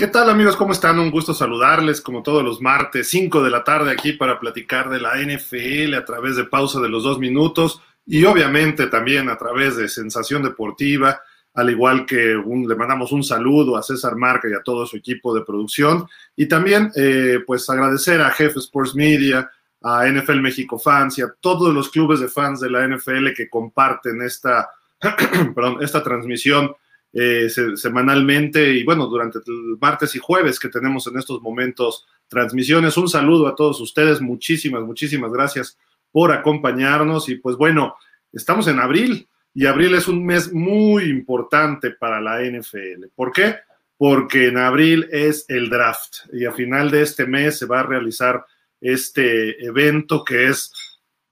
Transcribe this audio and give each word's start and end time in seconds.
¿Qué 0.00 0.06
tal 0.06 0.30
amigos? 0.30 0.56
¿Cómo 0.56 0.72
están? 0.72 0.98
Un 0.98 1.10
gusto 1.10 1.34
saludarles 1.34 2.00
como 2.00 2.22
todos 2.22 2.42
los 2.42 2.62
martes, 2.62 3.10
5 3.10 3.42
de 3.42 3.50
la 3.50 3.62
tarde 3.62 3.92
aquí 3.92 4.14
para 4.14 4.40
platicar 4.40 4.88
de 4.88 4.98
la 4.98 5.16
NFL 5.16 5.92
a 5.94 6.06
través 6.06 6.36
de 6.36 6.44
pausa 6.44 6.80
de 6.80 6.88
los 6.88 7.02
dos 7.02 7.18
minutos 7.18 7.82
y 8.06 8.24
obviamente 8.24 8.86
también 8.86 9.28
a 9.28 9.36
través 9.36 9.76
de 9.76 9.90
Sensación 9.90 10.42
Deportiva, 10.42 11.20
al 11.52 11.68
igual 11.68 12.06
que 12.06 12.34
le 12.34 12.74
mandamos 12.76 13.12
un 13.12 13.22
saludo 13.22 13.76
a 13.76 13.82
César 13.82 14.16
Marca 14.16 14.48
y 14.48 14.54
a 14.54 14.62
todo 14.62 14.86
su 14.86 14.96
equipo 14.96 15.34
de 15.34 15.44
producción 15.44 16.08
y 16.34 16.46
también 16.46 16.90
eh, 16.96 17.40
pues 17.46 17.68
agradecer 17.68 18.22
a 18.22 18.30
Jefe 18.30 18.58
Sports 18.58 18.94
Media, 18.94 19.50
a 19.82 20.06
NFL 20.06 20.40
México 20.40 20.78
Fans 20.78 21.18
y 21.18 21.22
a 21.22 21.30
todos 21.42 21.74
los 21.74 21.90
clubes 21.90 22.20
de 22.20 22.28
fans 22.28 22.58
de 22.60 22.70
la 22.70 22.88
NFL 22.88 23.34
que 23.36 23.50
comparten 23.50 24.22
esta, 24.22 24.70
perdón, 25.54 25.76
esta 25.82 26.02
transmisión 26.02 26.74
eh, 27.12 27.48
semanalmente 27.74 28.72
y 28.72 28.84
bueno, 28.84 29.06
durante 29.06 29.38
el 29.38 29.76
martes 29.80 30.14
y 30.14 30.18
jueves 30.18 30.60
que 30.60 30.68
tenemos 30.68 31.06
en 31.08 31.18
estos 31.18 31.42
momentos 31.42 32.06
transmisiones. 32.28 32.96
Un 32.96 33.08
saludo 33.08 33.48
a 33.48 33.56
todos 33.56 33.80
ustedes, 33.80 34.20
muchísimas, 34.20 34.82
muchísimas 34.82 35.32
gracias 35.32 35.76
por 36.12 36.32
acompañarnos 36.32 37.28
y 37.28 37.36
pues 37.36 37.56
bueno, 37.56 37.96
estamos 38.32 38.68
en 38.68 38.78
abril 38.78 39.28
y 39.52 39.66
abril 39.66 39.94
es 39.94 40.06
un 40.06 40.24
mes 40.24 40.52
muy 40.52 41.04
importante 41.04 41.90
para 41.90 42.20
la 42.20 42.40
NFL. 42.42 43.06
¿Por 43.14 43.32
qué? 43.32 43.56
Porque 43.96 44.46
en 44.46 44.58
abril 44.58 45.08
es 45.10 45.44
el 45.48 45.68
draft 45.68 46.32
y 46.32 46.44
a 46.44 46.52
final 46.52 46.90
de 46.90 47.02
este 47.02 47.26
mes 47.26 47.58
se 47.58 47.66
va 47.66 47.80
a 47.80 47.84
realizar 47.84 48.44
este 48.80 49.62
evento 49.64 50.24
que 50.24 50.46
es, 50.46 50.72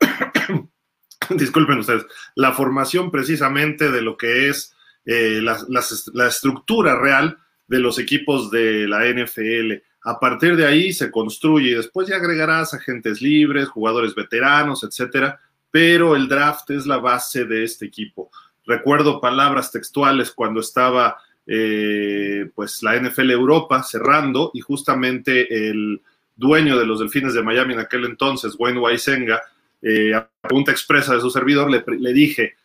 disculpen 1.30 1.78
ustedes, 1.78 2.04
la 2.34 2.52
formación 2.52 3.10
precisamente 3.10 3.90
de 3.90 4.02
lo 4.02 4.16
que 4.16 4.48
es 4.48 4.74
eh, 5.10 5.40
la, 5.40 6.28
estructura 6.28 7.00
real 7.00 7.38
de 7.66 7.78
los 7.78 7.98
equipos 7.98 8.50
de 8.50 8.86
la 8.86 9.06
NFL. 9.06 9.82
A 10.04 10.20
partir 10.20 10.54
de 10.54 10.66
ahí 10.66 10.92
se 10.92 11.10
construye 11.10 11.70
y 11.70 11.74
después 11.74 12.06
ya 12.08 12.16
agregarás 12.16 12.74
agentes 12.74 13.22
libres, 13.22 13.70
jugadores 13.70 14.14
veteranos, 14.14 14.84
etcétera, 14.84 15.40
pero 15.70 16.14
el 16.14 16.28
draft 16.28 16.72
es 16.72 16.84
la 16.84 16.98
base 16.98 17.46
de 17.46 17.64
este 17.64 17.86
equipo. 17.86 18.30
Recuerdo 18.66 19.18
palabras 19.18 19.72
textuales 19.72 20.30
cuando 20.30 20.60
estaba 20.60 21.16
eh, 21.46 22.50
pues 22.54 22.82
la 22.82 23.00
NFL 23.00 23.30
Europa 23.30 23.82
cerrando 23.82 24.50
y 24.52 24.60
justamente 24.60 25.70
el 25.70 26.02
dueño 26.36 26.78
de 26.78 26.84
los 26.84 27.00
Delfines 27.00 27.32
de 27.32 27.42
Miami 27.42 27.72
en 27.72 27.80
aquel 27.80 28.04
entonces, 28.04 28.56
Wayne 28.58 28.80
Weisenga, 28.80 29.40
eh, 29.80 30.12
a 30.12 30.28
pregunta 30.42 30.70
expresa 30.70 31.14
de 31.14 31.22
su 31.22 31.30
servidor, 31.30 31.70
le, 31.70 31.82
le 31.98 32.12
dije, 32.12 32.57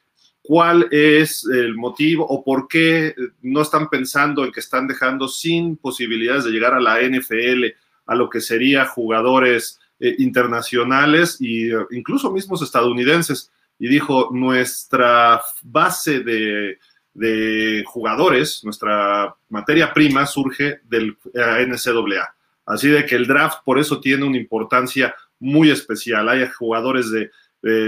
cuál 0.43 0.89
es 0.91 1.45
el 1.45 1.73
motivo 1.73 2.27
o 2.27 2.43
por 2.43 2.67
qué 2.67 3.15
no 3.41 3.61
están 3.61 3.89
pensando 3.89 4.43
en 4.43 4.51
que 4.51 4.59
están 4.59 4.87
dejando 4.87 5.27
sin 5.29 5.77
posibilidades 5.77 6.43
de 6.43 6.51
llegar 6.51 6.73
a 6.73 6.81
la 6.81 6.99
NFL, 7.01 7.65
a 8.05 8.15
lo 8.15 8.29
que 8.29 8.41
sería 8.41 8.85
jugadores 8.85 9.79
eh, 9.99 10.15
internacionales 10.19 11.39
e 11.41 11.71
incluso 11.91 12.29
mismos 12.29 12.61
estadounidenses. 12.61 13.51
Y 13.79 13.87
dijo, 13.87 14.29
nuestra 14.33 15.41
base 15.63 16.19
de, 16.19 17.83
jugadores, 17.85 18.61
nuestra 18.63 19.33
materia 19.49 19.93
prima 19.93 20.25
surge 20.25 20.81
del 20.83 21.17
eh, 21.33 21.65
NCAA. 21.67 22.35
Así 22.65 22.89
de 22.89 23.05
que 23.05 23.15
el 23.15 23.27
draft 23.27 23.59
por 23.63 23.79
eso 23.79 24.01
tiene 24.01 24.25
una 24.25 24.37
importancia 24.37 25.15
muy 25.39 25.71
especial. 25.71 26.27
Hay 26.27 26.47
jugadores 26.47 27.11
de 27.11 27.31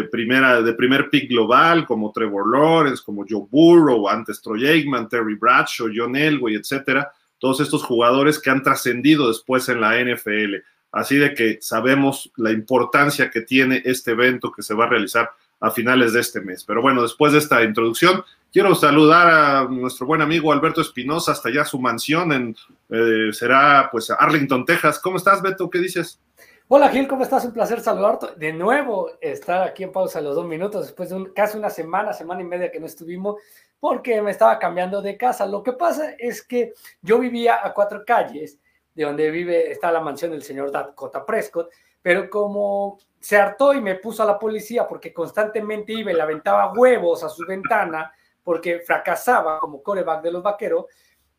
primera, 0.10 0.62
de 0.62 0.74
primer 0.74 1.10
pick 1.10 1.30
global, 1.30 1.86
como 1.86 2.12
Trevor 2.12 2.50
Lawrence, 2.50 3.04
como 3.06 3.26
Joe 3.28 3.46
Burrow, 3.50 4.08
antes 4.08 4.42
Troy 4.42 4.66
Aikman, 4.66 5.10
Terry 5.10 5.36
Bradshaw, 5.36 5.90
John 5.94 6.16
Elway, 6.16 6.56
etcétera. 6.56 7.12
Todos 7.38 7.60
estos 7.60 7.84
jugadores 7.84 8.40
que 8.40 8.50
han 8.50 8.64
trascendido 8.64 9.28
después 9.28 9.68
en 9.68 9.82
la 9.82 10.00
NFL. 10.02 10.56
Así 10.94 11.18
de 11.18 11.34
que 11.34 11.58
sabemos 11.60 12.32
la 12.38 12.52
importancia 12.52 13.30
que 13.30 13.42
tiene 13.42 13.82
este 13.84 14.12
evento 14.12 14.52
que 14.52 14.64
se 14.64 14.74
va 14.74 14.86
a 14.86 14.90
realizar 14.90 15.30
a 15.60 15.72
finales 15.72 16.14
de 16.14 16.22
este 16.22 16.40
mes. 16.40 16.64
Pero 16.64 16.82
bueno, 16.82 17.02
después 17.02 17.34
de 17.34 17.40
esta 17.40 17.62
introducción, 17.64 18.24
quiero 18.54 18.74
saludar 18.76 19.28
a 19.28 19.68
nuestro 19.70 20.08
buen 20.08 20.22
amigo 20.22 20.54
Alberto 20.54 20.80
Espinosa 20.80 21.34
hasta 21.34 21.50
ya 21.50 21.66
su 21.66 21.80
mansión 21.80 22.32
en, 22.32 22.56
eh, 22.90 23.34
será 23.34 23.90
pues 23.92 24.10
Arlington, 24.10 24.66
Texas. 24.66 25.00
¿Cómo 25.00 25.18
estás, 25.18 25.42
Beto? 25.42 25.70
¿Qué 25.70 25.80
dices? 25.80 26.20
Hola 26.68 26.90
Gil, 26.90 27.08
¿cómo 27.08 27.22
estás? 27.22 27.46
Un 27.46 27.54
placer 27.54 27.80
saludarte. 27.80 28.26
De 28.38 28.52
nuevo 28.52 29.12
estar 29.22 29.62
aquí 29.62 29.84
en 29.84 29.92
pausa 29.92 30.20
los 30.20 30.36
dos 30.36 30.48
minutos 30.48 30.88
después 30.88 31.12
de 31.12 31.32
casi 31.32 31.60
una 31.60 31.70
semana, 31.70 32.12
semana 32.12 32.42
y 32.42 32.46
media 32.46 32.72
que 32.72 32.80
no 32.80 32.88
estuvimos 32.88 33.40
porque 33.80 34.20
me 34.24 34.32
estaba 34.32 34.58
cambiando 34.58 35.00
de 35.00 35.16
casa. 35.16 35.46
Lo 35.46 35.62
que 35.62 35.74
pasa 35.74 36.16
es 36.18 36.42
que 36.42 36.74
yo 37.04 37.20
vivía 37.20 37.64
a 37.64 37.72
cuatro 37.72 38.04
calles 38.04 38.58
de 38.96 39.04
donde 39.04 39.30
vive, 39.30 39.70
está 39.72 39.92
la 39.92 40.02
mansión 40.02 40.32
del 40.32 40.42
señor 40.42 40.72
Dakota 40.72 41.24
Prescott, 41.24 41.70
pero 42.02 42.32
como 42.32 42.98
se 43.20 43.38
hartó 43.38 43.72
y 43.76 43.80
me 43.80 43.96
puso 43.96 44.24
a 44.24 44.26
la 44.26 44.40
policía 44.40 44.88
porque 44.88 45.14
constantemente 45.14 45.94
iba 45.94 46.12
y 46.12 46.16
le 46.16 46.22
aventaba 46.24 46.74
huevos 46.74 47.24
a 47.24 47.30
su 47.30 47.46
ventana 47.46 48.12
porque 48.42 48.80
fracasaba 48.80 49.60
como 49.60 49.84
coreback 49.84 50.24
de 50.24 50.32
los 50.32 50.42
vaqueros, 50.42 50.86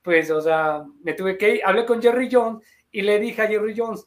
pues, 0.02 0.30
o 0.30 0.40
sea, 0.40 0.84
me 1.02 1.14
tuve 1.14 1.36
que 1.36 1.56
ir, 1.56 1.62
hablé 1.64 1.84
con 1.84 2.00
Jerry 2.00 2.28
Jones 2.30 2.64
y 2.92 3.02
le 3.02 3.18
dije 3.18 3.42
a 3.42 3.48
Jerry 3.48 3.74
Jones, 3.76 4.06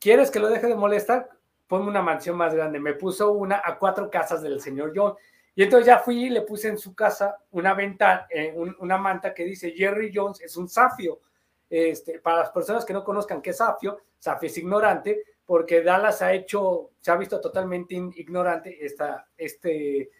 ¿quieres 0.00 0.30
que 0.30 0.40
lo 0.40 0.48
deje 0.48 0.66
de 0.66 0.74
molestar? 0.74 1.28
Ponme 1.68 1.88
una 1.88 2.02
mansión 2.02 2.36
más 2.36 2.52
grande. 2.54 2.80
Me 2.80 2.94
puso 2.94 3.30
una 3.32 3.62
a 3.64 3.78
cuatro 3.78 4.10
casas 4.10 4.42
del 4.42 4.60
señor 4.60 4.92
John. 4.94 5.14
Y 5.54 5.62
entonces 5.62 5.86
ya 5.86 5.98
fui 5.98 6.24
y 6.24 6.30
le 6.30 6.42
puse 6.42 6.68
en 6.68 6.78
su 6.78 6.94
casa 6.94 7.36
una 7.50 7.74
ventana, 7.74 8.26
eh, 8.30 8.54
una 8.78 8.96
manta 8.96 9.34
que 9.34 9.44
dice 9.44 9.72
Jerry 9.72 10.10
Jones 10.12 10.40
es 10.40 10.56
un 10.56 10.68
safio. 10.68 11.20
Este, 11.68 12.18
para 12.18 12.38
las 12.38 12.50
personas 12.50 12.84
que 12.84 12.92
no 12.92 13.04
conozcan 13.04 13.40
qué 13.40 13.50
es 13.50 13.58
safio, 13.58 14.00
safio 14.18 14.48
es 14.48 14.58
ignorante, 14.58 15.22
porque 15.46 15.82
Dallas 15.82 16.20
ha 16.22 16.32
hecho, 16.32 16.90
se 17.00 17.10
ha 17.10 17.16
visto 17.16 17.40
totalmente 17.40 17.94
ignorante 17.94 18.84
esta, 18.84 19.28
este 19.36 20.10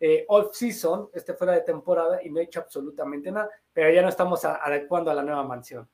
eh, 0.00 0.24
off-season, 0.28 1.10
este 1.14 1.34
fuera 1.34 1.52
de 1.52 1.60
temporada, 1.60 2.20
y 2.22 2.30
no 2.30 2.40
ha 2.40 2.42
hecho 2.42 2.60
absolutamente 2.60 3.30
nada, 3.30 3.48
pero 3.72 3.90
ya 3.92 4.02
no 4.02 4.08
estamos 4.08 4.44
adecuando 4.44 5.10
a 5.10 5.14
la 5.14 5.22
nueva 5.22 5.44
mansión. 5.44 5.88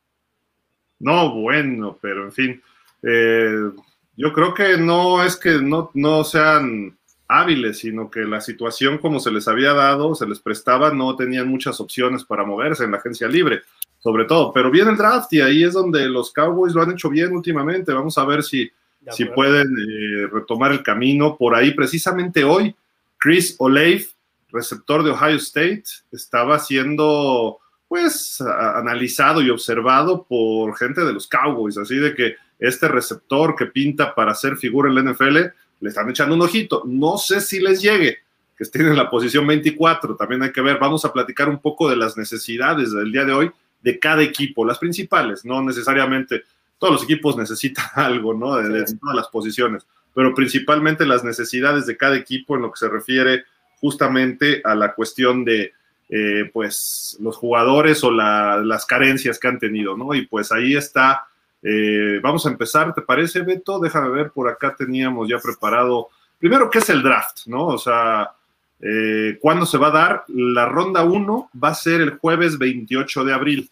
No, 0.98 1.34
bueno, 1.40 1.98
pero 2.00 2.24
en 2.24 2.32
fin, 2.32 2.62
eh, 3.02 3.70
yo 4.16 4.32
creo 4.32 4.54
que 4.54 4.76
no 4.76 5.22
es 5.22 5.36
que 5.36 5.60
no, 5.60 5.90
no 5.94 6.24
sean 6.24 6.96
hábiles, 7.28 7.78
sino 7.78 8.10
que 8.10 8.20
la 8.20 8.40
situación 8.40 8.98
como 8.98 9.18
se 9.18 9.30
les 9.30 9.48
había 9.48 9.72
dado, 9.72 10.14
se 10.14 10.26
les 10.26 10.38
prestaba, 10.38 10.92
no 10.92 11.16
tenían 11.16 11.48
muchas 11.48 11.80
opciones 11.80 12.24
para 12.24 12.44
moverse 12.44 12.84
en 12.84 12.90
la 12.90 12.98
agencia 12.98 13.26
libre, 13.26 13.62
sobre 13.98 14.26
todo. 14.26 14.52
Pero 14.52 14.70
viene 14.70 14.90
el 14.90 14.96
draft 14.96 15.32
y 15.32 15.40
ahí 15.40 15.64
es 15.64 15.72
donde 15.72 16.08
los 16.08 16.32
Cowboys 16.32 16.74
lo 16.74 16.82
han 16.82 16.92
hecho 16.92 17.08
bien 17.08 17.32
últimamente. 17.32 17.92
Vamos 17.92 18.18
a 18.18 18.24
ver 18.24 18.42
si, 18.42 18.70
si 19.10 19.24
pueden 19.24 19.68
eh, 19.68 20.26
retomar 20.30 20.72
el 20.72 20.82
camino. 20.82 21.36
Por 21.36 21.54
ahí, 21.54 21.72
precisamente 21.72 22.44
hoy, 22.44 22.74
Chris 23.18 23.56
Olave, 23.58 24.06
receptor 24.50 25.02
de 25.02 25.10
Ohio 25.10 25.36
State, 25.36 25.84
estaba 26.10 26.58
siendo 26.58 27.58
pues 27.88 28.40
analizado 28.40 29.42
y 29.42 29.50
observado 29.50 30.24
por 30.24 30.74
gente 30.78 31.02
de 31.02 31.12
los 31.12 31.26
Cowboys, 31.26 31.76
así 31.76 31.96
de 31.96 32.14
que 32.14 32.36
este 32.62 32.86
receptor 32.86 33.56
que 33.56 33.66
pinta 33.66 34.14
para 34.14 34.34
ser 34.34 34.56
figura 34.56 34.88
en 34.88 34.94
la 34.94 35.12
NFL, 35.12 35.36
le 35.80 35.88
están 35.88 36.08
echando 36.08 36.34
un 36.34 36.42
ojito. 36.42 36.84
No 36.86 37.18
sé 37.18 37.40
si 37.40 37.60
les 37.60 37.82
llegue, 37.82 38.18
que 38.56 38.64
estén 38.64 38.86
en 38.86 38.96
la 38.96 39.10
posición 39.10 39.46
24, 39.46 40.14
también 40.14 40.44
hay 40.44 40.52
que 40.52 40.60
ver, 40.60 40.78
vamos 40.78 41.04
a 41.04 41.12
platicar 41.12 41.48
un 41.48 41.58
poco 41.58 41.90
de 41.90 41.96
las 41.96 42.16
necesidades 42.16 42.92
del 42.92 43.10
día 43.10 43.24
de 43.24 43.32
hoy 43.32 43.50
de 43.82 43.98
cada 43.98 44.22
equipo, 44.22 44.64
las 44.64 44.78
principales, 44.78 45.44
no 45.44 45.60
necesariamente, 45.60 46.44
todos 46.78 46.94
los 46.94 47.02
equipos 47.02 47.36
necesitan 47.36 47.84
algo, 47.96 48.32
¿no? 48.32 48.56
De, 48.56 48.84
todas 48.84 49.16
las 49.16 49.26
posiciones, 49.26 49.84
pero 50.14 50.32
principalmente 50.32 51.04
las 51.04 51.24
necesidades 51.24 51.86
de 51.86 51.96
cada 51.96 52.16
equipo 52.16 52.54
en 52.54 52.62
lo 52.62 52.70
que 52.70 52.78
se 52.78 52.88
refiere 52.88 53.44
justamente 53.80 54.62
a 54.64 54.76
la 54.76 54.94
cuestión 54.94 55.44
de, 55.44 55.72
eh, 56.08 56.48
pues, 56.52 57.16
los 57.20 57.36
jugadores 57.36 58.04
o 58.04 58.12
las 58.12 58.86
carencias 58.86 59.40
que 59.40 59.48
han 59.48 59.58
tenido, 59.58 59.96
¿no? 59.96 60.14
Y 60.14 60.26
pues 60.26 60.52
ahí 60.52 60.76
está 60.76 61.26
eh, 61.62 62.18
vamos 62.22 62.44
a 62.44 62.50
empezar, 62.50 62.92
¿te 62.92 63.02
parece, 63.02 63.42
Beto? 63.42 63.78
Déjame 63.78 64.08
ver, 64.08 64.30
por 64.30 64.48
acá 64.48 64.74
teníamos 64.76 65.28
ya 65.28 65.38
preparado. 65.38 66.08
Primero, 66.38 66.68
¿qué 66.68 66.78
es 66.78 66.90
el 66.90 67.02
draft? 67.02 67.46
¿No? 67.46 67.66
O 67.66 67.78
sea, 67.78 68.32
eh, 68.80 69.38
¿cuándo 69.40 69.64
se 69.64 69.78
va 69.78 69.88
a 69.88 69.92
dar? 69.92 70.24
La 70.28 70.66
ronda 70.66 71.04
1 71.04 71.50
va 71.62 71.68
a 71.68 71.74
ser 71.74 72.00
el 72.00 72.18
jueves 72.18 72.58
28 72.58 73.24
de 73.24 73.32
abril. 73.32 73.70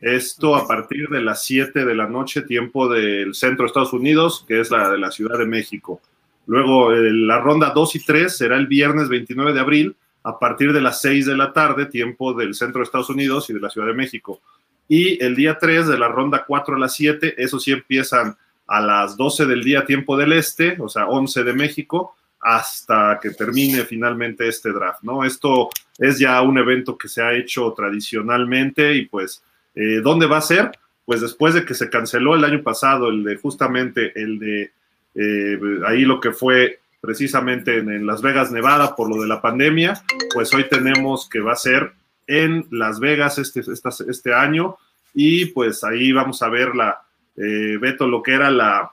Esto 0.00 0.56
a 0.56 0.66
partir 0.66 1.08
de 1.08 1.20
las 1.20 1.44
7 1.44 1.84
de 1.84 1.94
la 1.94 2.08
noche, 2.08 2.42
tiempo 2.42 2.88
del 2.88 3.34
centro 3.34 3.64
de 3.64 3.66
Estados 3.68 3.92
Unidos, 3.92 4.44
que 4.46 4.60
es 4.60 4.70
la 4.70 4.90
de 4.90 4.98
la 4.98 5.10
Ciudad 5.10 5.38
de 5.38 5.46
México. 5.46 6.00
Luego, 6.46 6.92
eh, 6.92 7.12
la 7.12 7.40
ronda 7.40 7.70
2 7.70 7.96
y 7.96 8.04
3 8.04 8.36
será 8.36 8.56
el 8.56 8.66
viernes 8.66 9.08
29 9.08 9.52
de 9.52 9.60
abril, 9.60 9.96
a 10.24 10.38
partir 10.38 10.72
de 10.72 10.80
las 10.80 11.00
6 11.00 11.26
de 11.26 11.36
la 11.36 11.52
tarde, 11.52 11.86
tiempo 11.86 12.32
del 12.34 12.54
centro 12.54 12.80
de 12.80 12.84
Estados 12.84 13.10
Unidos 13.10 13.48
y 13.50 13.54
de 13.54 13.60
la 13.60 13.70
Ciudad 13.70 13.86
de 13.86 13.94
México. 13.94 14.40
Y 14.88 15.22
el 15.22 15.36
día 15.36 15.58
3 15.58 15.86
de 15.86 15.98
la 15.98 16.08
ronda 16.08 16.44
4 16.46 16.76
a 16.76 16.78
las 16.78 16.94
7, 16.94 17.34
eso 17.36 17.60
sí 17.60 17.72
empiezan 17.72 18.36
a 18.66 18.80
las 18.80 19.16
12 19.16 19.46
del 19.46 19.62
día 19.62 19.84
tiempo 19.84 20.16
del 20.16 20.32
este, 20.32 20.76
o 20.80 20.88
sea, 20.88 21.06
11 21.06 21.44
de 21.44 21.52
México, 21.52 22.14
hasta 22.40 23.18
que 23.20 23.30
termine 23.30 23.82
finalmente 23.84 24.48
este 24.48 24.72
draft, 24.72 25.02
¿no? 25.02 25.24
Esto 25.24 25.70
es 25.98 26.18
ya 26.18 26.40
un 26.42 26.56
evento 26.58 26.96
que 26.96 27.08
se 27.08 27.22
ha 27.22 27.34
hecho 27.34 27.72
tradicionalmente 27.76 28.94
y 28.94 29.06
pues, 29.06 29.42
eh, 29.74 30.00
¿dónde 30.02 30.26
va 30.26 30.38
a 30.38 30.42
ser? 30.42 30.70
pues 31.08 31.22
después 31.22 31.54
de 31.54 31.64
que 31.64 31.72
se 31.72 31.88
canceló 31.88 32.34
el 32.34 32.44
año 32.44 32.62
pasado, 32.62 33.08
el 33.08 33.24
de 33.24 33.36
justamente 33.36 34.12
el 34.14 34.38
de 34.38 34.72
eh, 35.14 35.58
ahí 35.86 36.02
lo 36.02 36.20
que 36.20 36.32
fue 36.32 36.80
precisamente 37.00 37.78
en, 37.78 38.06
Las 38.06 38.20
Vegas, 38.20 38.52
Nevada, 38.52 38.94
por 38.94 39.08
lo 39.08 39.22
de 39.22 39.26
la 39.26 39.40
pandemia, 39.40 40.02
pues 40.34 40.52
hoy 40.52 40.68
tenemos 40.68 41.26
que 41.26 41.40
va 41.40 41.52
a 41.52 41.56
ser 41.56 41.92
en 42.28 42.68
Las 42.70 43.00
Vegas 43.00 43.38
este, 43.38 43.62
este 44.08 44.32
año 44.32 44.76
y 45.14 45.46
pues 45.46 45.82
ahí 45.82 46.12
vamos 46.12 46.40
a 46.42 46.48
ver 46.48 46.76
la, 46.76 47.02
eh, 47.36 47.76
Beto, 47.80 48.06
lo 48.06 48.22
que 48.22 48.34
era 48.34 48.50
la, 48.50 48.92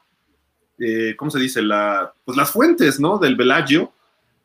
eh, 0.79 1.15
¿cómo 1.17 1.29
se 1.29 1.39
dice? 1.39 1.61
La, 1.61 2.11
pues 2.23 2.37
las 2.37 2.51
fuentes, 2.51 2.99
¿no? 2.99 3.17
Del 3.17 3.35
Bellagio. 3.35 3.91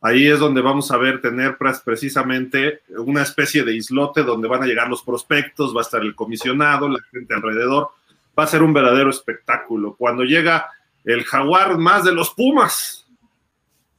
Ahí 0.02 0.26
es 0.26 0.38
donde 0.38 0.62
vamos 0.62 0.90
a 0.90 0.96
ver 0.96 1.20
tener 1.20 1.58
precisamente 1.58 2.80
una 2.88 3.22
especie 3.22 3.64
de 3.64 3.74
islote 3.74 4.22
donde 4.22 4.48
van 4.48 4.62
a 4.62 4.66
llegar 4.66 4.88
los 4.88 5.02
prospectos, 5.02 5.74
va 5.76 5.80
a 5.80 5.82
estar 5.82 6.00
el 6.00 6.14
comisionado, 6.14 6.88
la 6.88 7.00
gente 7.10 7.34
alrededor. 7.34 7.90
Va 8.38 8.44
a 8.44 8.46
ser 8.46 8.62
un 8.62 8.72
verdadero 8.72 9.10
espectáculo. 9.10 9.94
Cuando 9.96 10.24
llega 10.24 10.70
el 11.04 11.24
jaguar 11.24 11.76
más 11.76 12.04
de 12.04 12.12
los 12.12 12.30
Pumas, 12.30 13.06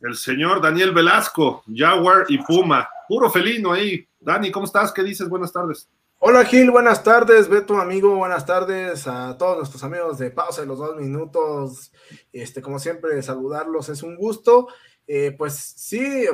el 0.02 0.16
señor 0.16 0.62
Daniel 0.62 0.92
Velasco, 0.92 1.64
Jaguar 1.72 2.26
y 2.30 2.40
Puma, 2.40 2.90
puro 3.08 3.30
felino 3.30 3.72
ahí. 3.72 4.08
Dani, 4.24 4.52
¿cómo 4.52 4.68
estás? 4.68 4.92
¿Qué 4.92 5.02
dices? 5.02 5.28
Buenas 5.28 5.52
tardes. 5.52 5.90
Hola 6.20 6.46
Gil, 6.46 6.70
buenas 6.70 7.04
tardes, 7.04 7.50
Beto 7.50 7.82
amigo, 7.82 8.16
buenas 8.16 8.46
tardes 8.46 9.08
a 9.08 9.36
todos 9.36 9.58
nuestros 9.58 9.84
amigos 9.84 10.20
de 10.20 10.30
Pausa 10.30 10.62
de 10.62 10.68
los 10.68 10.78
dos 10.78 10.96
minutos. 10.96 11.92
Este, 12.32 12.62
como 12.62 12.78
siempre, 12.78 13.20
saludarlos, 13.24 13.90
es 13.90 14.04
un 14.04 14.16
gusto. 14.16 14.68
Eh, 15.08 15.34
pues 15.36 15.56
sí, 15.56 16.26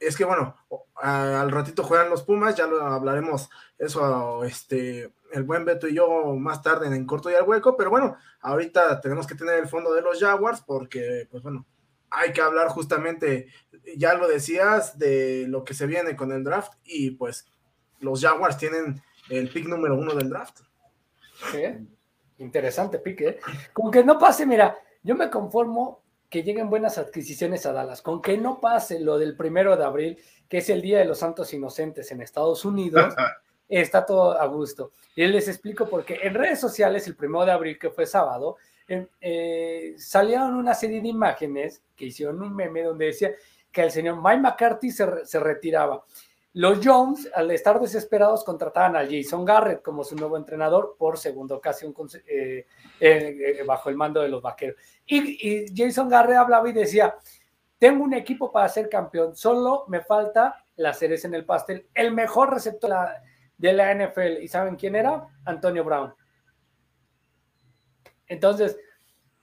es 0.00 0.16
que 0.16 0.24
bueno, 0.24 0.56
al 0.96 1.52
ratito 1.52 1.84
juegan 1.84 2.10
los 2.10 2.24
Pumas, 2.24 2.56
ya 2.56 2.66
lo 2.66 2.82
hablaremos 2.82 3.48
eso, 3.78 4.42
este, 4.42 5.14
el 5.30 5.44
buen 5.44 5.64
Beto 5.64 5.86
y 5.86 5.94
yo 5.94 6.34
más 6.34 6.60
tarde 6.60 6.88
en, 6.88 6.94
en 6.94 7.06
corto 7.06 7.30
y 7.30 7.34
al 7.34 7.48
hueco, 7.48 7.76
pero 7.76 7.90
bueno, 7.90 8.16
ahorita 8.40 9.00
tenemos 9.00 9.28
que 9.28 9.36
tener 9.36 9.60
el 9.60 9.68
fondo 9.68 9.94
de 9.94 10.02
los 10.02 10.18
Jaguars 10.18 10.60
porque, 10.66 11.28
pues 11.30 11.44
bueno, 11.44 11.66
hay 12.12 12.32
que 12.32 12.40
hablar 12.40 12.68
justamente, 12.68 13.48
ya 13.96 14.14
lo 14.14 14.28
decías, 14.28 14.98
de 14.98 15.46
lo 15.48 15.64
que 15.64 15.74
se 15.74 15.86
viene 15.86 16.14
con 16.14 16.30
el 16.32 16.44
draft 16.44 16.74
y 16.84 17.12
pues 17.12 17.46
los 18.00 18.20
Jaguars 18.20 18.58
tienen 18.58 19.02
el 19.30 19.48
pick 19.48 19.66
número 19.66 19.96
uno 19.96 20.14
del 20.14 20.28
draft. 20.28 20.60
Interesante 22.38 22.98
pick, 22.98 23.20
¿eh? 23.22 23.40
Con 23.72 23.90
que 23.90 24.04
no 24.04 24.18
pase, 24.18 24.46
mira, 24.46 24.76
yo 25.02 25.14
me 25.14 25.30
conformo 25.30 26.02
que 26.28 26.42
lleguen 26.42 26.70
buenas 26.70 26.98
adquisiciones 26.98 27.66
a 27.66 27.72
Dallas, 27.72 28.02
con 28.02 28.22
que 28.22 28.38
no 28.38 28.60
pase 28.60 29.00
lo 29.00 29.18
del 29.18 29.36
primero 29.36 29.76
de 29.76 29.84
abril, 29.84 30.18
que 30.48 30.58
es 30.58 30.70
el 30.70 30.80
Día 30.80 30.98
de 30.98 31.04
los 31.04 31.18
Santos 31.18 31.52
Inocentes 31.52 32.10
en 32.10 32.22
Estados 32.22 32.64
Unidos, 32.64 33.14
está 33.68 34.04
todo 34.04 34.40
a 34.40 34.46
gusto. 34.46 34.92
Y 35.14 35.26
les 35.26 35.48
explico 35.48 35.88
porque 35.88 36.20
en 36.22 36.34
redes 36.34 36.60
sociales, 36.60 37.06
el 37.06 37.16
primero 37.16 37.44
de 37.44 37.52
abril, 37.52 37.78
que 37.78 37.90
fue 37.90 38.06
sábado, 38.06 38.56
eh, 39.20 39.94
salieron 39.96 40.54
una 40.54 40.74
serie 40.74 41.00
de 41.00 41.08
imágenes 41.08 41.82
que 41.96 42.06
hicieron 42.06 42.42
un 42.42 42.54
meme 42.54 42.82
donde 42.82 43.06
decía 43.06 43.32
que 43.70 43.82
el 43.82 43.90
señor 43.90 44.20
Mike 44.22 44.40
McCarthy 44.40 44.90
se, 44.90 45.40
retiraba. 45.40 46.04
Los 46.54 46.80
Jones, 46.84 47.30
al 47.34 47.50
estar 47.50 47.80
desesperados, 47.80 48.44
contrataban 48.44 48.96
a 48.96 49.06
Jason 49.08 49.44
Garrett 49.44 49.82
como 49.82 50.04
su 50.04 50.14
nuevo 50.14 50.36
entrenador 50.36 50.96
por 50.98 51.16
segunda 51.16 51.54
ocasión 51.54 51.94
eh, 52.26 52.66
eh, 53.00 53.62
bajo 53.66 53.88
el 53.88 53.96
mando 53.96 54.20
de 54.20 54.28
los 54.28 54.42
vaqueros. 54.42 54.76
Y, 55.06 55.66
Jason 55.74 56.08
Garrett 56.08 56.36
hablaba 56.36 56.68
y 56.68 56.72
decía: 56.72 57.14
Tengo 57.78 58.04
un 58.04 58.12
equipo 58.12 58.52
para 58.52 58.68
ser 58.68 58.90
campeón, 58.90 59.34
solo 59.34 59.86
me 59.88 60.02
falta 60.02 60.66
la 60.76 60.92
cereza 60.92 61.28
en 61.28 61.34
el 61.34 61.46
pastel. 61.46 61.86
El 61.94 62.12
mejor 62.12 62.52
receptor 62.52 62.92
de 63.56 63.72
la 63.72 63.94
NFL. 63.94 64.42
¿Y 64.42 64.48
saben 64.48 64.76
quién 64.76 64.96
era? 64.96 65.26
Antonio 65.46 65.84
Brown. 65.84 66.12
Entonces, 68.32 68.76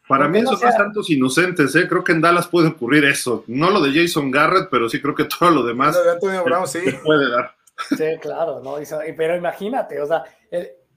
para 0.09 0.27
mí 0.27 0.39
esos 0.39 0.59
son 0.59 0.71
tantos 0.71 1.07
inocentes, 1.11 1.75
¿eh? 1.75 1.87
Creo 1.87 2.03
que 2.03 2.13
en 2.13 2.21
Dallas 2.21 2.47
puede 2.47 2.69
ocurrir 2.69 3.05
eso. 3.05 3.43
No 3.45 3.69
lo 3.69 3.79
de 3.79 3.93
Jason 3.93 4.31
Garrett, 4.31 4.67
pero 4.71 4.89
sí 4.89 4.99
creo 4.99 5.13
que 5.13 5.25
todo 5.25 5.51
lo 5.51 5.63
demás 5.63 5.95
lo 5.95 6.03
de 6.03 6.11
Antonio 6.13 6.43
Brown, 6.43 6.67
sí. 6.67 6.79
puede 7.05 7.29
dar. 7.29 7.53
Sí, 7.95 8.17
claro, 8.19 8.59
¿no? 8.59 8.77
Pero 9.15 9.35
imagínate, 9.37 10.01
o 10.01 10.07
sea, 10.07 10.23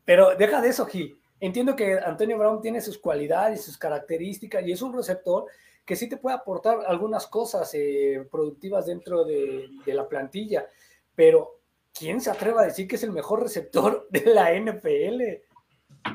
pero 0.04 0.34
deja 0.34 0.62
de 0.62 0.70
eso, 0.70 0.86
Gil. 0.86 1.18
Entiendo 1.38 1.76
que 1.76 1.98
Antonio 1.98 2.38
Brown 2.38 2.62
tiene 2.62 2.80
sus 2.80 2.96
cualidades, 2.96 3.62
sus 3.62 3.76
características 3.76 4.64
y 4.66 4.72
es 4.72 4.80
un 4.80 4.94
receptor 4.94 5.44
que 5.84 5.94
sí 5.94 6.08
te 6.08 6.16
puede 6.16 6.36
aportar 6.36 6.78
algunas 6.86 7.26
cosas 7.26 7.70
eh, 7.74 8.26
productivas 8.30 8.86
dentro 8.86 9.24
de, 9.24 9.68
de 9.84 9.94
la 9.94 10.08
plantilla, 10.08 10.66
pero 11.14 11.58
¿quién 11.92 12.20
se 12.20 12.30
atreva 12.30 12.62
a 12.62 12.66
decir 12.66 12.88
que 12.88 12.96
es 12.96 13.02
el 13.02 13.12
mejor 13.12 13.42
receptor 13.42 14.06
de 14.10 14.24
la 14.26 14.54
NFL? 14.54 15.51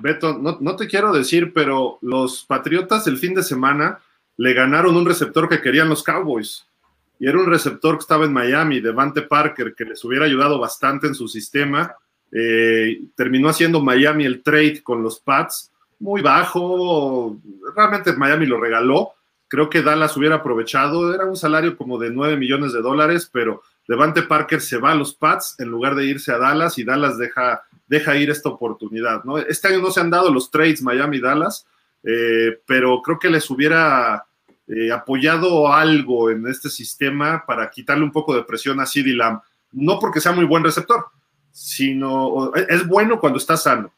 Beto, 0.01 0.38
no, 0.38 0.75
te 0.75 0.88
quiero 0.88 1.12
decir, 1.12 1.54
pero 1.54 1.98
los 2.01 2.44
Patriotas 2.44 3.07
el 3.07 3.18
fin 3.18 3.34
de 3.34 3.44
semana 3.44 4.00
le 4.38 4.54
ganaron 4.54 4.95
un 4.95 5.06
receptor 5.06 5.50
que 5.50 5.62
querían 5.62 5.89
los 5.89 6.04
Cowboys. 6.04 6.68
Y 7.19 7.28
era 7.28 7.39
un 7.39 7.48
receptor 7.48 7.95
que 7.95 8.01
estaba 8.01 8.25
en 8.25 8.34
Miami, 8.34 8.80
Devante 8.80 9.24
Parker, 9.24 9.74
que 9.75 9.86
les 9.86 10.04
hubiera 10.06 10.25
ayudado 10.25 10.60
bastante 10.60 11.07
en 11.07 11.16
su 11.16 11.28
sistema. 11.28 11.95
Eh, 12.31 13.01
terminó 13.16 13.50
haciendo 13.50 13.81
Miami 13.81 14.25
el 14.25 14.44
trade 14.44 14.84
con 14.84 15.01
los 15.01 15.19
Pats, 15.19 15.72
muy 16.00 16.22
bajo. 16.22 17.38
Realmente 17.75 18.13
Miami 18.13 18.45
lo 18.45 18.60
regaló. 18.60 19.13
Creo 19.48 19.69
que 19.69 19.81
Dallas 19.81 20.16
hubiera 20.16 20.36
aprovechado. 20.36 21.13
Era 21.13 21.25
un 21.25 21.38
salario 21.38 21.75
como 21.75 21.98
de 21.98 22.12
9 22.12 22.38
millones 22.38 22.74
de 22.74 22.81
dólares, 22.81 23.30
pero 23.31 23.63
Devante 23.88 24.22
Parker 24.22 24.62
se 24.62 24.78
va 24.78 24.92
a 24.92 24.95
los 24.95 25.16
Pats 25.16 25.56
en 25.60 25.69
lugar 25.69 25.95
de 25.95 26.06
irse 26.06 26.31
a 26.31 26.38
Dallas 26.38 26.78
y 26.78 26.83
Dallas 26.83 27.18
deja 27.18 27.63
deja 27.88 28.16
ir 28.16 28.30
esta 28.30 28.50
oportunidad. 28.50 29.24
¿no? 29.24 29.38
Este 29.38 29.69
año 29.69 29.80
no 29.80 29.92
se 29.92 30.00
han 30.00 30.10
dado 30.10 30.31
los 30.31 30.51
trades 30.51 30.81
Miami-Dallas, 30.81 31.66
eh, 32.04 32.60
pero 32.66 33.01
creo 33.01 33.19
que 33.19 33.30
les 33.30 33.50
hubiera 33.50 34.25
eh, 34.68 34.92
apoyado 34.92 35.72
algo 35.72 36.30
en 36.30 36.48
este 36.48 36.69
sistema 36.69 37.44
para 37.45 37.69
quitarle 37.69 38.04
un 38.04 38.12
poco 38.12 38.36
de 38.36 38.44
presión 38.44 38.80
a 38.80 38.86
CeeDee 38.86 39.16
Lamb. 39.16 39.42
No 39.72 40.00
porque 40.00 40.22
sea 40.22 40.31
muy 40.31 40.45
buen 40.45 40.63
receptor, 40.63 41.06
sino 41.51 42.54
es 42.56 42.88
bueno 42.88 43.19
cuando 43.19 43.40
está 43.40 43.57
sano 43.57 43.92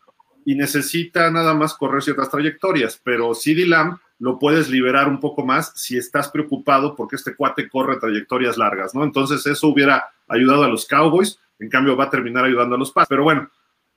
y 0.45 0.55
necesita 0.55 1.29
nada 1.29 1.53
más 1.53 1.73
correr 1.73 2.01
ciertas 2.01 2.29
trayectorias, 2.29 2.99
pero 3.03 3.35
CeeDee 3.35 3.67
Lamb 3.67 3.99
lo 4.19 4.37
puedes 4.39 4.69
liberar 4.69 5.07
un 5.07 5.19
poco 5.19 5.45
más 5.45 5.71
si 5.75 5.97
estás 5.97 6.29
preocupado 6.29 6.95
porque 6.95 7.15
este 7.15 7.35
cuate 7.35 7.69
corre 7.69 7.97
trayectorias 7.97 8.57
largas, 8.57 8.93
¿no? 8.93 9.03
Entonces 9.03 9.45
eso 9.45 9.67
hubiera 9.67 10.11
ayudado 10.27 10.63
a 10.63 10.67
los 10.67 10.85
Cowboys, 10.85 11.39
en 11.59 11.69
cambio 11.69 11.95
va 11.95 12.05
a 12.05 12.09
terminar 12.09 12.45
ayudando 12.45 12.75
a 12.75 12.79
los 12.79 12.91
Pats. 12.91 13.07
Pero 13.07 13.23
bueno, 13.23 13.49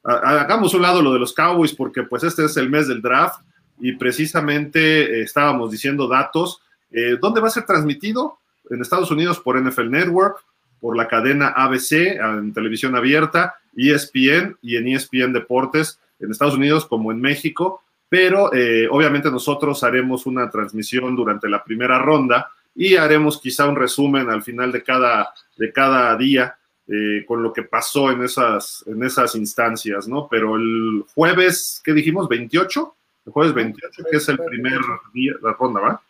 hagamos 0.05 0.75
un 0.75 0.83
lado 0.83 1.03
lo 1.03 1.13
de 1.13 1.19
los 1.19 1.33
Cowboys 1.33 1.73
porque 1.73 2.03
pues 2.03 2.25
este 2.25 2.45
es 2.45 2.57
el 2.57 2.69
mes 2.69 2.89
del 2.89 3.03
draft 3.03 3.41
y 3.81 3.93
precisamente 3.93 5.03
eh, 5.03 5.23
estábamos 5.23 5.71
diciendo 5.71 6.09
datos. 6.09 6.61
Eh, 6.91 7.17
¿Dónde 7.21 7.41
va 7.41 7.49
a 7.49 7.53
ser 7.53 7.65
transmitido? 7.65 8.39
En 8.71 8.81
Estados 8.81 9.11
Unidos 9.11 9.41
por 9.41 9.61
NFL 9.61 9.91
Network, 9.91 10.45
por 10.81 10.97
la 10.97 11.09
cadena 11.09 11.49
ABC 11.49 11.93
en 11.93 12.53
televisión 12.53 12.95
abierta, 12.97 13.57
ESPN 13.77 14.57
y 14.63 14.77
en 14.77 14.89
ESPN 14.89 15.33
Deportes 15.33 15.99
en 16.21 16.31
Estados 16.31 16.55
Unidos 16.55 16.87
como 16.87 17.11
en 17.11 17.21
México, 17.21 17.83
pero 18.09 18.53
eh, 18.55 18.87
obviamente 18.91 19.31
nosotros 19.31 19.83
haremos 19.83 20.27
una 20.27 20.49
transmisión 20.49 21.17
durante 21.17 21.49
la 21.49 21.65
primera 21.65 21.99
ronda 21.99 22.51
y 22.75 22.97
haremos 22.97 23.41
quizá 23.41 23.67
un 23.67 23.77
resumen 23.77 24.31
al 24.31 24.43
final 24.43 24.71
de 24.71 24.83
cada, 24.83 25.33
de 25.57 25.73
cada 25.73 26.17
día 26.17 26.57
eh, 26.95 27.25
con 27.25 27.43
lo 27.43 27.55
que 27.55 27.63
pasó 27.63 28.11
en 28.11 28.23
esas, 28.23 28.85
en 28.87 29.03
esas 29.03 29.35
instancias, 29.35 30.07
¿no? 30.07 30.29
Pero 30.31 30.57
el 30.57 31.03
jueves, 31.15 31.81
¿qué 31.83 31.95
dijimos? 31.95 32.29
¿28? 32.29 32.93
El 33.25 33.33
jueves 33.33 33.55
28, 33.55 34.03
que 34.11 34.17
es 34.19 34.29
el 34.29 34.39
primer 34.39 34.79
día, 35.15 35.33
la 35.41 35.55
ronda, 35.55 35.81
¿va? 35.81 36.03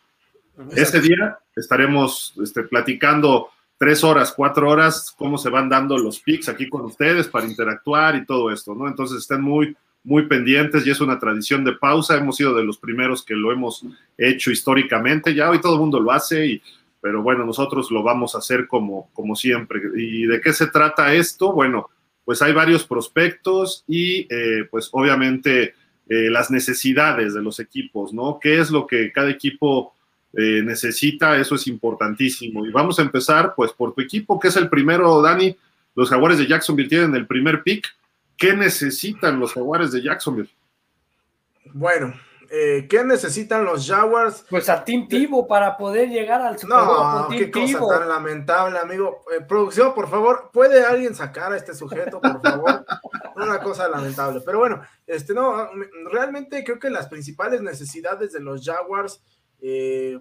Ese 0.75 1.01
día 1.01 1.39
estaremos 1.55 2.35
este, 2.43 2.65
platicando 2.65 3.51
tres 3.79 4.03
horas, 4.03 4.33
cuatro 4.37 4.69
horas, 4.69 5.15
cómo 5.17 5.39
se 5.39 5.51
van 5.51 5.69
dando 5.69 5.97
los 5.97 6.19
pics 6.19 6.49
aquí 6.49 6.69
con 6.69 6.81
ustedes 6.83 7.29
para 7.29 7.47
interactuar 7.47 8.17
y 8.17 8.27
todo 8.27 8.51
esto, 8.51 8.75
¿no? 8.75 8.89
Entonces 8.89 9.19
estén 9.19 9.41
muy, 9.41 9.77
muy 10.03 10.27
pendientes 10.27 10.85
y 10.85 10.91
es 10.91 11.01
una 11.01 11.17
tradición 11.17 11.65
de 11.65 11.75
pausa. 11.75 12.17
Hemos 12.17 12.39
sido 12.39 12.55
de 12.55 12.65
los 12.65 12.79
primeros 12.79 13.25
que 13.25 13.37
lo 13.37 13.53
hemos 13.53 13.85
hecho 14.19 14.51
históricamente. 14.51 15.33
Ya 15.33 15.49
hoy 15.49 15.61
todo 15.61 15.75
el 15.75 15.81
mundo 15.81 16.01
lo 16.01 16.11
hace 16.11 16.45
y 16.45 16.63
pero 17.03 17.21
bueno, 17.21 17.45
nosotros 17.45 17.91
lo 17.91 18.05
vamos 18.05 18.35
a 18.35 18.39
hacer 18.39 18.69
como, 18.69 19.11
como 19.13 19.35
siempre. 19.35 19.81
¿Y 19.97 20.25
de 20.27 20.41
qué 20.41 20.53
se 20.53 20.69
trata 20.69 21.13
esto? 21.13 21.53
Bueno, 21.53 21.91
pues 22.25 22.41
hay 22.43 22.53
varios 22.53 22.87
prospectos 22.87 23.85
y 23.89 24.29
eh, 24.31 24.69
pues 24.71 24.89
obviamente 24.93 25.75
eh, 26.09 26.31
las 26.31 26.53
necesidades 26.53 27.35
de 27.35 27.43
los 27.43 27.59
equipos, 27.59 28.15
¿no? 28.15 28.39
¿Qué 28.41 28.61
es 28.61 28.71
lo 28.71 28.87
que 28.87 29.11
cada 29.11 29.31
equipo 29.31 29.95
eh, 30.33 30.63
necesita? 30.65 31.37
Eso 31.37 31.57
es 31.57 31.67
importantísimo. 31.67 32.65
Y 32.65 32.71
vamos 32.71 33.01
a 33.01 33.03
empezar 33.03 33.55
pues 33.57 33.73
por 33.73 33.93
tu 33.95 34.01
equipo, 34.01 34.39
que 34.39 34.49
es 34.49 34.57
el 34.57 34.69
primero, 34.69 35.21
Dani. 35.21 35.57
Los 35.97 36.09
jaguares 36.09 36.39
de 36.39 36.47
Jacksonville 36.47 36.89
tienen 36.89 37.17
el 37.17 37.27
primer 37.27 37.65
pick. 37.65 37.85
¿Qué 38.37 38.55
necesitan 38.55 39.41
los 39.41 39.55
jaguares 39.55 39.91
de 39.91 40.03
Jacksonville? 40.03 40.51
Bueno, 41.75 42.15
eh, 42.55 42.87
¿Qué 42.87 43.03
necesitan 43.03 43.65
los 43.65 43.89
Jaguars? 43.89 44.45
Pues 44.51 44.69
a 44.69 44.85
Tim 44.85 45.09
para 45.49 45.75
poder 45.75 46.11
llegar 46.11 46.43
al 46.43 46.59
Super. 46.59 46.77
No, 46.77 47.29
qué 47.31 47.51
cosa 47.51 47.79
tan 47.89 48.09
lamentable, 48.11 48.79
amigo. 48.79 49.25
Eh, 49.35 49.41
producción, 49.41 49.95
por 49.95 50.11
favor, 50.11 50.51
¿puede 50.53 50.85
alguien 50.85 51.15
sacar 51.15 51.55
a 51.55 51.57
este 51.57 51.75
sujeto, 51.75 52.21
por 52.21 52.43
favor? 52.43 52.85
una 53.37 53.59
cosa 53.63 53.89
lamentable. 53.89 54.43
Pero 54.45 54.59
bueno, 54.59 54.83
este 55.07 55.33
no, 55.33 55.71
realmente 56.13 56.63
creo 56.63 56.79
que 56.79 56.91
las 56.91 57.09
principales 57.09 57.63
necesidades 57.63 58.35
de 58.35 58.41
los 58.41 58.63
Jaguars 58.63 59.23
eh, 59.63 60.21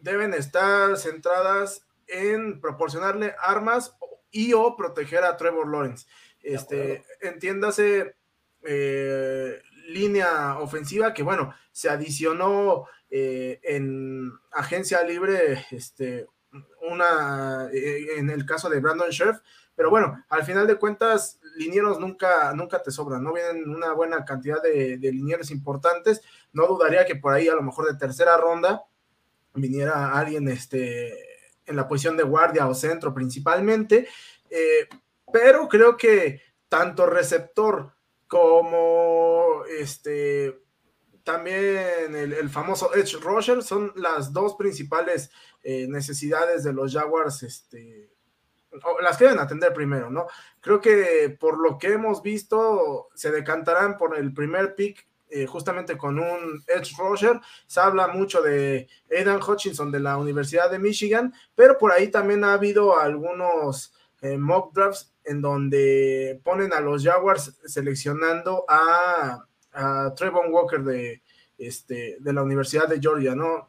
deben 0.00 0.34
estar 0.34 0.96
centradas 0.96 1.84
en 2.06 2.60
proporcionarle 2.60 3.34
armas 3.42 3.96
y 4.30 4.52
o 4.52 4.76
proteger 4.76 5.24
a 5.24 5.36
Trevor 5.36 5.66
Lawrence. 5.66 6.06
Este, 6.44 7.02
entiéndase 7.22 8.14
eh, 8.62 9.60
línea 9.86 10.58
ofensiva 10.58 11.14
que 11.14 11.22
bueno, 11.22 11.54
se 11.72 11.88
adicionó 11.88 12.86
eh, 13.10 13.60
en 13.62 14.32
agencia 14.52 15.02
libre, 15.02 15.66
este, 15.70 16.26
una, 16.90 17.68
eh, 17.72 18.18
en 18.18 18.30
el 18.30 18.44
caso 18.46 18.68
de 18.68 18.80
Brandon 18.80 19.10
Scherf, 19.10 19.38
pero 19.74 19.90
bueno, 19.90 20.24
al 20.30 20.44
final 20.44 20.66
de 20.66 20.76
cuentas, 20.76 21.38
linieros 21.56 22.00
nunca, 22.00 22.52
nunca 22.54 22.82
te 22.82 22.90
sobran, 22.90 23.22
no 23.22 23.32
vienen 23.32 23.68
una 23.68 23.92
buena 23.92 24.24
cantidad 24.24 24.62
de, 24.62 24.96
de 24.96 25.12
linieros 25.12 25.50
importantes, 25.50 26.22
no 26.52 26.66
dudaría 26.66 27.04
que 27.04 27.16
por 27.16 27.34
ahí 27.34 27.48
a 27.48 27.54
lo 27.54 27.62
mejor 27.62 27.86
de 27.86 27.98
tercera 27.98 28.36
ronda 28.36 28.84
viniera 29.54 30.16
alguien 30.16 30.48
este, 30.48 31.12
en 31.66 31.76
la 31.76 31.88
posición 31.88 32.16
de 32.16 32.22
guardia 32.22 32.68
o 32.68 32.74
centro 32.74 33.12
principalmente, 33.12 34.08
eh, 34.50 34.88
pero 35.32 35.68
creo 35.68 35.96
que 35.96 36.40
tanto 36.68 37.06
receptor 37.06 37.92
como 38.26 39.64
este 39.78 40.60
también 41.26 42.14
el, 42.14 42.48
famoso 42.50 42.94
Edge 42.94 43.16
Rusher 43.20 43.60
son 43.60 43.92
las 43.96 44.32
dos 44.32 44.54
principales 44.54 45.30
eh, 45.64 45.88
necesidades 45.88 46.62
de 46.62 46.72
los 46.72 46.92
Jaguars, 46.94 47.42
este, 47.42 48.12
las 49.02 49.16
que 49.16 49.24
deben 49.24 49.40
atender 49.40 49.72
primero, 49.72 50.08
¿no? 50.08 50.28
Creo 50.60 50.80
que 50.80 51.36
por 51.40 51.58
lo 51.58 51.78
que 51.78 51.94
hemos 51.94 52.22
visto, 52.22 53.08
se 53.16 53.32
decantarán 53.32 53.96
por 53.96 54.16
el 54.16 54.32
primer 54.32 54.76
pick 54.76 55.08
eh, 55.28 55.46
justamente 55.46 55.98
con 55.98 56.20
un 56.20 56.62
Edge 56.68 56.92
Rusher. 56.96 57.40
Se 57.66 57.80
habla 57.80 58.06
mucho 58.06 58.40
de 58.40 58.88
Aidan 59.10 59.40
Hutchinson 59.42 59.90
de 59.90 59.98
la 59.98 60.16
Universidad 60.18 60.70
de 60.70 60.78
Michigan, 60.78 61.34
pero 61.56 61.76
por 61.76 61.90
ahí 61.90 62.08
también 62.08 62.44
ha 62.44 62.52
habido 62.52 62.98
algunos 62.98 63.92
eh, 64.20 64.38
mock 64.38 64.72
drafts 64.72 65.12
en 65.26 65.42
donde 65.42 66.40
ponen 66.44 66.72
a 66.72 66.80
los 66.80 67.04
Jaguars 67.04 67.58
seleccionando 67.66 68.64
a, 68.68 69.44
Trevon 70.16 70.50
Walker 70.50 70.82
de, 70.82 71.22
este, 71.58 72.16
de 72.18 72.32
la 72.32 72.42
Universidad 72.42 72.88
de 72.88 72.98
Georgia, 72.98 73.34
¿no? 73.34 73.68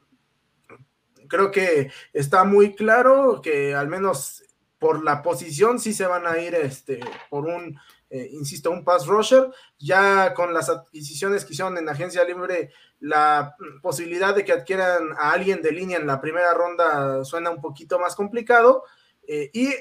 Creo 1.27 1.51
que 1.51 1.91
está 2.13 2.45
muy 2.45 2.75
claro 2.75 3.41
que 3.41 3.75
al 3.75 3.89
menos 3.89 4.41
por 4.79 5.03
la 5.03 5.21
posición 5.21 5.79
sí 5.79 5.93
se 5.93 6.05
van 6.05 6.25
a 6.25 6.37
ir 6.37 6.55
este, 6.55 6.99
por 7.29 7.45
un, 7.45 7.77
eh, 8.09 8.29
insisto, 8.31 8.71
un 8.71 8.83
pass 8.83 9.07
rusher. 9.07 9.49
Ya 9.79 10.33
con 10.33 10.53
las 10.53 10.69
adquisiciones 10.69 11.43
que 11.43 11.53
hicieron 11.53 11.77
en 11.77 11.89
agencia 11.89 12.23
libre, 12.23 12.71
la 12.99 13.55
posibilidad 13.81 14.35
de 14.35 14.45
que 14.45 14.53
adquieran 14.53 15.11
a 15.17 15.31
alguien 15.31 15.61
de 15.61 15.71
línea 15.71 15.97
en 15.97 16.07
la 16.07 16.21
primera 16.21 16.53
ronda 16.53 17.25
suena 17.25 17.49
un 17.49 17.61
poquito 17.61 17.99
más 17.99 18.15
complicado. 18.15 18.83
Eh, 19.27 19.49
y 19.53 19.73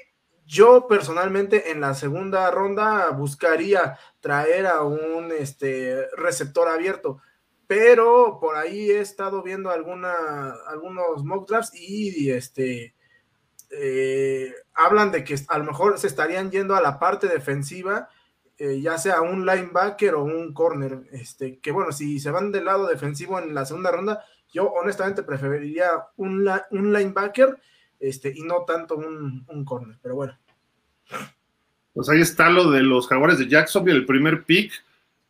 yo 0.46 0.86
personalmente 0.86 1.72
en 1.72 1.80
la 1.80 1.94
segunda 1.94 2.50
ronda 2.50 3.10
buscaría 3.10 3.98
traer 4.20 4.66
a 4.66 4.82
un 4.82 5.32
este, 5.36 6.06
receptor 6.16 6.68
abierto, 6.68 7.20
pero 7.66 8.38
por 8.40 8.56
ahí 8.56 8.90
he 8.90 9.00
estado 9.00 9.42
viendo 9.42 9.70
algunos 9.70 11.24
mock 11.24 11.48
drafts 11.48 11.72
y 11.74 12.30
este, 12.30 12.94
eh, 13.70 14.54
hablan 14.74 15.10
de 15.10 15.24
que 15.24 15.36
a 15.48 15.58
lo 15.58 15.64
mejor 15.64 15.98
se 15.98 16.06
estarían 16.06 16.50
yendo 16.50 16.76
a 16.76 16.80
la 16.80 16.98
parte 16.98 17.26
defensiva, 17.26 18.08
eh, 18.58 18.80
ya 18.80 18.98
sea 18.98 19.20
un 19.22 19.44
linebacker 19.44 20.14
o 20.14 20.22
un 20.22 20.54
corner. 20.54 21.00
Este, 21.10 21.58
que 21.58 21.72
bueno, 21.72 21.90
si 21.92 22.20
se 22.20 22.30
van 22.30 22.52
del 22.52 22.66
lado 22.66 22.86
defensivo 22.86 23.38
en 23.38 23.54
la 23.54 23.66
segunda 23.66 23.90
ronda, 23.90 24.24
yo 24.52 24.70
honestamente 24.70 25.24
preferiría 25.24 25.90
un, 26.16 26.48
un 26.70 26.92
linebacker 26.92 27.58
este, 28.00 28.32
y 28.34 28.42
no 28.42 28.64
tanto 28.66 28.96
un, 28.96 29.44
un 29.48 29.64
corner, 29.64 29.96
pero 30.02 30.14
bueno. 30.16 30.38
Pues 31.92 32.08
ahí 32.08 32.20
está 32.20 32.50
lo 32.50 32.70
de 32.70 32.82
los 32.82 33.08
jaguares 33.08 33.38
de 33.38 33.48
Jacksonville, 33.48 33.98
el 33.98 34.06
primer 34.06 34.44
pick. 34.44 34.72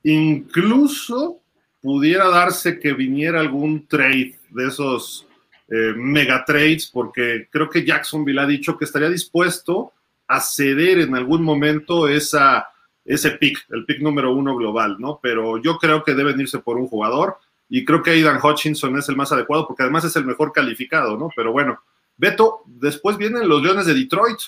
Incluso 0.03 1.41
pudiera 1.81 2.29
darse 2.29 2.81
que 2.81 2.93
viniera 2.93 3.41
algún 3.41 3.87
trade 3.87 4.35
de 4.51 4.67
esos 4.67 5.27
eh, 5.69 5.95
mega 5.97 6.45
trades, 6.45 6.91
porque 6.93 7.49
creo 7.51 7.69
que 7.69 7.85
Jacksonville 7.85 8.41
ha 8.41 8.47
dicho 8.47 8.77
que 8.77 8.85
estaría 8.85 9.09
dispuesto 9.09 9.93
a 10.29 10.41
ceder 10.41 11.01
en 11.01 11.15
algún 11.15 11.43
momento 11.43 12.09
esa, 12.09 12.69
ese 13.05 13.33
pick, 13.33 13.65
el 13.71 13.85
pick 13.85 14.01
número 14.01 14.33
uno 14.33 14.57
global, 14.57 14.97
¿no? 14.99 15.19
Pero 15.23 15.59
yo 15.59 15.79
creo 15.79 16.03
que 16.03 16.15
deben 16.15 16.41
irse 16.41 16.59
por 16.59 16.77
un 16.77 16.89
jugador 16.89 17.39
y 17.69 17.85
creo 17.85 18.03
que 18.03 18.13
Aidan 18.13 18.41
Hutchinson 18.43 18.97
es 18.99 19.09
el 19.09 19.17
más 19.17 19.33
adecuado 19.33 19.67
porque 19.67 19.83
además 19.83 20.05
es 20.05 20.15
el 20.17 20.25
mejor 20.25 20.53
calificado, 20.53 21.17
¿no? 21.17 21.31
Pero 21.35 21.53
bueno, 21.53 21.81
Beto, 22.17 22.63
después 22.67 23.17
vienen 23.17 23.49
los 23.49 23.63
Leones 23.63 23.87
de 23.87 23.95
Detroit. 23.95 24.39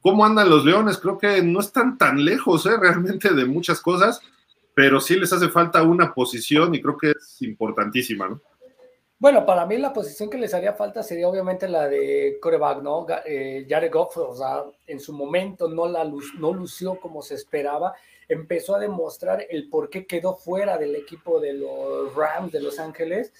¿Cómo 0.00 0.24
andan 0.24 0.48
los 0.48 0.64
Leones? 0.64 0.98
Creo 0.98 1.18
que 1.18 1.42
no 1.42 1.60
están 1.60 1.98
tan 1.98 2.24
lejos 2.24 2.66
¿eh? 2.66 2.76
realmente 2.80 3.34
de 3.34 3.44
muchas 3.44 3.80
cosas, 3.80 4.20
pero 4.74 5.00
sí 5.00 5.18
les 5.18 5.32
hace 5.32 5.48
falta 5.48 5.82
una 5.82 6.14
posición 6.14 6.74
y 6.74 6.80
creo 6.80 6.96
que 6.96 7.10
es 7.10 7.42
importantísima, 7.42 8.28
¿no? 8.28 8.40
Bueno, 9.20 9.44
para 9.44 9.66
mí 9.66 9.76
la 9.78 9.92
posición 9.92 10.30
que 10.30 10.38
les 10.38 10.54
haría 10.54 10.74
falta 10.74 11.02
sería 11.02 11.28
obviamente 11.28 11.66
la 11.66 11.88
de 11.88 12.38
coreback, 12.40 12.82
¿no? 12.82 13.04
Eh, 13.26 13.66
Jared 13.68 13.92
Goff, 13.92 14.16
o 14.16 14.36
sea, 14.36 14.62
en 14.86 15.00
su 15.00 15.12
momento 15.12 15.68
no, 15.68 15.88
la 15.88 16.04
no 16.38 16.52
lució 16.54 17.00
como 17.00 17.20
se 17.20 17.34
esperaba, 17.34 17.94
empezó 18.28 18.76
a 18.76 18.78
demostrar 18.78 19.44
el 19.50 19.68
por 19.68 19.90
qué 19.90 20.06
quedó 20.06 20.36
fuera 20.36 20.78
del 20.78 20.94
equipo 20.94 21.40
de 21.40 21.54
los 21.54 22.14
Rams 22.14 22.52
de 22.52 22.60
Los 22.60 22.78
Ángeles, 22.78 23.32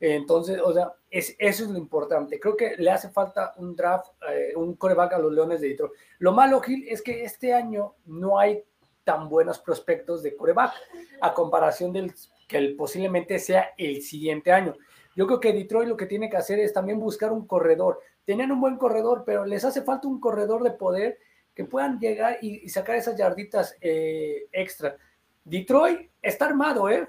entonces, 0.00 0.60
o 0.64 0.72
sea, 0.72 0.92
es, 1.10 1.34
eso 1.38 1.64
es 1.64 1.70
lo 1.70 1.78
importante. 1.78 2.38
Creo 2.38 2.56
que 2.56 2.76
le 2.76 2.90
hace 2.90 3.08
falta 3.08 3.52
un 3.56 3.74
draft, 3.74 4.12
eh, 4.30 4.52
un 4.54 4.76
coreback 4.76 5.14
a 5.14 5.18
los 5.18 5.32
Leones 5.32 5.60
de 5.60 5.68
Detroit. 5.68 5.92
Lo 6.18 6.32
malo, 6.32 6.60
Gil, 6.60 6.86
es 6.88 7.02
que 7.02 7.24
este 7.24 7.52
año 7.52 7.94
no 8.06 8.38
hay 8.38 8.62
tan 9.02 9.28
buenos 9.28 9.58
prospectos 9.58 10.22
de 10.22 10.36
coreback 10.36 10.72
a 11.20 11.34
comparación 11.34 11.92
del 11.92 12.12
que 12.46 12.74
posiblemente 12.76 13.38
sea 13.38 13.70
el 13.76 14.02
siguiente 14.02 14.52
año. 14.52 14.74
Yo 15.16 15.26
creo 15.26 15.40
que 15.40 15.52
Detroit 15.52 15.88
lo 15.88 15.96
que 15.96 16.06
tiene 16.06 16.30
que 16.30 16.36
hacer 16.36 16.60
es 16.60 16.72
también 16.72 17.00
buscar 17.00 17.32
un 17.32 17.46
corredor. 17.46 18.00
Tenían 18.24 18.52
un 18.52 18.60
buen 18.60 18.76
corredor, 18.76 19.24
pero 19.26 19.44
les 19.44 19.64
hace 19.64 19.82
falta 19.82 20.06
un 20.06 20.20
corredor 20.20 20.62
de 20.62 20.70
poder 20.70 21.18
que 21.54 21.64
puedan 21.64 21.98
llegar 21.98 22.38
y, 22.40 22.68
sacar 22.68 22.94
esas 22.94 23.16
yarditas 23.16 23.76
eh, 23.80 24.46
extra. 24.52 24.96
Detroit 25.42 26.10
está 26.22 26.46
armado, 26.46 26.88
¿eh? 26.88 27.08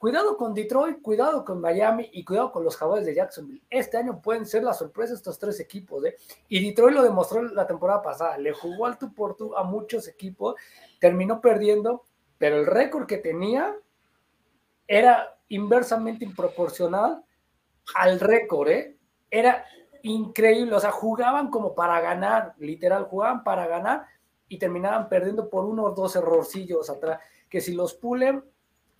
Cuidado 0.00 0.34
con 0.38 0.54
Detroit, 0.54 1.02
cuidado 1.02 1.44
con 1.44 1.60
Miami 1.60 2.08
y 2.14 2.24
cuidado 2.24 2.50
con 2.50 2.64
los 2.64 2.74
Jaguares 2.74 3.04
de 3.04 3.14
Jacksonville. 3.14 3.62
Este 3.68 3.98
año 3.98 4.22
pueden 4.22 4.46
ser 4.46 4.64
la 4.64 4.72
sorpresa 4.72 5.12
estos 5.12 5.38
tres 5.38 5.60
equipos. 5.60 6.02
¿eh? 6.06 6.16
Y 6.48 6.64
Detroit 6.64 6.94
lo 6.94 7.02
demostró 7.02 7.42
la 7.42 7.66
temporada 7.66 8.00
pasada. 8.00 8.38
Le 8.38 8.54
jugó 8.54 8.86
al 8.86 8.96
tú 8.96 9.12
por 9.12 9.36
tú 9.36 9.54
a 9.54 9.62
muchos 9.62 10.08
equipos, 10.08 10.54
terminó 10.98 11.42
perdiendo, 11.42 12.04
pero 12.38 12.56
el 12.56 12.64
récord 12.64 13.04
que 13.04 13.18
tenía 13.18 13.76
era 14.88 15.36
inversamente 15.50 16.26
proporcional 16.34 17.22
al 17.94 18.20
récord. 18.20 18.68
¿eh? 18.70 18.96
Era 19.30 19.66
increíble. 20.00 20.76
O 20.76 20.80
sea, 20.80 20.92
jugaban 20.92 21.50
como 21.50 21.74
para 21.74 22.00
ganar, 22.00 22.54
literal, 22.56 23.04
jugaban 23.04 23.44
para 23.44 23.66
ganar 23.66 24.06
y 24.48 24.58
terminaban 24.58 25.10
perdiendo 25.10 25.50
por 25.50 25.66
uno 25.66 25.84
o 25.84 25.90
dos 25.90 26.16
errorcillos 26.16 26.88
atrás. 26.88 27.20
Que 27.50 27.60
si 27.60 27.74
los 27.74 27.92
pulen, 27.92 28.42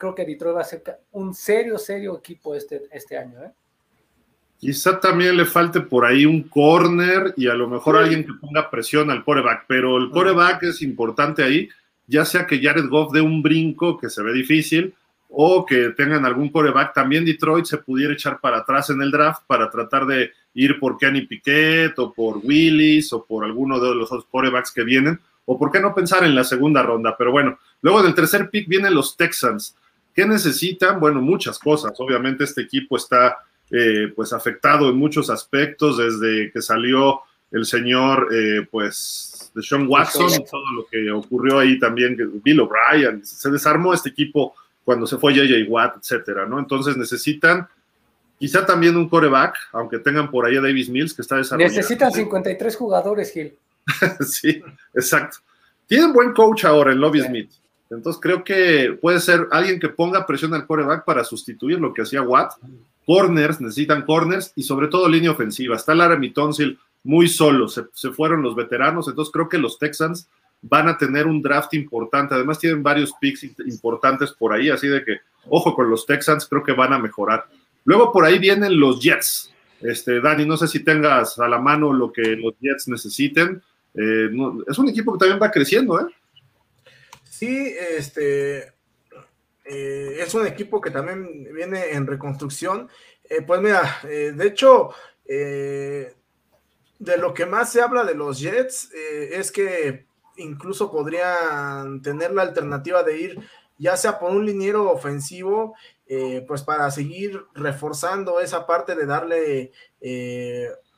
creo 0.01 0.15
que 0.15 0.25
Detroit 0.25 0.57
va 0.57 0.63
a 0.63 0.65
ser 0.65 0.83
un 1.13 1.35
serio, 1.35 1.79
serio 1.79 2.19
equipo 2.19 2.55
este, 2.55 2.83
este 2.91 3.19
año. 3.19 3.45
¿eh? 3.45 3.51
Quizá 4.59 4.99
también 4.99 5.37
le 5.37 5.45
falte 5.45 5.81
por 5.83 6.07
ahí 6.07 6.25
un 6.25 6.45
corner 6.45 7.35
y 7.37 7.49
a 7.49 7.55
lo 7.55 7.69
mejor 7.69 7.97
alguien 7.97 8.25
que 8.25 8.33
ponga 8.33 8.71
presión 8.71 9.11
al 9.11 9.23
coreback, 9.25 9.65
pero 9.69 9.99
el 9.99 10.11
coreback 10.11 10.65
es 10.65 10.83
importante 10.83 11.43
ahí, 11.43 11.69
ya 12.07 12.25
sea 12.25 12.47
que 12.47 12.61
Jared 12.61 12.89
Goff 12.89 13.13
dé 13.13 13.21
un 13.21 13.43
brinco 13.43 13.99
que 13.99 14.09
se 14.09 14.23
ve 14.23 14.33
difícil 14.33 14.95
o 15.29 15.65
que 15.65 15.91
tengan 15.91 16.25
algún 16.25 16.49
coreback, 16.49 16.93
también 16.93 17.25
Detroit 17.25 17.67
se 17.67 17.79
pudiera 17.79 18.13
echar 18.13 18.41
para 18.41 18.59
atrás 18.59 18.91
en 18.91 19.01
el 19.01 19.11
draft 19.13 19.43
para 19.47 19.71
tratar 19.71 20.07
de 20.07 20.33
ir 20.55 20.81
por 20.81 20.99
Kenny 20.99 21.27
Piquet 21.27 21.97
o 21.99 22.13
por 22.13 22.39
Willis 22.39 23.13
o 23.13 23.25
por 23.25 23.45
alguno 23.45 23.79
de 23.79 23.95
los 23.95 24.11
otros 24.11 24.27
corebacks 24.31 24.73
que 24.73 24.83
vienen, 24.83 25.21
o 25.45 25.59
por 25.59 25.71
qué 25.71 25.79
no 25.79 25.95
pensar 25.95 26.25
en 26.25 26.35
la 26.35 26.45
segunda 26.45 26.83
ronda, 26.83 27.17
pero 27.17 27.33
bueno, 27.33 27.59
luego 27.83 28.03
del 28.03 28.15
tercer 28.15 28.51
pick 28.51 28.69
vienen 28.69 28.95
los 28.95 29.17
Texans. 29.17 29.77
¿Qué 30.15 30.27
necesitan? 30.27 31.01
Bueno, 31.01 31.21
muchas 31.21 31.59
cosas. 31.59 31.93
Obviamente 31.99 32.45
este 32.45 32.63
equipo 32.63 32.97
está 32.97 33.39
eh, 33.71 34.13
pues 34.15 34.33
afectado 34.33 34.91
en 34.91 34.97
muchos 34.97 35.31
aspectos 35.31 35.99
desde 35.99 36.51
que 36.51 36.61
salió 36.61 37.21
el 37.51 37.65
señor 37.65 38.29
eh, 38.33 38.67
pues 38.71 39.51
de 39.55 39.63
Sean 39.63 39.87
Watson, 39.89 40.29
todo 40.51 40.73
lo 40.75 40.87
que 40.87 41.11
ocurrió 41.11 41.59
ahí 41.59 41.79
también, 41.79 42.17
Bill 42.43 42.61
O'Brien, 42.61 43.25
se 43.25 43.51
desarmó 43.51 43.93
este 43.93 44.11
equipo 44.11 44.55
cuando 44.85 45.07
se 45.07 45.19
fue 45.19 45.35
JJ 45.35 45.69
Watt, 45.69 45.97
etcétera, 45.99 46.47
¿no? 46.47 46.59
Entonces 46.59 46.97
necesitan 46.97 47.69
quizá 48.39 48.65
también 48.65 48.97
un 48.97 49.09
coreback, 49.09 49.57
aunque 49.73 49.99
tengan 49.99 50.31
por 50.31 50.47
ahí 50.47 50.57
a 50.57 50.61
Davis 50.61 50.89
Mills 50.89 51.15
que 51.15 51.23
está 51.23 51.37
desarrollando. 51.37 51.77
Necesitan 51.77 52.13
53 52.13 52.77
jugadores, 52.77 53.33
Gil. 53.33 53.55
sí, 54.21 54.63
exacto. 54.95 55.39
Tienen 55.87 56.13
buen 56.13 56.33
coach 56.33 56.65
ahora 56.65 56.93
en 56.93 57.01
Lobby 57.01 57.21
Smith. 57.21 57.51
Entonces 57.91 58.21
creo 58.23 58.45
que 58.45 58.97
puede 59.01 59.21
ser 59.21 59.49
alguien 59.51 59.81
que 59.81 59.89
ponga 59.89 60.27
presión 60.27 60.55
al 60.55 60.67
coreback 60.67 61.05
para 61.05 61.25
sustituir 61.25 61.81
lo 61.81 61.93
que 61.93 62.03
hacía 62.03 62.23
Watt. 62.23 62.53
Corners, 63.05 63.61
necesitan 63.61 64.03
corners 64.03 64.53
y 64.55 64.63
sobre 64.63 64.89
todo 64.89 65.09
línea 65.09 65.33
ofensiva. 65.33 65.75
Está 65.75 65.95
Laramie 65.95 66.33
Tonsil 66.33 66.79
muy 67.03 67.29
solo, 67.29 67.67
se, 67.69 67.85
fueron 68.13 68.43
los 68.43 68.55
veteranos, 68.55 69.09
entonces 69.09 69.33
creo 69.33 69.49
que 69.49 69.59
los 69.59 69.79
Texans 69.79 70.29
van 70.63 70.87
a 70.89 70.99
tener 70.99 71.27
un 71.27 71.41
draft 71.41 71.73
importante. 71.75 72.35
Además 72.35 72.59
tienen 72.59 72.83
varios 72.83 73.13
picks 73.21 73.45
importantes 73.67 74.33
por 74.33 74.53
ahí, 74.53 74.69
así 74.69 74.87
de 74.87 75.03
que 75.03 75.17
ojo 75.49 75.75
con 75.75 75.89
los 75.89 76.05
Texans, 76.05 76.47
creo 76.47 76.63
que 76.63 76.73
van 76.73 76.93
a 76.93 76.99
mejorar. 76.99 77.47
Luego 77.85 78.13
por 78.13 78.25
ahí 78.25 78.39
vienen 78.39 78.79
los 78.79 79.01
Jets. 79.01 79.51
Este, 79.81 80.21
Dani, 80.21 80.45
no 80.45 80.59
sé 80.59 80.69
si 80.69 80.85
tengas 80.85 81.39
a 81.39 81.49
la 81.49 81.59
mano 81.59 81.93
lo 81.93 82.13
que 82.13 82.37
los 82.37 82.55
Jets 82.61 82.89
necesiten. 82.89 83.63
Eh, 83.95 84.31
es 84.69 84.79
un 84.79 84.89
equipo 84.91 85.15
que 85.15 85.21
también 85.21 85.41
va 85.43 85.51
creciendo, 85.51 85.99
¿eh? 85.99 86.05
Sí, 87.41 87.75
este 87.97 88.75
eh, 89.65 90.17
es 90.19 90.35
un 90.35 90.47
equipo 90.47 90.79
que 90.79 90.91
también 90.91 91.49
viene 91.55 91.93
en 91.93 92.07
reconstrucción. 92.07 92.91
Eh, 93.25 93.41
pues 93.41 93.63
mira, 93.63 93.99
eh, 94.05 94.35
de 94.37 94.47
hecho, 94.47 94.91
de 95.25 96.15
lo 97.17 97.33
que 97.33 97.47
más 97.47 97.73
se 97.73 97.81
habla 97.81 98.05
de 98.05 98.15
los 98.15 98.41
Jets 98.41 98.91
es 98.93 99.51
que 99.51 100.05
incluso 100.37 100.91
podrían 100.91 102.03
tener 102.03 102.31
la 102.33 102.43
alternativa 102.43 103.03
de 103.03 103.19
ir 103.19 103.41
ya 103.79 103.97
sea 103.97 104.19
por 104.19 104.33
un 104.33 104.45
liniero 104.45 104.91
ofensivo, 104.91 105.75
pues 106.47 106.63
para 106.63 106.91
seguir 106.91 107.43
reforzando 107.55 108.41
esa 108.41 108.67
parte 108.67 108.95
de 108.95 109.07
darle 109.07 109.73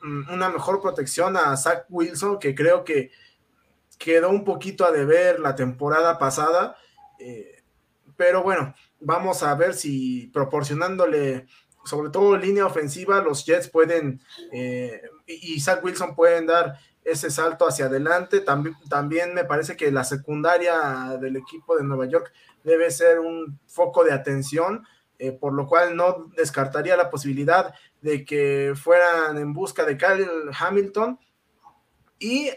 una 0.03 0.49
mejor 0.49 0.81
protección 0.81 1.37
a 1.37 1.55
Zach 1.55 1.85
Wilson, 1.89 2.37
que 2.37 2.53
creo 2.53 2.83
que 2.83 3.11
quedó 3.97 4.29
un 4.29 4.43
poquito 4.43 4.85
a 4.85 4.91
deber 4.91 5.39
la 5.39 5.55
temporada 5.55 6.17
pasada. 6.17 6.75
Eh, 7.19 7.63
pero 8.15 8.43
bueno, 8.43 8.73
vamos 8.99 9.43
a 9.43 9.53
ver 9.55 9.73
si 9.73 10.27
proporcionándole, 10.27 11.47
sobre 11.85 12.09
todo 12.09 12.37
línea 12.37 12.65
ofensiva, 12.65 13.21
los 13.21 13.45
Jets 13.45 13.69
pueden 13.69 14.21
eh, 14.51 15.01
y 15.25 15.59
Zach 15.59 15.83
Wilson 15.83 16.15
pueden 16.15 16.47
dar 16.47 16.77
ese 17.03 17.29
salto 17.29 17.67
hacia 17.67 17.85
adelante. 17.85 18.39
También, 18.39 18.75
también 18.89 19.33
me 19.33 19.45
parece 19.45 19.75
que 19.75 19.91
la 19.91 20.03
secundaria 20.03 21.17
del 21.19 21.35
equipo 21.37 21.75
de 21.75 21.83
Nueva 21.83 22.05
York 22.05 22.31
debe 22.63 22.91
ser 22.91 23.19
un 23.19 23.59
foco 23.67 24.03
de 24.03 24.13
atención, 24.13 24.85
eh, 25.19 25.31
por 25.31 25.53
lo 25.53 25.67
cual 25.67 25.95
no 25.95 26.31
descartaría 26.37 26.95
la 26.95 27.09
posibilidad 27.09 27.73
de 28.01 28.25
que 28.25 28.73
fueran 28.75 29.37
en 29.37 29.53
busca 29.53 29.85
de 29.85 29.97
Kyle 29.97 30.27
Hamilton. 30.57 31.19
Y 32.19 32.49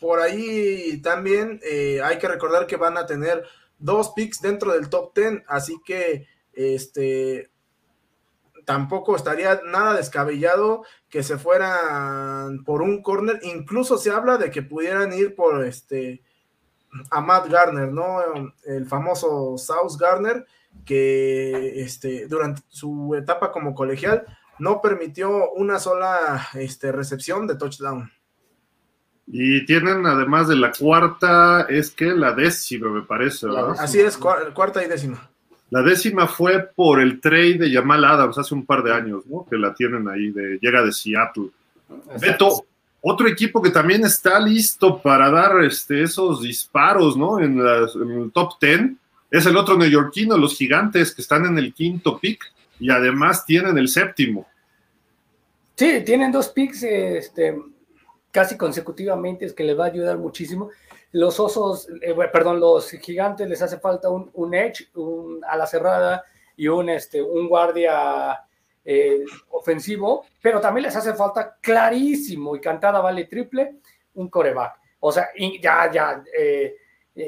por 0.00 0.20
ahí 0.20 1.00
también 1.02 1.60
eh, 1.62 2.00
hay 2.02 2.18
que 2.18 2.28
recordar 2.28 2.66
que 2.66 2.76
van 2.76 2.96
a 2.96 3.06
tener 3.06 3.44
dos 3.78 4.10
picks 4.10 4.40
dentro 4.40 4.72
del 4.72 4.88
top 4.88 5.14
10, 5.14 5.42
así 5.46 5.80
que 5.84 6.26
este 6.52 7.50
tampoco 8.64 9.16
estaría 9.16 9.60
nada 9.64 9.94
descabellado 9.94 10.84
que 11.08 11.22
se 11.22 11.38
fueran 11.38 12.62
por 12.64 12.82
un 12.82 13.02
corner, 13.02 13.40
incluso 13.42 13.98
se 13.98 14.10
habla 14.10 14.36
de 14.36 14.50
que 14.50 14.62
pudieran 14.62 15.12
ir 15.12 15.34
por 15.34 15.64
este 15.64 16.22
a 17.10 17.20
Matt 17.20 17.48
Garner, 17.48 17.92
¿no? 17.92 18.20
El 18.64 18.86
famoso 18.86 19.56
South 19.58 19.96
Garner, 19.98 20.44
que 20.84 21.82
este, 21.82 22.26
durante 22.26 22.62
su 22.68 23.14
etapa 23.14 23.52
como 23.52 23.74
colegial 23.74 24.26
no 24.58 24.80
permitió 24.80 25.50
una 25.52 25.78
sola 25.78 26.48
este, 26.54 26.92
recepción 26.92 27.46
de 27.46 27.56
touchdown. 27.56 28.10
Y 29.32 29.64
tienen, 29.64 30.06
además 30.06 30.48
de 30.48 30.56
la 30.56 30.72
cuarta, 30.72 31.66
es 31.68 31.90
que 31.90 32.06
la 32.06 32.32
décima, 32.32 32.90
me 32.90 33.02
parece. 33.02 33.46
¿verdad? 33.46 33.76
Así 33.78 34.00
es, 34.00 34.16
cuarta 34.16 34.84
y 34.84 34.88
décima. 34.88 35.30
La 35.70 35.82
décima 35.82 36.26
fue 36.26 36.68
por 36.74 37.00
el 37.00 37.20
trade 37.20 37.58
de 37.58 37.72
Jamal 37.72 38.04
Adams 38.04 38.38
hace 38.38 38.54
un 38.54 38.66
par 38.66 38.82
de 38.82 38.92
años, 38.92 39.24
¿no? 39.26 39.46
Que 39.48 39.56
la 39.56 39.72
tienen 39.72 40.08
ahí, 40.08 40.30
de, 40.30 40.58
llega 40.60 40.82
de 40.82 40.90
Seattle. 40.90 41.50
Exacto. 41.88 42.20
Beto, 42.20 42.66
otro 43.02 43.28
equipo 43.28 43.62
que 43.62 43.70
también 43.70 44.04
está 44.04 44.40
listo 44.40 45.00
para 45.00 45.30
dar 45.30 45.62
este, 45.62 46.02
esos 46.02 46.42
disparos, 46.42 47.16
¿no? 47.16 47.38
En, 47.38 47.60
en 47.60 48.22
el 48.22 48.32
top 48.32 48.58
ten, 48.58 48.98
es 49.30 49.46
el 49.46 49.56
otro 49.56 49.76
neoyorquino, 49.76 50.36
los 50.36 50.56
gigantes, 50.56 51.14
que 51.14 51.22
están 51.22 51.46
en 51.46 51.56
el 51.56 51.72
quinto 51.72 52.18
pick 52.18 52.52
y 52.80 52.90
además 52.90 53.44
tienen 53.46 53.78
el 53.78 53.88
séptimo. 53.88 54.48
Sí, 55.76 56.02
tienen 56.04 56.32
dos 56.32 56.48
picks, 56.48 56.82
este, 56.82 57.56
casi 58.30 58.56
consecutivamente, 58.56 59.44
es 59.44 59.52
que 59.52 59.64
les 59.64 59.78
va 59.78 59.84
a 59.84 59.88
ayudar 59.88 60.18
muchísimo. 60.18 60.70
Los 61.12 61.40
osos, 61.40 61.88
eh, 62.02 62.14
perdón, 62.32 62.60
los 62.60 62.90
gigantes 62.90 63.48
les 63.48 63.60
hace 63.62 63.78
falta 63.78 64.10
un, 64.10 64.30
un 64.34 64.54
edge, 64.54 64.88
un 64.94 65.44
a 65.44 65.56
la 65.56 65.66
cerrada 65.66 66.24
y 66.56 66.68
un, 66.68 66.88
este, 66.88 67.20
un 67.22 67.48
guardia 67.48 68.38
eh, 68.84 69.24
ofensivo, 69.50 70.24
pero 70.40 70.60
también 70.60 70.84
les 70.84 70.96
hace 70.96 71.14
falta 71.14 71.56
clarísimo 71.60 72.56
y 72.56 72.60
cantada 72.60 73.00
vale 73.00 73.24
triple, 73.24 73.76
un 74.14 74.28
coreback. 74.28 74.78
O 75.00 75.10
sea, 75.10 75.28
ya, 75.60 75.90
ya. 75.90 76.22
Eh, 76.36 76.76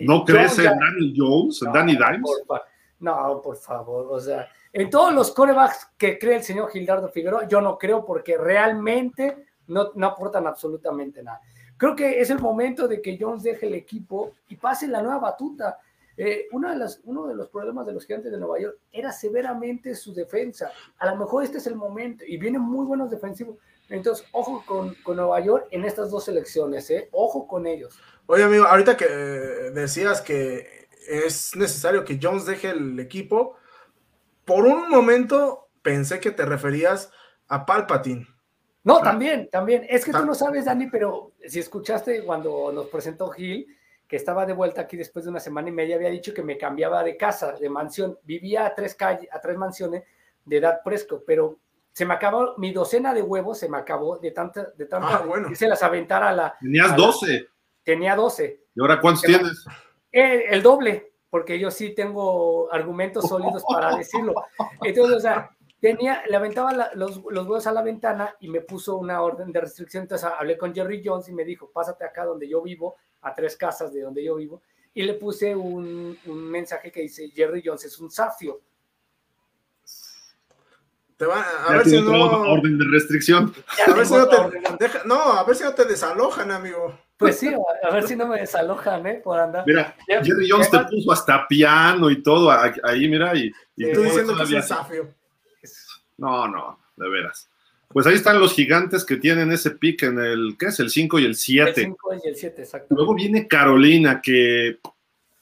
¿No 0.02 0.24
crees 0.24 0.58
en 0.58 0.78
Daniel 0.78 1.14
Jones, 1.16 1.62
no, 1.62 1.72
Danny 1.72 1.92
Dimes? 1.92 2.42
Por, 2.46 2.62
no, 3.00 3.40
por 3.42 3.56
favor, 3.56 4.06
o 4.10 4.20
sea, 4.20 4.48
en 4.72 4.88
todos 4.88 5.12
los 5.12 5.32
corebacks 5.32 5.90
que 5.98 6.18
cree 6.18 6.36
el 6.36 6.42
señor 6.42 6.70
Gildardo 6.70 7.08
Figueroa, 7.08 7.48
yo 7.48 7.60
no 7.60 7.76
creo 7.76 8.04
porque 8.04 8.38
realmente 8.38 9.36
no, 9.66 9.90
no, 9.94 10.07
aportan 10.07 10.46
absolutamente 10.46 11.22
nada. 11.22 11.40
Creo 11.77 11.96
que 11.96 12.20
es 12.20 12.31
el 12.31 12.38
momento 12.38 12.87
de 12.87 13.01
que 13.01 13.18
Jones 13.20 13.42
deje 13.42 13.66
el 13.66 13.75
equipo 13.75 14.33
y 14.48 14.57
pase 14.57 14.87
la 14.88 15.03
nueva 15.03 15.18
batuta. 15.18 15.79
Eh, 16.16 16.46
una 16.53 16.72
de 16.72 16.79
las, 16.79 17.01
uno 17.05 17.27
de 17.27 17.35
los 17.35 17.48
problemas 17.48 17.87
de 17.87 17.92
los 17.92 18.05
gigantes 18.05 18.31
de 18.31 18.38
Nueva 18.38 18.61
York 18.61 18.79
era 18.92 19.11
severamente 19.12 19.94
su 19.94 20.12
defensa. 20.12 20.70
A 20.98 21.07
lo 21.07 21.16
mejor 21.16 21.42
este 21.42 21.59
es 21.59 21.66
el 21.66 21.75
momento 21.75 22.25
y 22.27 22.37
vienen 22.37 22.61
muy 22.61 22.87
buenos 22.87 23.11
defensivos. 23.11 23.57
Entonces, 23.88 24.27
ojo 24.33 24.62
con, 24.66 24.94
con 25.03 25.16
Nueva 25.16 25.40
York 25.40 25.66
en 25.70 25.85
estas 25.85 26.11
dos 26.11 26.29
elecciones, 26.29 26.88
¿eh? 26.90 27.09
ojo 27.12 27.46
con 27.46 27.66
ellos. 27.66 27.98
Oye, 28.27 28.44
amigo, 28.44 28.64
ahorita 28.64 28.96
que 28.96 29.07
decías 29.07 30.20
que 30.20 30.88
es 31.09 31.57
necesario 31.57 32.05
que 32.05 32.18
Jones 32.22 32.46
deje 32.46 32.70
el 32.70 32.98
equipo, 33.01 33.57
por 34.44 34.66
un 34.66 34.88
momento 34.88 35.68
pensé 35.83 36.20
que 36.20 36.31
te 36.31 36.44
referías 36.44 37.11
a 37.48 37.66
Palpatine. 37.66 38.27
No, 38.84 39.00
también, 39.00 39.48
también. 39.48 39.86
Es 39.88 40.04
que 40.04 40.12
tú 40.12 40.24
no 40.24 40.34
sabes, 40.34 40.64
Dani, 40.64 40.88
pero 40.90 41.32
si 41.46 41.60
escuchaste 41.60 42.24
cuando 42.24 42.72
nos 42.72 42.86
presentó 42.88 43.30
Gil, 43.30 43.66
que 44.08 44.16
estaba 44.16 44.44
de 44.44 44.52
vuelta 44.52 44.82
aquí 44.82 44.96
después 44.96 45.24
de 45.24 45.30
una 45.30 45.40
semana 45.40 45.68
y 45.68 45.72
media, 45.72 45.96
había 45.96 46.10
dicho 46.10 46.34
que 46.34 46.42
me 46.42 46.58
cambiaba 46.58 47.02
de 47.04 47.16
casa, 47.16 47.52
de 47.52 47.70
mansión. 47.70 48.18
Vivía 48.24 48.66
a 48.66 48.74
tres 48.74 48.94
calles, 48.94 49.28
a 49.32 49.40
tres 49.40 49.56
mansiones 49.56 50.02
de 50.44 50.56
edad 50.56 50.80
fresco, 50.82 51.22
pero 51.24 51.58
se 51.92 52.04
me 52.04 52.14
acabó, 52.14 52.54
mi 52.56 52.72
docena 52.72 53.14
de 53.14 53.22
huevos 53.22 53.58
se 53.58 53.68
me 53.68 53.78
acabó 53.78 54.18
de 54.18 54.30
tanta, 54.32 54.68
de 54.76 54.86
tanta, 54.86 55.16
ah, 55.16 55.22
bueno. 55.26 55.48
que 55.48 55.56
se 55.56 55.68
las 55.68 55.82
aventara 55.82 56.30
a 56.30 56.32
la. 56.32 56.56
Tenías 56.60 56.92
a 56.92 56.96
12. 56.96 57.32
La, 57.32 57.46
tenía 57.84 58.16
12. 58.16 58.60
¿Y 58.74 58.80
ahora 58.80 59.00
cuántos 59.00 59.22
tienes? 59.22 59.64
El, 60.10 60.42
el, 60.50 60.62
doble, 60.62 61.12
porque 61.30 61.58
yo 61.58 61.70
sí 61.70 61.94
tengo 61.94 62.72
argumentos 62.72 63.28
sólidos 63.28 63.62
para 63.68 63.96
decirlo. 63.96 64.34
Entonces, 64.82 65.16
o 65.16 65.20
sea, 65.20 65.50
tenía, 65.82 66.22
le 66.28 66.36
aventaba 66.36 66.72
la, 66.72 66.90
los, 66.94 67.20
los, 67.28 67.44
huevos 67.44 67.66
a 67.66 67.72
la 67.72 67.82
ventana 67.82 68.36
y 68.38 68.48
me 68.48 68.60
puso 68.60 68.96
una 68.96 69.20
orden 69.20 69.50
de 69.50 69.60
restricción. 69.60 70.04
Entonces 70.04 70.28
hablé 70.38 70.56
con 70.56 70.72
Jerry 70.72 71.02
Jones 71.04 71.28
y 71.28 71.32
me 71.32 71.44
dijo, 71.44 71.72
pásate 71.72 72.04
acá 72.04 72.24
donde 72.24 72.48
yo 72.48 72.62
vivo, 72.62 72.96
a 73.22 73.34
tres 73.34 73.56
casas 73.56 73.92
de 73.92 74.02
donde 74.02 74.24
yo 74.24 74.36
vivo. 74.36 74.62
Y 74.94 75.02
le 75.02 75.14
puse 75.14 75.56
un, 75.56 76.16
un 76.26 76.50
mensaje 76.50 76.92
que 76.92 77.00
dice, 77.00 77.28
Jerry 77.30 77.62
Jones 77.64 77.84
es 77.84 77.98
un 77.98 78.12
safio. 78.12 78.60
Te 81.16 81.26
va, 81.26 81.40
a 81.40 81.70
ya 81.70 81.76
ver 81.78 81.86
si 81.86 82.00
no... 82.00 82.42
Orden 82.52 82.78
de 82.78 82.84
restricción. 82.88 83.52
A 83.84 83.92
ver 83.92 84.06
si 84.06 84.14
no, 84.14 84.28
te 84.28 84.36
deja, 84.78 85.02
no, 85.04 85.32
a 85.32 85.42
ver 85.42 85.56
si 85.56 85.64
no 85.64 85.74
te 85.74 85.84
desalojan, 85.84 86.52
amigo. 86.52 86.96
Pues 87.16 87.40
sí, 87.40 87.52
a 87.82 87.90
ver 87.90 88.06
si 88.06 88.14
no 88.14 88.28
me 88.28 88.38
desalojan, 88.38 89.04
¿eh? 89.08 89.20
Por 89.22 89.38
andar. 89.38 89.64
Mira, 89.66 89.96
Jerry 90.06 90.48
Jones 90.48 90.70
te 90.70 90.78
puso 90.78 91.10
hasta 91.10 91.46
piano 91.48 92.08
y 92.08 92.22
todo 92.22 92.52
ahí, 92.52 93.08
mira. 93.08 93.34
Y, 93.34 93.50
y 93.76 93.86
Estoy 93.86 94.04
diciendo 94.04 94.36
que 94.36 94.42
es 94.44 94.50
un 94.52 94.62
safio. 94.62 95.21
No, 96.18 96.48
no, 96.48 96.79
de 96.96 97.09
veras. 97.09 97.48
Pues 97.88 98.07
ahí 98.07 98.14
están 98.14 98.40
los 98.40 98.55
gigantes 98.55 99.05
que 99.05 99.16
tienen 99.16 99.53
ese 99.53 99.72
pick 99.72 100.05
en 100.05 100.18
el, 100.18 100.57
¿qué 100.59 100.66
es? 100.66 100.81
El 100.81 100.90
5 100.90 101.18
y 101.18 101.25
el 101.25 101.35
7. 101.35 101.68
El 101.68 101.75
5 101.75 102.14
y 102.25 102.29
el 102.29 102.37
7, 102.37 102.62
exacto. 102.62 102.94
Luego 102.94 103.14
viene 103.14 103.46
Carolina, 103.46 104.20
que 104.22 104.79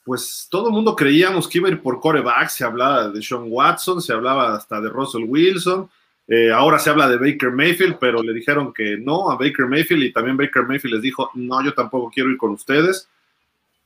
pues 0.03 0.47
todo 0.49 0.67
el 0.67 0.73
mundo 0.73 0.95
creíamos 0.95 1.47
que 1.47 1.59
iba 1.59 1.69
a 1.69 1.71
ir 1.71 1.81
por 1.81 1.99
coreback, 1.99 2.49
se 2.49 2.65
hablaba 2.65 3.09
de 3.09 3.21
Sean 3.21 3.45
Watson, 3.45 4.01
se 4.01 4.11
hablaba 4.11 4.55
hasta 4.55 4.81
de 4.81 4.89
Russell 4.89 5.25
Wilson, 5.25 5.89
eh, 6.27 6.51
ahora 6.51 6.79
se 6.79 6.89
habla 6.89 7.07
de 7.07 7.17
Baker 7.17 7.51
Mayfield, 7.51 7.97
pero 7.99 8.21
le 8.23 8.33
dijeron 8.33 8.73
que 8.73 8.97
no 8.97 9.31
a 9.31 9.35
Baker 9.35 9.67
Mayfield 9.67 10.03
y 10.03 10.13
también 10.13 10.37
Baker 10.37 10.63
Mayfield 10.63 10.95
les 10.95 11.03
dijo, 11.03 11.29
no, 11.35 11.63
yo 11.63 11.73
tampoco 11.73 12.09
quiero 12.09 12.29
ir 12.29 12.37
con 12.37 12.51
ustedes. 12.51 13.07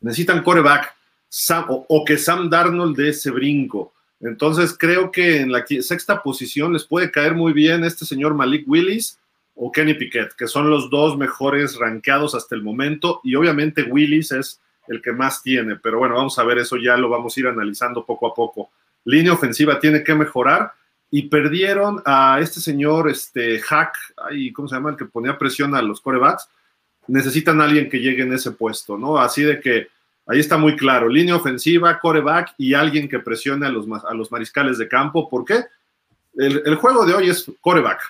Necesitan 0.02 0.42
coreback 0.42 0.96
Sam, 1.28 1.66
o, 1.70 1.86
o 1.90 2.06
que 2.06 2.18
Sam 2.18 2.50
Darnold 2.50 2.96
dé 2.96 3.10
ese 3.10 3.30
brinco. 3.32 3.94
Entonces 4.22 4.76
creo 4.78 5.12
que 5.12 5.42
en 5.42 5.52
la 5.52 5.66
sexta 5.82 6.24
posición 6.24 6.74
les 6.74 6.86
puede 6.86 7.12
caer 7.12 7.36
muy 7.36 7.54
bien 7.54 7.84
este 7.84 8.06
señor 8.06 8.34
Malik 8.34 8.68
Willis 8.68 9.20
o 9.56 9.72
Kenny 9.72 9.94
Piquet, 9.94 10.34
que 10.34 10.48
son 10.48 10.70
los 10.70 10.90
dos 10.90 11.18
mejores 11.18 11.78
rankeados 11.78 12.36
hasta 12.36 12.56
el 12.56 12.64
momento. 12.64 13.22
Y 13.24 13.36
obviamente 13.36 13.84
Willis 13.84 14.32
es 14.32 14.62
el 14.88 15.02
que 15.02 15.12
más 15.12 15.42
tiene, 15.42 15.76
pero 15.78 15.98
bueno, 15.98 16.16
vamos 16.16 16.38
a 16.38 16.44
ver, 16.44 16.60
eso 16.60 16.78
ya 16.78 16.96
lo 16.98 17.10
vamos 17.10 17.36
a 17.36 17.40
ir 17.40 17.48
analizando 17.48 18.06
poco 18.06 18.28
a 18.28 18.34
poco. 18.34 18.70
Línea 19.04 19.34
ofensiva 19.34 19.80
tiene 19.80 20.04
que 20.04 20.16
mejorar 20.16 20.72
y 21.12 21.30
perdieron 21.30 22.02
a 22.06 22.40
este 22.42 22.60
señor, 22.60 23.10
este 23.10 23.60
Hack, 23.60 23.96
¿cómo 24.54 24.68
se 24.68 24.76
llama? 24.76 24.92
El 24.92 24.98
que 24.98 25.06
ponía 25.06 25.38
presión 25.38 25.76
a 25.76 25.82
los 25.82 26.02
corebacks. 26.02 26.50
Necesitan 27.08 27.62
a 27.62 27.66
alguien 27.66 27.90
que 27.90 28.00
llegue 28.00 28.24
en 28.24 28.34
ese 28.34 28.52
puesto, 28.52 28.98
¿no? 28.98 29.18
Así 29.18 29.44
de 29.44 29.60
que 29.60 29.88
ahí 30.28 30.40
está 30.40 30.58
muy 30.58 30.76
claro, 30.76 31.08
línea 31.10 31.36
ofensiva, 31.36 32.00
coreback 32.00 32.56
y 32.58 32.74
alguien 32.74 33.08
que 33.08 33.20
presione 33.20 33.66
a 33.66 33.70
los, 33.70 33.86
a 34.04 34.14
los 34.14 34.32
mariscales 34.32 34.78
de 34.78 34.88
campo. 34.88 35.30
¿Por 35.30 35.46
qué? 35.46 35.66
El, 36.36 36.62
el 36.66 36.76
juego 36.76 37.06
de 37.06 37.14
hoy 37.14 37.30
es 37.30 37.50
coreback, 37.62 38.02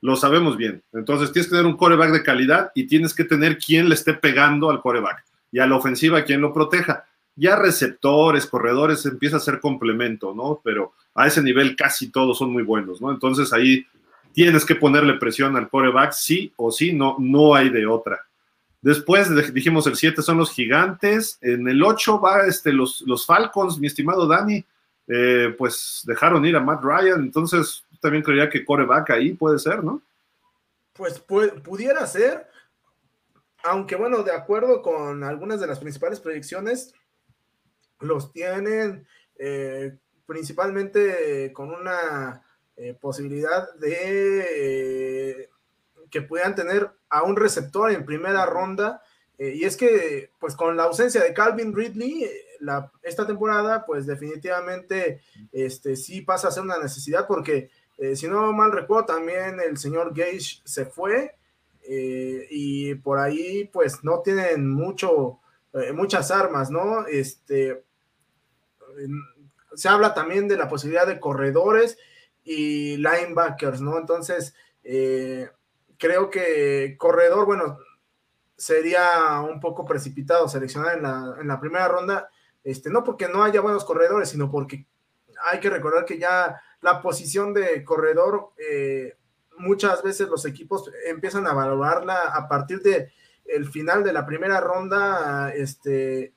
lo 0.00 0.16
sabemos 0.16 0.56
bien. 0.56 0.82
Entonces 0.92 1.32
tienes 1.32 1.48
que 1.48 1.56
tener 1.56 1.66
un 1.66 1.76
coreback 1.76 2.12
de 2.12 2.22
calidad 2.22 2.72
y 2.74 2.84
tienes 2.84 3.14
que 3.14 3.24
tener 3.24 3.58
quien 3.58 3.88
le 3.88 3.94
esté 3.94 4.14
pegando 4.14 4.70
al 4.70 4.80
coreback 4.80 5.24
y 5.52 5.58
a 5.58 5.66
la 5.66 5.76
ofensiva 5.76 6.24
quien 6.24 6.40
lo 6.40 6.52
proteja. 6.52 7.04
Ya 7.36 7.56
receptores, 7.56 8.46
corredores, 8.46 9.06
empieza 9.06 9.36
a 9.38 9.40
ser 9.40 9.60
complemento, 9.60 10.34
¿no? 10.34 10.60
Pero 10.62 10.92
a 11.14 11.26
ese 11.26 11.42
nivel 11.42 11.76
casi 11.76 12.10
todos 12.10 12.38
son 12.38 12.52
muy 12.52 12.62
buenos, 12.62 13.00
¿no? 13.00 13.10
Entonces 13.10 13.52
ahí 13.52 13.86
tienes 14.32 14.64
que 14.64 14.74
ponerle 14.74 15.14
presión 15.14 15.56
al 15.56 15.68
coreback, 15.68 16.12
sí 16.12 16.52
o 16.56 16.70
sí, 16.70 16.92
no, 16.92 17.16
no 17.18 17.54
hay 17.54 17.70
de 17.70 17.86
otra. 17.86 18.26
Después 18.82 19.28
dijimos 19.52 19.86
el 19.86 19.96
7 19.96 20.22
son 20.22 20.38
los 20.38 20.50
gigantes, 20.50 21.38
en 21.42 21.68
el 21.68 21.82
8 21.82 22.20
va 22.20 22.46
este, 22.46 22.72
los, 22.72 23.02
los 23.02 23.26
Falcons, 23.26 23.78
mi 23.78 23.86
estimado 23.86 24.26
Dani, 24.26 24.64
eh, 25.06 25.54
pues 25.58 26.02
dejaron 26.06 26.44
ir 26.46 26.56
a 26.56 26.60
Matt 26.60 26.82
Ryan, 26.82 27.20
entonces 27.20 27.84
también 28.00 28.24
creía 28.24 28.48
que 28.48 28.64
coreback 28.64 29.10
ahí 29.10 29.34
puede 29.34 29.58
ser, 29.58 29.84
¿no? 29.84 30.00
Pues 30.94 31.18
pudiera 31.18 32.06
ser, 32.06 32.48
aunque 33.64 33.96
bueno, 33.96 34.22
de 34.22 34.32
acuerdo 34.32 34.80
con 34.80 35.24
algunas 35.24 35.60
de 35.60 35.66
las 35.66 35.78
principales 35.78 36.20
proyecciones, 36.20 36.94
los 38.00 38.32
tienen 38.32 39.06
eh, 39.38 39.96
principalmente 40.24 41.52
con 41.52 41.70
una 41.70 42.42
eh, 42.76 42.96
posibilidad 42.98 43.74
de 43.74 45.49
que 46.10 46.22
puedan 46.22 46.54
tener 46.54 46.90
a 47.08 47.22
un 47.22 47.36
receptor 47.36 47.90
en 47.90 48.04
primera 48.04 48.46
ronda. 48.46 49.02
y 49.38 49.64
es 49.64 49.76
que, 49.76 50.32
pues 50.38 50.54
con 50.54 50.76
la 50.76 50.84
ausencia 50.84 51.22
de 51.22 51.32
Calvin 51.32 51.74
Ridley, 51.74 52.28
esta 53.02 53.26
temporada, 53.26 53.84
pues 53.86 54.06
definitivamente 54.06 55.22
este, 55.52 55.96
sí 55.96 56.20
pasa 56.20 56.48
a 56.48 56.50
ser 56.50 56.62
una 56.62 56.78
necesidad 56.78 57.26
porque 57.26 57.70
eh, 57.98 58.16
si 58.16 58.28
no 58.28 58.52
mal 58.52 58.72
recuerdo, 58.72 59.04
también 59.06 59.60
el 59.60 59.76
señor 59.76 60.14
Gage 60.14 60.62
se 60.64 60.86
fue 60.86 61.36
eh, 61.82 62.46
y 62.50 62.94
por 62.94 63.18
ahí 63.18 63.68
pues 63.72 64.02
no 64.04 64.20
tienen 64.20 64.70
mucho, 64.70 65.40
eh, 65.74 65.92
muchas 65.92 66.30
armas, 66.30 66.70
¿no? 66.70 67.06
Este, 67.06 67.84
se 69.74 69.88
habla 69.88 70.14
también 70.14 70.48
de 70.48 70.56
la 70.56 70.68
posibilidad 70.68 71.06
de 71.06 71.20
corredores 71.20 71.98
y 72.42 72.96
linebackers, 72.96 73.80
¿no? 73.80 73.98
Entonces, 73.98 74.54
creo 76.00 76.30
que 76.30 76.96
corredor, 76.98 77.46
bueno, 77.46 77.78
sería 78.56 79.40
un 79.40 79.60
poco 79.60 79.84
precipitado 79.84 80.48
seleccionar 80.48 80.96
en 80.96 81.02
la, 81.04 81.36
en 81.40 81.46
la 81.46 81.60
primera 81.60 81.86
ronda, 81.86 82.28
este, 82.64 82.90
no 82.90 83.04
porque 83.04 83.28
no 83.28 83.44
haya 83.44 83.60
buenos 83.60 83.84
corredores, 83.84 84.30
sino 84.30 84.50
porque 84.50 84.86
hay 85.44 85.60
que 85.60 85.70
recordar 85.70 86.04
que 86.04 86.18
ya 86.18 86.60
la 86.80 87.00
posición 87.02 87.54
de 87.54 87.84
corredor, 87.84 88.50
eh, 88.58 89.16
muchas 89.58 90.02
veces 90.02 90.28
los 90.28 90.44
equipos 90.46 90.90
empiezan 91.06 91.46
a 91.46 91.52
valorarla 91.52 92.18
a 92.34 92.48
partir 92.48 92.80
de 92.82 93.12
el 93.44 93.68
final 93.68 94.02
de 94.02 94.12
la 94.12 94.26
primera 94.26 94.60
ronda 94.60 95.52
este, 95.54 96.32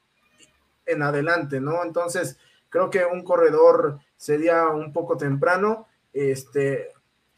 en 0.85 1.01
adelante, 1.01 1.61
¿no? 1.61 1.83
Entonces, 1.83 2.37
creo 2.69 2.89
que 2.89 3.05
un 3.05 3.23
corredor 3.23 3.99
sería 4.17 4.67
un 4.67 4.91
poco 4.91 5.15
temprano, 5.15 5.87
este, 6.11 6.92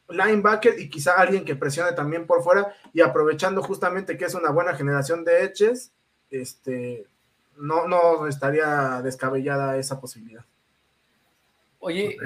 linebacker 0.09 0.79
y 0.79 0.89
quizá 0.89 1.13
alguien 1.13 1.45
que 1.45 1.55
presione 1.55 1.93
también 1.93 2.27
por 2.27 2.43
fuera 2.43 2.75
y 2.93 3.01
aprovechando 3.01 3.61
justamente 3.63 4.17
que 4.17 4.25
es 4.25 4.35
una 4.35 4.51
buena 4.51 4.75
generación 4.75 5.23
de 5.23 5.43
eches, 5.43 5.91
este, 6.29 7.05
no, 7.57 7.87
no 7.87 8.27
estaría 8.27 9.01
descabellada 9.01 9.77
esa 9.77 9.99
posibilidad. 9.99 10.45
Oye, 11.79 12.17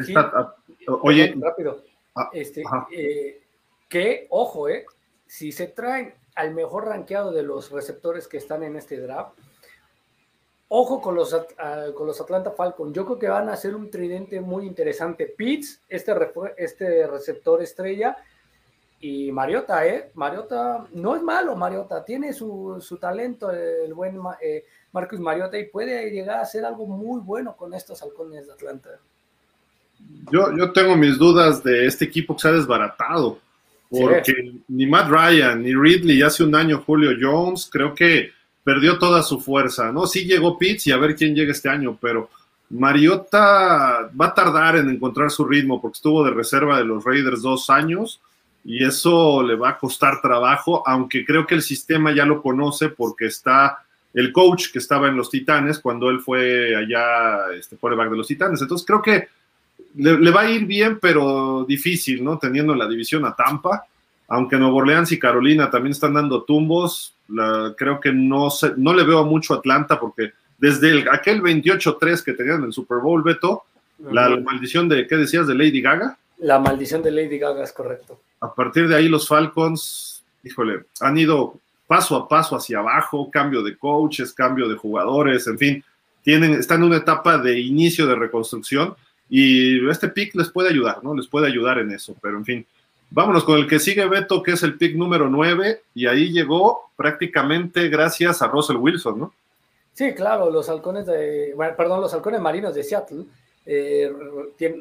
oye, 1.01 1.35
rápido. 1.37 1.83
Ah, 2.15 2.29
este, 2.33 2.63
eh, 2.91 3.41
que, 3.87 4.27
ojo, 4.29 4.69
eh, 4.69 4.85
si 5.27 5.51
se 5.51 5.67
traen 5.67 6.13
al 6.35 6.53
mejor 6.53 6.85
rankeado 6.85 7.31
de 7.31 7.43
los 7.43 7.71
receptores 7.71 8.27
que 8.27 8.37
están 8.37 8.63
en 8.63 8.75
este 8.75 8.99
draft, 8.99 9.37
ojo 10.69 11.01
con 11.01 11.15
los, 11.15 11.33
ah, 11.33 11.85
con 11.95 12.07
los 12.07 12.19
Atlanta 12.21 12.51
Falcons. 12.51 12.93
Yo 12.93 13.05
creo 13.05 13.19
que 13.19 13.27
van 13.27 13.49
a 13.49 13.55
ser 13.55 13.75
un 13.75 13.89
tridente 13.89 14.39
muy 14.39 14.65
interesante. 14.65 15.25
Pitts, 15.25 15.81
este, 15.89 16.13
este 16.57 17.07
receptor 17.07 17.61
estrella, 17.61 18.15
y 19.01 19.31
Mariota, 19.31 19.85
¿eh? 19.87 20.11
Mariota 20.15 20.85
no 20.93 21.15
es 21.15 21.23
malo, 21.23 21.55
Mariota, 21.55 22.03
tiene 22.03 22.33
su, 22.33 22.77
su 22.81 22.97
talento, 22.97 23.49
el 23.49 23.93
buen 23.93 24.19
eh, 24.41 24.65
Marcus 24.91 25.19
Mariota, 25.19 25.57
y 25.57 25.67
puede 25.67 26.11
llegar 26.11 26.39
a 26.39 26.41
hacer 26.41 26.65
algo 26.65 26.85
muy 26.85 27.21
bueno 27.21 27.55
con 27.55 27.73
estos 27.73 28.01
halcones 28.03 28.47
de 28.47 28.53
Atlanta. 28.53 28.89
Yo, 30.31 30.55
yo 30.55 30.73
tengo 30.73 30.97
mis 30.97 31.17
dudas 31.17 31.63
de 31.63 31.85
este 31.85 32.05
equipo 32.05 32.35
que 32.35 32.41
se 32.41 32.47
ha 32.49 32.51
desbaratado, 32.51 33.39
porque 33.89 34.33
ni 34.67 34.85
Matt 34.85 35.09
Ryan, 35.09 35.63
ni 35.63 35.73
Ridley, 35.73 36.21
hace 36.21 36.43
un 36.43 36.53
año 36.53 36.83
Julio 36.85 37.11
Jones, 37.19 37.69
creo 37.71 37.93
que 37.93 38.31
perdió 38.69 38.99
toda 38.99 39.23
su 39.23 39.39
fuerza, 39.39 39.91
¿no? 39.91 40.05
Sí 40.05 40.25
llegó 40.25 40.59
Pitts 40.59 40.85
y 40.85 40.91
a 40.91 40.97
ver 40.97 41.15
quién 41.15 41.33
llega 41.33 41.51
este 41.51 41.69
año, 41.69 41.97
pero 41.99 42.29
Mariota 42.69 44.11
va 44.19 44.27
a 44.27 44.33
tardar 44.35 44.75
en 44.75 44.91
encontrar 44.91 45.31
su 45.31 45.43
ritmo 45.43 45.81
porque 45.81 45.95
estuvo 45.95 46.23
de 46.23 46.29
reserva 46.29 46.77
de 46.77 46.85
los 46.85 47.03
Raiders 47.03 47.41
dos 47.41 47.71
años 47.71 48.21
y 48.63 48.85
eso 48.85 49.41
le 49.41 49.55
va 49.55 49.69
a 49.69 49.77
costar 49.79 50.21
trabajo, 50.21 50.83
aunque 50.85 51.25
creo 51.25 51.47
que 51.47 51.55
el 51.55 51.63
sistema 51.63 52.13
ya 52.13 52.25
lo 52.25 52.43
conoce 52.43 52.89
porque 52.89 53.25
está 53.25 53.79
el 54.13 54.31
coach 54.31 54.71
que 54.71 54.77
estaba 54.77 55.07
en 55.07 55.15
los 55.15 55.31
Titanes 55.31 55.79
cuando 55.79 56.11
él 56.11 56.19
fue 56.19 56.75
allá, 56.75 57.51
este 57.57 57.75
quarterback 57.75 58.11
de 58.11 58.17
los 58.17 58.27
Titanes. 58.27 58.61
Entonces 58.61 58.85
creo 58.85 59.01
que 59.01 59.29
le, 59.95 60.29
va 60.29 60.41
a 60.41 60.51
ir 60.51 60.67
bien, 60.67 60.99
pero 60.99 61.65
difícil, 61.67 62.23
¿no? 62.23 62.37
Teniendo 62.37 62.75
la 62.75 62.87
división 62.87 63.25
a 63.25 63.35
Tampa, 63.35 63.87
aunque 64.29 64.57
Nuevo 64.57 64.77
Orleans 64.77 65.11
y 65.11 65.19
Carolina 65.19 65.69
también 65.69 65.91
están 65.91 66.13
dando 66.13 66.43
tumbos, 66.43 67.15
creo 67.75 67.99
que 67.99 68.13
no, 68.13 68.49
no 68.77 68.93
le 68.93 69.03
veo 69.03 69.25
mucho 69.25 69.53
a 69.53 69.57
Atlanta 69.57 69.99
porque 69.99 70.33
desde 70.57 70.91
el, 70.91 71.09
aquel 71.09 71.41
28-3 71.41 72.23
que 72.23 72.33
tenían 72.33 72.59
en 72.59 72.65
el 72.65 72.73
Super 72.73 72.99
Bowl, 72.99 73.23
Beto, 73.23 73.63
la, 74.11 74.29
maldición 74.37 74.87
de, 74.87 75.07
¿qué 75.07 75.17
decías? 75.17 75.47
De 75.47 75.55
Lady 75.55 75.81
Gaga. 75.81 76.17
La 76.37 76.59
maldición 76.59 77.01
de 77.01 77.11
Lady 77.11 77.37
Gaga 77.37 77.63
es 77.63 77.73
correcto. 77.73 78.19
A 78.39 78.53
partir 78.53 78.87
de 78.87 78.95
ahí 78.95 79.09
los 79.09 79.27
Falcons, 79.27 80.23
híjole, 80.43 80.85
han 81.01 81.17
ido 81.17 81.55
paso 81.87 82.15
a 82.15 82.27
paso 82.27 82.55
hacia 82.55 82.79
abajo, 82.79 83.29
cambio 83.31 83.63
de 83.63 83.77
coaches, 83.77 84.31
cambio 84.31 84.69
de 84.69 84.75
jugadores, 84.75 85.47
en 85.47 85.57
fin, 85.57 85.83
tienen, 86.21 86.53
están 86.53 86.81
en 86.81 86.87
una 86.87 86.97
etapa 86.97 87.37
de 87.39 87.59
inicio 87.59 88.05
de 88.05 88.15
reconstrucción 88.15 88.95
y 89.29 89.87
este 89.89 90.09
pick 90.09 90.35
les 90.35 90.49
puede 90.49 90.69
ayudar, 90.69 91.03
¿no? 91.03 91.15
Les 91.15 91.27
puede 91.27 91.47
ayudar 91.47 91.79
en 91.79 91.91
eso, 91.91 92.15
pero 92.21 92.37
en 92.37 92.45
fin. 92.45 92.65
Vámonos 93.11 93.43
con 93.43 93.57
el 93.57 93.67
que 93.67 93.79
sigue 93.79 94.05
Beto, 94.07 94.43
que 94.43 94.51
es 94.51 94.63
el 94.63 94.77
pick 94.77 94.95
número 94.95 95.29
9, 95.29 95.81
y 95.95 96.07
ahí 96.07 96.31
llegó 96.31 96.91
prácticamente 96.95 97.87
gracias 97.87 98.41
a 98.41 98.47
Russell 98.47 98.77
Wilson, 98.77 99.19
¿no? 99.19 99.33
Sí, 99.93 100.13
claro, 100.13 100.49
los 100.51 100.69
halcones 100.69 101.05
de, 101.07 101.55
perdón, 101.75 102.01
los 102.01 102.13
halcones 102.13 102.39
marinos 102.39 102.73
de 102.75 102.83
Seattle 102.83 103.25
eh, 103.65 104.11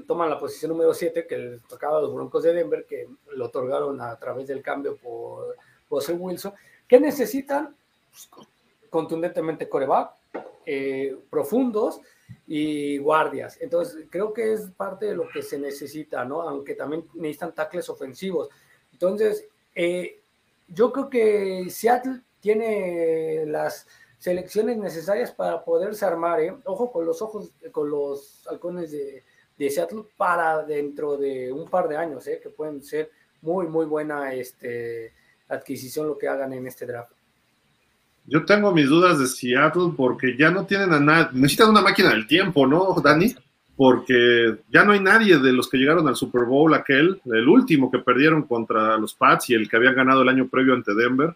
toman 0.07 0.31
la 0.31 0.38
posición 0.38 0.71
número 0.71 0.95
7, 0.95 1.27
que 1.27 1.59
tocaba 1.69 1.99
a 1.99 2.03
los 2.03 2.14
Broncos 2.14 2.43
de 2.43 2.53
Denver, 2.53 2.87
que 2.88 3.09
lo 3.35 3.47
otorgaron 3.47 4.01
a 4.01 4.17
través 4.17 4.47
del 4.47 4.62
cambio 4.62 4.97
por 4.97 5.57
Russell 5.91 6.17
Wilson. 6.19 6.53
¿Qué 6.87 7.01
necesitan? 7.01 7.75
Pues, 8.11 8.29
contundentemente 8.91 9.69
coreback, 9.69 10.11
eh, 10.64 11.17
profundos, 11.31 12.01
y 12.47 12.99
guardias. 12.99 13.59
Entonces, 13.61 14.07
creo 14.11 14.33
que 14.33 14.53
es 14.53 14.71
parte 14.71 15.07
de 15.07 15.14
lo 15.14 15.29
que 15.29 15.43
se 15.43 15.59
necesita, 15.59 16.25
¿no? 16.25 16.43
Aunque 16.43 16.75
también 16.75 17.05
necesitan 17.14 17.55
tackles 17.55 17.88
ofensivos. 17.88 18.49
Entonces, 18.93 19.47
eh, 19.75 20.21
yo 20.69 20.93
creo 20.93 21.11
que 21.11 21.69
Seattle 21.71 22.23
tiene 22.41 23.45
las 23.47 23.87
selecciones 24.19 24.79
necesarias 24.79 25.31
para 25.33 25.64
poderse 25.64 26.05
armar, 26.05 26.41
¿eh? 26.41 26.55
Ojo 26.64 26.91
con 26.91 27.05
los 27.05 27.23
ojos, 27.23 27.51
con 27.71 27.91
los 27.91 28.47
halcones 28.49 28.91
de, 28.91 29.25
de 29.57 29.71
Seattle 29.71 30.05
para 30.17 30.64
dentro 30.64 31.17
de 31.17 31.53
un 31.53 31.69
par 31.69 31.88
de 31.88 31.97
años, 31.97 32.27
¿eh? 32.27 32.41
Que 32.43 32.51
pueden 32.51 32.83
ser 32.83 33.11
muy, 33.43 33.67
muy 33.67 33.87
buena 33.87 34.33
este, 34.33 35.12
adquisición 35.49 36.07
lo 36.07 36.19
que 36.19 36.29
hagan 36.29 36.53
en 36.53 36.67
este 36.67 36.87
draft. 36.87 37.17
Yo 38.29 38.45
tengo 38.45 38.73
mis 38.73 38.88
dudas 38.88 39.19
de 39.19 39.27
Seattle 39.27 39.93
porque 39.97 40.37
ya 40.37 40.51
no 40.51 40.67
tienen 40.67 40.93
a 40.93 41.01
nadie. 41.01 41.29
Necesitan 41.33 41.71
una 41.71 41.81
máquina 41.81 42.11
del 42.11 42.27
tiempo, 42.27 42.67
¿no, 42.67 42.95
Dani? 43.03 43.35
Porque 43.77 44.57
ya 44.71 44.85
no 44.85 44.93
hay 44.93 45.01
nadie 45.01 45.38
de 45.38 45.53
los 45.53 45.69
que 45.69 45.79
llegaron 45.79 46.07
al 46.09 46.17
Super 46.17 46.45
Bowl 46.45 46.75
aquel, 46.75 47.21
el 47.25 47.49
último 47.49 47.91
que 47.91 48.01
perdieron 48.01 48.43
contra 48.43 48.99
los 48.99 49.14
Pats 49.14 49.51
y 49.51 49.55
el 49.55 49.69
que 49.69 49.77
habían 49.77 49.95
ganado 49.95 50.23
el 50.23 50.29
año 50.29 50.49
previo 50.49 50.75
ante 50.75 50.95
Denver. 50.95 51.35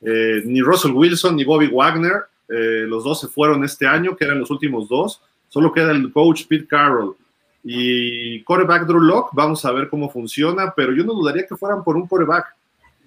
Eh, 0.00 0.42
ni 0.46 0.62
Russell 0.62 0.92
Wilson 0.92 1.36
ni 1.36 1.44
Bobby 1.44 1.66
Wagner. 1.66 2.22
eh, 2.48 2.84
los 2.88 3.04
dos 3.04 3.20
se 3.20 3.28
fueron 3.28 3.62
este 3.64 3.86
año, 3.86 4.16
que 4.16 4.24
eran 4.24 4.40
los 4.40 4.50
últimos 4.50 4.88
dos. 4.88 5.20
Solo 5.48 5.72
queda 5.72 5.90
el 5.92 6.10
coach 6.12 6.46
Pete 6.48 6.66
Carroll 6.66 7.16
y 7.62 8.42
coreback 8.44 8.86
Drew 8.86 9.00
Lock. 9.00 9.30
Vamos 9.32 9.64
a 9.64 9.72
ver 9.72 9.88
cómo 9.88 10.08
funciona, 10.08 10.72
pero 10.74 10.92
yo 10.92 11.04
no 11.04 11.12
dudaría 11.12 11.46
que 11.46 11.56
fueran 11.56 11.84
por 11.84 11.96
un 11.96 12.06
coreback. 12.06 12.46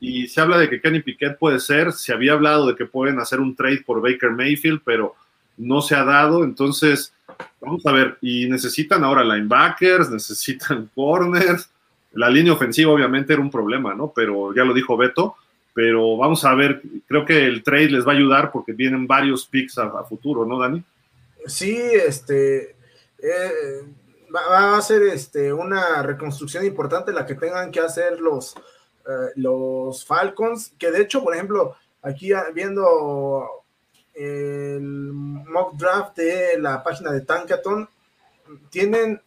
Y 0.06 0.28
se 0.28 0.42
habla 0.42 0.58
de 0.58 0.70
que 0.70 0.82
Kenny 0.82 1.02
Piquet 1.02 1.38
puede 1.38 1.60
ser. 1.60 1.94
Se 1.94 2.13
había 2.13 2.34
hablado 2.34 2.68
de 2.68 2.76
que 2.76 2.86
pueden 2.86 3.20
hacer 3.20 3.39
un 3.39 3.56
trade 3.56 3.84
por 3.86 4.02
Baker 4.02 4.32
Mayfield, 4.32 4.82
pero 4.84 5.16
no 5.58 5.82
se 5.82 5.96
ha 5.96 6.04
dado. 6.04 6.44
Entonces, 6.44 7.13
vamos 7.62 7.86
a 7.86 7.92
ver. 7.92 8.18
Y 8.22 8.48
necesitan 8.48 9.04
ahora 9.04 9.24
linebackers, 9.24 10.10
necesitan 10.10 10.89
corners. 10.96 11.70
La 12.13 12.30
línea 12.30 12.54
ofensiva, 12.54 12.92
obviamente, 12.92 13.34
era 13.34 13.42
un 13.42 13.50
problema, 13.50 13.94
¿no? 13.94 14.12
Pero 14.16 14.54
ya 14.54 14.63
lo 14.63 14.74
dijo 14.74 14.98
Beto 14.98 15.36
pero 15.74 16.18
vamos 16.18 16.46
a 16.46 16.54
ver, 16.54 16.82
creo 17.08 17.26
que 17.26 17.46
el 17.46 17.63
trade 17.63 17.89
les 17.89 18.06
va 18.06 18.12
a 18.12 18.16
ayudar 18.16 18.52
porque 18.52 18.74
vienen 18.74 19.08
varios 19.08 19.48
picks 19.48 19.78
a, 19.80 20.04
futuro, 20.04 20.46
¿no, 20.46 20.60
Dani? 20.60 20.84
Sí, 21.48 21.76
este 21.76 22.76
eh, 23.18 23.84
va, 24.34 24.78
a 24.78 24.82
ser 24.82 25.02
este, 25.04 25.52
una 25.52 26.04
reconstrucción 26.04 26.63
importante 26.66 27.12
la 27.12 27.26
que 27.26 27.36
tengan 27.36 27.72
que 27.72 27.80
hacer 27.80 28.20
los, 28.20 28.54
eh, 29.08 29.32
los 29.36 30.06
Falcons, 30.06 30.74
que 30.78 30.92
de 30.92 31.02
hecho, 31.02 31.24
por 31.24 31.34
ejemplo, 31.34 31.76
aquí 32.02 32.32
viendo 32.54 33.63
el 34.13 34.82
mock 34.82 35.76
draft 35.76 36.18
de 36.18 36.60
la 36.60 36.84
página 36.84 37.12
de 37.12 37.22
Tankaton, 37.22 37.89
tienen 38.70 39.22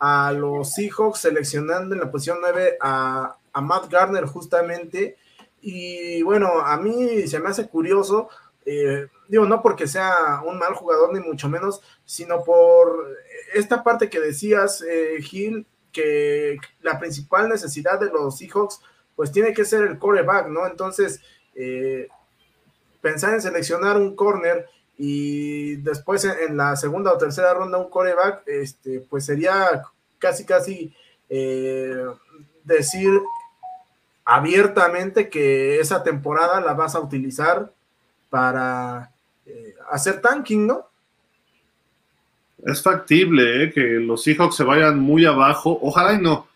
a 0.00 0.32
los 0.32 0.72
Seahawks 0.72 1.20
seleccionando 1.20 1.94
en 1.94 2.00
la 2.00 2.10
posición 2.10 2.38
9 2.40 2.76
a, 2.80 3.36
Matt 3.62 3.88
Garner 3.90 4.24
justamente. 4.24 5.16
Y 5.60 6.22
bueno, 6.22 6.60
a 6.60 6.76
mí 6.76 7.26
se 7.28 7.38
me 7.38 7.50
hace 7.50 7.68
curioso, 7.68 8.28
eh, 8.64 9.06
digo, 9.28 9.46
no 9.46 9.62
porque 9.62 9.86
sea 9.86 10.42
un 10.44 10.58
mal 10.58 10.74
jugador 10.74 11.12
ni 11.12 11.20
mucho 11.20 11.48
menos, 11.48 11.82
sino 12.04 12.42
por 12.42 13.16
esta 13.54 13.84
parte 13.84 14.10
que 14.10 14.18
decías, 14.18 14.82
eh, 14.82 15.22
Gil, 15.22 15.66
que 15.92 16.58
la 16.80 16.98
principal 16.98 17.48
necesidad 17.48 18.00
de 18.00 18.10
los 18.10 18.38
Seahawks, 18.38 18.80
pues 19.16 19.32
tiene 19.32 19.52
que 19.52 19.64
ser 19.64 19.82
el 19.82 19.98
coreback, 19.98 20.48
¿no? 20.48 20.66
Entonces, 20.66 21.20
eh, 21.54 22.08
pensar 23.00 23.34
en 23.34 23.42
seleccionar 23.42 23.96
un 23.96 24.16
corner 24.16 24.66
y 24.98 25.76
después 25.76 26.24
en, 26.24 26.56
la 26.56 26.76
segunda 26.76 27.12
o 27.12 27.18
tercera 27.18 27.54
ronda 27.54 27.78
un 27.78 27.90
coreback, 27.90 28.42
este, 28.46 29.00
pues 29.00 29.24
sería 29.24 29.82
casi, 30.18 30.44
casi 30.44 30.94
decir 32.64 33.10
abiertamente 34.24 35.28
que 35.28 35.80
esa 35.80 36.02
temporada 36.02 36.60
la 36.60 36.74
vas 36.74 36.94
a 36.94 37.00
utilizar 37.00 37.72
para 38.30 39.10
eh, 39.46 39.74
hacer 39.90 40.20
tanking, 40.20 40.66
¿no? 40.66 40.86
Es 42.64 42.82
factible 42.82 43.64
¿eh? 43.64 43.72
que 43.72 43.80
los 43.80 44.22
Seahawks 44.22 44.56
se 44.56 44.64
vayan 44.64 44.98
muy 45.00 45.24
abajo. 45.24 45.78
Ojalá 45.82 46.14
y 46.14 46.18
no. 46.22 46.46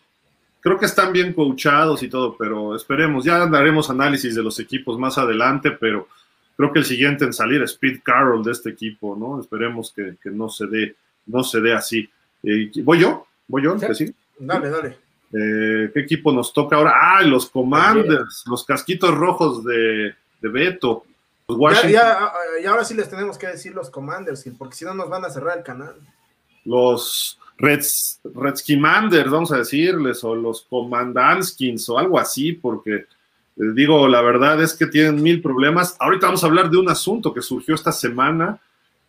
Creo 0.59 0.77
que 0.77 0.85
están 0.85 1.13
bien 1.13 1.33
coachados 1.33 2.03
y 2.03 2.09
todo, 2.09 2.35
pero 2.37 2.75
esperemos. 2.75 3.23
Ya 3.23 3.45
daremos 3.47 3.89
análisis 3.89 4.35
de 4.35 4.43
los 4.43 4.59
equipos 4.59 4.97
más 4.97 5.17
adelante, 5.17 5.71
pero 5.71 6.07
creo 6.55 6.73
que 6.73 6.79
el 6.79 6.85
siguiente 6.85 7.25
en 7.25 7.33
salir 7.33 7.61
es 7.61 7.73
Pete 7.73 8.01
Carroll 8.03 8.43
de 8.43 8.51
este 8.51 8.71
equipo, 8.71 9.15
¿no? 9.15 9.39
Esperemos 9.39 9.93
que, 9.93 10.15
no 10.25 10.49
se 10.49 10.67
dé, 10.67 10.95
no 11.27 11.43
se 11.43 11.61
dé 11.61 11.73
así. 11.73 12.09
Eh, 12.43 12.71
¿Voy 12.83 12.99
yo? 12.99 13.27
¿Voy 13.47 13.63
yo? 13.63 13.77
¿Sí? 13.93 14.13
Dale, 14.39 14.69
dale. 14.69 14.97
Eh, 15.33 15.91
¿Qué 15.93 15.99
equipo 16.01 16.31
nos 16.31 16.53
toca 16.53 16.77
ahora? 16.77 16.93
Ah, 16.95 17.21
los 17.21 17.49
Commanders, 17.49 18.43
los 18.47 18.65
casquitos 18.65 19.13
rojos 19.13 19.63
de, 19.63 20.15
Beto. 20.41 21.05
y 21.49 22.65
ahora 22.65 22.83
sí 22.83 22.93
les 22.93 23.09
tenemos 23.09 23.37
que 23.37 23.47
decir 23.47 23.73
los 23.73 23.89
Commanders, 23.89 24.49
porque 24.57 24.75
si 24.75 24.85
no 24.85 24.93
nos 24.93 25.09
van 25.09 25.25
a 25.25 25.29
cerrar 25.29 25.57
el 25.57 25.63
canal. 25.63 25.95
Los 26.63 27.39
Reds, 27.57 28.19
Redskimanders, 28.23 29.29
vamos 29.29 29.51
a 29.51 29.57
decirles, 29.57 30.23
o 30.23 30.35
los 30.35 30.61
Commandanskins, 30.69 31.89
o 31.89 31.97
algo 31.97 32.19
así, 32.19 32.53
porque 32.53 33.05
les 33.55 33.73
digo, 33.73 34.07
la 34.07 34.21
verdad 34.21 34.61
es 34.61 34.73
que 34.73 34.85
tienen 34.85 35.21
mil 35.21 35.41
problemas. 35.41 35.95
Ahorita 35.99 36.27
vamos 36.27 36.43
a 36.43 36.47
hablar 36.47 36.69
de 36.69 36.77
un 36.77 36.89
asunto 36.89 37.33
que 37.33 37.41
surgió 37.41 37.75
esta 37.75 37.91
semana, 37.91 38.59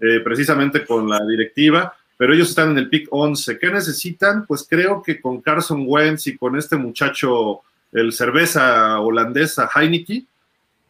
eh, 0.00 0.20
precisamente 0.20 0.86
con 0.86 1.08
la 1.08 1.20
directiva 1.26 1.94
pero 2.18 2.34
ellos 2.34 2.50
están 2.50 2.72
en 2.72 2.78
el 2.78 2.90
pick 2.90 3.06
11. 3.10 3.58
¿Qué 3.58 3.70
necesitan? 3.70 4.44
Pues 4.44 4.66
creo 4.68 5.02
que 5.02 5.20
con 5.20 5.40
Carson 5.40 5.84
Wentz 5.86 6.26
y 6.26 6.36
con 6.36 6.58
este 6.58 6.76
muchacho, 6.76 7.60
el 7.92 8.12
cerveza 8.12 9.00
holandesa 9.00 9.70
Heineke, 9.72 10.24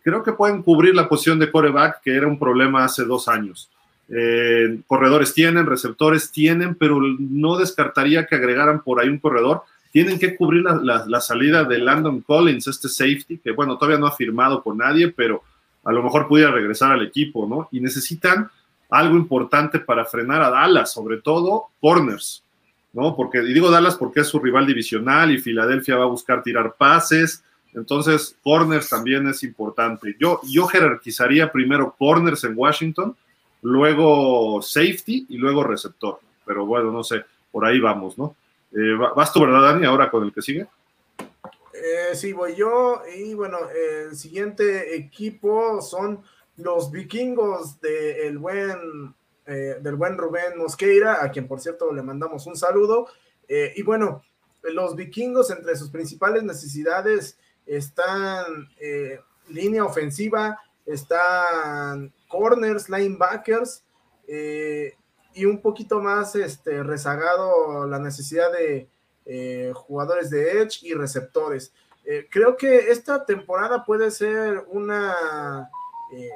creo 0.03 0.23
que 0.23 0.33
pueden 0.33 0.63
cubrir 0.63 0.95
la 0.95 1.07
posición 1.07 1.39
de 1.39 1.51
coreback, 1.53 2.01
que 2.01 2.17
era 2.17 2.27
un 2.27 2.39
problema 2.39 2.83
hace 2.83 3.05
dos 3.05 3.29
años. 3.29 3.69
Eh, 4.11 4.81
corredores 4.87 5.35
tienen, 5.35 5.67
receptores 5.67 6.33
tienen, 6.33 6.75
pero 6.75 7.01
no 7.01 7.59
descartaría 7.59 8.27
que 8.27 8.37
agregaran 8.37 8.83
por 8.83 9.01
ahí 9.01 9.09
un 9.09 9.19
corredor. 9.19 9.63
Tienen 9.93 10.19
que 10.19 10.37
cubrir 10.37 10.65
la, 10.65 11.21
salida 11.21 11.65
de 11.65 11.79
Landon 11.79 12.21
Collins, 12.21 12.67
este 12.67 12.89
safety, 12.89 13.39
que 13.39 13.53
bueno, 13.53 13.77
todavía 13.77 13.99
no 13.99 14.07
ha 14.07 14.17
firmado 14.17 14.63
con 14.63 14.79
nadie, 14.79 15.09
pero 15.09 15.43
a 15.85 15.93
lo 15.93 16.03
mejor 16.03 16.29
pudiera 16.29 16.51
regresar 16.51 16.93
al 16.93 17.03
equipo, 17.03 17.47
¿no? 17.47 17.69
Y 17.73 17.81
necesitan 17.81 18.51
algo 18.91 19.17
importante 19.17 19.79
para 19.79 20.05
frenar 20.05 20.43
a 20.43 20.51
Dallas, 20.51 20.93
sobre 20.93 21.19
todo 21.19 21.67
corners, 21.81 22.43
¿no? 22.93 23.15
Porque, 23.15 23.39
y 23.39 23.53
digo 23.53 23.71
Dallas 23.71 23.97
porque 23.97 24.21
es 24.21 24.29
su 24.29 24.39
rival 24.39 24.67
divisional 24.67 25.31
y 25.31 25.39
Filadelfia 25.39 25.97
va 25.97 26.05
a 26.05 26.09
buscar 26.09 26.43
tirar 26.43 26.75
pases, 26.77 27.43
entonces 27.75 28.37
corners 28.43 28.89
también 28.89 29.27
es 29.29 29.43
importante. 29.43 30.17
Yo, 30.19 30.41
yo 30.51 30.67
jerarquizaría 30.67 31.53
primero 31.53 31.95
corners 31.99 32.45
en 32.45 32.55
Washington, 32.57 33.15
luego 33.63 34.63
safety 34.63 35.27
y 35.29 35.37
luego 35.37 35.65
receptor, 35.65 36.21
pero 36.45 36.67
bueno, 36.67 36.91
no 36.91 37.03
sé, 37.03 37.25
por 37.51 37.65
ahí 37.65 37.81
vamos, 37.81 38.19
¿no? 38.19 38.37
Eh, 38.73 38.95
¿Vas 39.17 39.33
tú, 39.33 39.41
verdad, 39.41 39.63
Dani, 39.63 39.87
ahora 39.87 40.11
con 40.11 40.25
el 40.25 40.33
que 40.33 40.43
sigue? 40.43 40.67
Eh, 41.73 42.15
sí, 42.15 42.33
voy 42.33 42.57
yo, 42.57 43.03
y 43.17 43.35
bueno, 43.35 43.59
el 43.71 44.17
siguiente 44.17 44.97
equipo 44.97 45.81
son 45.81 46.23
los 46.57 46.91
vikingos 46.91 47.81
de 47.81 48.35
buen, 48.37 49.15
eh, 49.47 49.77
del 49.81 49.95
buen 49.95 50.19
Rubén 50.19 50.59
Mosqueira, 50.59 51.25
a 51.25 51.31
quien 51.31 51.47
por 51.47 51.61
cierto 51.61 51.93
le 51.93 52.03
mandamos 52.03 52.47
un 52.47 52.57
saludo. 52.57 53.07
Eh, 53.49 53.73
y 53.77 53.83
bueno, 53.83 54.23
los 54.63 54.97
vikingos 54.97 55.51
entre 55.51 55.77
sus 55.77 55.91
principales 55.91 56.43
necesidades 56.43 57.39
están 57.65 58.69
línea 59.49 59.85
ofensiva, 59.85 60.61
están 60.85 62.13
corners, 62.29 62.89
linebackers 62.89 63.85
y 65.35 65.45
un 65.47 65.61
poquito 65.63 66.01
más 66.01 66.37
este, 66.37 66.83
rezagado 66.83 67.87
la 67.87 67.99
necesidad 67.99 68.53
de 68.53 68.89
jugadores 69.75 70.31
de 70.31 70.63
edge 70.63 70.83
y 70.83 70.95
receptores. 70.95 71.73
creo 72.31 72.57
que 72.57 72.91
esta 72.91 73.25
temporada 73.25 73.85
puede 73.85 74.11
ser 74.11 74.65
una 74.69 75.71
eh, 76.11 76.31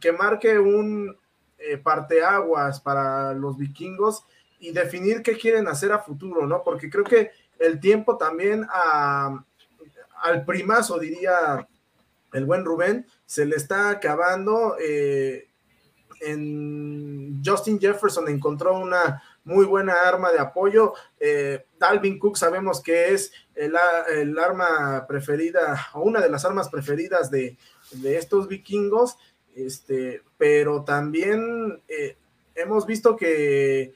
que, 0.00 0.12
marque 0.12 0.58
un 0.58 1.16
eh, 1.58 1.76
parteaguas 1.76 2.80
para 2.80 3.32
los 3.34 3.56
vikingos 3.56 4.24
y 4.60 4.72
definir 4.72 5.22
qué 5.22 5.36
quieren 5.36 5.66
hacer 5.66 5.92
a 5.92 5.98
futuro, 5.98 6.46
¿no? 6.46 6.62
Porque 6.62 6.88
creo 6.88 7.04
que 7.04 7.30
el 7.58 7.80
tiempo 7.80 8.16
también 8.16 8.66
al 8.70 10.44
primazo, 10.44 10.98
diría 10.98 11.66
el 12.32 12.44
buen 12.44 12.64
Rubén, 12.64 13.06
se 13.26 13.44
le 13.46 13.56
está 13.56 13.90
acabando. 13.90 14.76
Eh, 14.80 15.48
Justin 17.44 17.80
Jefferson 17.80 18.28
encontró 18.28 18.78
una 18.78 19.20
muy 19.42 19.64
buena 19.64 20.02
arma 20.06 20.30
de 20.30 20.38
apoyo. 20.38 20.94
Dalvin 21.80 22.20
Cook 22.20 22.36
sabemos 22.36 22.80
que 22.80 23.12
es 23.12 23.32
el, 23.54 24.38
arma 24.38 25.06
preferida 25.06 25.88
o 25.94 26.02
una 26.02 26.20
de 26.20 26.28
las 26.28 26.44
armas 26.44 26.68
preferidas 26.68 27.30
de, 27.30 27.56
estos 28.04 28.48
vikingos, 28.48 29.16
este, 29.54 30.22
pero 30.38 30.82
también 30.84 31.82
eh, 31.88 32.16
hemos 32.54 32.86
visto 32.86 33.16
que 33.16 33.82
eh, 33.82 33.94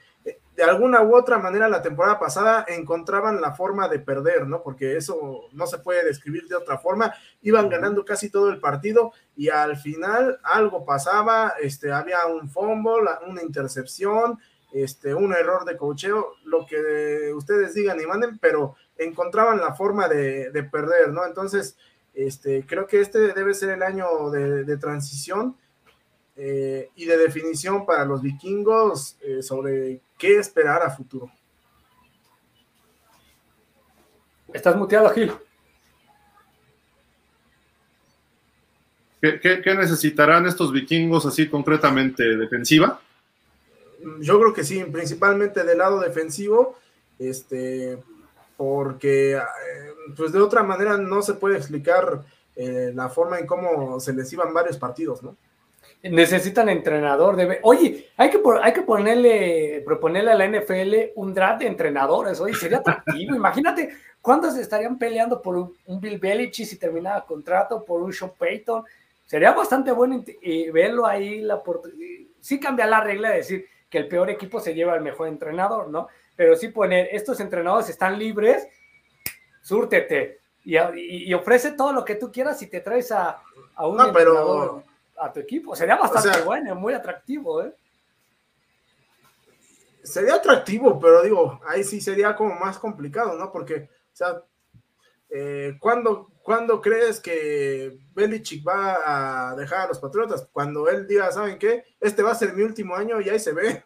de 0.57 0.63
alguna 0.65 1.03
u 1.03 1.15
otra 1.15 1.39
manera 1.39 1.69
la 1.69 1.83
temporada 1.83 2.19
pasada 2.19 2.65
encontraban 2.67 3.41
la 3.41 3.53
forma 3.53 3.89
de 3.89 3.99
perder, 3.99 4.47
¿no? 4.47 4.63
Porque 4.63 4.97
eso 4.97 5.49
no 5.53 5.67
se 5.67 5.79
puede 5.79 6.05
describir 6.05 6.49
de 6.49 6.57
otra 6.57 6.79
forma. 6.79 7.15
Iban 7.43 7.69
ganando 7.69 8.05
casi 8.05 8.31
todo 8.31 8.49
el 8.49 8.59
partido 8.59 9.13
y 9.37 9.51
al 9.51 9.77
final 9.77 10.41
algo 10.43 10.85
pasaba, 10.85 11.53
este, 11.61 11.93
había 11.93 12.25
un 12.27 12.49
fumble, 12.49 13.11
una 13.27 13.43
intercepción, 13.43 14.39
este, 14.73 15.15
un 15.15 15.35
error 15.35 15.65
de 15.67 15.77
cocheo, 15.77 16.35
lo 16.45 16.67
que 16.67 17.33
ustedes 17.35 17.75
digan 17.75 18.01
y 18.01 18.07
manden, 18.07 18.39
pero 18.39 18.77
encontraban 18.97 19.61
la 19.61 19.75
forma 19.75 20.09
de, 20.09 20.51
de 20.51 20.63
perder, 20.63 21.13
¿no? 21.13 21.27
Entonces, 21.27 21.77
este, 22.17 22.65
creo 22.67 22.87
que 22.87 23.01
este 23.01 23.35
debe 23.35 23.53
ser 23.53 23.69
el 23.69 23.83
año 23.83 24.31
de, 24.31 24.77
transición 24.79 25.55
eh, 26.35 26.89
y 26.97 27.05
de 27.05 27.19
definición 27.19 27.85
para 27.85 28.07
los 28.07 28.23
vikingos 28.23 29.19
eh, 29.21 29.43
sobre 29.43 30.01
qué 30.19 30.39
esperar 30.39 30.83
a 30.83 30.91
futuro. 30.91 31.31
Estás 34.53 34.77
muteado, 34.77 35.11
Gil. 35.11 35.33
¿Qué, 39.21 39.75
necesitarán 39.77 40.47
estos 40.47 40.73
vikingos 40.73 41.27
así 41.27 41.49
concretamente? 41.49 42.37
¿Defensiva? 42.37 43.01
Yo 44.21 44.39
creo 44.39 44.53
que 44.53 44.63
sí, 44.63 44.85
principalmente 44.85 45.65
del 45.65 45.79
lado 45.79 46.01
defensivo, 46.01 46.79
este, 47.19 47.99
porque 48.57 49.37
eh, 49.37 49.43
pues 50.17 50.33
de 50.33 50.41
otra 50.41 50.63
manera 50.63 50.97
no 50.97 51.23
se 51.23 51.35
puede 51.35 51.57
explicar 51.57 52.23
eh, 52.55 52.93
la 52.95 53.09
forma 53.09 53.39
en 53.39 53.47
cómo 53.47 53.99
se 53.99 54.13
les 54.13 54.33
iban 54.33 54.55
varios 54.55 54.77
partidos, 54.77 55.23
¿no? 55.23 55.37
Necesitan 56.11 56.69
entrenador. 56.69 57.37
Debe... 57.37 57.61
Oye, 57.63 58.11
hay 58.17 58.31
que, 58.31 58.41
hay 58.63 58.73
que 58.73 58.83
ponerle, 58.83 59.83
proponerle 59.85 60.31
a 60.31 60.35
la 60.35 60.49
NFL 60.49 61.13
un 61.17 61.33
draft 61.35 61.61
de 61.61 61.67
entrenadores. 61.67 62.41
Oye, 62.41 62.55
sería 62.55 62.79
atractivo. 62.79 63.35
Imagínate 63.37 63.91
cuántos 64.21 64.57
estarían 64.57 64.99
peleando 64.99 65.41
por 65.41 65.57
un, 65.57 66.01
Bill 66.01 66.19
Belichick 66.19 66.67
si 66.67 66.79
terminaba 66.79 67.25
contrato, 67.25 67.85
por 67.85 68.03
un 68.03 68.13
Sean 68.13 68.33
Payton. 68.39 68.85
Sería 69.25 69.53
bastante 69.53 69.93
bueno 69.93 70.25
verlo 70.73 71.07
ahí. 71.07 71.41
La 71.41 71.63
sí 72.41 72.61
cambia 72.61 72.87
la 72.87 73.01
regla 73.01 73.31
de 73.31 73.37
decir 73.37 73.67
que 73.91 73.99
el 73.99 74.09
peor 74.09 74.31
equipo 74.31 74.61
se 74.61 74.75
lleva 74.75 74.95
al 74.95 75.01
mejor 75.01 75.29
entrenador, 75.29 75.89
¿no? 75.89 76.09
Pero 76.35 76.55
sí 76.57 76.69
poner, 76.69 77.09
estos 77.13 77.41
entrenadores 77.41 77.89
están 77.89 78.19
libres, 78.19 78.69
súrtete 79.63 80.41
y, 80.65 81.33
ofrece 81.33 81.73
todo 81.73 81.93
lo 81.93 82.05
que 82.05 82.17
tú 82.17 82.31
quieras 82.33 82.61
y 82.63 82.67
te 82.67 82.81
traes 82.81 83.13
a, 83.13 83.41
un 83.79 84.01
entrenador 84.01 84.83
a 85.19 85.33
tu 85.33 85.41
equipo. 85.41 85.75
Sería 85.75 85.97
bastante 85.97 86.43
bueno, 86.43 86.75
muy 86.75 86.95
atractivo, 86.95 87.63
¿eh? 87.63 87.75
Sería 90.03 90.37
atractivo, 90.37 91.01
pero 91.01 91.23
digo, 91.23 91.61
ahí 91.67 91.83
sí 91.83 92.01
sería 92.01 92.37
como 92.37 92.55
más 92.55 92.79
complicado, 92.79 93.37
¿no? 93.37 93.51
Porque, 93.51 93.89
o 94.13 94.17
sea, 94.17 94.43
eh, 95.29 95.77
¿cuándo, 95.81 96.31
crees 96.81 97.21
que 97.21 97.99
Belichick 98.15 98.67
va 98.67 99.51
a 99.51 99.57
dejar 99.57 99.81
a 99.81 99.89
los 99.89 99.99
Patriotas? 99.99 100.49
Cuando 100.53 100.89
él 100.89 101.07
diga, 101.07 101.33
¿saben 101.33 101.59
qué? 101.59 101.85
Este 102.01 102.23
va 102.23 102.31
a 102.31 102.37
ser 102.37 102.53
mi 102.55 102.63
último 102.63 102.95
año 102.95 103.21
y 103.21 103.29
ahí 103.29 103.41
se 103.41 103.53
ve. 103.53 103.85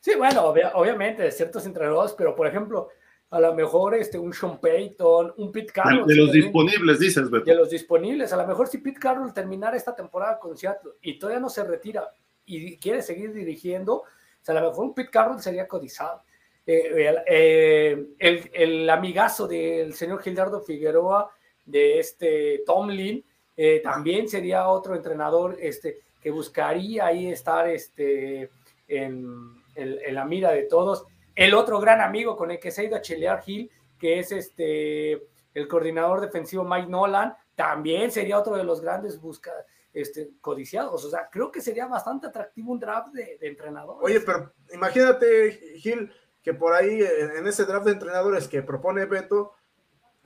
Sí, 0.00 0.14
bueno, 0.16 0.44
obviamente, 0.74 1.30
ciertos 1.32 1.66
entrenadores, 1.66 2.12
pero 2.12 2.36
por 2.36 2.46
ejemplo, 2.46 2.90
a 3.30 3.40
lo 3.40 3.54
mejor 3.54 3.94
este, 3.94 4.18
un 4.18 4.32
Sean 4.32 4.60
Payton, 4.60 5.34
un 5.38 5.50
Pete 5.50 5.72
Carroll. 5.72 6.06
De 6.06 6.14
los 6.14 6.32
disponibles, 6.32 6.98
dices, 6.98 7.28
Beto. 7.30 7.44
De 7.44 7.54
los 7.54 7.70
disponibles. 7.70 8.32
A 8.32 8.36
lo 8.36 8.46
mejor 8.46 8.68
si 8.68 8.78
Pete 8.78 9.00
Carroll 9.00 9.32
terminara 9.32 9.76
esta 9.76 9.94
temporada 9.94 10.38
con 10.38 10.56
Seattle 10.56 10.92
y 11.02 11.18
todavía 11.18 11.40
no 11.40 11.48
se 11.48 11.64
retira 11.64 12.08
y 12.46 12.76
quiere 12.78 13.02
seguir 13.02 13.32
dirigiendo, 13.32 13.94
o 13.94 14.04
sea, 14.40 14.56
a 14.56 14.60
lo 14.60 14.68
mejor 14.68 14.84
un 14.84 14.94
Pete 14.94 15.10
Carroll 15.10 15.40
sería 15.40 15.66
codizado. 15.66 16.22
Eh, 16.66 17.14
eh, 17.26 18.06
el, 18.18 18.50
el, 18.52 18.90
amigazo 18.90 19.46
del 19.46 19.92
señor 19.94 20.22
Gildardo 20.22 20.62
Figueroa, 20.62 21.30
de 21.66 21.98
este 21.98 22.62
Tomlin, 22.64 23.24
eh, 23.56 23.80
también 23.82 24.28
sería 24.28 24.68
otro 24.68 24.94
entrenador 24.94 25.56
este, 25.60 25.98
que 26.20 26.30
buscaría 26.30 27.06
ahí 27.06 27.26
estar 27.28 27.68
este, 27.68 28.50
en, 28.88 29.62
en 29.74 30.14
la 30.14 30.24
mira 30.24 30.52
de 30.52 30.62
todos. 30.62 31.04
El 31.34 31.54
otro 31.54 31.80
gran 31.80 32.00
amigo 32.00 32.36
con 32.36 32.50
el 32.50 32.58
que 32.58 32.70
se 32.70 32.82
ha 32.82 32.84
ido 32.84 32.96
a 32.96 33.00
chilear 33.00 33.42
Hill, 33.44 33.70
que 33.98 34.18
es 34.18 34.32
este 34.32 35.26
el 35.54 35.68
coordinador 35.68 36.20
defensivo 36.20 36.64
Mike 36.64 36.88
Nolan, 36.88 37.34
también 37.54 38.10
sería 38.10 38.38
otro 38.38 38.56
de 38.56 38.64
los 38.64 38.80
grandes 38.80 39.20
busca, 39.20 39.52
este, 39.92 40.30
codiciados. 40.40 41.04
O 41.04 41.10
sea, 41.10 41.28
creo 41.30 41.50
que 41.50 41.60
sería 41.60 41.86
bastante 41.86 42.26
atractivo 42.26 42.72
un 42.72 42.80
draft 42.80 43.12
de, 43.12 43.38
entrenadores. 43.40 44.02
Oye, 44.02 44.20
pero 44.20 44.52
imagínate, 44.72 45.52
Gil, 45.76 46.12
que 46.42 46.54
por 46.54 46.74
ahí 46.74 47.00
en 47.00 47.46
ese 47.46 47.64
draft 47.64 47.86
de 47.86 47.92
entrenadores 47.92 48.48
que 48.48 48.62
propone 48.62 49.06
Beto, 49.06 49.52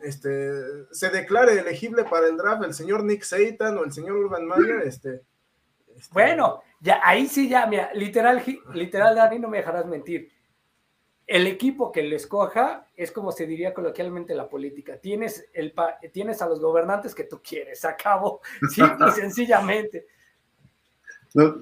este, 0.01 0.51
se 0.93 1.11
declare 1.11 1.59
elegible 1.59 2.05
para 2.05 2.29
el 2.29 2.37
draft 2.37 2.63
el 2.65 2.73
señor 2.73 3.05
Nick 3.05 3.23
Satan 3.23 3.77
o 3.79 3.85
el 3.85 3.93
señor 3.93 4.17
Urban 4.17 4.47
Meyer, 4.47 4.83
este, 4.83 5.23
este, 5.95 6.13
Bueno, 6.13 6.63
ya 6.81 7.01
ahí 7.05 7.27
sí 7.27 7.49
ya, 7.49 7.67
mira, 7.67 7.93
literal, 7.95 8.43
literal, 8.73 9.17
Dani, 9.17 9.39
no 9.39 9.49
me 9.49 9.59
dejarás 9.59 9.87
mentir 9.87 10.31
el 11.29 11.47
equipo 11.47 11.93
que 11.93 12.03
le 12.03 12.17
escoja 12.17 12.87
es 12.97 13.13
como 13.13 13.33
se 13.33 13.47
diría 13.47 13.75
coloquialmente 13.75 14.35
la 14.35 14.49
política. 14.49 14.97
Tienes, 14.97 15.45
el 15.53 15.75
tienes 16.11 16.41
a 16.41 16.49
los 16.49 16.59
gobernantes 16.59 17.15
que 17.15 17.25
tú 17.25 17.41
quieres, 17.47 17.85
acabo, 17.85 18.41
simple 18.71 19.09
y 19.09 19.13
sencillamente. 19.13 20.07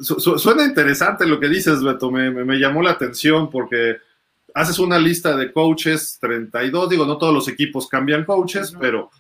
suena 0.01 0.65
interesante 0.65 1.27
lo 1.27 1.41
que 1.41 1.49
dices, 1.49 1.83
Beto, 1.83 2.13
me, 2.13 2.31
me, 2.31 2.59
llamó 2.61 2.81
la 2.81 2.93
atención 2.93 3.51
porque 3.51 3.97
haces 4.55 4.79
una 4.79 5.01
lista 5.01 5.37
de 5.37 5.53
coaches, 5.53 6.17
32, 6.21 6.89
digo, 6.89 7.05
no 7.05 7.19
todos 7.19 7.35
los 7.35 7.49
equipos 7.49 7.89
cambian 7.89 8.25
coaches, 8.25 8.73
pero 8.79 9.11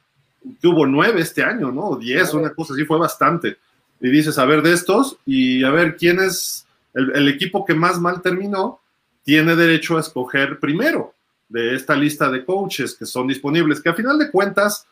tuvo 0.61 0.87
nueve 0.87 1.23
este 1.23 1.43
año, 1.43 1.73
¿no? 1.73 1.97
Diez, 1.97 2.33
una 2.35 2.55
cosa 2.55 2.73
así, 2.73 2.85
fue 2.85 3.01
bastante. 3.01 3.57
Y 4.01 4.11
dices, 4.11 4.39
a 4.39 4.45
ver, 4.45 4.63
de 4.63 4.75
estos, 4.75 5.19
y 5.27 5.65
a 5.65 5.71
ver 5.71 5.97
quién 5.97 6.21
es 6.21 6.69
el 6.95 7.29
equipo 7.29 7.65
que 7.65 7.75
más 7.75 7.99
mal 7.99 8.23
terminó, 8.23 8.81
tiene 9.27 9.57
derecho 9.57 9.97
a 9.97 10.01
escoger 10.01 10.61
primero 10.61 11.13
de 11.49 11.75
esta 11.75 11.97
lista 11.97 12.31
de 12.31 12.45
coaches 12.45 12.95
que 12.95 13.05
son 13.05 13.27
disponibles, 13.27 13.81
que 13.81 13.89
a 13.89 13.95
final 13.95 14.17
de 14.21 14.31
cuentas 14.31 14.87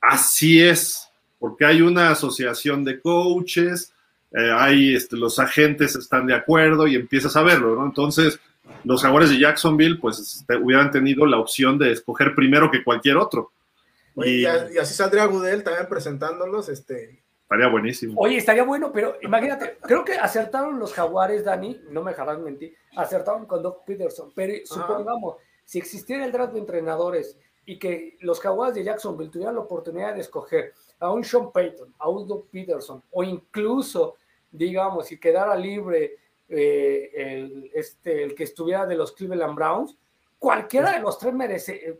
así 0.00 0.62
es, 0.62 1.08
porque 1.40 1.64
hay 1.64 1.82
una 1.82 2.10
asociación 2.10 2.84
de 2.84 3.00
coaches, 3.00 3.92
eh, 4.30 4.52
hay 4.56 4.94
este, 4.94 5.16
los 5.16 5.40
agentes 5.40 5.96
están 5.96 6.28
de 6.28 6.34
acuerdo 6.34 6.86
y 6.86 6.94
empiezas 6.94 7.34
a 7.34 7.42
verlo, 7.42 7.74
¿no? 7.74 7.84
Entonces, 7.84 8.38
los 8.84 9.02
jaguares 9.02 9.30
de 9.30 9.40
Jacksonville, 9.40 9.98
pues 9.98 10.20
este, 10.20 10.54
hubieran 10.54 10.92
tenido 10.92 11.26
la 11.26 11.38
opción 11.38 11.78
de 11.78 11.90
escoger 11.90 12.36
primero 12.36 12.70
que 12.70 12.84
cualquier 12.84 13.16
otro. 13.16 13.50
y, 14.24 14.44
así 14.44 14.94
saldría 14.94 15.24
Gudel 15.24 15.64
también 15.64 15.88
presentándolos, 15.88 16.68
este, 16.68 17.18
Estaría 17.48 17.68
buenísimo. 17.68 18.20
Oye, 18.20 18.36
estaría 18.36 18.62
bueno, 18.62 18.92
pero 18.92 19.16
imagínate, 19.22 19.78
creo 19.80 20.04
que 20.04 20.12
acertaron 20.12 20.78
los 20.78 20.92
jaguares, 20.92 21.46
Dani, 21.46 21.80
no 21.88 22.02
me 22.02 22.10
dejarás 22.10 22.38
mentir, 22.38 22.76
acertaron 22.94 23.46
con 23.46 23.62
Doc 23.62 23.86
Peterson, 23.86 24.30
pero 24.34 24.52
supongamos, 24.66 25.36
si 25.64 25.78
existiera 25.78 26.26
el 26.26 26.32
draft 26.32 26.52
de 26.52 26.58
entrenadores 26.58 27.38
y 27.64 27.78
que 27.78 28.18
los 28.20 28.38
jaguares 28.38 28.74
de 28.74 28.84
Jacksonville 28.84 29.30
tuvieran 29.30 29.54
la 29.54 29.62
oportunidad 29.62 30.12
de 30.12 30.20
escoger 30.20 30.74
a 31.00 31.10
un 31.10 31.24
Sean 31.24 31.50
Payton, 31.50 31.94
a 31.96 32.10
un 32.10 32.28
Doc 32.28 32.48
Peterson, 32.50 33.02
o 33.12 33.24
incluso, 33.24 34.16
digamos, 34.50 35.06
si 35.06 35.18
quedara 35.18 35.56
libre 35.56 36.16
eh, 36.50 37.10
el, 37.14 37.70
este, 37.72 38.24
el 38.24 38.34
que 38.34 38.44
estuviera 38.44 38.84
de 38.84 38.94
los 38.94 39.12
Cleveland 39.12 39.54
Browns, 39.54 39.96
cualquiera 40.38 40.92
de 40.92 41.00
los 41.00 41.18
tres 41.18 41.32
merece, 41.32 41.98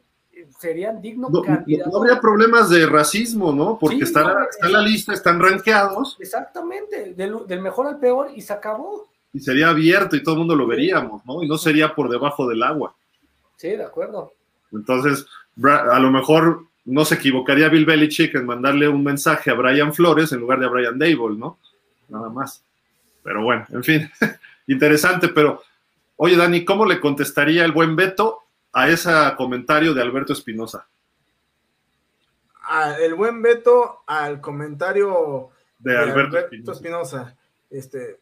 serían 0.59 1.01
dignos 1.01 1.31
no, 1.31 1.43
candidatos. 1.43 1.93
No 1.93 1.99
habría 1.99 2.21
problemas 2.21 2.71
de 2.71 2.87
racismo, 2.87 3.53
¿no? 3.53 3.79
Porque 3.79 4.05
está, 4.05 4.49
en 4.63 4.73
la 4.73 4.83
lista, 4.83 5.13
están 5.13 5.41
rankeados. 5.41 6.17
Exactamente, 6.21 7.15
del, 7.15 7.61
mejor 7.61 7.87
al 7.87 7.99
peor 7.99 8.31
y 8.35 8.41
se 8.41 8.53
acabó. 8.53 9.09
Y 9.33 9.41
sería 9.41 9.71
abierto 9.71 10.17
y 10.17 10.23
todo 10.23 10.35
el 10.35 10.39
mundo 10.41 10.57
lo 10.57 10.67
veríamos, 10.67 11.25
¿no? 11.27 11.43
Y 11.43 11.49
no 11.49 11.59
sería 11.59 11.95
por 11.95 12.09
debajo 12.09 12.49
del 12.49 12.63
agua. 12.63 12.95
Sí, 13.57 13.69
de 13.69 13.85
acuerdo. 13.85 14.33
Entonces, 14.73 15.27
a 15.63 15.99
lo 15.99 16.11
mejor 16.11 16.65
no 16.85 17.05
se 17.05 17.17
equivocaría 17.17 17.69
Bill 17.69 17.85
Belichick 17.85 18.35
en 18.35 18.47
mandarle 18.47 18.89
un 18.89 19.05
mensaje 19.05 19.51
a 19.51 19.55
Brian 19.55 19.93
Flores 19.93 20.33
en 20.33 20.41
lugar 20.41 20.59
de 20.59 20.67
a 20.67 20.71
Brian 20.71 20.99
Dable, 20.99 21.37
¿no? 21.37 21.59
Nada 22.09 22.31
más. 22.31 22.63
Pero 23.23 23.43
bueno, 23.43 23.67
en 23.71 23.85
fin, 23.85 24.11
interesante, 24.67 25.29
pero 25.29 25.63
oye 26.17 26.37
Dani, 26.37 26.65
¿cómo 26.65 26.87
le 26.87 26.99
contestaría 26.99 27.65
el 27.65 27.73
buen 27.73 27.95
Beto 27.95 28.38
a 28.73 28.89
ese 28.89 29.11
comentario 29.37 29.95
de 29.95 30.03
Alberto 30.03 30.33
Espinosa? 30.33 30.89
El 33.01 33.15
buen 33.15 33.41
Beto 33.41 34.03
al 34.07 34.41
comentario 34.41 35.51
de, 35.79 35.97
Alberto 35.97 36.73
Espinosa. 36.73 37.35
Este, 37.71 38.21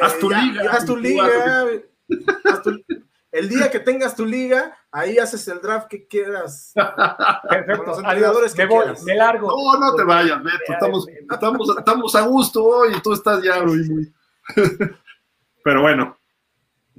haz 0.00 0.18
tu 0.18 0.30
liga. 0.30 0.70
Haz 0.70 0.84
tu 0.84 0.96
liga. 0.96 1.66
el 3.30 3.48
día 3.48 3.70
que 3.70 3.80
tengas 3.80 4.16
tu 4.16 4.24
liga, 4.24 4.76
ahí 4.90 5.18
haces 5.18 5.46
el 5.48 5.60
draft 5.60 5.88
que 5.88 6.06
quieras. 6.06 6.72
Perfecto. 7.48 7.84
Los 7.84 7.98
entrenadores 7.98 8.54
que 8.54 8.66
voy, 8.66 8.86
me 9.04 9.14
largo. 9.14 9.48
No, 9.48 9.78
no 9.78 9.94
te 9.94 10.02
vayas, 10.02 10.42
Beto. 10.42 10.72
Estamos, 10.72 11.06
estamos, 11.08 11.76
estamos 11.78 12.14
a 12.16 12.20
gusto 12.22 12.64
hoy 12.64 12.94
y 12.96 13.00
tú 13.00 13.12
estás 13.12 13.42
ya 13.42 13.62
muy, 13.62 13.88
muy. 13.88 14.12
Pero 15.62 15.82
bueno, 15.82 16.18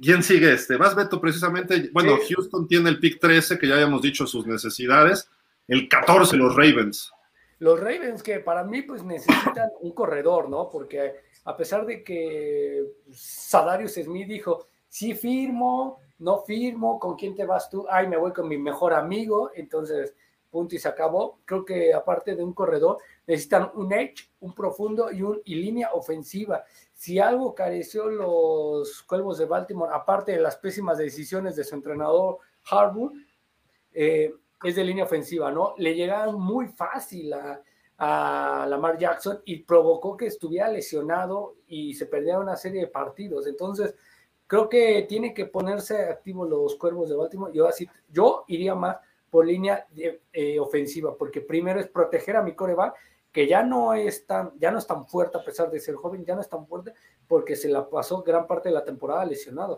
¿Quién 0.00 0.22
sigue 0.22 0.52
este? 0.52 0.76
Vas, 0.76 0.94
Beto, 0.94 1.20
precisamente. 1.20 1.90
Bueno, 1.92 2.16
Houston 2.28 2.68
tiene 2.68 2.90
el 2.90 3.00
pick 3.00 3.18
13, 3.18 3.58
que 3.58 3.66
ya 3.66 3.74
habíamos 3.74 4.02
dicho 4.02 4.26
sus 4.26 4.46
necesidades. 4.46 5.30
El 5.66 5.88
14, 5.88 6.36
los 6.36 6.54
Ravens. 6.54 7.12
Los 7.58 7.80
Ravens, 7.80 8.22
que 8.22 8.40
para 8.40 8.62
mí, 8.64 8.82
pues 8.82 9.02
necesitan 9.02 9.70
un 9.80 9.92
corredor, 9.92 10.50
¿no? 10.50 10.68
Porque 10.70 11.14
a 11.44 11.56
pesar 11.56 11.86
de 11.86 12.04
que 12.04 12.84
Sadarius 13.10 13.94
Smith 13.94 14.28
dijo, 14.28 14.68
sí 14.88 15.14
firmo, 15.14 16.00
no 16.18 16.42
firmo, 16.42 16.98
¿con 16.98 17.16
quién 17.16 17.34
te 17.34 17.46
vas 17.46 17.70
tú? 17.70 17.86
Ay, 17.88 18.06
me 18.06 18.18
voy 18.18 18.32
con 18.32 18.48
mi 18.48 18.58
mejor 18.58 18.92
amigo. 18.92 19.50
Entonces, 19.54 20.14
punto 20.50 20.74
y 20.74 20.78
se 20.78 20.88
acabó. 20.88 21.40
Creo 21.44 21.64
que 21.64 21.94
aparte 21.94 22.34
de 22.34 22.42
un 22.42 22.52
corredor, 22.52 22.98
necesitan 23.26 23.70
un 23.74 23.92
edge, 23.92 24.28
un 24.40 24.54
profundo 24.54 25.10
y, 25.10 25.22
un, 25.22 25.40
y 25.44 25.54
línea 25.54 25.92
ofensiva. 25.92 26.64
Si 26.96 27.18
algo 27.18 27.54
careció 27.54 28.06
los 28.06 29.02
Cuervos 29.02 29.36
de 29.36 29.44
Baltimore, 29.44 29.92
aparte 29.94 30.32
de 30.32 30.40
las 30.40 30.56
pésimas 30.56 30.96
decisiones 30.96 31.54
de 31.54 31.62
su 31.62 31.74
entrenador 31.74 32.38
Harbour, 32.70 33.12
eh, 33.92 34.32
es 34.64 34.74
de 34.74 34.82
línea 34.82 35.04
ofensiva, 35.04 35.52
¿no? 35.52 35.74
Le 35.76 35.94
llegaban 35.94 36.34
muy 36.40 36.68
fácil 36.68 37.34
a, 37.34 37.60
a 37.98 38.66
Lamar 38.66 38.96
Jackson 38.96 39.42
y 39.44 39.58
provocó 39.58 40.16
que 40.16 40.26
estuviera 40.26 40.68
lesionado 40.70 41.56
y 41.66 41.94
se 41.94 42.06
perdiera 42.06 42.38
una 42.38 42.56
serie 42.56 42.80
de 42.80 42.86
partidos. 42.88 43.46
Entonces, 43.46 43.94
creo 44.46 44.66
que 44.66 45.04
tiene 45.06 45.34
que 45.34 45.44
ponerse 45.44 45.96
activo 46.04 46.46
los 46.46 46.76
cuervos 46.76 47.10
de 47.10 47.16
Baltimore. 47.16 47.52
Yo, 47.54 47.68
así, 47.68 47.86
yo 48.08 48.44
iría 48.48 48.74
más 48.74 48.96
por 49.28 49.46
línea 49.46 49.86
eh, 50.32 50.58
ofensiva, 50.58 51.14
porque 51.14 51.42
primero 51.42 51.78
es 51.78 51.88
proteger 51.88 52.36
a 52.36 52.42
mi 52.42 52.54
coreback, 52.54 52.94
que 53.36 53.46
ya 53.46 53.62
no 53.62 53.92
es 53.92 54.24
tan, 54.24 54.52
ya 54.58 54.70
no 54.70 54.78
es 54.78 54.86
tan 54.86 55.06
fuerte 55.06 55.36
a 55.36 55.44
pesar 55.44 55.70
de 55.70 55.78
ser 55.78 55.94
joven, 55.94 56.24
ya 56.24 56.34
no 56.34 56.40
es 56.40 56.48
tan 56.48 56.66
fuerte 56.66 56.94
porque 57.28 57.54
se 57.54 57.68
la 57.68 57.86
pasó 57.86 58.22
gran 58.22 58.46
parte 58.46 58.70
de 58.70 58.74
la 58.74 58.82
temporada 58.82 59.26
lesionado. 59.26 59.76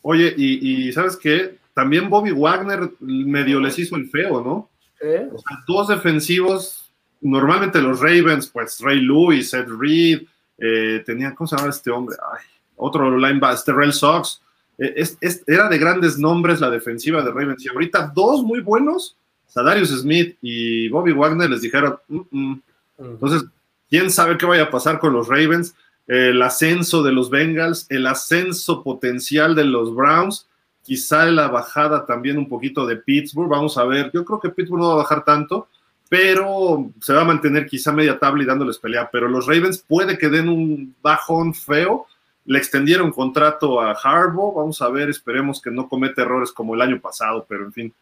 Oye, 0.00 0.32
y, 0.38 0.90
¿sabes 0.90 1.18
qué? 1.18 1.58
También 1.74 2.08
Bobby 2.08 2.30
Wagner 2.30 2.92
medio 3.00 3.60
les 3.60 3.78
hizo 3.78 3.96
el 3.96 4.08
feo, 4.08 4.42
¿no? 4.42 4.70
O 5.02 5.38
sea, 5.38 5.58
dos 5.66 5.88
defensivos, 5.88 6.90
normalmente 7.20 7.82
los 7.82 8.00
Ravens, 8.00 8.48
pues 8.48 8.80
Ray 8.80 9.02
Lewis, 9.02 9.52
Ed 9.52 9.66
Reed, 9.68 10.22
eh, 10.56 11.02
tenían, 11.04 11.34
¿cómo 11.34 11.46
se 11.46 11.58
llama 11.58 11.68
este 11.68 11.90
hombre? 11.90 12.16
Ay, 12.32 12.46
otro 12.76 13.18
linebacker, 13.18 13.64
Terrell 13.66 13.92
Sox. 13.92 14.40
Eh, 14.78 15.04
era 15.46 15.68
de 15.68 15.76
grandes 15.76 16.16
nombres 16.16 16.58
la 16.58 16.70
defensiva 16.70 17.20
de 17.20 17.30
Ravens. 17.30 17.62
Y 17.66 17.68
ahorita 17.68 18.10
dos 18.14 18.42
muy 18.42 18.60
buenos, 18.60 19.18
Sadarius 19.50 19.90
Smith 19.90 20.38
y 20.40 20.88
Bobby 20.88 21.12
Wagner, 21.12 21.50
les 21.50 21.60
dijeron, 21.60 21.98
mm, 22.08 22.20
mm". 22.30 22.62
entonces, 22.98 23.44
quién 23.90 24.10
sabe 24.10 24.38
qué 24.38 24.46
vaya 24.46 24.64
a 24.64 24.70
pasar 24.70 24.98
con 24.98 25.12
los 25.12 25.28
Ravens 25.28 25.74
el 26.10 26.42
ascenso 26.42 27.04
de 27.04 27.12
los 27.12 27.30
Bengals, 27.30 27.86
el 27.88 28.04
ascenso 28.08 28.82
potencial 28.82 29.54
de 29.54 29.64
los 29.64 29.94
Browns, 29.94 30.48
quizá 30.82 31.24
la 31.26 31.46
bajada 31.46 32.04
también 32.04 32.36
un 32.36 32.48
poquito 32.48 32.84
de 32.84 32.96
Pittsburgh. 32.96 33.48
Vamos 33.48 33.78
a 33.78 33.84
ver, 33.84 34.10
yo 34.12 34.24
creo 34.24 34.40
que 34.40 34.50
Pittsburgh 34.50 34.80
no 34.80 34.88
va 34.88 34.94
a 34.94 35.04
bajar 35.04 35.24
tanto, 35.24 35.68
pero 36.08 36.90
se 37.00 37.12
va 37.12 37.20
a 37.20 37.24
mantener 37.24 37.64
quizá 37.64 37.92
media 37.92 38.18
tabla 38.18 38.42
y 38.42 38.46
dándoles 38.46 38.78
pelea. 38.78 39.08
Pero 39.12 39.28
los 39.28 39.46
Ravens 39.46 39.78
puede 39.86 40.18
que 40.18 40.28
den 40.28 40.48
un 40.48 40.96
bajón 41.00 41.54
feo. 41.54 42.06
Le 42.44 42.58
extendieron 42.58 43.12
contrato 43.12 43.80
a 43.80 43.92
Harbaugh. 43.92 44.56
Vamos 44.56 44.82
a 44.82 44.88
ver, 44.88 45.10
esperemos 45.10 45.62
que 45.62 45.70
no 45.70 45.88
cometa 45.88 46.22
errores 46.22 46.50
como 46.50 46.74
el 46.74 46.80
año 46.80 47.00
pasado, 47.00 47.46
pero 47.48 47.66
en 47.66 47.72
fin. 47.72 47.94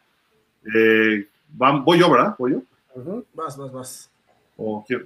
Eh, 0.73 1.27
voy 1.49 1.99
yo, 1.99 2.11
¿verdad? 2.11 2.35
¿Voy 2.37 2.51
yo? 2.53 2.61
Más, 3.33 3.57
más, 3.57 3.73
más. 3.73 4.09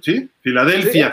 ¿Sí? 0.00 0.28
Filadelfia. 0.40 1.12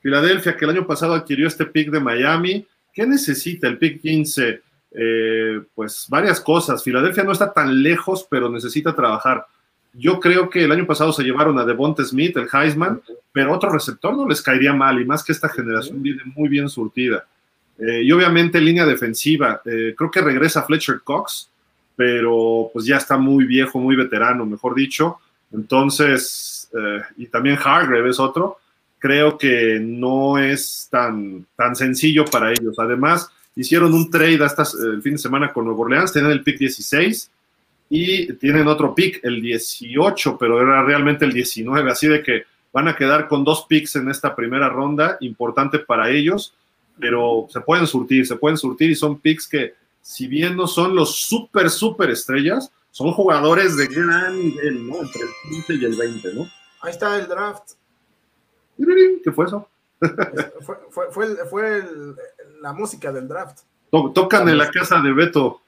Filadelfia, 0.00 0.56
que 0.56 0.64
el 0.64 0.70
año 0.72 0.86
pasado 0.86 1.14
adquirió 1.14 1.46
este 1.46 1.66
pick 1.66 1.90
de 1.90 2.00
Miami. 2.00 2.66
¿Qué 2.92 3.06
necesita 3.06 3.68
el 3.68 3.78
pick 3.78 4.00
15? 4.00 4.62
Eh, 4.92 5.60
pues 5.74 6.06
varias 6.08 6.40
cosas. 6.40 6.82
Filadelfia 6.82 7.22
no 7.22 7.32
está 7.32 7.52
tan 7.52 7.82
lejos, 7.82 8.26
pero 8.28 8.48
necesita 8.48 8.94
trabajar. 8.94 9.46
Yo 9.92 10.20
creo 10.20 10.48
que 10.48 10.64
el 10.64 10.72
año 10.72 10.86
pasado 10.86 11.12
se 11.12 11.22
llevaron 11.22 11.58
a 11.58 11.64
Devonta 11.64 12.04
Smith, 12.04 12.36
el 12.36 12.48
Heisman, 12.52 13.00
pero 13.32 13.52
otro 13.52 13.70
receptor 13.70 14.16
no 14.16 14.26
les 14.28 14.40
caería 14.40 14.72
mal, 14.72 15.00
y 15.00 15.04
más 15.04 15.24
que 15.24 15.32
esta 15.32 15.48
generación 15.48 16.02
viene 16.02 16.22
muy 16.24 16.48
bien 16.48 16.68
surtida. 16.68 17.26
Eh, 17.78 18.02
y 18.02 18.12
obviamente 18.12 18.60
línea 18.60 18.86
defensiva, 18.86 19.62
eh, 19.64 19.94
creo 19.96 20.10
que 20.10 20.20
regresa 20.20 20.62
Fletcher 20.62 21.00
Cox, 21.02 21.50
pero 22.00 22.70
pues 22.72 22.86
ya 22.86 22.96
está 22.96 23.18
muy 23.18 23.44
viejo, 23.44 23.78
muy 23.78 23.94
veterano, 23.94 24.46
mejor 24.46 24.74
dicho. 24.74 25.18
Entonces, 25.52 26.70
y 27.18 27.26
también 27.26 27.58
Hargrave 27.62 28.08
es 28.08 28.18
otro 28.18 28.56
creo 29.00 29.38
que 29.38 29.80
no 29.82 30.38
es 30.38 30.86
tan, 30.90 31.46
tan 31.56 31.74
sencillo 31.74 32.24
para 32.26 32.52
ellos. 32.52 32.78
Además, 32.78 33.28
hicieron 33.56 33.94
un 33.94 34.10
trade 34.10 34.44
hasta 34.44 34.62
el 34.62 35.02
fin 35.02 35.14
de 35.14 35.18
semana 35.18 35.52
con 35.52 35.64
Nuevo 35.64 35.82
Orleans, 35.82 36.12
tienen 36.12 36.30
el 36.30 36.44
pick 36.44 36.58
16 36.58 37.30
y 37.88 38.32
tienen 38.34 38.68
otro 38.68 38.94
pick, 38.94 39.24
el 39.24 39.40
18, 39.40 40.36
pero 40.38 40.60
era 40.60 40.84
realmente 40.84 41.24
el 41.24 41.32
19, 41.32 41.90
así 41.90 42.06
de 42.06 42.22
que 42.22 42.44
van 42.72 42.86
a 42.86 42.94
quedar 42.94 43.26
con 43.26 43.42
dos 43.42 43.66
picks 43.68 43.96
en 43.96 44.08
esta 44.10 44.36
primera 44.36 44.68
ronda, 44.68 45.16
importante 45.20 45.80
para 45.80 46.10
ellos, 46.10 46.54
pero 47.00 47.46
se 47.48 47.60
pueden 47.62 47.86
surtir, 47.86 48.26
se 48.26 48.36
pueden 48.36 48.58
surtir 48.58 48.90
y 48.90 48.94
son 48.94 49.18
picks 49.18 49.48
que, 49.48 49.74
si 50.00 50.26
bien 50.26 50.56
no 50.56 50.66
son 50.66 50.94
los 50.94 51.20
súper, 51.20 51.70
súper 51.70 52.10
estrellas, 52.10 52.72
son 52.90 53.12
jugadores 53.12 53.76
de 53.76 53.86
gran 53.86 54.38
nivel, 54.38 54.88
¿no? 54.88 55.00
Entre 55.00 55.22
el 55.22 55.28
15 55.50 55.74
y 55.74 55.84
el 55.84 55.96
20, 55.96 56.34
¿no? 56.34 56.46
Ahí 56.82 56.90
está 56.90 57.16
el 57.16 57.28
draft. 57.28 57.72
¿Qué 59.22 59.32
fue 59.32 59.46
eso? 59.46 59.68
fue, 61.50 61.84
la 62.60 62.72
música 62.72 63.12
del 63.12 63.28
draft. 63.28 63.60
Tocan 63.90 64.48
en 64.48 64.58
la 64.58 64.70
casa 64.70 65.00
de 65.00 65.12
Beto. 65.12 65.60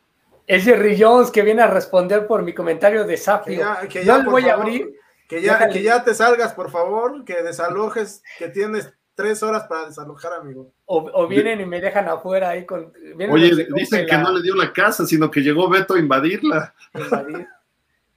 Es 0.47 0.65
Jerry 0.65 1.01
Jones 1.01 1.31
que 1.31 1.43
viene 1.43 1.63
a 1.63 1.67
responder 1.67 2.27
por 2.27 2.43
mi 2.43 2.55
comentario 2.55 3.05
de 3.05 3.17
Safi. 3.17 3.59
Que 3.89 4.05
ya, 4.05 4.19
voy 4.19 4.49
a 4.49 4.55
abrir. 4.55 4.99
Que 5.29 5.41
ya, 5.41 5.69
que 5.69 5.83
ya 5.83 6.03
te 6.03 6.15
salgas, 6.15 6.53
por 6.53 6.71
favor, 6.71 7.25
que 7.25 7.43
desalojes, 7.43 8.23
que 8.39 8.49
tienes 8.49 8.93
tres 9.15 9.43
horas 9.43 9.65
para 9.65 9.87
desalojar, 9.87 10.33
amigo. 10.35 10.73
O, 10.87 11.27
vienen 11.27 11.61
y 11.61 11.67
me 11.67 11.81
dejan 11.81 12.09
afuera 12.09 12.51
ahí 12.51 12.65
con. 12.65 12.93
Oye, 13.31 13.67
dicen 13.75 14.07
que 14.07 14.19
no 14.19 14.33
le 14.33 14.43
dio 14.43 14.55
la 14.55 14.73
casa, 14.73 15.07
sino 15.07 15.31
que 15.31 15.41
llegó 15.41 15.69
Beto 15.69 15.95
a 15.95 15.99
invadirla. 15.99 16.75
Invadir. 16.95 17.47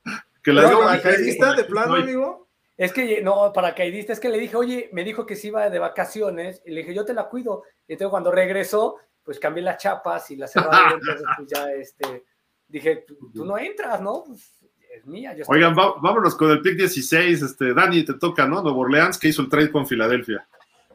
que 0.43 0.53
la 0.53 0.69
dio 0.69 0.81
la 0.83 1.55
de 1.55 1.63
plano, 1.65 1.95
amigo. 1.95 2.45
Es 2.77 2.91
que, 2.91 3.21
no, 3.21 3.53
paracaidista, 3.53 4.11
es 4.11 4.19
que 4.19 4.27
le 4.27 4.37
dije, 4.37 4.57
oye, 4.57 4.89
me 4.91 5.05
dijo 5.05 5.25
que 5.25 5.37
se 5.37 5.47
iba 5.47 5.69
de 5.69 5.79
vacaciones, 5.79 6.61
y 6.65 6.71
le 6.71 6.81
dije, 6.81 6.93
yo 6.93 7.05
te 7.05 7.13
la 7.13 7.29
cuido. 7.29 7.63
Y 7.87 7.93
entonces 7.93 8.11
cuando 8.11 8.31
regresó, 8.31 8.97
pues 9.23 9.39
cambié 9.39 9.63
las 9.63 9.77
chapas 9.77 10.29
y 10.31 10.35
las 10.35 10.51
cerraba, 10.51 10.91
entonces 10.93 11.25
pues 11.37 11.47
ya, 11.47 11.71
este, 11.71 12.25
dije, 12.67 13.05
tú, 13.33 13.45
no 13.45 13.57
entras, 13.57 14.01
¿no? 14.01 14.25
Pues, 14.27 14.61
es 14.93 15.05
mía. 15.05 15.35
Oigan, 15.47 15.73
vámonos 15.73 16.35
con 16.35 16.51
el 16.51 16.61
pick 16.61 16.75
16, 16.77 17.41
este, 17.41 17.73
Dani, 17.73 18.03
te 18.03 18.15
toca, 18.15 18.45
¿no? 18.45 18.61
Nuevo 18.61 18.81
Orleans, 18.81 19.17
que 19.17 19.29
hizo 19.29 19.41
el 19.41 19.49
trade 19.49 19.71
con 19.71 19.87
Filadelfia. 19.87 20.45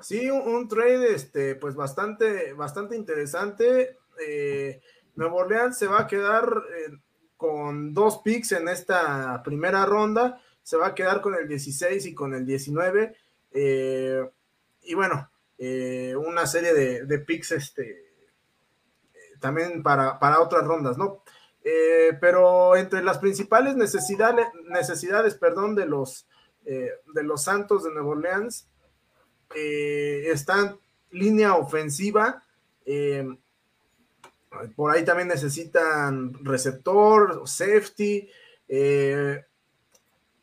Sí, 0.00 0.30
un, 0.30 0.68
trade, 0.68 1.14
este, 1.14 1.54
pues 1.56 1.74
bastante, 1.74 2.52
bastante 2.54 2.96
interesante. 2.96 3.98
Eh, 4.26 4.80
Nuevo 5.14 5.36
Orleans 5.36 5.76
se 5.76 5.86
va 5.86 6.00
a 6.00 6.06
quedar 6.06 6.62
eh, 6.74 6.96
con 7.36 7.92
dos 7.92 8.18
picks 8.18 8.52
en 8.52 8.68
esta 8.68 9.42
primera 9.42 9.84
ronda 9.84 10.40
se 10.62 10.76
va 10.76 10.88
a 10.88 10.94
quedar 10.94 11.20
con 11.20 11.34
el 11.34 11.48
16 11.48 12.06
y 12.06 12.14
con 12.14 12.32
el 12.32 12.46
19. 12.46 13.16
Eh, 13.52 14.30
y 14.82 14.94
bueno, 14.94 15.30
eh, 15.58 16.14
una 16.16 16.46
serie 16.46 16.72
de, 16.74 17.18
picks 17.18 17.52
este, 17.52 18.12
también 19.40 19.82
para, 19.82 20.40
otras 20.40 20.64
rondas, 20.64 20.96
¿no? 20.96 21.22
Pero 21.62 22.76
entre 22.76 23.02
las 23.02 23.18
principales 23.18 23.74
necesidades, 23.74 24.46
necesidades 24.68 25.34
perdón, 25.34 25.74
de, 25.74 25.86
los, 25.86 26.28
de 26.62 27.22
los 27.22 27.42
Santos 27.42 27.82
de 27.82 27.92
Nueva 27.92 28.10
Orleans 28.10 28.69
están 29.54 30.78
línea 31.10 31.54
ofensiva. 31.54 32.44
por 34.76 34.90
ahí 34.90 35.04
también 35.04 35.28
necesitan 35.28 36.34
receptor, 36.44 37.42
safety, 37.46 38.28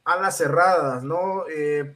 alas 0.07 0.37
cerradas, 0.37 1.03
¿no? 1.03 1.43
Eh, 1.49 1.95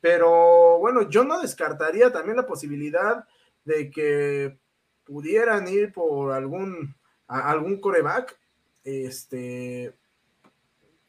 pero 0.00 0.78
bueno, 0.78 1.08
yo 1.08 1.24
no 1.24 1.40
descartaría 1.40 2.12
también 2.12 2.36
la 2.36 2.46
posibilidad 2.46 3.26
de 3.64 3.90
que 3.90 4.58
pudieran 5.04 5.66
ir 5.66 5.92
por 5.92 6.32
algún, 6.32 6.94
algún 7.26 7.80
coreback, 7.80 8.38
este, 8.84 9.94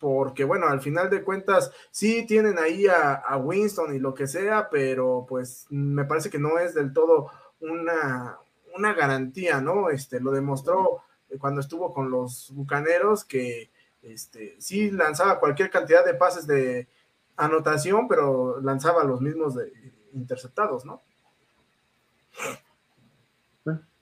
porque 0.01 0.43
bueno, 0.43 0.67
al 0.67 0.81
final 0.81 1.11
de 1.11 1.23
cuentas 1.23 1.71
sí 1.91 2.25
tienen 2.25 2.57
ahí 2.57 2.87
a, 2.87 3.37
Winston 3.37 3.95
y 3.95 3.99
lo 3.99 4.15
que 4.15 4.25
sea, 4.27 4.67
pero 4.69 5.25
pues 5.29 5.67
me 5.69 6.05
parece 6.05 6.31
que 6.31 6.39
no 6.39 6.57
es 6.57 6.73
del 6.73 6.91
todo 6.91 7.29
una, 7.59 8.39
una 8.75 8.93
garantía, 8.93 9.61
¿no? 9.61 9.91
Este, 9.91 10.19
lo 10.19 10.31
demostró 10.31 11.03
cuando 11.39 11.61
estuvo 11.61 11.93
con 11.93 12.09
los 12.09 12.51
Bucaneros 12.51 13.23
que 13.23 13.69
este, 14.01 14.55
sí 14.59 14.89
lanzaba 14.89 15.39
cualquier 15.39 15.69
cantidad 15.69 16.03
de 16.03 16.15
pases 16.15 16.47
de 16.47 16.87
anotación, 17.37 18.07
pero 18.07 18.59
lanzaba 18.59 19.03
los 19.03 19.21
mismos 19.21 19.55
interceptados, 20.13 20.83
¿no? 20.83 21.03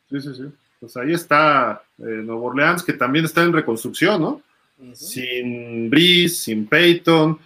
Sí, 0.10 0.22
sí, 0.22 0.34
sí. 0.34 0.52
Pues 0.80 0.96
ahí 0.96 1.12
está 1.12 1.84
eh, 1.98 2.04
Nuevo 2.04 2.46
Orleans, 2.46 2.84
que 2.84 2.94
también 2.94 3.26
está 3.26 3.44
en 3.44 3.52
reconstrucción, 3.52 4.22
¿no? 4.22 4.42
Sin 4.94 5.90
Breeze, 5.90 6.36
sin 6.36 6.68
Peyton, 6.68 7.40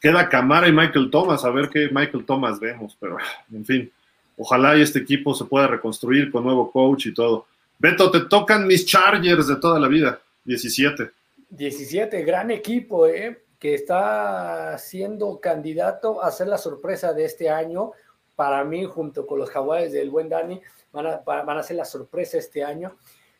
queda 0.00 0.28
Camara 0.28 0.68
y 0.68 0.72
Michael 0.72 1.10
Thomas, 1.10 1.44
a 1.44 1.50
ver 1.50 1.68
qué 1.68 1.88
Michael 1.90 2.24
Thomas 2.24 2.60
vemos, 2.60 2.96
pero 3.00 3.16
en 3.52 3.64
fin, 3.64 3.92
ojalá 4.36 4.76
y 4.76 4.82
este 4.82 5.00
equipo 5.00 5.34
se 5.34 5.44
pueda 5.44 5.66
reconstruir 5.66 6.30
con 6.30 6.44
nuevo 6.44 6.70
coach 6.70 7.06
y 7.06 7.14
todo. 7.14 7.46
Beto, 7.78 8.10
te 8.10 8.22
tocan 8.22 8.66
mis 8.66 8.86
Chargers 8.86 9.46
de 9.46 9.56
toda 9.56 9.78
la 9.78 9.88
vida, 9.88 10.20
17. 10.44 11.10
17, 11.50 12.22
gran 12.22 12.50
equipo, 12.50 13.06
¿eh? 13.06 13.44
que 13.58 13.74
está 13.74 14.76
siendo 14.78 15.40
candidato 15.40 16.22
a 16.22 16.30
ser 16.30 16.48
la 16.48 16.58
sorpresa 16.58 17.12
de 17.12 17.24
este 17.24 17.50
año. 17.50 17.92
Para 18.36 18.62
mí, 18.64 18.84
junto 18.84 19.26
con 19.26 19.38
los 19.38 19.50
jaguares 19.50 19.92
del 19.92 20.10
buen 20.10 20.28
Dani, 20.28 20.60
van 20.92 21.06
a, 21.06 21.16
van 21.18 21.58
a 21.58 21.62
ser 21.62 21.76
la 21.76 21.84
sorpresa 21.84 22.38
este 22.38 22.62
año. 22.62 22.96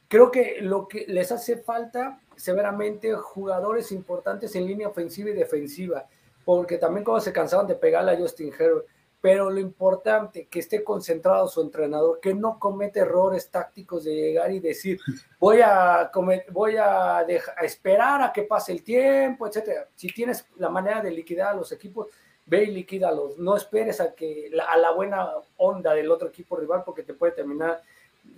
Creo 0.09 0.31
que 0.31 0.59
lo 0.61 0.89
que 0.89 1.05
les 1.09 1.31
hace 1.31 1.59
falta 1.59 2.21
severamente 2.39 3.13
jugadores 3.15 3.93
importantes 3.93 4.55
en 4.55 4.67
línea 4.67 4.89
ofensiva 4.89 5.31
y 5.31 5.35
defensiva, 5.35 6.07
porque 6.45 6.79
también 6.79 7.05
como 7.05 7.21
se 7.21 7.33
cansaban 7.33 7.67
de 7.67 7.75
pegarle 7.75 8.13
a 8.13 8.17
Justin 8.17 8.53
Herbert, 8.59 8.87
pero 9.21 9.51
lo 9.51 9.59
importante, 9.59 10.47
que 10.47 10.61
esté 10.61 10.85
concentrado 10.85 11.49
su 11.49 11.61
entrenador, 11.61 12.21
que 12.21 12.35
no 12.35 12.59
comete 12.59 13.01
errores 13.01 13.51
tácticos 13.51 14.05
de 14.05 14.15
llegar 14.15 14.53
y 14.53 14.61
decir, 14.61 15.01
voy 15.41 15.61
a, 15.61 16.11
voy 16.51 16.77
a, 16.77 17.27
esperar 17.63 18.23
a 18.23 18.33
que 18.33 18.45
pase 18.45 18.71
el 18.71 18.85
tiempo, 18.85 19.49
etcétera. 19.49 19.89
Si 19.97 20.07
tienes 20.09 20.47
la 20.57 20.69
manera 20.69 21.03
de 21.03 21.11
liquidar 21.11 21.49
a 21.49 21.57
los 21.57 21.73
equipos, 21.73 22.07
ve 22.47 22.65
y 22.65 22.71
liquídalos. 22.71 23.39
No 23.39 23.57
esperes 23.57 24.01
a, 24.01 24.15
que, 24.15 24.53
a 24.67 24.77
la 24.77 24.93
buena 24.93 25.29
onda 25.57 25.95
del 25.95 26.11
otro 26.13 26.29
equipo 26.29 26.57
rival 26.57 26.83
porque 26.85 27.03
te 27.03 27.15
puede 27.15 27.33
terminar 27.33 27.83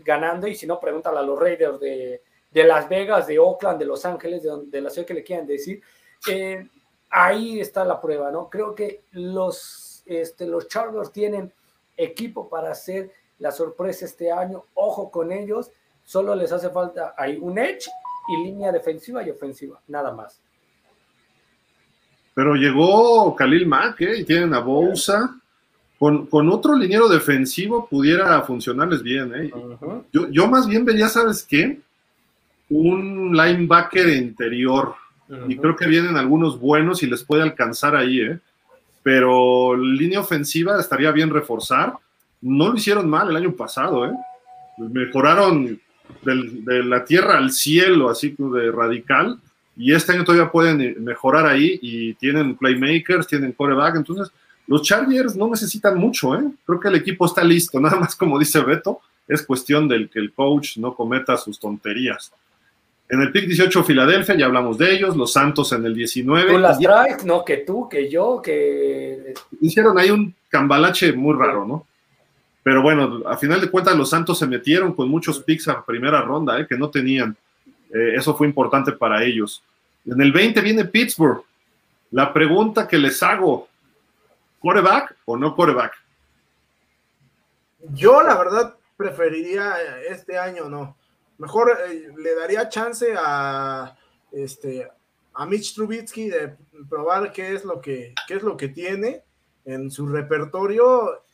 ganando 0.03 0.47
y 0.47 0.55
si 0.55 0.67
no, 0.67 0.81
pregúntale 0.81 1.19
a 1.19 1.23
los 1.23 1.39
Raiders 1.39 1.79
de, 1.79 2.23
Las 2.53 2.89
Vegas, 2.89 3.27
de 3.27 3.39
Oakland, 3.39 3.79
de 3.79 3.87
Los 3.87 4.05
Ángeles, 4.05 4.43
de, 4.43 4.51
de 4.67 4.81
la 4.81 4.91
ciudad 4.91 5.07
que 5.07 5.15
le 5.15 5.23
quieran 5.23 5.47
decir. 5.47 5.81
Eh, 6.29 6.69
ahí 7.09 7.61
está 7.61 7.85
la 7.85 8.01
prueba, 8.01 8.31
¿no? 8.31 8.49
Creo 8.49 8.75
que 8.75 9.05
los 9.13 9.91
este, 10.07 10.47
los 10.47 10.69
Chargers 10.69 11.13
tienen 11.13 11.53
equipo 11.97 12.49
para 12.49 12.73
hacer 12.73 13.13
la 13.39 13.53
sorpresa 13.53 14.05
este 14.05 14.33
año. 14.33 14.65
Ojo 14.75 15.11
con 15.11 15.33
ellos. 15.33 15.71
Solo 16.05 16.35
les 16.35 16.51
hace 16.51 16.71
falta 16.71 17.15
ahí 17.17 17.39
un 17.41 17.59
edge 17.59 17.89
y 18.29 18.45
línea 18.45 18.73
defensiva 18.73 19.23
y 19.25 19.31
ofensiva, 19.31 19.81
nada 19.87 20.13
más. 20.13 20.41
Pero 22.35 22.55
llegó 22.55 23.35
Khalil 23.37 23.67
Mack, 23.67 24.01
¿eh? 24.01 24.19
Y 24.19 24.25
tienen 24.25 24.55
a 24.55 24.61
Bousa. 24.61 25.37
Con, 25.99 26.29
otro 26.33 26.75
liniero 26.75 27.09
defensivo 27.09 27.87
pudiera 27.87 28.41
funcionarles 28.41 29.03
bien, 29.03 29.35
¿eh? 29.35 29.51
yo, 30.11 30.29
yo, 30.31 30.47
más 30.47 30.67
bien 30.67 30.83
veía, 30.83 31.09
¿sabes 31.09 31.43
qué? 31.43 31.79
Un 32.71 33.37
linebacker 33.37 34.09
interior. 34.09 34.95
Y 35.47 35.57
creo 35.57 35.77
que 35.77 35.87
vienen 35.87 36.17
algunos 36.17 36.59
buenos 36.59 37.03
y 37.03 37.07
les 37.07 37.23
puede 37.23 37.43
alcanzar 37.43 37.95
ahí, 37.95 38.21
¿eh? 38.21 38.41
pero 39.03 39.77
línea 39.77 40.21
ofensiva 40.21 40.81
estaría 40.81 41.13
bien 41.13 41.31
reforzar. 41.31 41.95
No 42.41 42.69
lo 42.69 42.77
hicieron 42.77 43.09
mal 43.09 43.31
el 43.31 43.37
año 43.37 43.53
pasado, 43.53 44.07
¿eh? 44.07 44.13
Mejoraron 44.79 45.81
de 46.23 46.85
la 46.85 47.05
tierra 47.05 47.39
al 47.39 47.53
cielo, 47.53 48.11
así 48.11 48.35
de 48.37 48.73
radical, 48.73 49.39
y 49.77 49.93
este 49.93 50.13
año 50.13 50.25
todavía 50.25 50.51
pueden 50.51 51.03
mejorar 51.05 51.47
ahí 51.47 51.79
y 51.81 52.15
tienen 52.15 52.57
playmakers, 52.57 53.27
tienen 53.27 53.53
coreback, 53.53 53.97
entonces 53.97 54.33
los 54.67 54.83
Chargers 54.83 55.37
no 55.37 55.49
necesitan 55.49 55.99
mucho, 55.99 56.35
¿eh? 56.35 56.45
Creo 56.67 56.81
que 56.81 56.89
el 56.89 56.97
equipo 56.97 57.27
está 57.27 57.43
listo, 57.43 57.81
nada 57.81 57.99
más 57.99 58.17
como 58.17 58.39
dice 58.39 58.61
Beto, 58.61 59.01
es 59.27 59.43
cuestión 59.43 59.89
del 59.89 60.11
que 60.11 60.19
el 60.19 60.33
coach 60.33 60.77
no 60.77 60.95
cometa 60.95 61.37
sus 61.37 61.59
tonterías. 61.59 62.33
En 63.11 63.21
el 63.21 63.33
pick 63.33 63.47
18 63.47 63.83
Filadelfia, 63.83 64.37
ya 64.37 64.47
hablamos 64.47 64.79
de 64.79 64.95
ellos, 64.95 65.17
los 65.17 65.33
Santos 65.33 65.73
en 65.73 65.85
el 65.85 65.93
19. 65.95 66.53
Tú 66.53 66.59
las 66.59 66.79
traes, 66.79 67.25
no 67.25 67.45
que 67.45 67.57
tú, 67.57 67.89
que 67.89 68.09
yo, 68.09 68.41
que... 68.41 69.35
Hicieron 69.61 69.99
ahí 69.99 70.13
un 70.13 70.33
cambalache 70.49 71.13
muy 71.13 71.37
raro, 71.37 71.67
¿no? 71.67 71.89
Pero 72.63 72.83
bueno, 72.83 73.23
a 73.27 73.37
final 73.37 73.61
de 73.61 73.69
cuentas 73.69 73.97
los 73.97 74.11
Santos 74.11 74.39
se 74.39 74.47
metieron 74.47 74.95
con 74.95 75.09
muchos 75.09 75.41
picks 75.41 75.67
a 75.67 75.85
primera 75.85 76.23
ronda, 76.23 76.61
¿eh? 76.61 76.69
que 76.69 76.79
no 76.79 76.89
tenían. 76.89 77.37
Eh, 77.93 78.15
eso 78.15 78.37
fue 78.37 78.47
importante 78.47 78.93
para 78.93 79.25
ellos. 79.25 79.61
En 80.07 80.21
el 80.21 80.31
20 80.31 80.61
viene 80.61 80.85
Pittsburgh. 80.85 81.43
La 82.13 82.33
pregunta 82.33 82.87
que 82.87 82.99
les 82.99 83.21
hago, 83.25 83.67
¿coreback 84.61 85.17
o 85.25 85.37
no 85.37 85.57
coreback? 85.57 85.95
Yo 87.93 88.23
la 88.23 88.39
verdad 88.39 88.77
preferiría 88.97 89.75
este 90.09 90.39
año 90.39 90.69
no 90.69 91.00
mejor 91.41 91.77
eh, 91.89 92.13
le 92.17 92.35
daría 92.35 92.69
chance 92.69 93.15
a 93.19 93.97
este 94.31 94.89
a 95.33 95.47
Mitch 95.47 95.75
Trubitsky 95.75 96.29
de 96.29 96.57
probar 96.89 97.33
qué 97.33 97.55
es 97.55 97.65
lo 97.65 97.81
que 97.81 98.15
qué 98.29 98.35
es 98.35 98.43
lo 98.43 98.57
que 98.57 98.69
tiene 98.69 99.25
en 99.65 99.91
su 99.91 100.07
repertorio 100.07 101.25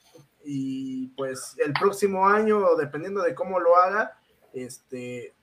y 0.44 1.08
pues 1.08 1.56
el 1.58 1.72
próximo 1.72 2.28
año 2.28 2.76
dependiendo 2.76 3.20
de 3.20 3.34
cómo 3.34 3.58
lo 3.58 3.76
haga 3.76 4.18
este 4.54 5.34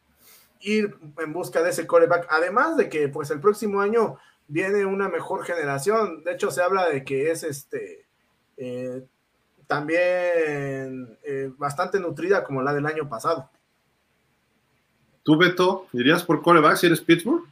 ir 0.61 0.95
en 1.17 1.33
busca 1.33 1.61
de 1.61 1.71
ese 1.71 1.85
coreback. 1.85 2.27
Además 2.29 2.77
de 2.77 2.87
que 2.87 3.09
pues 3.09 3.29
el 3.31 3.41
próximo 3.41 3.81
año 3.81 4.17
viene 4.47 4.85
una 4.85 5.09
mejor 5.09 5.43
generación. 5.43 6.23
De 6.23 6.31
hecho 6.31 6.51
se 6.51 6.61
habla 6.61 6.87
de 6.87 7.03
que 7.03 7.31
es 7.31 7.43
este 7.43 8.05
eh, 8.55 9.03
también 9.67 11.19
eh, 11.23 11.51
bastante 11.57 11.99
nutrida 11.99 12.45
como 12.45 12.61
la 12.61 12.73
del 12.73 12.85
año 12.85 13.09
pasado 13.09 13.49
¿Tú, 15.23 15.37
Beto, 15.37 15.87
dirías 15.93 16.23
por 16.23 16.41
coreback 16.41 16.75
si 16.75 16.87
eres 16.87 16.99
Pittsburgh? 16.99 17.45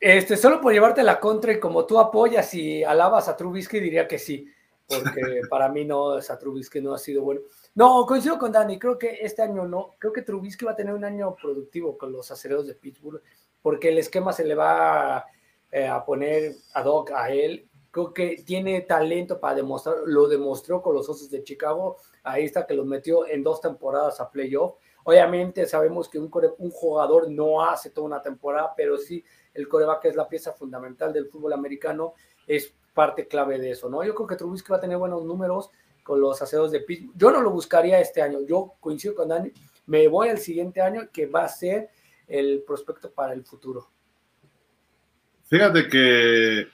Este, 0.00 0.36
solo 0.36 0.60
por 0.60 0.72
llevarte 0.72 1.02
la 1.02 1.18
contra 1.18 1.52
y 1.52 1.60
como 1.60 1.86
tú 1.86 1.98
apoyas 1.98 2.52
y 2.54 2.82
alabas 2.84 3.28
a 3.28 3.36
Trubisky, 3.36 3.80
diría 3.80 4.06
que 4.06 4.18
sí, 4.18 4.48
porque 4.86 5.40
para 5.50 5.68
mí 5.68 5.84
no, 5.84 6.12
a 6.12 6.38
Trubisky 6.38 6.80
no 6.80 6.94
ha 6.94 6.98
sido 6.98 7.22
bueno. 7.22 7.40
No, 7.74 8.04
coincido 8.06 8.38
con 8.38 8.50
Dani, 8.50 8.78
creo 8.78 8.98
que 8.98 9.18
este 9.20 9.42
año 9.42 9.64
no, 9.66 9.94
creo 9.98 10.12
que 10.12 10.22
Trubisky 10.22 10.64
va 10.64 10.72
a 10.72 10.76
tener 10.76 10.92
un 10.92 11.04
año 11.04 11.36
productivo 11.36 11.96
con 11.96 12.12
los 12.12 12.30
acereros 12.32 12.66
de 12.66 12.74
Pittsburgh, 12.74 13.22
porque 13.62 13.90
el 13.90 13.98
esquema 13.98 14.32
se 14.32 14.44
le 14.44 14.56
va 14.56 15.24
eh, 15.70 15.86
a 15.86 16.04
poner 16.04 16.54
ad 16.74 16.86
hoc 16.86 17.12
a 17.12 17.30
él. 17.30 17.68
Creo 17.90 18.12
que 18.12 18.42
tiene 18.44 18.80
talento 18.82 19.38
para 19.38 19.54
demostrar, 19.54 19.96
lo 20.06 20.28
demostró 20.28 20.82
con 20.82 20.94
los 20.94 21.08
Osos 21.08 21.30
de 21.30 21.42
Chicago, 21.44 21.96
ahí 22.22 22.44
está 22.44 22.66
que 22.66 22.74
los 22.74 22.86
metió 22.86 23.26
en 23.26 23.42
dos 23.42 23.60
temporadas 23.60 24.20
a 24.20 24.30
playoff 24.30 24.74
Obviamente 25.08 25.64
sabemos 25.64 26.06
que 26.06 26.18
un, 26.18 26.30
un 26.58 26.70
jugador 26.70 27.30
no 27.30 27.64
hace 27.64 27.88
toda 27.88 28.06
una 28.06 28.20
temporada, 28.20 28.74
pero 28.76 28.98
sí 28.98 29.24
el 29.54 29.66
coreback 29.66 30.04
es 30.04 30.16
la 30.16 30.28
pieza 30.28 30.52
fundamental 30.52 31.14
del 31.14 31.30
fútbol 31.30 31.54
americano, 31.54 32.12
es 32.46 32.74
parte 32.92 33.26
clave 33.26 33.58
de 33.58 33.70
eso, 33.70 33.88
¿no? 33.88 34.04
Yo 34.04 34.14
creo 34.14 34.26
que 34.26 34.36
Trubisky 34.36 34.70
va 34.70 34.76
a 34.76 34.80
tener 34.82 34.98
buenos 34.98 35.24
números 35.24 35.70
con 36.02 36.20
los 36.20 36.42
aseos 36.42 36.70
de 36.72 36.80
Pittsburgh. 36.80 37.16
Yo 37.16 37.30
no 37.30 37.40
lo 37.40 37.50
buscaría 37.50 37.98
este 37.98 38.20
año, 38.20 38.40
yo 38.46 38.74
coincido 38.80 39.14
con 39.14 39.28
Dani, 39.28 39.50
me 39.86 40.06
voy 40.08 40.28
al 40.28 40.36
siguiente 40.36 40.82
año 40.82 41.08
que 41.10 41.24
va 41.24 41.44
a 41.44 41.48
ser 41.48 41.88
el 42.26 42.62
prospecto 42.66 43.10
para 43.10 43.32
el 43.32 43.46
futuro. 43.46 43.88
Fíjate 45.46 45.88
que 45.88 46.68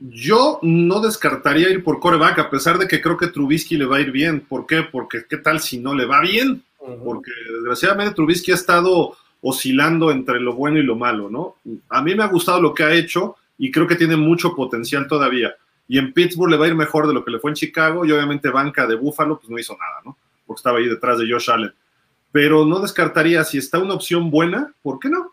yo 0.00 0.58
no 0.62 0.98
descartaría 0.98 1.70
ir 1.70 1.84
por 1.84 2.00
coreback, 2.00 2.36
a 2.40 2.50
pesar 2.50 2.78
de 2.78 2.88
que 2.88 3.00
creo 3.00 3.16
que 3.16 3.28
Trubisky 3.28 3.76
le 3.76 3.86
va 3.86 3.98
a 3.98 4.00
ir 4.00 4.10
bien. 4.10 4.44
¿Por 4.44 4.66
qué? 4.66 4.82
Porque 4.90 5.24
qué 5.28 5.36
tal 5.36 5.60
si 5.60 5.78
no 5.78 5.94
le 5.94 6.06
va 6.06 6.20
bien 6.20 6.64
porque 7.04 7.30
desgraciadamente 7.52 8.14
Trubisky 8.14 8.52
ha 8.52 8.56
estado 8.56 9.16
oscilando 9.42 10.10
entre 10.10 10.40
lo 10.40 10.54
bueno 10.54 10.78
y 10.78 10.82
lo 10.82 10.96
malo, 10.96 11.30
¿no? 11.30 11.56
A 11.88 12.02
mí 12.02 12.14
me 12.14 12.22
ha 12.22 12.28
gustado 12.28 12.60
lo 12.60 12.74
que 12.74 12.84
ha 12.84 12.92
hecho 12.92 13.36
y 13.58 13.70
creo 13.70 13.86
que 13.86 13.96
tiene 13.96 14.16
mucho 14.16 14.54
potencial 14.54 15.06
todavía. 15.06 15.54
Y 15.88 15.98
en 15.98 16.12
Pittsburgh 16.12 16.50
le 16.50 16.56
va 16.56 16.66
a 16.66 16.68
ir 16.68 16.74
mejor 16.74 17.06
de 17.06 17.14
lo 17.14 17.24
que 17.24 17.30
le 17.30 17.38
fue 17.38 17.50
en 17.50 17.56
Chicago 17.56 18.04
y 18.04 18.12
obviamente 18.12 18.48
banca 18.50 18.86
de 18.86 18.94
Buffalo 18.94 19.38
pues 19.38 19.50
no 19.50 19.58
hizo 19.58 19.74
nada, 19.74 20.00
¿no? 20.04 20.16
Porque 20.46 20.60
estaba 20.60 20.78
ahí 20.78 20.86
detrás 20.86 21.18
de 21.18 21.30
Josh 21.30 21.50
Allen. 21.50 21.72
Pero 22.32 22.64
no 22.64 22.80
descartaría 22.80 23.44
si 23.44 23.58
está 23.58 23.78
una 23.78 23.94
opción 23.94 24.30
buena, 24.30 24.72
¿por 24.82 24.98
qué 24.98 25.08
no? 25.08 25.32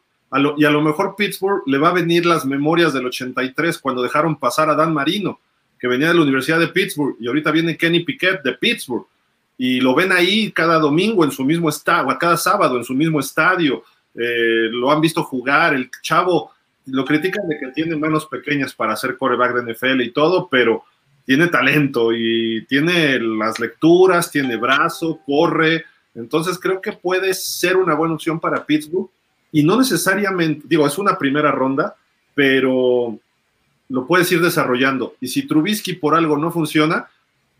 y 0.57 0.65
a 0.65 0.71
lo 0.71 0.81
mejor 0.81 1.15
Pittsburgh 1.15 1.63
le 1.65 1.77
va 1.77 1.89
a 1.89 1.93
venir 1.93 2.25
las 2.25 2.45
memorias 2.45 2.93
del 2.93 3.05
83 3.05 3.77
cuando 3.77 4.01
dejaron 4.01 4.35
pasar 4.35 4.69
a 4.69 4.75
Dan 4.75 4.93
Marino, 4.93 5.39
que 5.79 5.87
venía 5.87 6.09
de 6.09 6.15
la 6.15 6.23
Universidad 6.23 6.59
de 6.59 6.67
Pittsburgh, 6.67 7.15
y 7.19 7.27
ahorita 7.27 7.51
viene 7.51 7.77
Kenny 7.77 8.03
Piquet 8.03 8.41
de 8.43 8.53
Pittsburgh 8.53 9.05
y 9.57 9.79
lo 9.79 9.95
ven 9.95 10.11
ahí 10.11 10.51
cada 10.51 10.79
domingo 10.79 11.23
en 11.23 11.31
su 11.31 11.43
mismo 11.43 11.69
estadio, 11.69 12.15
cada 12.19 12.37
sábado 12.37 12.77
en 12.77 12.83
su 12.83 12.93
mismo 12.93 13.19
estadio, 13.19 13.83
eh, 14.13 14.69
lo 14.71 14.91
han 14.91 15.01
visto 15.01 15.23
jugar, 15.23 15.73
el 15.73 15.89
chavo 16.01 16.51
lo 16.85 17.03
critican 17.03 17.47
de 17.47 17.57
que 17.59 17.67
tiene 17.67 17.95
manos 17.95 18.25
pequeñas 18.27 18.73
para 18.73 18.93
hacer 18.93 19.17
coreback 19.17 19.55
de 19.55 19.73
NFL 19.73 20.01
y 20.01 20.11
todo, 20.11 20.47
pero 20.49 20.83
tiene 21.25 21.47
talento 21.47 22.13
y 22.13 22.65
tiene 22.67 23.19
las 23.19 23.59
lecturas, 23.59 24.31
tiene 24.31 24.55
brazo, 24.55 25.19
corre, 25.25 25.83
entonces 26.15 26.57
creo 26.57 26.81
que 26.81 26.93
puede 26.93 27.33
ser 27.33 27.77
una 27.77 27.93
buena 27.93 28.15
opción 28.15 28.39
para 28.39 28.65
Pittsburgh 28.65 29.09
y 29.51 29.63
no 29.63 29.77
necesariamente, 29.77 30.65
digo, 30.67 30.87
es 30.87 30.97
una 30.97 31.17
primera 31.17 31.51
ronda, 31.51 31.95
pero 32.33 33.19
lo 33.89 34.07
puedes 34.07 34.31
ir 34.31 34.41
desarrollando. 34.41 35.15
Y 35.19 35.27
si 35.27 35.47
Trubisky 35.47 35.93
por 35.93 36.15
algo 36.15 36.37
no 36.37 36.51
funciona, 36.51 37.07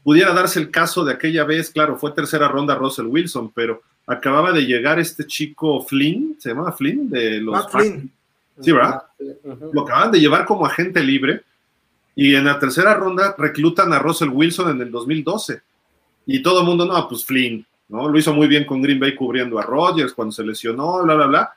pudiera 0.07 0.31
darse 0.31 0.61
el 0.61 0.71
caso 0.71 1.03
de 1.03 1.11
aquella 1.11 1.43
vez, 1.43 1.69
claro, 1.69 1.97
fue 1.97 2.13
tercera 2.13 2.47
ronda 2.47 2.75
Russell 2.75 3.07
Wilson, 3.07 3.51
pero 3.53 3.81
acababa 4.05 4.53
de 4.53 4.61
llegar 4.61 5.01
este 5.01 5.27
chico 5.27 5.81
Flynn, 5.81 6.37
¿se 6.39 6.47
llama 6.47 6.71
Flynn? 6.71 7.09
De 7.09 7.41
los 7.41 7.69
Flynn. 7.69 8.09
Sí, 8.61 8.71
¿verdad? 8.71 9.03
Lo 9.73 9.81
acaban 9.81 10.09
de 10.09 10.21
llevar 10.21 10.45
como 10.45 10.65
agente 10.65 11.03
libre 11.03 11.41
y 12.15 12.35
en 12.35 12.45
la 12.45 12.57
tercera 12.57 12.93
ronda 12.93 13.35
reclutan 13.37 13.91
a 13.91 13.99
Russell 13.99 14.29
Wilson 14.29 14.69
en 14.69 14.81
el 14.83 14.91
2012. 14.91 15.61
Y 16.25 16.41
todo 16.41 16.61
el 16.61 16.65
mundo, 16.65 16.85
no, 16.85 17.05
pues 17.09 17.25
Flynn, 17.25 17.65
¿no? 17.89 18.07
Lo 18.07 18.17
hizo 18.17 18.33
muy 18.33 18.47
bien 18.47 18.63
con 18.63 18.81
Green 18.81 19.01
Bay 19.01 19.13
cubriendo 19.13 19.59
a 19.59 19.63
Rodgers 19.63 20.13
cuando 20.13 20.31
se 20.31 20.45
lesionó, 20.45 21.03
bla, 21.03 21.15
bla, 21.15 21.25
bla. 21.25 21.53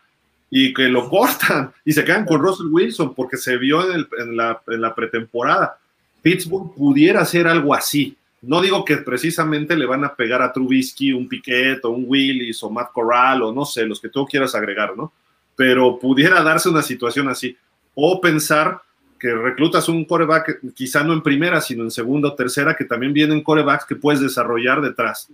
Y 0.51 0.75
que 0.75 0.89
lo 0.89 1.09
cortan 1.09 1.73
y 1.85 1.93
se 1.93 2.05
quedan 2.05 2.27
con 2.27 2.43
Russell 2.43 2.67
Wilson 2.67 3.15
porque 3.15 3.37
se 3.37 3.57
vio 3.59 3.81
en, 3.95 4.37
la, 4.37 4.61
en 4.67 4.81
la 4.81 4.93
pretemporada. 4.93 5.79
Pittsburgh 6.21 6.75
pudiera 6.75 7.21
hacer 7.21 7.47
algo 7.47 7.73
así, 7.73 8.17
no 8.43 8.61
digo 8.61 8.85
que 8.85 8.99
precisamente 8.99 9.77
le 9.77 9.87
van 9.87 10.05
a 10.05 10.15
pegar 10.15 10.41
a 10.41 10.53
Trubisky 10.53 11.13
un 11.13 11.29
Piquet 11.29 11.85
o 11.85 11.91
un 11.91 12.05
Willis 12.07 12.63
o 12.63 12.71
Matt 12.71 12.93
Corral 12.93 13.43
o 13.43 13.53
no 13.53 13.65
sé, 13.65 13.85
los 13.85 14.01
que 14.01 14.09
tú 14.09 14.25
quieras 14.25 14.55
agregar, 14.55 14.97
¿no? 14.97 15.13
Pero 15.55 15.99
pudiera 15.99 16.43
darse 16.43 16.69
una 16.69 16.83
situación 16.83 17.29
así. 17.29 17.57
O 17.95 18.21
pensar 18.21 18.81
que 19.19 19.35
reclutas 19.35 19.89
un 19.91 20.07
coreback, 20.07 20.61
quizá 20.75 21.05
no 21.05 21.13
en 21.13 21.23
primera, 21.23 21.61
sino 21.61 21.85
en 21.85 21.91
segunda 21.91 22.29
o 22.29 22.35
tercera, 22.35 22.75
que 22.75 22.87
también 22.87 23.13
vienen 23.13 23.43
corebacks 23.43 23.85
que 23.85 23.97
puedes 23.97 24.21
desarrollar 24.21 24.81
detrás. 24.81 25.29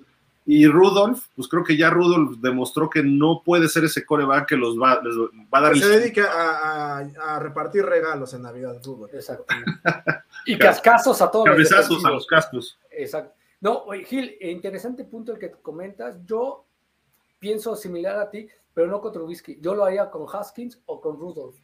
Y 0.49 0.69
Rudolph, 0.69 1.25
pues 1.35 1.49
creo 1.49 1.65
que 1.65 1.77
ya 1.77 1.91
Rudolph 1.91 2.39
demostró 2.39 2.89
que 2.89 3.03
no 3.03 3.43
puede 3.45 3.69
ser 3.69 3.85
ese 3.85 4.07
coreback 4.07 4.49
que 4.49 4.57
los 4.57 4.81
va, 4.81 5.03
les 5.03 5.17
va 5.53 5.59
a 5.59 5.61
dar. 5.61 5.77
Se 5.77 5.89
dedica 5.89 6.31
a, 6.33 6.99
a, 6.99 7.35
a, 7.35 7.39
repartir 7.41 7.85
regalos 7.85 8.33
en 8.33 8.43
Navidad, 8.43 8.81
Rudolph. 8.85 9.13
Exacto. 9.13 9.53
y 10.47 10.57
cascazos 10.57 11.21
a 11.21 11.33
todos. 11.33 11.47
Cabezazos 11.47 12.05
a 12.05 12.11
los 12.11 12.29
cascos. 12.29 12.79
Exacto. 12.93 13.35
No, 13.61 13.87
Gil, 14.05 14.37
interesante 14.41 15.05
punto 15.05 15.33
el 15.33 15.39
que 15.41 15.51
comentas. 15.51 16.25
Yo 16.25 16.65
pienso 17.41 17.75
similar 17.75 18.17
a 18.17 18.31
ti, 18.31 18.49
pero 18.73 18.87
no 18.87 19.01
con 19.01 19.13
Trubisky. 19.13 19.59
Yo 19.61 19.75
lo 19.75 19.85
haría 19.85 20.11
con 20.11 20.27
Haskins 20.33 20.81
o 20.87 21.01
con 21.01 21.19
Rudolph. 21.19 21.57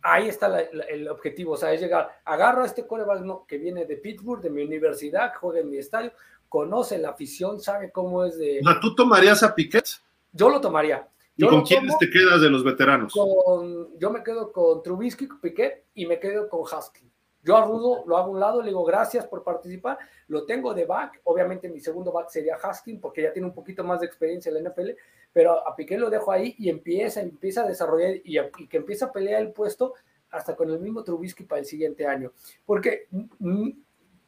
Ahí 0.00 0.28
está 0.28 0.48
la, 0.48 0.62
la, 0.72 0.84
el 0.84 1.08
objetivo, 1.08 1.52
o 1.52 1.56
sea, 1.56 1.72
es 1.72 1.80
llegar, 1.80 2.20
agarro 2.26 2.62
a 2.62 2.66
este 2.66 2.86
coreback 2.86 3.20
no, 3.20 3.46
que 3.46 3.56
viene 3.56 3.86
de 3.86 3.96
Pittsburgh, 3.96 4.42
de 4.42 4.50
mi 4.50 4.62
universidad, 4.62 5.32
juega 5.40 5.60
en 5.60 5.70
mi 5.70 5.78
estadio, 5.78 6.12
conoce 6.54 6.98
la 6.98 7.08
afición, 7.10 7.60
sabe 7.60 7.90
cómo 7.90 8.24
es 8.24 8.38
de... 8.38 8.60
O 8.60 8.62
sea, 8.70 8.78
¿tú 8.80 8.94
tomarías 8.94 9.42
a 9.42 9.52
Piquet? 9.56 9.84
Yo 10.32 10.48
lo 10.48 10.60
tomaría. 10.60 11.08
¿Y 11.36 11.44
con 11.48 11.62
quiénes 11.62 11.98
te 11.98 12.08
quedas 12.08 12.40
de 12.40 12.48
los 12.48 12.62
veteranos? 12.62 13.12
con- 13.12 13.98
yo 13.98 14.10
me 14.10 14.22
quedo 14.22 14.52
con 14.52 14.80
Trubisky, 14.80 15.26
Piquet 15.42 15.86
y 15.94 16.06
me 16.06 16.20
quedo 16.20 16.48
con 16.48 16.62
Haskins. 16.70 17.10
Yo 17.42 17.56
a 17.56 17.64
Rudo 17.64 18.04
lo 18.06 18.16
hago 18.16 18.28
a 18.28 18.30
un 18.30 18.38
lado, 18.38 18.62
le 18.62 18.68
digo 18.68 18.84
gracias 18.84 19.26
por 19.26 19.42
participar, 19.42 19.98
lo 20.28 20.44
tengo 20.46 20.72
de 20.74 20.84
back, 20.86 21.20
obviamente 21.24 21.68
mi 21.68 21.80
segundo 21.80 22.12
back 22.12 22.28
sería 22.28 22.54
Haskins 22.54 23.00
porque 23.00 23.22
ya 23.22 23.32
tiene 23.32 23.48
un 23.48 23.54
poquito 23.54 23.82
más 23.82 23.98
de 23.98 24.06
experiencia 24.06 24.48
en 24.52 24.62
la 24.62 24.70
NFL, 24.70 24.90
pero 25.32 25.66
a 25.66 25.74
Piquet 25.74 25.98
lo 25.98 26.08
dejo 26.08 26.30
ahí 26.30 26.54
y 26.56 26.68
empieza, 26.68 27.20
empieza 27.20 27.64
a 27.64 27.66
desarrollar 27.68 28.14
y, 28.22 28.38
a- 28.38 28.48
y 28.58 28.68
que 28.68 28.76
empieza 28.76 29.06
a 29.06 29.12
pelear 29.12 29.42
el 29.42 29.50
puesto 29.50 29.94
hasta 30.30 30.54
con 30.54 30.70
el 30.70 30.78
mismo 30.78 31.02
Trubisky 31.02 31.42
para 31.42 31.58
el 31.60 31.66
siguiente 31.66 32.06
año. 32.06 32.30
Porque 32.64 33.08
mm, 33.40 33.68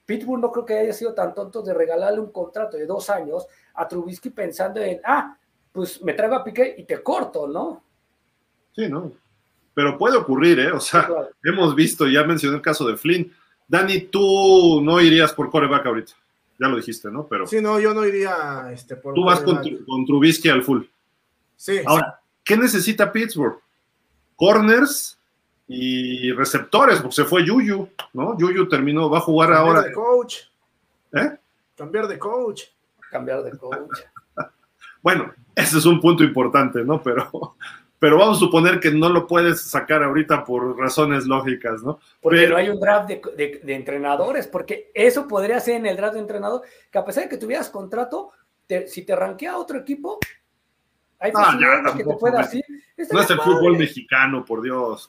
Pittsburgh 0.06 0.40
no 0.40 0.52
creo 0.52 0.64
que 0.64 0.78
haya 0.78 0.92
sido 0.92 1.12
tan 1.12 1.34
tonto 1.34 1.60
de 1.62 1.74
regalarle 1.74 2.20
un 2.20 2.30
contrato 2.30 2.76
de 2.76 2.86
dos 2.86 3.10
años 3.10 3.44
a 3.74 3.86
Trubisky 3.88 4.30
pensando 4.30 4.80
en, 4.80 5.00
ah, 5.04 5.36
pues 5.72 6.00
me 6.02 6.14
traigo 6.14 6.36
a 6.36 6.44
Piquet 6.44 6.78
y 6.78 6.84
te 6.84 7.02
corto, 7.02 7.46
¿no? 7.48 7.82
Sí, 8.74 8.88
¿no? 8.88 9.12
Pero 9.74 9.98
puede 9.98 10.16
ocurrir, 10.16 10.58
¿eh? 10.60 10.72
O 10.72 10.80
sea, 10.80 11.06
Claro. 11.06 11.28
hemos 11.44 11.74
visto, 11.74 12.06
ya 12.06 12.24
mencioné 12.24 12.56
el 12.56 12.62
caso 12.62 12.86
de 12.86 12.96
Flynn. 12.96 13.30
Dani, 13.68 14.02
tú 14.02 14.80
no 14.82 15.00
irías 15.00 15.32
por 15.32 15.50
coreback 15.50 15.84
ahorita. 15.86 16.12
Ya 16.58 16.68
lo 16.68 16.76
dijiste, 16.76 17.10
¿no? 17.10 17.26
Pero 17.26 17.46
Sí, 17.46 17.60
no, 17.60 17.78
yo 17.78 17.92
no 17.92 18.06
iría 18.06 18.70
este, 18.72 18.96
por 18.96 19.12
tú 19.14 19.24
vas 19.24 19.40
con 19.40 19.60
Trubisky 20.06 20.48
al 20.48 20.62
full. 20.62 20.84
Sí, 21.56 21.80
Ahora, 21.84 22.20
¿qué 22.44 22.56
necesita 22.56 23.12
Pittsburgh? 23.12 23.58
Corners 24.36 25.15
y 25.68 26.32
receptores, 26.32 27.00
porque 27.00 27.14
se 27.16 27.24
fue 27.24 27.44
Yuyu, 27.44 27.88
¿no? 28.12 28.38
Yuyu 28.38 28.68
terminó, 28.68 29.10
va 29.10 29.18
a 29.18 29.22
jugar 29.22 29.50
cambiar 29.50 29.66
ahora. 29.76 29.82
de 29.88 29.92
coach. 29.92 30.36
¿Eh? 31.12 31.36
Cambiar 31.76 32.06
de 32.08 32.18
coach. 32.18 32.62
Cambiar 33.10 33.42
de 33.42 33.56
coach. 33.56 33.76
Bueno, 35.02 35.32
ese 35.54 35.78
es 35.78 35.86
un 35.86 36.00
punto 36.00 36.24
importante, 36.24 36.82
¿no? 36.82 37.00
Pero, 37.00 37.54
pero 37.98 38.18
vamos 38.18 38.38
a 38.38 38.40
suponer 38.40 38.80
que 38.80 38.90
no 38.90 39.08
lo 39.08 39.24
puedes 39.28 39.60
sacar 39.62 40.02
ahorita 40.02 40.44
por 40.44 40.76
razones 40.76 41.26
lógicas, 41.26 41.80
¿no? 41.84 42.00
Porque 42.20 42.38
Pero- 42.38 42.50
no 42.52 42.56
hay 42.56 42.68
un 42.70 42.80
draft 42.80 43.08
de, 43.08 43.22
de- 43.36 43.60
de 43.62 43.74
entrenadores, 43.76 44.48
porque 44.48 44.90
eso 44.92 45.28
podría 45.28 45.60
ser 45.60 45.76
en 45.76 45.86
el 45.86 45.96
draft 45.96 46.14
de 46.14 46.20
entrenador, 46.20 46.62
que 46.90 46.98
a 46.98 47.04
pesar 47.04 47.22
de 47.24 47.28
que 47.30 47.36
tuvieras 47.36 47.70
contrato, 47.70 48.32
te- 48.66 48.88
si 48.88 49.02
te 49.04 49.14
rankea 49.14 49.56
otro 49.58 49.78
equipo, 49.78 50.18
hay 51.20 51.30
Ah, 51.36 51.56
ya, 51.60 51.76
que 51.76 51.76
te 51.76 51.82
tampoco, 51.98 52.18
pueda 52.18 52.34
güey. 52.42 52.44
así. 52.46 52.62
No 53.12 53.20
es 53.20 53.30
el 53.30 53.40
fútbol 53.40 53.78
mexicano, 53.78 54.44
por 54.44 54.60
Dios. 54.60 55.08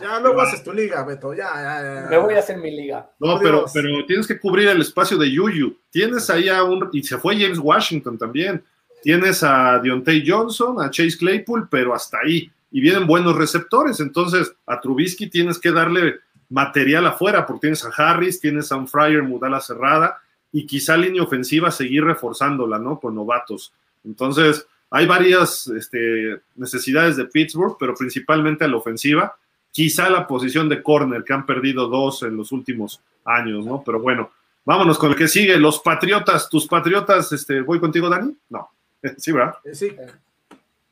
Ya 0.00 0.20
luego 0.20 0.40
haces 0.40 0.62
tu 0.62 0.72
liga, 0.72 1.04
Beto. 1.04 1.34
Ya, 1.34 1.50
ya, 1.54 2.02
ya. 2.02 2.08
Me 2.10 2.18
voy 2.18 2.34
a 2.34 2.38
hacer 2.38 2.58
mi 2.58 2.70
liga. 2.70 3.10
No, 3.18 3.38
pero, 3.38 3.64
pero 3.72 4.04
tienes 4.06 4.26
que 4.26 4.38
cubrir 4.38 4.68
el 4.68 4.80
espacio 4.80 5.16
de 5.16 5.30
Yuyu. 5.30 5.76
Tienes 5.90 6.28
ahí 6.30 6.48
a 6.48 6.62
un. 6.64 6.88
Y 6.92 7.02
se 7.02 7.18
fue 7.18 7.38
James 7.38 7.58
Washington 7.58 8.18
también. 8.18 8.64
Tienes 9.02 9.42
a 9.42 9.78
Deontay 9.78 10.24
Johnson, 10.26 10.80
a 10.80 10.90
Chase 10.90 11.18
Claypool, 11.18 11.68
pero 11.68 11.94
hasta 11.94 12.18
ahí. 12.24 12.50
Y 12.70 12.80
vienen 12.80 13.06
buenos 13.06 13.36
receptores. 13.36 14.00
Entonces, 14.00 14.54
a 14.66 14.80
Trubisky 14.80 15.28
tienes 15.28 15.58
que 15.58 15.72
darle 15.72 16.20
material 16.48 17.06
afuera, 17.06 17.46
porque 17.46 17.62
tienes 17.62 17.84
a 17.84 17.90
Harris, 17.96 18.40
tienes 18.40 18.70
a 18.70 18.76
un 18.76 18.86
Fryer 18.86 19.22
Mudala 19.22 19.60
cerrada, 19.60 20.18
y 20.52 20.66
quizá 20.66 20.96
línea 20.96 21.22
ofensiva 21.22 21.70
seguir 21.70 22.04
reforzándola, 22.04 22.78
¿no? 22.78 23.00
Con 23.00 23.14
novatos. 23.14 23.72
Entonces, 24.04 24.66
hay 24.90 25.06
varias 25.06 25.66
este, 25.68 26.42
necesidades 26.54 27.16
de 27.16 27.24
Pittsburgh, 27.24 27.76
pero 27.80 27.94
principalmente 27.94 28.64
a 28.64 28.68
la 28.68 28.76
ofensiva. 28.76 29.34
Quizá 29.72 30.08
la 30.10 30.26
posición 30.26 30.68
de 30.68 30.82
corner, 30.82 31.24
que 31.24 31.32
han 31.32 31.44
perdido 31.46 31.88
dos 31.88 32.22
en 32.22 32.36
los 32.36 32.52
últimos 32.52 33.02
años, 33.24 33.66
¿no? 33.66 33.82
Pero 33.84 33.98
bueno, 34.00 34.30
vámonos 34.64 34.98
con 34.98 35.10
el 35.10 35.16
que 35.16 35.26
sigue. 35.28 35.56
Los 35.56 35.80
Patriotas, 35.80 36.48
tus 36.48 36.68
Patriotas, 36.68 37.32
este, 37.32 37.60
¿voy 37.62 37.80
contigo, 37.80 38.08
Dani? 38.08 38.36
No. 38.50 38.70
Sí, 39.18 39.32
¿verdad? 39.32 39.54
Eh, 39.64 39.74
Sí, 39.74 39.96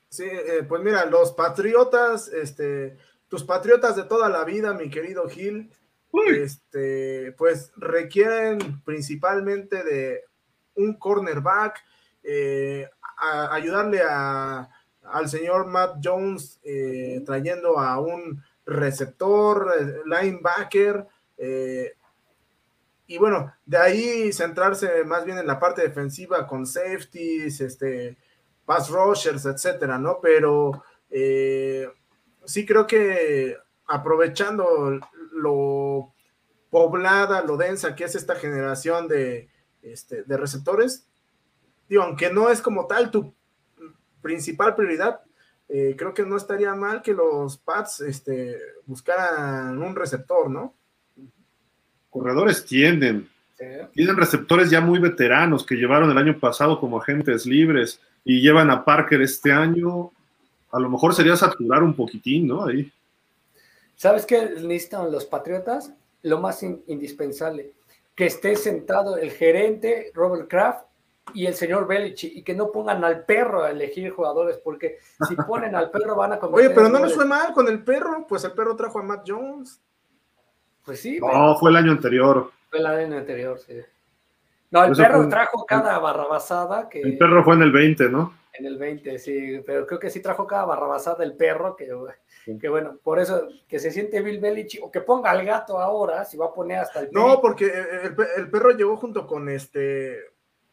sí 0.08 0.24
eh, 0.24 0.64
pues 0.68 0.82
mira, 0.82 1.04
los 1.06 1.30
patriotas, 1.32 2.26
este, 2.28 2.96
tus 3.28 3.44
patriotas 3.44 3.94
de 3.94 4.02
toda 4.04 4.28
la 4.28 4.42
vida, 4.44 4.72
mi 4.74 4.90
querido 4.90 5.28
Gil, 5.28 5.70
este, 6.26 7.32
pues 7.38 7.70
requieren 7.76 8.80
principalmente 8.84 9.84
de 9.84 10.24
un 10.74 10.94
cornerback, 10.94 11.84
eh, 12.24 12.88
a- 13.16 13.54
ayudarle 13.54 14.00
a, 14.08 14.68
al 15.04 15.28
señor 15.28 15.66
Matt 15.66 15.98
Jones 16.02 16.58
eh, 16.64 17.22
trayendo 17.24 17.78
a 17.78 18.00
un 18.00 18.42
receptor, 18.70 19.72
eh, 19.78 20.00
linebacker, 20.06 21.06
eh, 21.36 21.94
y 23.06 23.18
bueno, 23.18 23.52
de 23.66 23.76
ahí 23.76 24.32
centrarse 24.32 25.04
más 25.04 25.24
bien 25.24 25.38
en 25.38 25.46
la 25.46 25.58
parte 25.58 25.82
defensiva 25.82 26.46
con 26.46 26.64
safeties, 26.64 27.60
este, 27.60 28.16
pass 28.64 28.88
rushers, 28.88 29.46
etcétera, 29.46 29.98
¿no? 29.98 30.20
Pero 30.22 30.84
eh, 31.10 31.90
sí 32.44 32.64
creo 32.64 32.86
que 32.86 33.56
aprovechando 33.88 35.00
lo 35.32 36.14
poblada, 36.70 37.42
lo 37.42 37.56
densa 37.56 37.96
que 37.96 38.04
es 38.04 38.14
esta 38.14 38.36
generación 38.36 39.08
de, 39.08 39.48
este, 39.82 40.22
de 40.22 40.36
receptores, 40.36 41.08
digo, 41.88 42.04
aunque 42.04 42.32
no 42.32 42.48
es 42.48 42.62
como 42.62 42.86
tal 42.86 43.10
tu 43.10 43.34
principal 44.22 44.76
prioridad, 44.76 45.22
eh, 45.72 45.94
creo 45.96 46.12
que 46.12 46.24
no 46.24 46.36
estaría 46.36 46.74
mal 46.74 47.00
que 47.00 47.14
los 47.14 47.56
Pats 47.56 48.00
este, 48.00 48.58
buscaran 48.86 49.80
un 49.80 49.94
receptor, 49.94 50.50
¿no? 50.50 50.74
Corredores 52.10 52.64
tienden. 52.64 53.28
Sí. 53.56 53.64
Tienen 53.92 54.16
receptores 54.16 54.70
ya 54.70 54.80
muy 54.80 54.98
veteranos 54.98 55.64
que 55.64 55.76
llevaron 55.76 56.10
el 56.10 56.18
año 56.18 56.38
pasado 56.38 56.80
como 56.80 57.00
agentes 57.00 57.46
libres 57.46 58.00
y 58.24 58.40
llevan 58.40 58.70
a 58.70 58.84
Parker 58.84 59.22
este 59.22 59.52
año. 59.52 60.10
A 60.72 60.80
lo 60.80 60.88
mejor 60.88 61.14
sería 61.14 61.36
saturar 61.36 61.82
un 61.82 61.94
poquitín, 61.94 62.48
¿no? 62.48 62.64
Ahí. 62.64 62.92
¿Sabes 63.96 64.24
qué 64.24 64.50
necesitan 64.62 65.12
los 65.12 65.26
Patriotas? 65.26 65.92
Lo 66.22 66.40
más 66.40 66.62
in- 66.62 66.82
indispensable, 66.86 67.72
que 68.14 68.26
esté 68.26 68.56
sentado 68.56 69.16
el 69.16 69.30
gerente 69.30 70.10
Robert 70.14 70.48
Kraft 70.48 70.84
y 71.34 71.46
el 71.46 71.54
señor 71.54 71.86
Belichick 71.86 72.34
y 72.36 72.42
que 72.42 72.54
no 72.54 72.72
pongan 72.72 73.04
al 73.04 73.24
perro 73.24 73.62
a 73.62 73.70
elegir 73.70 74.10
jugadores, 74.10 74.58
porque 74.58 74.98
si 75.28 75.36
ponen 75.46 75.74
al 75.76 75.90
perro 75.90 76.16
van 76.16 76.32
a 76.32 76.38
cometer 76.38 76.66
Oye, 76.66 76.74
pero 76.74 76.88
no 76.88 76.98
nos 76.98 77.14
fue 77.14 77.24
mal 77.24 77.52
con 77.52 77.68
el 77.68 77.84
perro, 77.84 78.26
pues 78.28 78.42
el 78.44 78.52
perro 78.52 78.74
trajo 78.76 78.98
a 78.98 79.02
Matt 79.02 79.24
Jones. 79.28 79.80
Pues 80.84 81.00
sí, 81.00 81.18
pero 81.20 81.32
No, 81.32 81.56
fue 81.58 81.70
el 81.70 81.76
año 81.76 81.92
anterior. 81.92 82.50
fue 82.70 82.78
el 82.80 82.86
año 82.86 83.16
anterior, 83.18 83.58
sí. 83.58 83.80
No, 84.70 84.84
el 84.84 84.92
Eso 84.92 85.02
perro 85.02 85.18
fue- 85.18 85.26
trajo 85.28 85.66
cada 85.66 85.98
barrabasada 85.98 86.88
que 86.88 87.00
El 87.00 87.18
perro 87.18 87.44
fue 87.44 87.54
en 87.54 87.62
el 87.62 87.72
20, 87.72 88.08
¿no? 88.08 88.34
en 88.52 88.66
el 88.66 88.76
20, 88.78 89.18
sí, 89.18 89.62
pero 89.64 89.86
creo 89.86 89.98
que 90.00 90.10
sí 90.10 90.20
trajo 90.20 90.46
cada 90.46 90.64
barrabasada 90.66 91.24
el 91.24 91.34
perro, 91.34 91.76
que, 91.76 91.88
Sí. 92.44 92.58
que 92.58 92.68
bueno, 92.68 92.98
por 93.02 93.18
eso 93.18 93.48
que 93.68 93.78
se 93.78 93.90
siente 93.90 94.20
Bill 94.20 94.38
Belichick, 94.40 94.82
o 94.84 94.90
que 94.90 95.00
ponga 95.00 95.30
al 95.30 95.46
gato 95.46 95.78
ahora, 95.80 96.24
si 96.26 96.36
va 96.36 96.46
a 96.46 96.52
poner 96.52 96.78
hasta 96.80 97.00
el 97.00 97.08
No, 97.12 97.22
perico. 97.26 97.40
porque 97.40 97.72
el 98.36 98.50
perro 98.50 98.70
llegó 98.72 98.96
junto 98.96 99.26
con 99.26 99.48
este. 99.48 100.18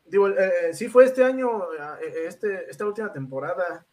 Digo, 0.10 0.30
eh, 0.30 0.36
eh, 0.38 0.74
sí 0.74 0.88
fue 0.88 1.06
este 1.06 1.24
año, 1.24 1.64
eh, 1.74 2.26
este, 2.28 2.70
esta 2.70 2.86
última 2.86 3.12
temporada. 3.12 3.86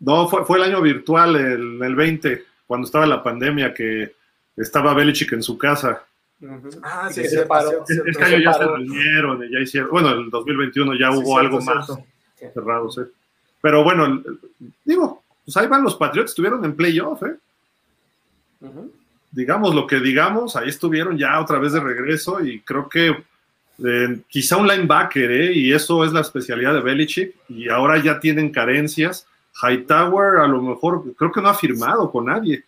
No, 0.00 0.28
fue, 0.28 0.44
fue 0.44 0.58
el 0.58 0.64
año 0.64 0.80
virtual, 0.82 1.36
el, 1.36 1.82
el 1.82 1.94
20, 1.94 2.44
cuando 2.66 2.86
estaba 2.86 3.06
la 3.06 3.22
pandemia, 3.22 3.72
que 3.74 4.14
estaba 4.56 4.94
Belichick 4.94 5.32
en 5.32 5.42
su 5.42 5.56
casa. 5.58 6.02
Ah, 6.82 7.08
sí, 7.10 7.24
se 7.26 7.46
paró. 7.46 7.84
Este 7.88 8.22
año 8.24 8.38
ya 8.38 8.52
se 8.52 8.64
reunieron, 8.66 9.42
ya 9.50 9.58
hicieron, 9.60 9.90
bueno, 9.90 10.10
el 10.10 10.28
2021 10.30 10.94
ya 10.98 11.10
Sí, 11.10 11.18
hubo 11.18 11.24
cierto, 11.24 11.38
algo 11.38 11.60
más 11.62 11.86
cierto. 12.36 12.54
cerrado, 12.60 12.90
sí. 12.90 13.00
Pero 13.62 13.82
bueno, 13.84 14.04
el- 14.04 14.22
el- 14.26 14.72
digo, 14.84 15.22
pues 15.44 15.56
ahí 15.56 15.66
van 15.66 15.82
los 15.82 15.96
Patriots, 15.96 16.32
estuvieron 16.32 16.62
en 16.64 16.76
playoff, 16.76 17.22
¿eh? 17.22 17.36
Digamos 19.30 19.74
lo 19.74 19.86
que 19.86 20.00
digamos, 20.00 20.56
ahí 20.56 20.68
estuvieron 20.68 21.16
ya 21.18 21.40
otra 21.40 21.58
vez 21.58 21.72
de 21.72 21.80
regreso 21.80 22.40
y 22.44 22.60
creo 22.60 22.88
que 22.88 23.24
eh, 23.84 24.20
quizá 24.28 24.56
un 24.56 24.66
linebacker, 24.66 25.30
¿eh? 25.30 25.52
y 25.52 25.72
eso 25.72 26.04
es 26.04 26.12
la 26.12 26.20
especialidad 26.20 26.74
de 26.74 26.80
Belichick, 26.80 27.34
y 27.48 27.68
ahora 27.68 28.02
ya 28.02 28.18
tienen 28.20 28.50
carencias. 28.50 29.26
Hightower 29.62 30.38
a 30.40 30.46
lo 30.46 30.60
mejor 30.62 31.14
creo 31.14 31.32
que 31.32 31.40
no 31.40 31.48
ha 31.48 31.54
firmado 31.54 32.10
con 32.10 32.26
nadie. 32.26 32.64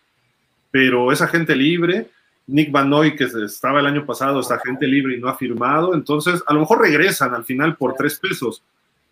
pero 0.71 1.11
es 1.11 1.21
agente 1.21 1.55
libre. 1.55 2.07
Nick 2.45 2.71
Van 2.71 2.89
Noy, 2.89 3.15
que 3.15 3.25
estaba 3.25 3.79
el 3.79 3.85
año 3.85 4.05
pasado, 4.05 4.39
es 4.39 4.49
agente 4.49 4.87
libre 4.87 5.15
y 5.15 5.19
no 5.19 5.29
ha 5.29 5.35
firmado. 5.35 5.93
Entonces, 5.93 6.43
a 6.47 6.53
lo 6.53 6.61
mejor 6.61 6.81
regresan 6.81 7.33
al 7.33 7.45
final 7.45 7.75
por 7.75 7.93
tres 7.93 8.19
pesos, 8.19 8.63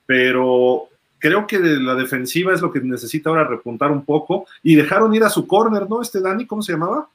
pero 0.05 0.89
creo 1.19 1.45
que 1.45 1.59
la 1.59 1.95
defensiva 1.95 2.53
es 2.53 2.61
lo 2.61 2.71
que 2.71 2.79
necesita 2.79 3.29
ahora 3.29 3.47
repuntar 3.47 3.91
un 3.91 4.05
poco. 4.05 4.47
Y 4.63 4.75
dejaron 4.75 5.13
ir 5.13 5.23
a 5.23 5.29
su 5.29 5.45
corner, 5.45 5.87
¿no? 5.89 6.01
Este 6.01 6.19
Dani, 6.19 6.45
¿cómo 6.47 6.61
se 6.61 6.73
llamaba? 6.73 7.07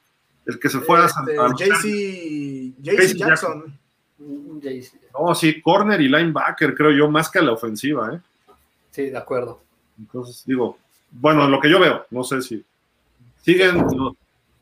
El 0.46 0.58
que 0.58 0.68
se 0.68 0.80
fue 0.80 0.98
a, 0.98 1.08
San 1.08 1.26
JC 1.26 2.74
Jackson. 2.80 3.78
No, 5.18 5.34
sí, 5.34 5.60
corner 5.60 6.00
y 6.00 6.08
linebacker, 6.08 6.74
creo 6.74 6.90
yo, 6.90 7.10
más 7.10 7.30
que 7.30 7.38
a 7.38 7.42
la 7.42 7.52
ofensiva, 7.52 8.14
¿eh? 8.14 8.20
Sí, 8.90 9.10
de 9.10 9.18
acuerdo. 9.18 9.60
Entonces, 9.98 10.42
digo, 10.46 10.78
bueno, 11.10 11.48
lo 11.48 11.60
que 11.60 11.70
yo 11.70 11.80
veo, 11.80 12.06
no 12.10 12.24
sé 12.24 12.42
si. 12.42 12.64
Siguen. 13.42 13.84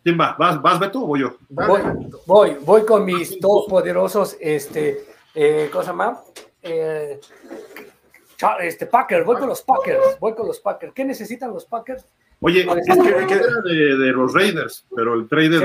¿Quién 0.02 0.18
va? 0.18 0.34
¿Vas, 0.38 0.60
vas 0.62 0.80
Beto 0.80 1.02
o 1.02 1.06
voy 1.06 1.20
yo? 1.20 1.36
Voy, 1.50 1.82
voy, 2.26 2.56
voy 2.64 2.86
con 2.86 3.04
mis 3.04 3.38
dos 3.38 3.66
poderosos, 3.68 4.36
este, 4.40 5.04
eh, 5.34 5.68
cosa 5.70 5.92
más. 5.92 6.18
Eh, 6.62 7.20
este, 8.60 8.86
Packers, 8.86 9.26
voy 9.26 9.36
con 9.36 9.48
los 9.48 9.60
Packers, 9.62 10.18
voy 10.18 10.34
con 10.34 10.46
los 10.46 10.58
Packers. 10.60 10.94
¿Qué 10.94 11.04
necesitan 11.04 11.52
los 11.52 11.66
Packers? 11.66 12.04
Oye, 12.40 12.60
es 12.60 12.98
que, 13.26 13.34
era 13.34 13.60
de, 13.62 14.12
los 14.12 14.32
Raiders, 14.32 14.86
pero 14.94 15.14
el 15.14 15.28
trade 15.28 15.50
de 15.50 15.60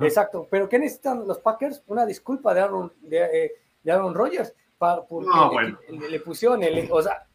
Exacto, 0.00 0.46
pero 0.50 0.68
¿qué 0.68 0.78
necesitan 0.78 1.26
los 1.26 1.38
Packers? 1.38 1.82
Una 1.86 2.06
disculpa 2.06 2.54
de 2.54 2.60
Aaron, 2.60 2.92
de, 3.02 3.18
eh, 3.18 3.52
de 3.82 3.92
Aaron 3.92 4.14
Rodgers, 4.14 4.54
para, 4.78 5.02
porque 5.02 5.28
le, 5.90 6.20
pusieron 6.20 6.62
el, 6.62 6.88
o 6.90 7.02
sea, 7.02 7.26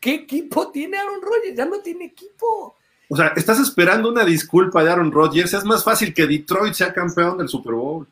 ¿qué 0.00 0.14
equipo 0.14 0.70
tiene 0.70 0.96
Aaron 0.98 1.20
Rodgers? 1.20 1.56
Ya 1.56 1.64
no 1.64 1.80
tiene 1.80 2.06
equipo. 2.06 2.76
O 3.08 3.16
sea, 3.16 3.32
estás 3.36 3.58
esperando 3.60 4.08
una 4.08 4.24
disculpa 4.24 4.82
de 4.82 4.90
Aaron 4.90 5.12
Rodgers, 5.12 5.52
es 5.54 5.64
más 5.64 5.84
fácil 5.84 6.14
que 6.14 6.26
Detroit 6.26 6.74
sea 6.74 6.92
campeón 6.92 7.38
del 7.38 7.48
Super 7.48 7.74
Bowl. 7.74 8.06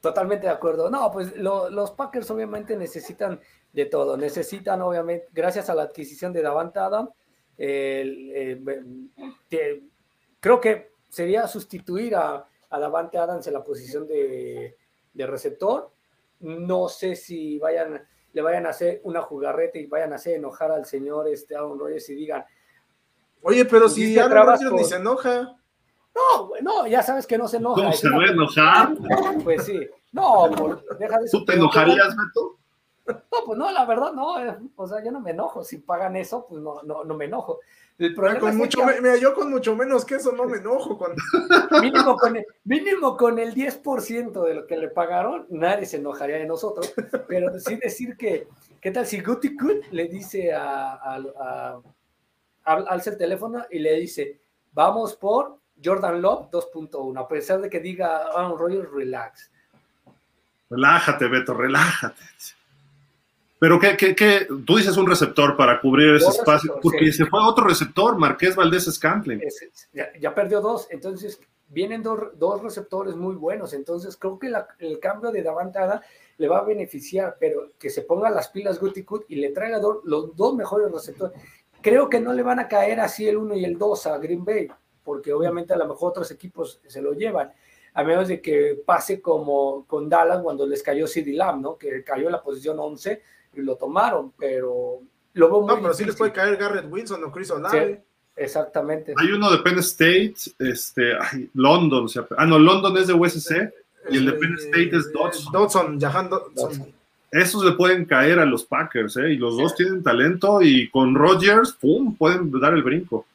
Totalmente 0.00 0.46
de 0.46 0.52
acuerdo. 0.52 0.90
No, 0.90 1.10
pues 1.10 1.36
los 1.36 1.90
Packers 1.92 2.30
obviamente 2.30 2.76
necesitan 2.76 3.40
de 3.72 3.86
todo. 3.86 4.16
Necesitan, 4.16 4.80
obviamente, 4.82 5.26
gracias 5.32 5.68
a 5.70 5.74
la 5.74 5.82
adquisición 5.82 6.32
de 6.32 6.42
Davante 6.42 6.78
Adam, 6.78 7.08
eh, 7.56 8.60
creo 10.38 10.60
que 10.60 10.92
sería 11.08 11.46
sustituir 11.46 12.14
a, 12.14 12.46
a 12.70 12.78
Davante 12.78 13.18
Adams 13.18 13.46
en 13.46 13.54
la 13.54 13.64
posición 13.64 14.06
de, 14.06 14.76
receptor. 15.14 15.90
No 16.40 16.88
sé 16.88 17.16
si 17.16 17.58
vayan, 17.58 18.06
le 18.32 18.42
vayan 18.42 18.66
a 18.66 18.70
hacer 18.70 19.00
una 19.04 19.22
jugarreta 19.22 19.78
y 19.78 19.86
vayan 19.86 20.12
a 20.12 20.16
hacer 20.16 20.36
enojar 20.36 20.70
al 20.70 20.84
señor 20.84 21.28
este 21.28 21.56
Aaron 21.56 21.78
Rodgers 21.78 22.08
y 22.10 22.14
digan. 22.14 22.44
Oye, 23.42 23.64
pero 23.64 23.88
si 23.88 24.18
Aaron 24.18 24.46
Rodgers 24.46 24.72
ni 24.72 24.84
se 24.84 24.96
enoja. 24.96 25.56
No, 26.14 26.50
no, 26.62 26.86
ya 26.86 27.02
sabes 27.02 27.26
que 27.26 27.38
no 27.38 27.48
se 27.48 27.58
enoja. 27.58 27.82
¿Cómo 27.82 27.92
se 27.92 28.10
va 28.10 28.22
a 28.22 28.30
enojar? 28.30 28.94
Pues 29.44 29.64
sí. 29.64 29.88
No, 30.12 30.48
deja 30.98 31.18
de 31.18 31.30
¿Tú 31.30 31.44
te 31.44 31.54
enojarías, 31.54 32.16
Beto? 32.16 32.56
No, 33.32 33.38
pues 33.46 33.58
no, 33.58 33.72
la 33.72 33.86
verdad 33.86 34.12
no, 34.12 34.38
eh, 34.38 34.58
o 34.76 34.86
sea, 34.86 35.02
yo 35.02 35.10
no 35.10 35.20
me 35.20 35.30
enojo, 35.30 35.64
si 35.64 35.78
pagan 35.78 36.14
eso, 36.16 36.44
pues 36.46 36.60
no, 36.60 36.82
no, 36.82 37.04
no 37.04 37.14
me 37.14 37.24
enojo. 37.24 37.60
El 37.98 38.14
problema 38.14 38.38
con 38.38 38.56
mucho, 38.56 38.78
mira, 39.02 39.16
yo 39.16 39.34
con 39.34 39.50
mucho 39.50 39.74
menos 39.74 40.04
que 40.04 40.14
eso 40.14 40.30
no 40.30 40.44
me 40.44 40.58
enojo. 40.58 40.96
Con... 40.96 41.16
Mínimo, 41.82 42.16
con 42.16 42.36
el, 42.36 42.46
mínimo 42.64 43.16
con 43.16 43.40
el 43.40 43.52
10% 43.54 44.44
de 44.44 44.54
lo 44.54 44.66
que 44.66 44.76
le 44.76 44.88
pagaron, 44.88 45.46
nadie 45.50 45.84
se 45.84 45.96
enojaría 45.96 46.36
de 46.36 46.46
nosotros, 46.46 46.94
pero 47.28 47.58
sí 47.58 47.76
decir 47.76 48.16
que, 48.16 48.46
¿qué 48.80 48.92
tal 48.92 49.04
si 49.04 49.20
Guti 49.20 49.56
le 49.90 50.06
dice 50.06 50.52
a, 50.52 50.92
a, 50.94 51.80
alza 52.64 53.10
el 53.10 53.18
teléfono 53.18 53.66
y 53.68 53.80
le 53.80 53.94
dice, 53.94 54.40
vamos 54.72 55.16
por 55.16 55.58
Jordan 55.82 56.22
Love 56.22 56.50
2.1, 56.50 57.20
a 57.20 57.26
pesar 57.26 57.60
de 57.60 57.68
que 57.68 57.80
diga 57.80 58.28
Aaron 58.28 58.58
Rodgers, 58.58 58.90
relax. 58.92 59.50
Relájate, 60.70 61.26
Beto, 61.28 61.54
relájate. 61.54 62.22
Pero 63.60 63.80
¿qué, 63.80 63.96
qué, 63.96 64.46
tú 64.64 64.76
dices 64.76 64.96
un 64.96 65.08
receptor 65.08 65.56
para 65.56 65.80
cubrir 65.80 66.14
ese 66.14 66.28
espacio, 66.28 66.78
porque 66.80 67.12
se 67.12 67.26
fue 67.26 67.40
otro 67.42 67.64
receptor, 67.64 68.16
Marqués 68.16 68.54
Valdés 68.54 68.84
Scantling. 68.84 69.42
Ya, 70.20 70.34
perdió 70.34 70.60
dos, 70.60 70.86
entonces 70.90 71.40
vienen 71.68 72.02
dos, 72.02 72.62
receptores 72.62 73.16
muy 73.16 73.34
buenos, 73.34 73.72
entonces 73.72 74.16
creo 74.16 74.38
que 74.38 74.52
el 74.78 75.00
cambio 75.00 75.32
de 75.32 75.42
Davantada 75.42 76.02
le 76.36 76.46
va 76.48 76.58
a 76.58 76.64
beneficiar, 76.64 77.36
pero 77.40 77.72
que 77.78 77.90
se 77.90 78.02
ponga 78.02 78.30
las 78.30 78.48
pilas 78.48 78.78
Guti 78.78 79.04
y 79.28 79.36
le 79.36 79.50
traiga 79.50 79.80
los 80.04 80.36
dos 80.36 80.54
mejores 80.54 80.92
receptores. 80.92 81.36
Creo 81.82 82.08
que 82.08 82.20
no 82.20 82.32
le 82.32 82.42
van 82.42 82.60
a 82.60 82.68
caer 82.68 83.00
así 83.00 83.26
el 83.26 83.36
uno 83.36 83.56
y 83.56 83.64
el 83.64 83.76
dos 83.76 84.06
a 84.06 84.18
Green 84.18 84.44
Bay, 84.44 84.68
porque 85.02 85.32
obviamente 85.32 85.74
a 85.74 85.78
lo 85.78 85.88
mejor 85.88 86.10
otros 86.10 86.30
equipos 86.30 86.80
se 86.86 87.02
lo 87.02 87.12
llevan, 87.12 87.52
a 87.94 88.04
menos 88.04 88.28
de 88.28 88.40
que 88.40 88.80
pase 88.86 89.20
como 89.20 89.84
con 89.86 90.08
Dallas 90.08 90.42
cuando 90.42 90.64
les 90.64 90.80
cayó 90.80 91.08
CD 91.08 91.32
Lamb, 91.32 91.60
¿no? 91.60 91.76
que 91.76 92.04
cayó 92.04 92.26
en 92.26 92.32
la 92.32 92.42
posición 92.42 92.78
11 92.78 93.20
y 93.60 93.64
lo 93.64 93.76
tomaron, 93.76 94.32
pero 94.38 95.00
lo 95.34 95.48
veo 95.48 95.60
muy 95.60 95.68
No, 95.68 95.82
pero 95.82 95.94
sí 95.94 96.04
les 96.04 96.16
puede 96.16 96.32
caer 96.32 96.56
Garrett 96.56 96.90
Wilson 96.90 97.22
o 97.24 97.32
Chris 97.32 97.50
Olave. 97.50 98.02
exactamente. 98.36 99.14
Hay 99.16 99.32
uno 99.32 99.50
de 99.50 99.58
Penn 99.58 99.78
State, 99.78 100.34
este, 100.58 101.12
London, 101.54 102.06
ah, 102.36 102.46
no, 102.46 102.58
London 102.58 102.96
es 102.96 103.06
de 103.08 103.14
USC 103.14 103.72
y 104.10 104.16
el 104.16 104.26
de 104.26 104.32
Penn 104.32 104.54
State 104.58 104.96
es 104.96 105.12
Dodson. 105.12 105.52
Dodson, 105.52 106.00
Jahan 106.00 106.30
Dodson. 106.30 106.92
Esos 107.30 107.62
le 107.62 107.72
pueden 107.72 108.06
caer 108.06 108.38
a 108.38 108.46
los 108.46 108.64
Packers, 108.64 109.18
¿eh? 109.18 109.32
Y 109.32 109.36
los 109.36 109.56
dos 109.58 109.74
tienen 109.74 110.02
talento 110.02 110.62
y 110.62 110.88
con 110.88 111.14
Rodgers, 111.14 111.72
¡pum!, 111.72 112.16
pueden 112.16 112.50
dar 112.58 112.72
el 112.72 112.82
brinco. 112.82 113.26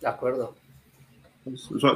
De 0.00 0.08
acuerdo. 0.08 0.54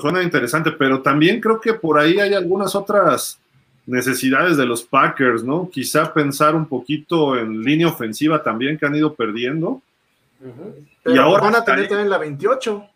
Suena 0.00 0.22
interesante, 0.22 0.72
pero 0.72 1.02
también 1.02 1.40
creo 1.40 1.60
que 1.60 1.74
por 1.74 1.98
ahí 1.98 2.18
hay 2.18 2.32
algunas 2.32 2.74
otras 2.74 3.38
necesidades 3.86 4.56
de 4.56 4.66
los 4.66 4.82
Packers, 4.82 5.44
¿no? 5.44 5.70
Quizá 5.70 6.12
pensar 6.12 6.54
un 6.54 6.66
poquito 6.66 7.38
en 7.38 7.62
línea 7.62 7.86
ofensiva 7.88 8.42
también 8.42 8.76
que 8.76 8.84
han 8.84 8.96
ido 8.96 9.14
perdiendo. 9.14 9.80
Y 11.04 11.16
ahora 11.16 11.44
van 11.44 11.54
a 11.56 11.64
tener 11.64 11.88
también 11.88 12.10
la 12.10 12.18
28. 12.18 12.86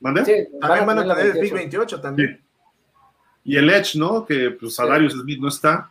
¿Mande? 0.00 0.24
Sí, 0.24 0.58
también 0.60 0.86
van 0.86 0.98
a 0.98 1.14
tener 1.14 1.36
el 1.36 1.42
Big 1.42 1.52
28 1.52 2.00
también. 2.00 2.40
Y 3.44 3.56
el 3.56 3.70
Edge, 3.70 3.96
¿no? 3.96 4.26
Que 4.26 4.50
pues 4.50 4.76
Darius 4.76 5.14
Smith 5.14 5.40
no 5.40 5.48
está. 5.48 5.88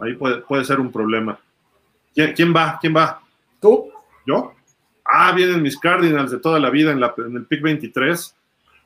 Ahí 0.00 0.14
puede, 0.14 0.38
puede 0.38 0.64
ser 0.64 0.80
un 0.80 0.90
problema. 0.90 1.38
¿Quién, 2.14 2.54
va? 2.54 2.78
¿Quién 2.80 2.96
va? 2.96 3.22
¿Tú? 3.60 3.90
¿Yo? 4.26 4.54
Ah, 5.04 5.32
vienen 5.32 5.62
mis 5.62 5.78
Cardinals 5.78 6.30
de 6.30 6.38
toda 6.38 6.58
la 6.58 6.70
vida 6.70 6.90
en, 6.92 7.00
la, 7.00 7.14
en 7.18 7.36
el 7.36 7.44
pick 7.44 7.62
23. 7.62 8.34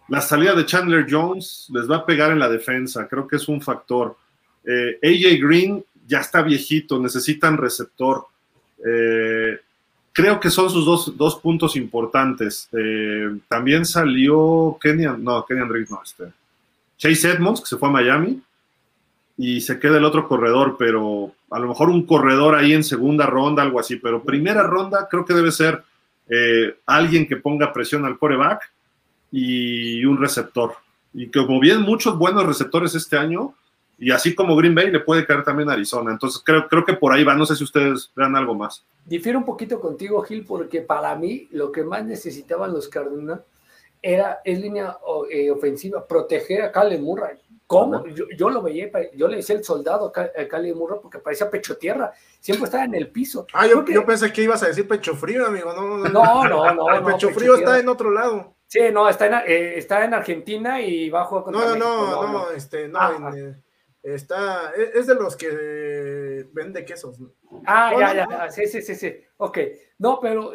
La 0.08 0.20
salida 0.20 0.54
de 0.54 0.66
Chandler 0.66 1.06
Jones 1.08 1.68
les 1.72 1.90
va 1.90 1.96
a 1.96 2.06
pegar 2.06 2.30
en 2.30 2.38
la 2.38 2.48
defensa, 2.48 3.08
creo 3.08 3.26
que 3.26 3.36
es 3.36 3.48
un 3.48 3.62
factor. 3.62 4.16
Eh, 4.64 4.98
AJ 5.02 5.40
Green 5.40 5.84
ya 6.06 6.20
está 6.20 6.42
viejito, 6.42 7.00
necesitan 7.00 7.56
receptor. 7.56 8.26
Eh, 8.86 9.58
creo 10.12 10.38
que 10.38 10.50
son 10.50 10.68
sus 10.68 11.16
dos, 11.16 11.36
puntos 11.36 11.76
importantes. 11.76 12.68
Eh, 12.72 13.38
también 13.48 13.86
salió 13.86 14.76
Kenyan, 14.78 15.24
no, 15.24 15.44
Kenyan 15.46 15.70
Reed 15.70 15.88
no, 15.88 16.02
este. 16.02 16.24
Chase 16.98 17.30
Edmonds, 17.30 17.62
que 17.62 17.66
se 17.66 17.78
fue 17.78 17.88
a 17.88 17.92
Miami, 17.92 18.42
y 19.38 19.62
se 19.62 19.78
queda 19.80 19.96
el 19.96 20.04
otro 20.04 20.28
corredor, 20.28 20.76
pero 20.78 21.32
a 21.50 21.58
lo 21.58 21.68
mejor 21.68 21.88
un 21.88 22.06
corredor 22.06 22.54
ahí 22.54 22.74
en 22.74 22.84
segunda 22.84 23.26
ronda, 23.26 23.62
algo 23.62 23.80
así, 23.80 23.96
pero 23.96 24.22
primera 24.22 24.62
ronda 24.62 25.08
creo 25.10 25.24
que 25.24 25.34
debe 25.34 25.50
ser 25.50 25.82
alguien 26.86 27.26
que 27.26 27.36
ponga 27.36 27.72
presión 27.72 28.04
al 28.06 28.18
coreback 28.18 28.70
y 29.36 30.04
un 30.04 30.20
receptor. 30.20 30.74
Y 31.12 31.28
como 31.28 31.58
bien 31.58 31.82
muchos 31.82 32.16
buenos 32.16 32.46
receptores 32.46 32.94
este 32.94 33.16
año, 33.16 33.54
y 33.98 34.12
así 34.12 34.32
como 34.32 34.54
Green 34.54 34.76
Bay 34.76 34.92
le 34.92 35.00
puede 35.00 35.26
caer 35.26 35.42
también 35.42 35.70
Arizona. 35.70 36.12
Entonces 36.12 36.40
creo, 36.44 36.68
creo 36.68 36.84
que 36.84 36.94
por 36.94 37.12
ahí 37.12 37.24
va. 37.24 37.34
No 37.34 37.44
sé 37.44 37.56
si 37.56 37.64
ustedes 37.64 38.12
vean 38.14 38.36
algo 38.36 38.54
más. 38.54 38.84
Difiero 39.04 39.38
un 39.38 39.44
poquito 39.44 39.80
contigo, 39.80 40.22
Gil, 40.22 40.44
porque 40.46 40.82
para 40.82 41.16
mí 41.16 41.48
lo 41.50 41.72
que 41.72 41.82
más 41.82 42.04
necesitaban 42.04 42.72
los 42.72 42.88
Cardinals 42.88 43.40
era, 44.00 44.40
es 44.44 44.60
línea 44.60 44.98
eh, 45.30 45.50
ofensiva, 45.50 46.06
proteger 46.06 46.62
a 46.62 46.70
Cale 46.70 46.98
Murray. 46.98 47.36
¿Cómo? 47.66 48.04
Yo, 48.36 48.50
lo 48.50 48.62
veía, 48.62 48.90
yo 49.16 49.26
le 49.26 49.36
decía 49.36 49.56
el 49.56 49.64
soldado 49.64 50.12
a 50.14 50.48
Cale 50.48 50.74
Murray 50.74 50.98
porque 51.02 51.18
parecía 51.18 51.50
pecho 51.50 51.76
tierra, 51.76 52.12
siempre 52.38 52.66
estaba 52.66 52.84
en 52.84 52.94
el 52.94 53.08
piso. 53.08 53.46
Ah, 53.52 53.66
yo, 53.66 54.04
pensé 54.04 54.32
que 54.32 54.42
ibas 54.42 54.62
a 54.62 54.68
decir 54.68 54.86
pecho 54.86 55.16
frío, 55.16 55.46
amigo. 55.46 55.72
No, 55.72 55.96
no, 55.96 56.08
no. 56.08 56.74
no, 56.74 56.94
el 56.94 57.02
pecho, 57.02 57.30
frío 57.30 57.56
está 57.56 57.80
en 57.80 57.88
otro 57.88 58.10
lado. 58.10 58.53
Sí, 58.74 58.80
no, 58.92 59.08
está 59.08 59.26
en, 59.26 59.34
eh, 59.46 59.78
está 59.78 60.04
en 60.04 60.14
Argentina 60.14 60.80
y 60.80 61.08
bajo 61.08 61.44
contra 61.44 61.64
No, 61.64 61.76
no, 61.76 62.10
no, 62.10 62.32
no, 62.32 62.50
este, 62.50 62.88
no, 62.88 62.98
ah, 62.98 63.16
ah. 63.20 63.32
Eh, 63.36 63.54
está, 64.02 64.72
e, 64.76 64.98
es 64.98 65.06
de 65.06 65.14
los 65.14 65.36
que 65.36 66.44
vende 66.52 66.84
quesos. 66.84 67.16
Ah, 67.64 67.92
ya, 67.96 68.14
ya, 68.28 68.50
sí, 68.50 68.66
sí, 68.66 68.82
sí, 68.82 68.96
sí, 68.96 69.14
ok. 69.36 69.58
No, 69.98 70.18
pero 70.18 70.54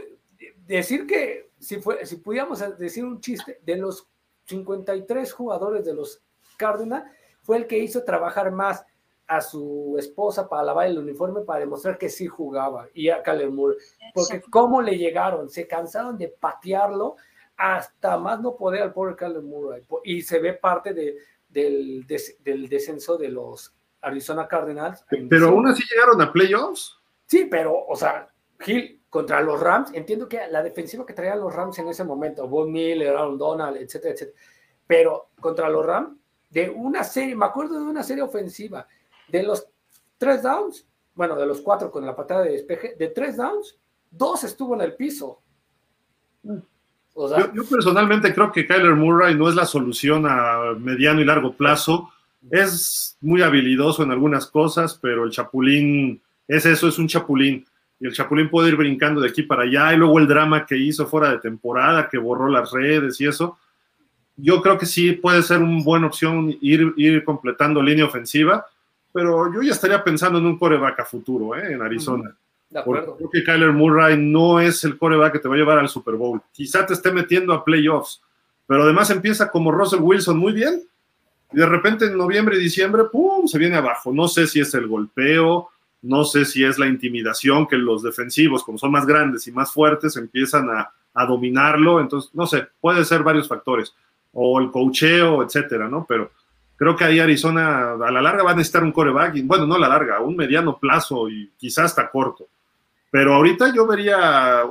decir 0.65 1.07
que, 1.07 1.51
si, 1.59 1.80
fue, 1.80 2.05
si 2.05 2.17
pudiéramos 2.17 2.59
decir 2.78 3.05
un 3.05 3.22
chiste, 3.22 3.61
de 3.63 3.78
los 3.78 4.05
53 4.47 5.32
jugadores 5.32 5.86
de 5.86 5.93
los 5.93 6.22
Cárdenas, 6.57 7.09
fue 7.43 7.55
el 7.55 7.67
que 7.67 7.80
hizo 7.80 8.03
trabajar 8.03 8.51
más 8.51 8.86
a 9.28 9.39
su 9.39 9.95
esposa 9.97 10.49
para 10.49 10.63
lavar 10.63 10.88
el 10.88 10.97
uniforme 10.97 11.39
para 11.41 11.61
demostrar 11.61 11.97
que 11.97 12.09
sí 12.09 12.28
jugaba 12.28 12.89
y 12.93 13.07
a 13.07 13.24
Caleb 13.24 13.51
Moore. 13.51 13.78
Porque 14.13 14.41
cómo 14.41 14.82
le 14.82 14.97
llegaron, 14.97 15.49
se 15.49 15.65
cansaron 15.65 16.17
de 16.17 16.28
patearlo 16.28 17.15
hasta 17.60 18.18
más 18.18 18.39
no 18.39 18.55
poder 18.55 18.82
al 18.82 18.93
pobre 18.93 19.18
Kyler 19.18 19.41
Murray. 19.41 19.84
Y 20.05 20.22
se 20.22 20.39
ve 20.39 20.53
parte 20.53 20.93
de, 20.93 21.18
del, 21.49 22.07
del 22.39 22.70
descenso 22.70 23.18
de 23.18 23.28
los 23.28 23.76
Arizona 23.99 24.47
Cardinals. 24.47 25.03
Pero 25.30 25.49
aún 25.49 25.68
así 25.68 25.84
llegaron 25.91 26.22
a 26.22 26.32
playoffs. 26.32 26.97
Sí, 27.26 27.49
pero, 27.51 27.86
o 27.86 27.97
sea, 27.97 28.30
Gil 28.60 29.03
contra 29.10 29.41
los 29.41 29.60
Rams, 29.60 29.91
entiendo 29.93 30.30
que 30.30 30.47
la 30.47 30.64
defensiva 30.64 31.05
que 31.05 31.14
traían 31.14 31.41
los 31.41 31.53
Rams 31.53 31.78
en 31.80 31.89
ese 31.89 32.05
momento, 32.05 32.47
Von 32.47 32.72
Miller, 32.72 33.14
Aaron 33.14 33.38
Donald, 33.38 33.76
etcétera, 33.76 34.14
etcétera, 34.14 34.39
pero 34.88 35.32
contra 35.41 35.68
los 35.68 35.86
Rams, 35.86 36.18
de 36.49 36.70
una 36.70 37.03
serie, 37.03 37.36
me 37.36 37.45
acuerdo 37.45 37.76
de 37.76 37.86
una 37.86 38.03
serie 38.03 38.24
ofensiva, 38.24 38.88
de 39.28 39.43
los 39.43 39.68
tres 40.18 40.43
downs, 40.43 40.88
bueno, 41.14 41.36
de 41.36 41.45
los 41.45 41.60
cuatro 41.62 41.91
con 41.91 42.05
la 42.05 42.16
patada 42.16 42.43
de 42.43 42.51
despeje, 42.51 42.95
de 42.97 43.10
tres 43.10 43.36
downs, 43.36 43.78
dos 44.10 44.43
estuvo 44.45 44.76
en 44.76 44.82
el 44.82 44.95
piso. 44.95 45.41
Yo, 47.53 47.65
personalmente 47.65 48.34
creo 48.34 48.51
que 48.51 48.65
Kyler 48.65 48.95
Murray 48.95 49.36
no 49.36 49.49
es 49.49 49.55
la 49.55 49.65
solución 49.65 50.26
a 50.26 50.74
mediano 50.80 51.22
y 51.22 51.26
largo 51.26 51.53
plazo. 51.53 52.11
Es 52.49 53.17
muy 53.22 53.41
habilidoso 53.41 54.03
en 54.03 54.11
algunas 54.11 54.47
cosas, 54.47 54.97
pero 55.01 55.26
el 55.26 55.32
Chapulín 55.32 56.22
es 56.47 56.65
eso, 56.65 56.88
es 56.88 56.97
un 56.97 57.07
Chapulín. 57.07 57.65
Y 57.99 58.07
el 58.07 58.13
Chapulín 58.13 58.49
puede 58.49 58.70
ir 58.70 58.78
brincando 58.78 59.20
de 59.20 59.30
aquí 59.30 59.43
para 59.43 59.63
allá. 59.63 59.93
Y 59.93 59.97
luego 59.97 60.20
el 60.20 60.28
drama 60.28 60.65
que 60.65 60.78
hizo 60.78 61.05
fuera 61.07 61.32
de 61.32 61.39
temporada, 61.39 62.07
que 62.07 62.17
borró 62.17 62.47
las 62.47 62.72
redes 62.72 63.20
y 63.20 63.28
eso. 63.28 63.57
Yo 64.38 64.61
creo 64.61 64.78
que 64.78 64.86
sí 64.86 65.11
puede 65.11 65.43
ser 65.43 65.59
una 65.59 65.84
buena 65.84 66.07
opción 66.07 66.55
ir, 66.61 67.24
completando 67.26 67.84
línea 67.84 68.05
ofensiva, 68.05 68.65
pero 69.11 69.53
yo 69.53 69.61
ya 69.61 69.74
estaría 69.74 70.01
pensando 70.01 70.39
en 70.39 70.45
un 70.45 70.57
coreback 70.57 71.01
a 71.01 71.05
futuro, 71.05 71.57
¿eh? 71.57 71.74
en 71.74 71.82
Arizona. 71.82 72.34
De 72.70 72.80
acuerdo. 72.80 73.15
Creo 73.17 73.30
que 73.30 73.43
Kyler 73.43 73.72
Murray 73.72 74.17
no 74.17 74.59
es 74.59 74.84
el 74.84 74.97
coreback 74.97 75.34
que 75.34 75.39
te 75.39 75.47
va 75.47 75.55
a 75.55 75.57
llevar 75.57 75.80
al 75.80 75.89
Super 75.89 76.15
Bowl. 76.15 76.41
Quizá 76.51 76.86
te 76.86 76.93
esté 76.93 77.11
metiendo 77.11 77.53
a 77.53 77.63
playoffs, 77.65 78.22
pero 78.67 78.84
además 78.84 79.09
empieza 79.09 79.49
como 79.49 79.72
Russell 79.72 80.01
Wilson 80.01 80.38
muy 80.38 80.53
bien 80.53 80.84
y 81.51 81.57
de 81.57 81.65
repente 81.65 82.05
en 82.05 82.17
noviembre 82.17 82.57
y 82.57 82.59
diciembre, 82.59 83.05
¡pum!, 83.11 83.47
se 83.47 83.57
viene 83.57 83.78
abajo. 83.78 84.13
No 84.13 84.28
sé 84.28 84.45
si 84.45 84.59
es 84.59 84.74
el 84.76 84.88
golpeo, 84.88 85.70
no 86.03 86.24
sé 86.24 86.45
si 86.45 86.63
es 86.63 86.78
la 86.78 86.88
intimidación 86.88 87.67
que 87.67 87.78
los 87.78 88.03
defensivos, 88.03 88.63
como 88.63 88.78
son 88.78 88.91
más 88.91 89.05
grandes 89.05 89.47
y 89.47 89.51
más 89.51 89.74
fuertes, 89.74 90.15
empiezan 90.15 90.70
a, 90.70 90.91
a 91.13 91.26
dominarlo. 91.26 91.99
Entonces, 91.99 92.30
no 92.34 92.45
sé, 92.45 92.67
puede 92.80 93.03
ser 93.03 93.24
varios 93.24 93.47
factores. 93.47 93.93
O 94.32 94.59
el 94.59 94.70
cocheo, 94.70 95.43
etcétera, 95.43 95.88
¿no? 95.88 96.05
Pero 96.07 96.32
creo 96.80 96.95
que 96.95 97.03
ahí 97.03 97.20
Arizona 97.20 97.93
a 97.93 98.11
la 98.11 98.22
larga 98.22 98.43
va 98.43 98.51
a 98.51 98.55
necesitar 98.55 98.84
un 98.84 98.91
coreback. 98.91 99.36
bueno, 99.43 99.65
no 99.65 99.76
a 99.76 99.80
la 99.80 99.89
larga, 99.89 100.17
a 100.17 100.22
un 100.22 100.36
mediano 100.36 100.78
plazo 100.78 101.28
y 101.28 101.51
quizás 101.57 101.86
hasta 101.86 102.09
corto. 102.09 102.47
Pero 103.12 103.34
ahorita 103.34 103.74
yo 103.74 103.88
vería, 103.88 104.64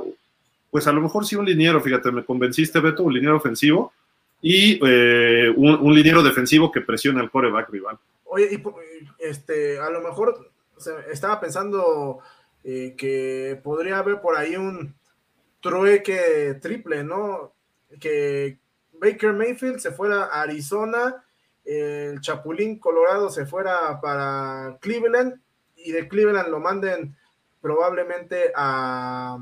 pues 0.71 0.87
a 0.87 0.93
lo 0.93 1.01
mejor 1.01 1.25
sí 1.25 1.35
un 1.35 1.45
liniero, 1.45 1.81
fíjate, 1.81 2.11
me 2.11 2.23
convenciste, 2.25 2.79
Beto, 2.79 3.03
un 3.03 3.13
liniero 3.13 3.37
ofensivo 3.37 3.93
y 4.41 4.79
eh, 4.85 5.53
un, 5.55 5.93
liniero 5.93 6.23
defensivo 6.23 6.71
que 6.71 6.81
presione 6.81 7.19
al 7.19 7.29
coreback 7.29 7.69
rival. 7.69 7.97
Oye, 8.25 8.49
y 8.51 8.63
este, 9.19 9.79
a 9.79 9.89
lo 9.89 10.01
mejor 10.01 10.51
estaba 11.11 11.39
pensando 11.39 12.19
eh, 12.63 12.95
que 12.97 13.59
podría 13.63 13.99
haber 13.99 14.21
por 14.21 14.37
ahí 14.37 14.55
un 14.55 14.93
trueque 15.61 16.57
triple, 16.61 17.03
¿no? 17.03 17.51
Que 17.99 18.57
Baker 18.93 19.33
Mayfield 19.33 19.79
se 19.79 19.91
fuera 19.91 20.25
a 20.25 20.43
Arizona, 20.43 21.23
el 21.65 22.19
Chapulín 22.21 22.79
Colorado 22.79 23.29
se 23.29 23.45
fuera 23.45 23.99
para 24.01 24.77
Cleveland 24.81 25.39
y 25.75 25.91
de 25.91 26.07
Cleveland 26.07 26.49
lo 26.49 26.59
manden 26.59 27.15
probablemente 27.61 28.51
a, 28.55 29.37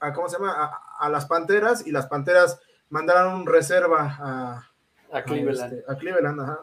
a 0.00 0.12
¿cómo 0.12 0.28
se 0.28 0.38
llama? 0.38 0.52
A, 0.52 1.06
a, 1.06 1.08
las 1.08 1.26
Panteras 1.26 1.86
y 1.86 1.90
las 1.90 2.06
Panteras 2.06 2.60
mandaran 2.88 3.34
un 3.34 3.46
reserva 3.46 4.16
a, 4.18 4.70
a 5.12 5.22
Cleveland. 5.22 5.72
Este, 5.72 5.92
a 5.92 5.96
Cleveland, 5.96 6.40
ajá. 6.40 6.60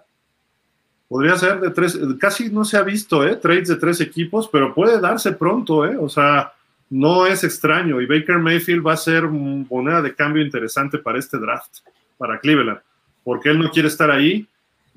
Podría 1.07 1.37
ser 1.37 1.61
de 1.61 1.69
tres, 1.69 1.97
casi 2.19 2.49
no 2.49 2.65
se 2.65 2.77
ha 2.77 2.83
visto, 2.83 3.25
¿eh? 3.25 3.37
Trades 3.37 3.69
de 3.69 3.77
tres 3.77 4.01
equipos, 4.01 4.49
pero 4.49 4.73
puede 4.73 4.99
darse 4.99 5.31
pronto, 5.31 5.85
¿eh? 5.85 5.95
O 5.97 6.09
sea, 6.09 6.53
no 6.89 7.25
es 7.25 7.43
extraño. 7.43 8.01
Y 8.01 8.05
Baker 8.05 8.39
Mayfield 8.39 8.85
va 8.85 8.93
a 8.93 8.97
ser 8.97 9.23
moneda 9.23 10.01
de 10.01 10.15
cambio 10.15 10.43
interesante 10.43 10.97
para 10.97 11.17
este 11.17 11.37
draft, 11.37 11.79
para 12.17 12.39
Cleveland, 12.39 12.79
porque 13.23 13.49
él 13.49 13.59
no 13.59 13.71
quiere 13.71 13.87
estar 13.87 14.11
ahí 14.11 14.47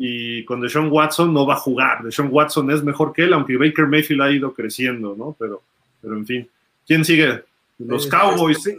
y 0.02 0.44
con 0.46 0.60
Deshaun 0.60 0.90
Watson 0.90 1.32
no 1.32 1.46
va 1.46 1.54
a 1.54 1.58
jugar. 1.58 2.02
Deshaun 2.02 2.30
Watson 2.32 2.70
es 2.70 2.82
mejor 2.82 3.12
que 3.12 3.24
él, 3.24 3.32
aunque 3.32 3.56
Baker 3.56 3.86
Mayfield 3.86 4.22
ha 4.22 4.30
ido 4.30 4.54
creciendo, 4.54 5.14
¿no? 5.16 5.36
Pero, 5.38 5.62
pero 6.00 6.14
en 6.14 6.26
fin. 6.26 6.50
¿Quién 6.86 7.04
sigue? 7.04 7.44
Los 7.78 8.06
Cowboys. 8.06 8.62
Sí, 8.62 8.76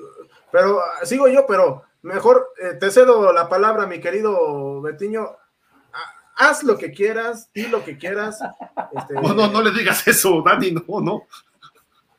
pero 0.51 0.80
ah, 0.80 1.05
sigo 1.05 1.28
yo, 1.28 1.45
pero 1.47 1.84
mejor 2.01 2.49
eh, 2.61 2.76
te 2.80 2.91
cedo 2.91 3.32
la 3.32 3.47
palabra, 3.47 3.86
mi 3.86 3.99
querido 3.99 4.82
Betiño 4.82 5.38
haz 6.41 6.63
lo 6.63 6.78
que 6.78 6.91
quieras, 6.91 7.51
di 7.53 7.67
lo 7.67 7.84
que 7.84 7.97
quieras. 7.97 8.39
Este, 8.93 9.13
no, 9.13 9.34
no, 9.34 9.47
no 9.49 9.61
le 9.61 9.72
digas 9.72 10.05
eso, 10.05 10.43
Dani, 10.45 10.72
no, 10.72 10.99
no. 10.99 11.26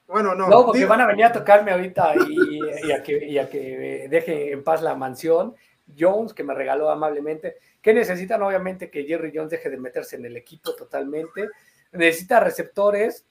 Bueno, 0.06 0.34
no. 0.34 0.48
No, 0.48 0.64
porque 0.64 0.86
van 0.86 1.02
a 1.02 1.06
venir 1.06 1.26
a 1.26 1.32
tocarme 1.32 1.70
ahorita 1.70 2.14
y, 2.26 2.86
y, 2.86 2.92
a 2.92 3.02
que, 3.02 3.26
y, 3.26 3.36
a 3.36 3.46
que, 3.46 4.06
deje 4.08 4.52
en 4.52 4.64
paz 4.64 4.80
la 4.80 4.94
mansión. 4.94 5.54
Jones, 5.98 6.32
que 6.32 6.44
me 6.44 6.54
regaló 6.54 6.88
amablemente. 6.88 7.56
que 7.82 7.92
necesitan? 7.92 8.42
Obviamente 8.42 8.90
que 8.90 9.04
Jerry 9.04 9.32
Jones 9.34 9.50
deje 9.50 9.68
de 9.68 9.76
meterse 9.76 10.16
en 10.16 10.24
el 10.24 10.34
equipo 10.34 10.74
totalmente. 10.74 11.50
Necesita 11.92 12.40
receptores. 12.40 13.26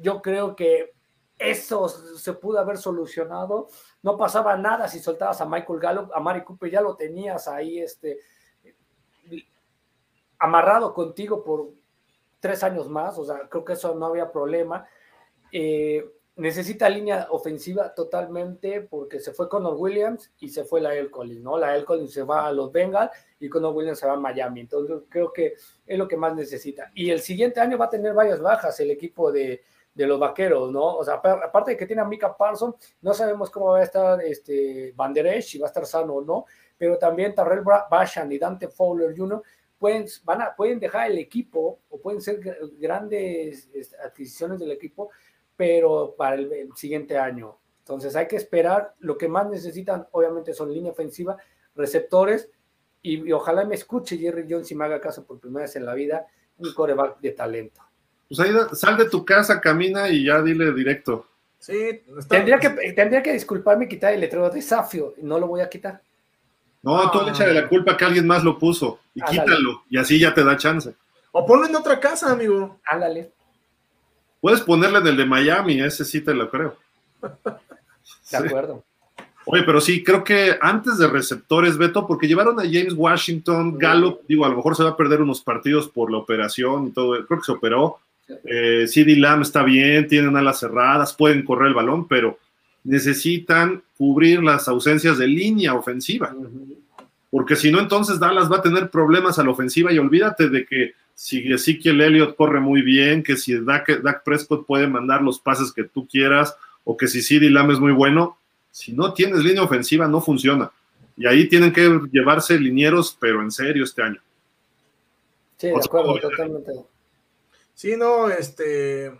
Yo 0.00 0.22
creo 0.22 0.56
que 0.56 0.94
eso 1.38 1.88
se 1.88 2.32
pudo 2.34 2.58
haber 2.58 2.78
solucionado. 2.78 3.68
No 4.02 4.16
pasaba 4.16 4.56
nada 4.56 4.88
si 4.88 5.00
soltabas 5.00 5.40
a 5.40 5.46
Michael 5.46 5.80
Gallup, 5.80 6.12
a 6.14 6.20
Mari 6.20 6.44
Cooper, 6.44 6.70
ya 6.70 6.80
lo 6.80 6.96
tenías 6.96 7.48
ahí, 7.48 7.80
este, 7.80 8.20
amarrado 10.38 10.92
contigo 10.94 11.42
por 11.42 11.70
tres 12.40 12.62
años 12.62 12.88
más, 12.88 13.18
o 13.18 13.24
sea, 13.24 13.48
creo 13.48 13.64
que 13.64 13.72
eso 13.72 13.94
no 13.94 14.06
había 14.06 14.30
problema. 14.30 14.86
Eh, 15.50 16.06
necesita 16.36 16.88
línea 16.88 17.28
ofensiva 17.30 17.94
totalmente 17.94 18.80
porque 18.82 19.20
se 19.20 19.32
fue 19.32 19.48
Conor 19.48 19.76
Williams 19.76 20.32
y 20.40 20.48
se 20.48 20.64
fue 20.64 20.80
la 20.80 20.94
El 20.94 21.10
Collins, 21.10 21.42
¿no? 21.42 21.56
La 21.56 21.76
El 21.76 21.84
Collins 21.84 22.12
se 22.12 22.22
va 22.22 22.46
a 22.46 22.52
los 22.52 22.72
Bengals 22.72 23.12
y 23.38 23.48
Conor 23.48 23.74
Williams 23.74 24.00
se 24.00 24.06
va 24.06 24.14
a 24.14 24.18
Miami. 24.20 24.60
Entonces 24.60 25.02
creo 25.08 25.32
que 25.32 25.54
es 25.86 25.98
lo 25.98 26.08
que 26.08 26.16
más 26.16 26.34
necesita. 26.34 26.90
Y 26.94 27.10
el 27.10 27.20
siguiente 27.20 27.60
año 27.60 27.78
va 27.78 27.86
a 27.86 27.90
tener 27.90 28.12
varias 28.12 28.40
bajas 28.40 28.78
el 28.80 28.90
equipo 28.90 29.30
de, 29.30 29.62
de 29.94 30.06
los 30.06 30.18
vaqueros, 30.18 30.72
¿no? 30.72 30.96
O 30.96 31.04
sea, 31.04 31.14
aparte 31.14 31.72
de 31.72 31.76
que 31.76 31.86
tiene 31.86 32.02
a 32.02 32.04
Mika 32.04 32.36
Parson, 32.36 32.74
no 33.00 33.14
sabemos 33.14 33.50
cómo 33.50 33.66
va 33.66 33.78
a 33.78 33.84
estar 33.84 34.20
este 34.22 34.92
Banderesh, 34.96 35.52
si 35.52 35.58
va 35.58 35.66
a 35.66 35.68
estar 35.68 35.86
sano 35.86 36.14
o 36.14 36.22
no, 36.22 36.46
pero 36.76 36.98
también 36.98 37.34
Tarrell 37.34 37.62
Bashan 37.62 38.30
y 38.32 38.38
Dante 38.38 38.68
Fowler 38.68 39.16
Jr 39.16 39.42
pueden, 39.84 40.06
van 40.24 40.40
a, 40.40 40.56
pueden 40.56 40.80
dejar 40.80 41.10
el 41.10 41.18
equipo 41.18 41.80
o 41.90 42.00
pueden 42.00 42.22
ser 42.22 42.40
grandes 42.78 43.68
adquisiciones 44.02 44.58
del 44.58 44.70
equipo, 44.70 45.10
pero 45.56 46.14
para 46.16 46.36
el, 46.36 46.70
siguiente 46.74 47.18
año. 47.18 47.58
Entonces 47.80 48.16
hay 48.16 48.26
que 48.26 48.36
esperar. 48.36 48.94
Lo 49.00 49.18
que 49.18 49.28
más 49.28 49.46
necesitan, 49.46 50.08
obviamente, 50.12 50.54
son 50.54 50.72
línea 50.72 50.92
ofensiva, 50.92 51.36
receptores, 51.74 52.50
y, 53.02 53.30
ojalá 53.32 53.66
me 53.66 53.74
escuche 53.74 54.16
Jerry 54.16 54.46
Jones 54.48 54.70
y 54.70 54.74
me 54.74 54.86
haga 54.86 55.02
caso 55.02 55.26
por 55.26 55.38
primera 55.38 55.66
vez 55.66 55.76
en 55.76 55.84
la 55.84 55.92
vida, 55.92 56.26
un 56.56 56.72
coreback 56.72 57.20
de 57.20 57.32
talento. 57.32 57.82
Pues 58.34 58.48
ahí 58.48 58.54
sal 58.72 58.96
de 58.96 59.08
tu 59.08 59.24
casa, 59.24 59.60
camina 59.60 60.08
y 60.08 60.24
ya 60.24 60.42
dile 60.42 60.72
directo. 60.72 61.26
Sí, 61.58 62.02
tendría, 62.28 62.58
que, 62.58 62.68
tendría 62.92 63.22
que 63.22 63.32
disculparme 63.32 63.86
y 63.86 63.88
quitar 63.88 64.12
el 64.12 64.20
letrero 64.20 64.50
de 64.50 64.60
Safio, 64.60 65.14
no 65.22 65.38
lo 65.38 65.46
voy 65.46 65.60
a 65.60 65.68
quitar. 65.68 66.02
No, 66.82 67.10
tú 67.10 67.20
le 67.22 67.32
de 67.32 67.54
la 67.54 67.68
culpa 67.68 67.96
que 67.96 68.04
alguien 68.04 68.26
más 68.26 68.44
lo 68.44 68.58
puso 68.58 69.00
y 69.14 69.22
quítalo 69.22 69.84
y 69.88 69.96
así 69.96 70.18
ya 70.18 70.34
te 70.34 70.44
da 70.44 70.58
chance. 70.58 70.94
O 71.32 71.46
ponlo 71.46 71.66
en 71.66 71.74
otra 71.74 71.98
casa, 71.98 72.30
amigo. 72.30 72.78
Ándale. 72.84 73.30
Puedes 74.40 74.60
ponerle 74.60 74.98
en 74.98 75.06
el 75.06 75.16
de 75.16 75.24
Miami, 75.24 75.80
ese 75.80 76.04
sí 76.04 76.20
te 76.20 76.34
lo 76.34 76.50
creo. 76.50 76.76
De 78.30 78.36
acuerdo. 78.36 78.84
Oye, 79.46 79.62
pero 79.62 79.80
sí, 79.80 80.02
creo 80.02 80.24
que 80.24 80.56
antes 80.60 80.98
de 80.98 81.06
receptores, 81.06 81.76
Beto, 81.76 82.06
porque 82.06 82.26
llevaron 82.26 82.58
a 82.58 82.64
James 82.64 82.94
Washington, 82.94 83.78
Gallup, 83.78 84.20
digo, 84.26 84.44
a 84.44 84.48
lo 84.48 84.56
mejor 84.56 84.74
se 84.74 84.84
va 84.84 84.90
a 84.90 84.96
perder 84.96 85.20
unos 85.20 85.42
partidos 85.42 85.88
por 85.88 86.10
la 86.10 86.18
operación 86.18 86.88
y 86.88 86.90
todo, 86.92 87.12
creo 87.26 87.38
que 87.38 87.44
se 87.44 87.52
operó. 87.52 87.98
Eh, 88.44 88.86
CD 88.88 89.16
Lamb 89.16 89.42
está 89.42 89.62
bien, 89.62 90.08
tienen 90.08 90.36
alas 90.36 90.60
cerradas, 90.60 91.12
pueden 91.14 91.44
correr 91.44 91.68
el 91.68 91.74
balón, 91.74 92.08
pero 92.08 92.38
necesitan 92.82 93.82
cubrir 93.96 94.42
las 94.42 94.68
ausencias 94.68 95.18
de 95.18 95.26
línea 95.26 95.74
ofensiva. 95.74 96.34
Porque 97.30 97.56
si 97.56 97.72
no, 97.72 97.80
entonces 97.80 98.20
Dallas 98.20 98.50
va 98.50 98.58
a 98.58 98.62
tener 98.62 98.90
problemas 98.90 99.38
a 99.38 99.44
la 99.44 99.50
ofensiva 99.50 99.92
y 99.92 99.98
olvídate 99.98 100.48
de 100.48 100.64
que 100.64 100.94
si 101.14 101.52
Ezekiel 101.52 102.00
Elliott 102.00 102.36
corre 102.36 102.60
muy 102.60 102.82
bien, 102.82 103.22
que 103.22 103.36
si 103.36 103.58
Dak, 103.58 104.02
Dak, 104.02 104.24
Prescott 104.24 104.66
puede 104.66 104.86
mandar 104.86 105.22
los 105.22 105.38
pases 105.38 105.72
que 105.72 105.84
tú 105.84 106.06
quieras, 106.06 106.56
o 106.84 106.96
que 106.96 107.08
si 107.08 107.22
CD 107.22 107.50
Lamb 107.50 107.70
es 107.72 107.80
muy 107.80 107.92
bueno, 107.92 108.38
si 108.70 108.92
no 108.92 109.12
tienes 109.14 109.42
línea 109.42 109.62
ofensiva 109.62 110.06
no 110.06 110.20
funciona. 110.20 110.70
Y 111.16 111.26
ahí 111.26 111.48
tienen 111.48 111.72
que 111.72 112.00
llevarse 112.10 112.58
linieros, 112.58 113.16
pero 113.18 113.40
en 113.42 113.50
serio 113.50 113.84
este 113.84 114.02
año. 114.02 114.20
Sí, 115.56 115.68
de 115.68 115.76
acuerdo, 115.76 116.18
totalmente. 116.18 116.72
Sí, 117.74 117.96
no, 117.96 118.28
este, 118.28 119.12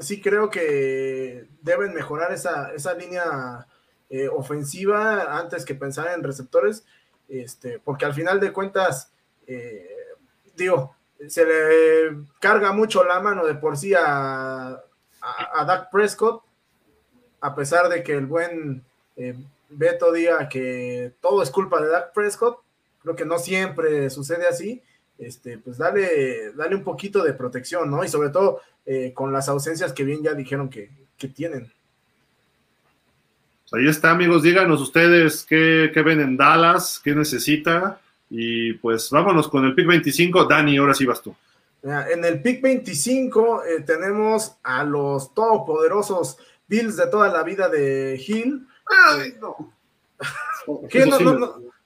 sí 0.00 0.20
creo 0.20 0.50
que 0.50 1.46
deben 1.62 1.94
mejorar 1.94 2.32
esa, 2.32 2.72
esa 2.72 2.94
línea 2.94 3.66
eh, 4.08 4.28
ofensiva 4.28 5.38
antes 5.38 5.64
que 5.64 5.74
pensar 5.74 6.08
en 6.08 6.24
receptores, 6.24 6.84
este, 7.28 7.78
porque 7.78 8.04
al 8.04 8.14
final 8.14 8.40
de 8.40 8.52
cuentas, 8.52 9.12
eh, 9.46 9.88
digo, 10.56 10.96
se 11.28 11.44
le 11.44 12.24
carga 12.40 12.72
mucho 12.72 13.04
la 13.04 13.20
mano 13.20 13.46
de 13.46 13.54
por 13.54 13.76
sí 13.76 13.94
a, 13.94 14.80
a, 15.20 15.64
Dak 15.64 15.90
Prescott, 15.90 16.42
a 17.40 17.54
pesar 17.54 17.88
de 17.88 18.02
que 18.02 18.14
el 18.14 18.26
buen 18.26 18.84
eh, 19.16 19.36
Beto 19.68 20.10
diga 20.12 20.48
que 20.48 21.12
todo 21.20 21.42
es 21.42 21.50
culpa 21.50 21.80
de 21.80 21.88
Dak 21.88 22.12
Prescott, 22.12 22.58
creo 23.02 23.14
que 23.14 23.24
no 23.24 23.38
siempre 23.38 24.10
sucede 24.10 24.48
así, 24.48 24.82
este, 25.20 25.58
pues 25.58 25.78
dale, 25.78 26.52
dale 26.52 26.74
un 26.74 26.82
poquito 26.82 27.22
de 27.22 27.34
protección, 27.34 27.90
¿no? 27.90 28.02
Y 28.02 28.08
sobre 28.08 28.30
todo 28.30 28.60
eh, 28.86 29.12
con 29.14 29.32
las 29.32 29.48
ausencias 29.48 29.92
que 29.92 30.04
bien 30.04 30.22
ya 30.22 30.34
dijeron 30.34 30.68
que, 30.68 30.90
tienen. 31.34 31.70
Ahí 33.72 33.86
está, 33.86 34.12
amigos, 34.12 34.42
díganos 34.42 34.80
ustedes 34.80 35.44
qué, 35.46 35.90
qué, 35.92 36.00
ven 36.00 36.18
en 36.20 36.34
Dallas, 36.34 36.98
qué 37.04 37.14
necesita, 37.14 38.00
y 38.30 38.72
pues 38.72 39.10
vámonos 39.10 39.48
con 39.48 39.66
el 39.66 39.74
pick 39.74 39.86
25. 39.86 40.46
Dani, 40.46 40.78
ahora 40.78 40.94
sí 40.94 41.04
vas 41.04 41.20
tú. 41.20 41.36
En 41.82 42.24
el 42.24 42.40
pick 42.40 42.62
25 42.62 43.64
eh, 43.64 43.80
tenemos 43.82 44.56
a 44.62 44.84
los 44.84 45.34
todopoderosos 45.34 46.38
Bills 46.66 46.96
de 46.96 47.06
toda 47.08 47.28
la 47.28 47.42
vida 47.42 47.68
de 47.68 48.22
Hill. 48.26 48.66
Ay, 48.86 49.34
no. 49.40 49.72
¿Qué? 50.88 51.04
No, 51.04 51.18
no, 51.18 51.34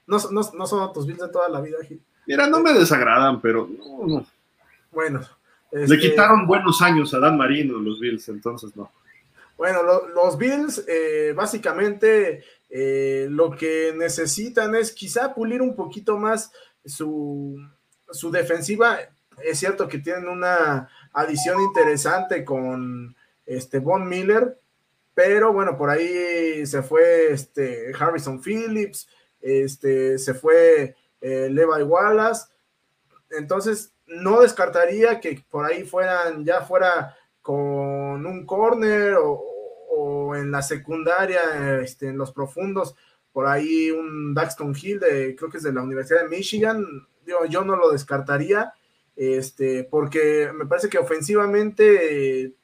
no, 0.06 0.18
no, 0.30 0.66
son 0.66 0.92
tus 0.92 1.06
Bills 1.06 1.20
de 1.20 1.28
toda 1.28 1.48
la 1.48 1.60
vida, 1.60 1.78
Hill. 1.88 2.00
Mira, 2.26 2.46
no 2.46 2.60
me 2.60 2.72
desagradan, 2.72 3.40
pero 3.40 3.68
no, 4.06 4.26
Bueno. 4.90 5.20
Le 5.72 5.84
este, 5.84 5.98
quitaron 5.98 6.46
buenos 6.46 6.80
años 6.82 7.12
a 7.14 7.18
Dan 7.18 7.36
Marino 7.36 7.78
los 7.78 7.98
Bills, 7.98 8.28
entonces 8.28 8.76
no. 8.76 8.92
Bueno, 9.56 9.80
los 10.14 10.38
Bills 10.38 10.84
eh, 10.86 11.32
básicamente 11.34 12.44
eh, 12.70 13.26
lo 13.30 13.50
que 13.50 13.92
necesitan 13.96 14.74
es 14.74 14.92
quizá 14.92 15.34
pulir 15.34 15.62
un 15.62 15.74
poquito 15.74 16.18
más 16.18 16.52
su, 16.84 17.56
su 18.10 18.30
defensiva. 18.30 18.98
Es 19.42 19.58
cierto 19.58 19.88
que 19.88 19.98
tienen 19.98 20.28
una 20.28 20.88
adición 21.12 21.60
interesante 21.60 22.44
con 22.44 23.16
este 23.46 23.78
Von 23.78 24.08
Miller, 24.08 24.58
pero 25.14 25.52
bueno, 25.52 25.76
por 25.76 25.90
ahí 25.90 26.66
se 26.66 26.82
fue 26.82 27.32
este 27.32 27.92
Harrison 27.98 28.40
Phillips, 28.40 29.08
este, 29.40 30.18
se 30.18 30.34
fue 30.34 30.96
eh, 31.24 31.48
Levi 31.50 31.82
Wallace. 31.82 32.48
Entonces, 33.30 33.94
no 34.06 34.42
descartaría 34.42 35.20
que 35.20 35.42
por 35.50 35.64
ahí 35.64 35.82
fueran, 35.82 36.44
ya 36.44 36.60
fuera 36.60 37.16
con 37.40 38.26
un 38.26 38.44
corner 38.44 39.16
o, 39.18 40.34
en 40.36 40.50
la 40.50 40.60
secundaria, 40.60 41.80
este, 41.80 42.08
en 42.08 42.18
los 42.18 42.32
profundos, 42.32 42.94
por 43.32 43.46
ahí 43.46 43.90
un 43.90 44.34
Daxton 44.34 44.74
Hill, 44.80 45.00
de, 45.00 45.34
creo 45.36 45.48
que 45.48 45.58
es 45.58 45.62
de 45.62 45.72
la 45.72 45.82
Universidad 45.82 46.22
de 46.22 46.28
Michigan, 46.28 46.84
digo, 47.24 47.46
yo 47.46 47.64
no 47.64 47.76
lo 47.76 47.90
descartaría, 47.90 48.74
este, 49.16 49.84
porque 49.84 50.50
me 50.52 50.66
parece 50.66 50.88
que 50.88 50.98
ofensivamente 50.98 52.54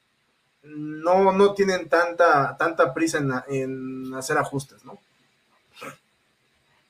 no, 0.63 1.31
no 1.31 1.53
tienen 1.53 1.89
tanta, 1.89 2.55
tanta 2.57 2.93
prisa 2.93 3.17
en, 3.19 3.31
en 3.47 4.13
hacer 4.13 4.37
ajustes, 4.37 4.83
¿no? 4.83 4.99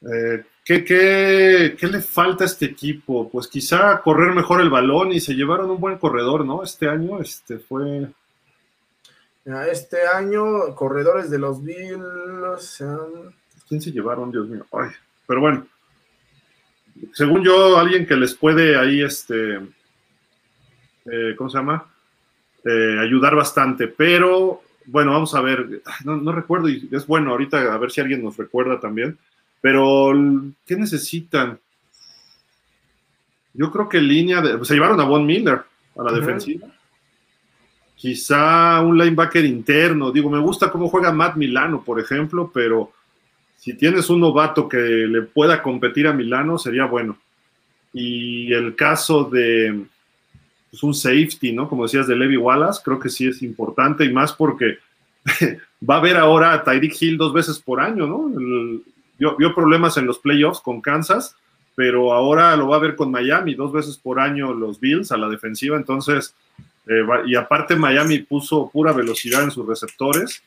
Eh, 0.02 0.44
¿qué, 0.64 1.78
le 1.82 2.02
falta 2.02 2.44
a 2.44 2.48
este 2.48 2.66
equipo? 2.66 3.30
Pues 3.30 3.48
quizá 3.48 4.02
correr 4.02 4.34
mejor 4.34 4.62
el 4.62 4.70
balón 4.70 5.12
y 5.12 5.20
se 5.20 5.34
llevaron 5.34 5.70
un 5.70 5.80
buen 5.80 5.98
corredor, 5.98 6.46
¿no? 6.46 6.64
Este 6.64 6.88
año 6.88 7.20
este 7.20 7.60
fue... 7.60 8.10
Este 9.72 10.08
año, 10.08 10.76
corredores 10.76 11.30
de 11.30 11.40
los 11.40 11.64
Bills... 11.64 12.84
¿Quién 13.68 13.82
se 13.82 13.92
llevaron, 13.92 14.32
Dios 14.32 14.48
mío? 14.48 14.66
pero 15.26 15.40
bueno, 15.40 15.66
según 17.14 17.44
yo, 17.44 17.78
alguien 17.78 18.06
que 18.06 18.18
les 18.18 18.34
puede 18.34 18.78
ahí, 18.78 19.02
este, 19.02 19.56
eh, 21.06 21.36
¿cómo 21.38 21.50
se 21.50 21.58
llama? 21.58 21.90
Eh, 22.66 22.98
ayudar 23.00 23.36
bastante, 23.36 23.88
pero 23.88 24.62
bueno, 24.86 25.12
vamos 25.12 25.34
a 25.34 25.42
ver, 25.42 25.82
no, 26.04 26.18
no 26.18 26.34
recuerdo 26.34 26.68
y 26.68 26.90
es 26.92 27.08
bueno 27.08 27.32
ahorita 27.32 27.74
a 27.74 27.78
ver 27.78 27.92
si 27.92 28.02
alguien 28.02 28.24
nos 28.24 28.36
recuerda 28.36 28.80
también 28.80 29.18
pero, 29.62 30.12
¿qué 30.66 30.76
necesitan? 30.76 31.60
Yo 33.54 33.72
creo 33.72 33.88
que 33.88 34.02
línea 34.02 34.42
de. 34.42 34.64
Se 34.66 34.74
llevaron 34.74 35.00
a 35.00 35.06
Von 35.06 35.26
Miller 35.26 35.62
a 35.98 36.04
la 36.04 36.12
defensiva. 36.12 36.68
Quizá 37.96 38.82
un 38.82 38.98
linebacker 38.98 39.46
interno. 39.46 40.12
Digo, 40.12 40.30
me 40.30 40.40
gusta 40.40 40.72
cómo 40.72 40.90
juega 40.90 41.12
Matt 41.12 41.36
Milano, 41.36 41.84
por 41.84 42.00
ejemplo, 42.00 42.50
pero 42.52 42.92
si 43.58 43.76
tienes 43.76 44.10
un 44.10 44.22
novato 44.22 44.68
que 44.68 44.78
le 44.78 45.22
pueda 45.22 45.62
competir 45.62 46.08
a 46.08 46.14
Milano, 46.14 46.58
sería 46.58 46.86
bueno. 46.86 47.18
Y 47.94 48.52
el 48.54 48.76
caso 48.76 49.26
de 49.26 49.86
pues, 50.72 50.82
un 50.82 50.96
safety, 50.96 51.52
¿no? 51.52 51.70
Como 51.70 51.84
decías, 51.84 52.08
de 52.08 52.16
Levi 52.16 52.38
Wallace, 52.38 52.82
creo 52.84 52.98
que 52.98 53.10
sí 53.10 53.28
es 53.28 53.44
importante 53.44 54.04
y 54.06 54.12
más 54.12 54.34
porque 54.34 54.80
va 55.88 55.96
a 55.96 55.98
haber 56.00 56.18
ahora 56.18 56.54
a 56.54 56.64
Tyreek 56.64 57.00
Hill 57.00 57.18
dos 57.18 57.34
veces 57.34 57.60
por 57.60 57.80
año, 57.80 58.08
¿no? 58.08 58.32
Vio, 59.38 59.56
problemas 59.56 59.98
en 59.98 60.06
los 60.06 60.20
playoffs 60.20 60.62
con 60.62 60.82
Kansas, 60.82 61.36
pero 61.76 62.14
ahora 62.14 62.56
lo 62.56 62.68
va 62.68 62.78
a 62.78 62.80
ver 62.80 62.96
con 62.96 63.12
Miami, 63.12 63.56
dos 63.56 63.72
veces 63.72 63.98
por 63.98 64.20
año 64.20 64.54
los 64.54 64.80
Bills 64.80 65.12
a 65.12 65.18
la 65.18 65.30
defensiva, 65.30 65.78
entonces, 65.78 66.36
eh, 66.88 67.04
y 67.26 67.36
aparte 67.36 67.76
Miami 67.76 68.20
puso 68.20 68.70
pura 68.70 68.92
velocidad 68.92 69.44
en 69.44 69.52
sus 69.52 69.66
receptores, 69.68 70.44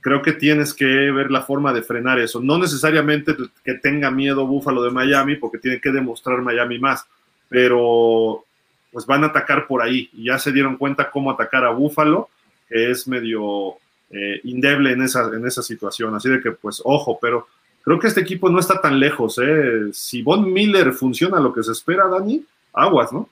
creo 0.00 0.22
que 0.22 0.32
tienes 0.32 0.72
que 0.72 0.84
ver 0.84 1.30
la 1.30 1.42
forma 1.42 1.72
de 1.72 1.82
frenar 1.82 2.18
eso. 2.18 2.40
No 2.40 2.58
necesariamente 2.58 3.34
que 3.64 3.74
tenga 3.74 4.10
miedo 4.10 4.46
Búfalo 4.46 4.82
de 4.82 4.90
Miami, 4.90 5.36
porque 5.36 5.58
tiene 5.58 5.80
que 5.80 5.90
demostrar 5.90 6.40
Miami 6.40 6.78
más, 6.78 7.04
pero 7.48 8.44
pues 8.92 9.04
van 9.06 9.24
a 9.24 9.28
atacar 9.28 9.66
por 9.66 9.82
ahí 9.82 10.08
y 10.12 10.24
ya 10.24 10.38
se 10.38 10.52
dieron 10.52 10.76
cuenta 10.76 11.10
cómo 11.10 11.30
atacar 11.30 11.64
a 11.64 11.70
Búfalo, 11.70 12.30
es 12.70 13.06
medio 13.06 13.74
eh, 14.10 14.40
indeble 14.44 14.92
en 14.92 15.02
esa, 15.02 15.30
en 15.34 15.46
esa 15.46 15.62
situación. 15.62 16.14
Así 16.14 16.28
de 16.28 16.40
que, 16.40 16.52
pues, 16.52 16.80
ojo, 16.84 17.18
pero 17.20 17.46
creo 17.82 17.98
que 17.98 18.08
este 18.08 18.20
equipo 18.20 18.48
no 18.48 18.60
está 18.60 18.80
tan 18.80 18.98
lejos. 18.98 19.38
¿eh? 19.42 19.90
Si 19.92 20.22
Von 20.22 20.52
Miller 20.52 20.92
funciona 20.92 21.40
lo 21.40 21.52
que 21.52 21.62
se 21.62 21.72
espera, 21.72 22.08
Dani, 22.08 22.44
aguas, 22.72 23.12
¿no? 23.12 23.28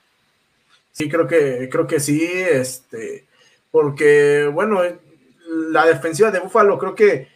Sí, 0.91 1.09
creo 1.09 1.27
que, 1.27 1.69
creo 1.71 1.85
que 1.85 1.99
sí, 1.99 2.23
este, 2.23 3.25
porque, 3.69 4.49
bueno, 4.51 4.81
la 5.47 5.85
defensiva 5.85 6.31
de 6.31 6.39
Buffalo 6.39 6.77
creo 6.79 6.95
que 6.95 7.27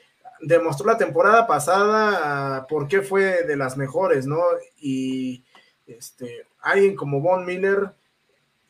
demostró 0.42 0.88
la 0.88 0.98
temporada 0.98 1.46
pasada 1.46 2.66
por 2.68 2.88
qué 2.88 3.02
fue 3.02 3.44
de 3.44 3.56
las 3.56 3.78
mejores, 3.78 4.26
¿no? 4.26 4.42
Y 4.80 5.44
este, 5.86 6.48
alguien 6.62 6.96
como 6.96 7.22
Von 7.22 7.46
Miller, 7.46 7.92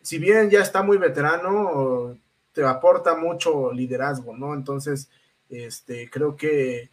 si 0.02 0.18
bien 0.18 0.50
ya 0.50 0.62
está 0.62 0.84
muy 0.84 0.98
veterano, 0.98 2.18
te 2.54 2.66
aporta 2.66 3.16
mucho 3.16 3.72
liderazgo, 3.72 4.36
¿no? 4.36 4.54
Entonces, 4.54 5.10
este, 5.50 6.10
creo 6.10 6.36
que 6.36 6.90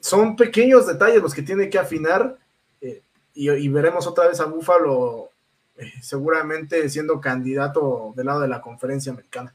son 0.00 0.36
pequeños 0.36 0.86
detalles 0.86 1.22
los 1.22 1.34
que 1.34 1.42
tiene 1.42 1.68
que 1.68 1.78
afinar 1.78 2.36
eh, 2.80 3.02
y, 3.34 3.68
veremos 3.68 4.06
otra 4.06 4.28
vez 4.28 4.40
a 4.40 4.46
Búfalo 4.46 5.30
eh, 5.78 5.92
seguramente 6.00 6.88
siendo 6.88 7.20
candidato 7.20 8.12
del 8.16 8.26
lado 8.26 8.40
de 8.40 8.48
la 8.48 8.60
conferencia 8.60 9.12
americana. 9.12 9.54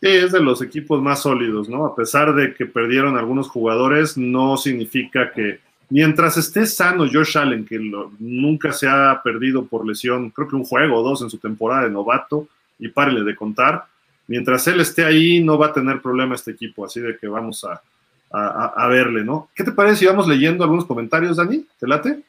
Sí, 0.00 0.08
es 0.08 0.32
de 0.32 0.40
los 0.40 0.60
equipos 0.60 1.00
más 1.00 1.22
sólidos, 1.22 1.68
¿no? 1.68 1.86
A 1.86 1.96
pesar 1.96 2.34
de 2.34 2.54
que 2.54 2.66
perdieron 2.66 3.16
algunos 3.16 3.48
jugadores, 3.48 4.18
no 4.18 4.56
significa 4.58 5.32
que 5.32 5.60
mientras 5.88 6.36
esté 6.36 6.66
sano 6.66 7.06
Josh 7.10 7.38
Allen, 7.38 7.64
que 7.64 7.78
nunca 8.18 8.72
se 8.72 8.88
ha 8.88 9.20
perdido 9.24 9.64
por 9.64 9.86
lesión, 9.86 10.30
creo 10.30 10.48
que 10.48 10.56
un 10.56 10.64
juego 10.64 10.98
o 10.98 11.02
dos 11.02 11.22
en 11.22 11.30
su 11.30 11.38
temporada 11.38 11.84
de 11.84 11.90
novato, 11.90 12.46
y 12.78 12.88
párele 12.88 13.24
de 13.24 13.34
contar, 13.34 13.86
mientras 14.26 14.66
él 14.66 14.80
esté 14.80 15.04
ahí 15.04 15.42
no 15.42 15.56
va 15.56 15.68
a 15.68 15.72
tener 15.72 16.02
problema 16.02 16.34
este 16.34 16.50
equipo, 16.50 16.84
así 16.84 17.00
de 17.00 17.16
que 17.16 17.26
vamos 17.26 17.64
a, 17.64 17.80
a, 18.30 18.86
verle, 18.88 19.24
¿no? 19.24 19.48
¿Qué 19.54 19.64
te 19.64 19.72
parece 19.72 19.96
si 19.96 20.06
vamos 20.06 20.26
leyendo 20.28 20.64
algunos 20.64 20.84
comentarios, 20.84 21.36
Dani? 21.36 21.66
¿Te 21.78 21.86
late? 21.86 22.22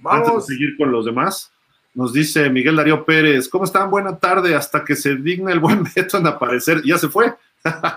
Vamos. 0.00 0.28
Antes 0.28 0.46
de 0.46 0.54
seguir 0.54 0.76
con 0.76 0.90
los 0.90 1.04
demás. 1.04 1.52
Nos 1.94 2.12
dice 2.12 2.48
Miguel 2.50 2.76
Darío 2.76 3.04
Pérez, 3.04 3.48
¿cómo 3.48 3.64
están? 3.64 3.90
Buena 3.90 4.16
tarde, 4.16 4.54
hasta 4.54 4.84
que 4.84 4.94
se 4.94 5.16
digna 5.16 5.52
el 5.52 5.60
buen 5.60 5.84
Beto 5.94 6.18
en 6.18 6.26
aparecer. 6.26 6.82
Ya 6.84 6.98
se 6.98 7.08
fue. 7.08 7.34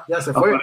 Ya 0.07 0.21
se 0.21 0.33
fue. 0.33 0.57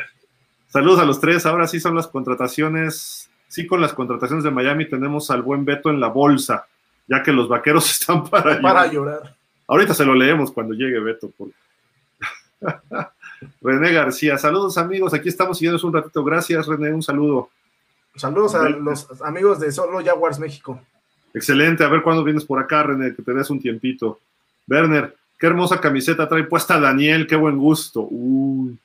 Saludos 0.69 1.01
a 1.01 1.05
los 1.05 1.21
tres. 1.21 1.47
Ahora 1.47 1.67
sí 1.67 1.81
son 1.81 1.95
las 1.95 2.07
contrataciones. 2.09 3.31
Sí, 3.49 3.67
con 3.67 3.81
las 3.81 3.93
contrataciones 3.93 4.45
de 4.45 4.51
Miami 4.51 4.89
tenemos 4.89 5.31
al 5.31 5.43
buen 5.43 5.65
Beto 5.65 5.91
en 5.91 6.01
la 6.01 6.09
bolsa, 6.09 6.67
ya 7.09 7.23
que 7.23 7.33
los 7.33 7.49
vaqueros 7.49 7.91
están 8.01 8.25
para, 8.25 8.61
para 8.61 8.87
llorar. 8.87 9.35
Ahorita 9.67 9.95
se 9.95 10.05
lo 10.05 10.15
leemos 10.15 10.51
cuando 10.53 10.75
llegue 10.75 10.99
Beto. 10.99 11.33
René 13.61 13.93
García, 13.93 14.39
saludos 14.39 14.77
amigos, 14.79 15.15
aquí 15.15 15.29
estamos 15.29 15.59
siguiendo 15.59 15.85
un 15.87 15.93
ratito. 15.93 16.23
Gracias, 16.25 16.67
René, 16.67 16.93
un 16.93 17.03
saludo. 17.03 17.51
Saludos 18.17 18.55
a 18.55 18.69
los 18.69 19.23
amigos 19.23 19.61
de 19.61 19.73
Solo 19.73 20.05
Jaguars 20.05 20.39
México. 20.39 20.81
Excelente, 21.33 21.85
a 21.85 21.89
ver 21.89 22.03
cuándo 22.03 22.25
vienes 22.25 22.45
por 22.45 22.59
acá, 22.59 22.83
René, 22.83 23.15
que 23.15 23.23
te 23.23 23.33
des 23.33 23.49
un 23.51 23.61
tiempito. 23.61 24.19
Werner, 24.67 25.17
qué 25.39 25.47
hermosa 25.47 25.81
camiseta 25.81 26.29
trae 26.29 26.45
puesta 26.45 26.79
Daniel, 26.79 27.27
qué 27.27 27.37
buen 27.37 27.57
gusto. 27.57 28.07
Uy. 28.11 28.79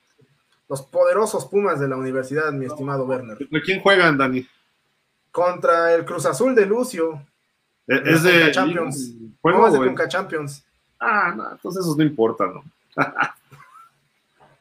los 0.70 0.82
poderosos 0.84 1.46
Pumas 1.46 1.80
de 1.80 1.88
la 1.88 1.98
universidad, 1.98 2.52
mi 2.52 2.66
estimado 2.66 3.06
Werner. 3.06 3.38
¿De 3.38 3.62
quién 3.62 3.82
juegan, 3.82 4.18
Dani? 4.18 4.48
Contra 5.32 5.94
el 5.94 6.06
Cruz 6.06 6.26
Azul 6.26 6.56
de 6.56 6.66
Lucio. 6.66 7.22
Eh, 7.88 8.02
es 8.06 8.24
de 8.24 8.52
Champions. 8.52 9.14
¿Juego, 9.42 9.70
de 9.70 9.78
Conca 9.78 10.08
Champions. 10.08 10.64
Ah, 11.00 11.34
no, 11.36 11.52
entonces 11.52 11.86
eso 11.86 11.96
no 11.96 12.04
importa, 12.04 12.46
¿no? 12.46 12.64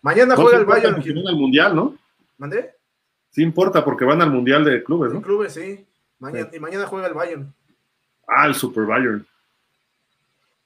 Mañana 0.05 0.36
juega 0.36 0.59
el 0.59 0.66
Bayern. 0.66 1.00
Van 1.00 1.26
al 1.28 1.36
Mundial, 1.36 1.74
¿no? 1.74 1.96
¿Mandé? 2.36 2.74
Sí 3.30 3.42
importa 3.42 3.82
porque 3.82 4.05
van 4.05 4.20
al 4.20 4.30
Mundial 4.30 4.62
de 4.62 4.84
clubes, 4.84 5.14
¿no? 5.14 5.22
clubes, 5.22 5.55
sí. 5.55 5.82
Mañana, 6.18 6.50
Y 6.52 6.61
mañana 6.61 6.86
juega 6.86 7.07
el 7.07 7.14
Bayern. 7.14 7.55
Ah, 8.28 8.46
el 8.46 8.55
Super 8.55 8.84
Bayern. 8.84 9.26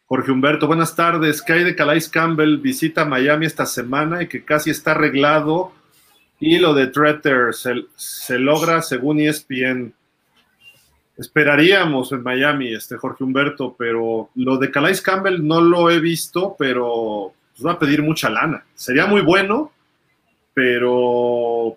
Jorge 0.06 0.32
Humberto, 0.32 0.66
buenas 0.66 0.96
tardes. 0.96 1.40
¿Qué 1.40 1.52
hay 1.52 1.62
de 1.62 1.76
Calais 1.76 2.08
Campbell? 2.08 2.56
Visita 2.56 3.04
Miami 3.04 3.46
esta 3.46 3.64
semana 3.64 4.24
y 4.24 4.26
que 4.26 4.44
casi 4.44 4.70
está 4.70 4.90
arreglado. 4.90 5.70
Y 6.40 6.58
lo 6.58 6.74
de 6.74 6.88
Tretter 6.88 7.54
se, 7.54 7.84
se 7.94 8.40
logra 8.40 8.82
según 8.82 9.20
ESPN. 9.20 9.94
Esperaríamos 11.16 12.10
en 12.10 12.24
Miami, 12.24 12.74
este 12.74 12.96
Jorge 12.96 13.22
Humberto, 13.22 13.76
pero 13.78 14.30
lo 14.34 14.56
de 14.56 14.72
Calais 14.72 15.00
Campbell 15.00 15.46
no 15.46 15.60
lo 15.60 15.90
he 15.90 16.00
visto, 16.00 16.56
pero 16.58 17.34
pues, 17.58 17.66
va 17.66 17.72
a 17.72 17.78
pedir 17.78 18.02
mucha 18.02 18.30
lana. 18.30 18.64
Sería 18.74 19.06
muy 19.06 19.20
bueno, 19.20 19.72
pero 20.54 21.76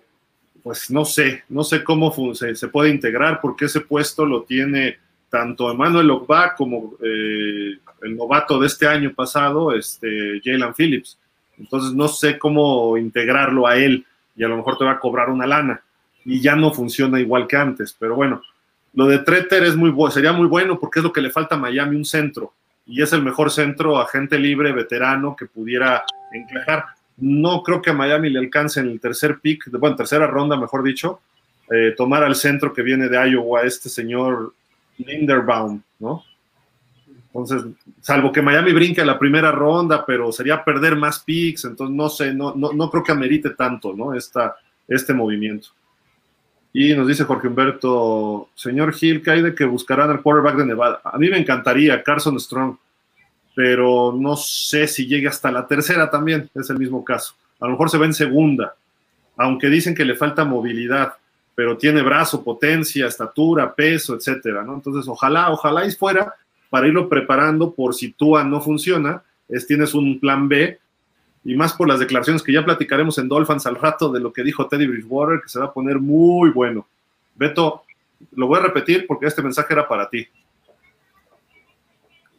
pues 0.62 0.90
no 0.90 1.04
sé, 1.04 1.42
no 1.48 1.64
sé 1.64 1.82
cómo 1.82 2.34
se, 2.34 2.54
se 2.54 2.68
puede 2.68 2.90
integrar 2.90 3.40
porque 3.40 3.64
ese 3.64 3.80
puesto 3.80 4.24
lo 4.24 4.44
tiene 4.44 4.98
tanto 5.28 5.70
Emmanuel 5.70 6.10
Ogba 6.10 6.54
como 6.54 6.94
eh, 7.02 7.78
el 8.02 8.16
novato 8.16 8.60
de 8.60 8.66
este 8.68 8.86
año 8.86 9.12
pasado, 9.12 9.74
este, 9.74 10.40
Jalen 10.44 10.74
Phillips. 10.74 11.18
Entonces 11.58 11.94
no 11.94 12.06
sé 12.06 12.38
cómo 12.38 12.96
integrarlo 12.96 13.66
a 13.66 13.76
él 13.76 14.06
y 14.36 14.44
a 14.44 14.48
lo 14.48 14.56
mejor 14.56 14.78
te 14.78 14.84
va 14.84 14.92
a 14.92 15.00
cobrar 15.00 15.30
una 15.30 15.46
lana 15.46 15.82
y 16.24 16.40
ya 16.40 16.54
no 16.54 16.72
funciona 16.72 17.18
igual 17.18 17.48
que 17.48 17.56
antes. 17.56 17.96
Pero 17.98 18.14
bueno, 18.14 18.42
lo 18.94 19.06
de 19.06 19.18
Treter 19.18 19.64
es 19.64 19.74
muy 19.74 19.92
sería 20.12 20.32
muy 20.32 20.46
bueno 20.46 20.78
porque 20.78 21.00
es 21.00 21.02
lo 21.02 21.12
que 21.12 21.22
le 21.22 21.30
falta 21.30 21.56
a 21.56 21.58
Miami, 21.58 21.96
un 21.96 22.04
centro. 22.04 22.52
Y 22.86 23.02
es 23.02 23.12
el 23.12 23.22
mejor 23.22 23.50
centro, 23.50 23.98
agente 23.98 24.38
libre, 24.38 24.72
veterano, 24.72 25.36
que 25.36 25.46
pudiera 25.46 26.02
encajar. 26.32 26.84
No 27.16 27.62
creo 27.62 27.80
que 27.80 27.90
a 27.90 27.94
Miami 27.94 28.30
le 28.30 28.38
alcance 28.38 28.80
en 28.80 28.88
el 28.88 29.00
tercer 29.00 29.38
pick, 29.40 29.70
bueno, 29.78 29.96
tercera 29.96 30.26
ronda, 30.26 30.56
mejor 30.56 30.82
dicho, 30.82 31.20
eh, 31.70 31.94
tomar 31.96 32.24
al 32.24 32.34
centro 32.34 32.72
que 32.72 32.82
viene 32.82 33.08
de 33.08 33.30
Iowa, 33.30 33.62
este 33.62 33.88
señor 33.88 34.54
Linderbaum, 34.98 35.80
¿no? 36.00 36.24
Entonces, 37.34 37.64
salvo 38.00 38.30
que 38.30 38.42
Miami 38.42 38.72
brinque 38.72 39.00
a 39.00 39.06
la 39.06 39.18
primera 39.18 39.50
ronda, 39.50 40.04
pero 40.04 40.30
sería 40.32 40.62
perder 40.62 40.96
más 40.96 41.20
picks, 41.20 41.64
entonces 41.64 41.96
no 41.96 42.10
sé, 42.10 42.34
no, 42.34 42.54
no, 42.54 42.72
no 42.72 42.90
creo 42.90 43.02
que 43.02 43.12
amerite 43.12 43.50
tanto, 43.50 43.94
¿no? 43.94 44.12
Esta, 44.14 44.56
este 44.86 45.14
movimiento. 45.14 45.68
Y 46.72 46.94
nos 46.94 47.06
dice 47.06 47.24
Jorge 47.24 47.48
Humberto, 47.48 48.48
señor 48.54 48.94
Gil, 48.94 49.22
¿qué 49.22 49.30
hay 49.30 49.42
de 49.42 49.54
que 49.54 49.64
buscarán 49.64 50.10
el 50.10 50.22
quarterback 50.22 50.56
de 50.56 50.66
Nevada? 50.66 51.00
A 51.04 51.18
mí 51.18 51.28
me 51.28 51.38
encantaría, 51.38 52.02
Carson 52.02 52.40
Strong, 52.40 52.76
pero 53.54 54.14
no 54.18 54.36
sé 54.36 54.88
si 54.88 55.06
llegue 55.06 55.28
hasta 55.28 55.52
la 55.52 55.66
tercera 55.66 56.10
también, 56.10 56.48
es 56.54 56.70
el 56.70 56.78
mismo 56.78 57.04
caso. 57.04 57.34
A 57.60 57.66
lo 57.66 57.72
mejor 57.72 57.90
se 57.90 57.98
ve 57.98 58.06
en 58.06 58.14
segunda, 58.14 58.74
aunque 59.36 59.68
dicen 59.68 59.94
que 59.94 60.04
le 60.04 60.14
falta 60.14 60.44
movilidad 60.44 61.14
pero 61.54 61.76
tiene 61.76 62.02
brazo, 62.02 62.42
potencia, 62.42 63.06
estatura, 63.06 63.74
peso, 63.74 64.14
etcétera, 64.14 64.62
¿no? 64.62 64.74
Entonces, 64.74 65.06
ojalá, 65.08 65.50
ojalá 65.50 65.84
y 65.84 65.92
fuera 65.92 66.34
para 66.70 66.86
irlo 66.86 67.08
preparando 67.08 67.74
por 67.74 67.94
si 67.94 68.12
Tua 68.12 68.44
no 68.44 68.60
funciona, 68.60 69.22
es, 69.48 69.66
tienes 69.66 69.92
un 69.94 70.18
plan 70.18 70.48
B, 70.48 70.78
y 71.44 71.54
más 71.56 71.72
por 71.72 71.88
las 71.88 71.98
declaraciones 71.98 72.42
que 72.42 72.52
ya 72.52 72.64
platicaremos 72.64 73.18
en 73.18 73.28
Dolphins 73.28 73.66
al 73.66 73.76
rato 73.76 74.10
de 74.10 74.20
lo 74.20 74.32
que 74.32 74.42
dijo 74.42 74.68
Teddy 74.68 74.86
Bridgewater, 74.86 75.40
que 75.40 75.48
se 75.48 75.58
va 75.58 75.66
a 75.66 75.72
poner 75.72 75.98
muy 75.98 76.50
bueno. 76.50 76.86
Beto, 77.34 77.84
lo 78.32 78.46
voy 78.46 78.58
a 78.58 78.62
repetir 78.62 79.06
porque 79.06 79.26
este 79.26 79.42
mensaje 79.42 79.72
era 79.72 79.88
para 79.88 80.08
ti. 80.08 80.28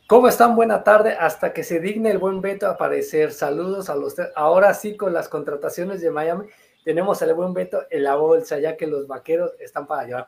¿Cómo 0.08 0.28
están? 0.28 0.56
Buena 0.56 0.84
tarde. 0.84 1.16
Hasta 1.20 1.54
que 1.54 1.64
se 1.64 1.80
digne 1.80 2.12
el 2.12 2.18
buen 2.18 2.42
Beto 2.42 2.68
a 2.68 2.72
aparecer. 2.72 3.32
Saludos 3.32 3.90
a 3.90 3.96
los. 3.96 4.16
Ahora 4.36 4.74
sí, 4.74 4.96
con 4.96 5.14
las 5.14 5.28
contrataciones 5.28 6.02
de 6.02 6.12
Miami 6.12 6.46
tenemos 6.84 7.22
al 7.22 7.34
buen 7.34 7.54
Beto 7.54 7.84
en 7.90 8.04
la 8.04 8.16
bolsa, 8.16 8.60
ya 8.60 8.78
que 8.78 8.86
los 8.86 9.08
vaqueros 9.08 9.52
están 9.60 9.88
para 9.88 10.06
llevar. 10.06 10.28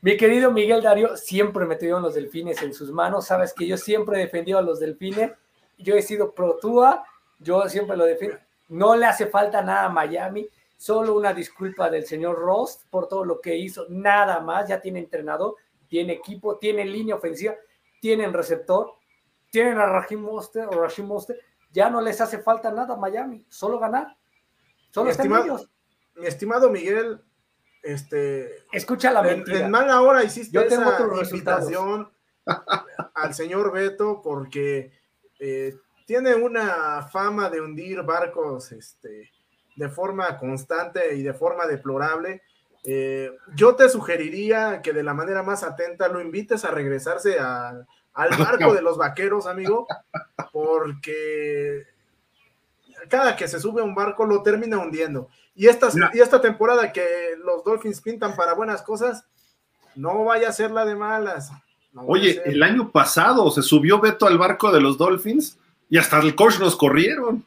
Mi 0.00 0.16
querido 0.16 0.50
Miguel 0.50 0.82
Darío 0.82 1.16
siempre 1.16 1.66
me 1.66 1.76
tuvieron 1.76 2.02
los 2.02 2.14
delfines 2.14 2.62
en 2.62 2.72
sus 2.72 2.90
manos. 2.90 3.26
Sabes 3.26 3.52
que 3.52 3.66
yo 3.66 3.76
siempre 3.76 4.16
he 4.16 4.24
defendido 4.24 4.58
a 4.58 4.62
los 4.62 4.80
delfines. 4.80 5.32
Yo 5.78 5.94
he 5.94 6.02
sido 6.02 6.32
pro 6.32 6.58
Tua, 6.60 7.04
yo 7.42 7.68
siempre 7.68 7.96
lo 7.96 8.04
defiendo. 8.04 8.38
No 8.68 8.96
le 8.96 9.06
hace 9.06 9.26
falta 9.26 9.62
nada 9.62 9.84
a 9.84 9.88
Miami, 9.88 10.48
solo 10.76 11.14
una 11.14 11.34
disculpa 11.34 11.90
del 11.90 12.06
señor 12.06 12.38
Ross 12.38 12.86
por 12.90 13.08
todo 13.08 13.24
lo 13.24 13.40
que 13.40 13.56
hizo. 13.56 13.86
Nada 13.88 14.40
más, 14.40 14.68
ya 14.68 14.80
tiene 14.80 15.00
entrenador, 15.00 15.56
tiene 15.88 16.14
equipo, 16.14 16.58
tiene 16.58 16.84
línea 16.84 17.16
ofensiva, 17.16 17.54
tienen 18.00 18.32
receptor, 18.32 18.94
tienen 19.50 19.78
a 19.78 19.86
Rashim 19.86 20.20
Monster 20.20 20.66
o 20.66 20.80
Rashim 20.80 21.06
Monster. 21.06 21.38
Ya 21.70 21.90
no 21.90 22.00
les 22.00 22.20
hace 22.20 22.38
falta 22.38 22.70
nada 22.70 22.94
a 22.94 22.98
Miami, 22.98 23.44
solo 23.48 23.78
ganar. 23.78 24.16
Solo 24.90 25.10
están 25.10 25.32
ellos 25.32 25.68
mi 26.14 26.26
estimado 26.26 26.70
Miguel, 26.70 27.20
este. 27.82 28.64
Escucha 28.72 29.12
la 29.12 29.22
mentira. 29.22 29.66
En, 29.66 29.70
mala 29.70 30.00
hora 30.02 30.22
hiciste 30.22 30.52
Yo 30.52 30.66
tengo 30.66 30.90
esa 31.20 31.34
invitación 31.34 32.10
al 33.14 33.34
señor 33.34 33.72
Beto 33.72 34.20
porque 34.22 34.92
eh, 35.38 35.76
tiene 36.06 36.34
una 36.34 37.08
fama 37.10 37.48
de 37.50 37.60
hundir 37.60 38.02
barcos 38.02 38.72
este, 38.72 39.30
de 39.76 39.88
forma 39.88 40.38
constante 40.38 41.14
y 41.14 41.22
de 41.22 41.34
forma 41.34 41.66
deplorable. 41.66 42.42
Eh, 42.84 43.30
yo 43.54 43.76
te 43.76 43.88
sugeriría 43.88 44.82
que 44.82 44.92
de 44.92 45.02
la 45.02 45.14
manera 45.14 45.42
más 45.42 45.62
atenta 45.62 46.08
lo 46.08 46.20
invites 46.20 46.64
a 46.64 46.70
regresarse 46.70 47.38
al 47.38 47.86
barco 48.38 48.74
de 48.74 48.82
los 48.82 48.98
vaqueros, 48.98 49.46
amigo, 49.46 49.86
porque 50.52 51.86
cada 53.08 53.36
que 53.36 53.48
se 53.48 53.60
sube 53.60 53.82
a 53.82 53.84
un 53.84 53.94
barco 53.94 54.24
lo 54.24 54.42
termina 54.42 54.78
hundiendo. 54.78 55.28
Y 55.54 55.66
esta, 55.66 55.88
y 56.12 56.20
esta 56.20 56.40
temporada 56.40 56.92
que 56.92 57.36
los 57.44 57.62
Dolphins 57.62 58.00
pintan 58.00 58.34
para 58.34 58.54
buenas 58.54 58.82
cosas, 58.82 59.26
no 59.94 60.24
vaya 60.24 60.48
a 60.48 60.52
ser 60.52 60.70
la 60.70 60.84
de 60.84 60.96
malas. 60.96 61.50
Oye, 61.94 62.40
el 62.46 62.62
año 62.62 62.90
pasado 62.90 63.50
se 63.50 63.62
subió 63.62 64.00
Beto 64.00 64.26
al 64.26 64.38
barco 64.38 64.72
de 64.72 64.80
los 64.80 64.96
Dolphins 64.96 65.58
y 65.92 65.98
hasta 65.98 66.18
el 66.20 66.34
coach 66.34 66.58
nos 66.58 66.74
corrieron. 66.74 67.44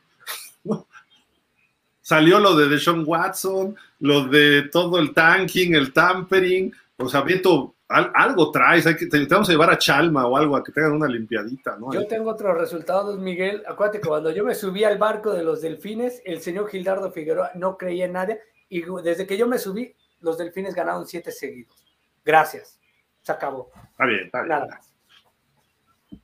Salió 1.99 2.39
lo 2.39 2.55
de 2.55 2.67
Deshaun 2.67 3.03
Watson, 3.03 3.76
lo 4.01 4.27
de 4.27 4.69
todo 4.72 4.99
el 4.99 5.15
tanking, 5.15 5.73
el 5.73 5.91
tampering. 5.91 6.72
O 6.97 7.09
sea, 7.09 7.22
Beto 7.22 7.73
algo 7.88 8.51
traes, 8.51 8.85
hay 8.85 8.95
que, 8.97 9.07
te, 9.07 9.26
vamos 9.26 9.49
a 9.49 9.51
llevar 9.51 9.72
a 9.72 9.80
Chalma 9.80 10.27
o 10.27 10.38
algo, 10.38 10.55
a 10.55 10.63
que 10.63 10.72
tengan 10.72 10.91
una 10.91 11.07
limpiadita, 11.07 11.76
¿no? 11.77 11.91
Yo 11.91 12.05
tengo 12.05 12.30
otros 12.30 12.55
resultados, 12.55 13.17
Miguel. 13.17 13.63
Acuérdate 13.67 13.99
que 13.99 14.07
cuando 14.07 14.30
yo 14.30 14.45
me 14.45 14.53
subí 14.53 14.84
al 14.84 14.99
barco 14.99 15.34
de 15.34 15.43
los 15.43 15.63
delfines, 15.63 16.22
el 16.23 16.39
señor 16.39 16.69
Gildardo 16.69 17.11
Figueroa 17.11 17.49
no 17.55 17.80
creía 17.80 18.05
en 18.05 18.13
nadie, 18.13 18.41
y 18.69 18.84
desde 19.03 19.26
que 19.26 19.38
yo 19.38 19.47
me 19.47 19.57
subí, 19.57 19.91
los 20.22 20.38
delfines 20.38 20.76
ganaron 20.76 21.07
siete 21.07 21.31
seguidos. 21.31 21.84
Gracias. 22.23 22.80
Se 23.23 23.31
acabó. 23.31 23.72
Está 23.89 24.05
bien, 24.05 24.26
está 24.26 24.43
bien. 24.43 24.49
Nada 24.49 24.81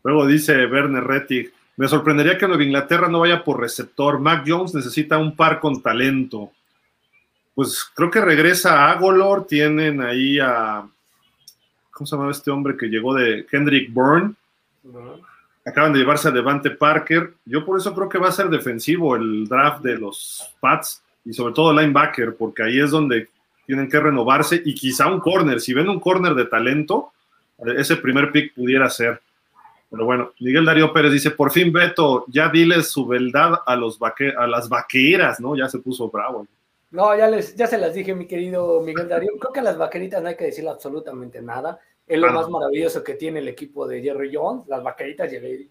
Luego 0.03 0.27
dice 0.27 0.67
Werner 0.67 1.03
Rettig, 1.03 1.51
me 1.81 1.87
sorprendería 1.87 2.37
que 2.37 2.47
Nueva 2.47 2.63
Inglaterra 2.63 3.07
no 3.07 3.21
vaya 3.21 3.43
por 3.43 3.59
receptor. 3.59 4.19
Mac 4.19 4.43
Jones 4.45 4.75
necesita 4.75 5.17
un 5.17 5.35
par 5.35 5.59
con 5.59 5.81
talento. 5.81 6.51
Pues 7.55 7.83
creo 7.95 8.11
que 8.11 8.21
regresa 8.21 8.85
a 8.85 8.91
Agolor, 8.91 9.47
tienen 9.47 9.99
ahí 9.99 10.37
a 10.37 10.87
¿cómo 11.89 12.05
se 12.05 12.15
llama 12.15 12.29
este 12.29 12.51
hombre 12.51 12.77
que 12.77 12.85
llegó 12.85 13.15
de 13.15 13.47
Kendrick 13.49 13.91
Bourne? 13.91 14.35
Acaban 15.65 15.91
de 15.91 15.97
llevarse 15.97 16.27
a 16.27 16.31
Devante 16.31 16.69
Parker. 16.69 17.33
Yo 17.45 17.65
por 17.65 17.79
eso 17.79 17.95
creo 17.95 18.07
que 18.07 18.19
va 18.19 18.27
a 18.27 18.31
ser 18.31 18.49
defensivo 18.49 19.15
el 19.15 19.47
draft 19.47 19.81
de 19.81 19.97
los 19.97 20.53
Pats 20.59 21.01
y 21.25 21.33
sobre 21.33 21.55
todo 21.55 21.73
linebacker, 21.73 22.35
porque 22.35 22.61
ahí 22.61 22.79
es 22.79 22.91
donde 22.91 23.27
tienen 23.65 23.89
que 23.89 23.99
renovarse 23.99 24.61
y 24.63 24.75
quizá 24.75 25.07
un 25.07 25.19
corner. 25.19 25.59
Si 25.59 25.73
ven 25.73 25.89
un 25.89 25.99
corner 25.99 26.35
de 26.35 26.45
talento, 26.45 27.11
ese 27.75 27.95
primer 27.97 28.31
pick 28.31 28.53
pudiera 28.53 28.87
ser. 28.87 29.19
Pero 29.91 30.05
bueno, 30.05 30.31
Miguel 30.39 30.63
Darío 30.63 30.93
Pérez 30.93 31.11
dice, 31.11 31.31
por 31.31 31.51
fin 31.51 31.73
Beto, 31.73 32.23
ya 32.29 32.47
diles 32.47 32.89
su 32.89 33.05
beldad 33.05 33.55
a, 33.65 33.75
los 33.75 33.99
a 34.01 34.47
las 34.47 34.69
vaqueras, 34.69 35.41
¿no? 35.41 35.53
Ya 35.57 35.67
se 35.67 35.79
puso 35.79 36.09
bravo. 36.09 36.47
No, 36.91 37.15
ya, 37.15 37.27
les, 37.27 37.55
ya 37.57 37.67
se 37.67 37.77
las 37.77 37.93
dije, 37.93 38.15
mi 38.15 38.25
querido 38.25 38.79
Miguel 38.81 39.09
Darío. 39.09 39.31
Creo 39.37 39.51
que 39.51 39.59
a 39.59 39.63
las 39.63 39.77
vaqueritas 39.77 40.23
no 40.23 40.29
hay 40.29 40.37
que 40.37 40.45
decirle 40.45 40.69
absolutamente 40.69 41.41
nada. 41.41 41.77
Es 42.07 42.17
lo 42.19 42.31
más 42.31 42.49
maravilloso 42.49 43.03
que 43.03 43.15
tiene 43.15 43.39
el 43.39 43.49
equipo 43.49 43.85
de 43.85 44.01
Jerry 44.01 44.33
Jones, 44.33 44.65
las 44.67 44.81
vaqueritas 44.81 45.31
y 45.31 45.35
el, 45.35 45.69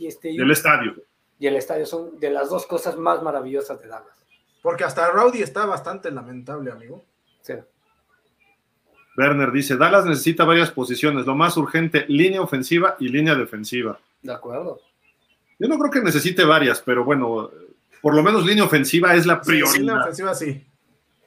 este, 0.00 0.30
el 0.30 0.50
estadio. 0.50 0.94
Y 1.38 1.46
el 1.48 1.56
estadio 1.56 1.86
son 1.86 2.18
de 2.20 2.30
las 2.30 2.50
dos 2.50 2.66
cosas 2.66 2.96
más 2.96 3.20
maravillosas 3.20 3.80
de 3.80 3.88
Dallas. 3.88 4.16
Porque 4.62 4.84
hasta 4.84 5.10
Rowdy 5.10 5.42
está 5.42 5.66
bastante 5.66 6.10
lamentable, 6.10 6.70
amigo. 6.70 7.04
Sí. 7.40 7.54
Werner 9.16 9.52
dice, 9.52 9.76
Dallas 9.76 10.04
necesita 10.04 10.44
varias 10.44 10.70
posiciones, 10.70 11.26
lo 11.26 11.34
más 11.34 11.56
urgente, 11.56 12.04
línea 12.08 12.40
ofensiva 12.40 12.96
y 12.98 13.08
línea 13.08 13.34
defensiva. 13.34 13.98
De 14.22 14.32
acuerdo. 14.32 14.80
Yo 15.58 15.68
no 15.68 15.78
creo 15.78 15.90
que 15.90 16.00
necesite 16.00 16.44
varias, 16.44 16.80
pero 16.80 17.04
bueno, 17.04 17.50
por 18.02 18.14
lo 18.14 18.22
menos 18.22 18.44
línea 18.44 18.64
ofensiva 18.64 19.14
es 19.14 19.24
la 19.24 19.40
prioridad. 19.40 19.72
Sí, 19.72 19.78
línea 19.80 20.00
ofensiva 20.00 20.34
sí. 20.34 20.66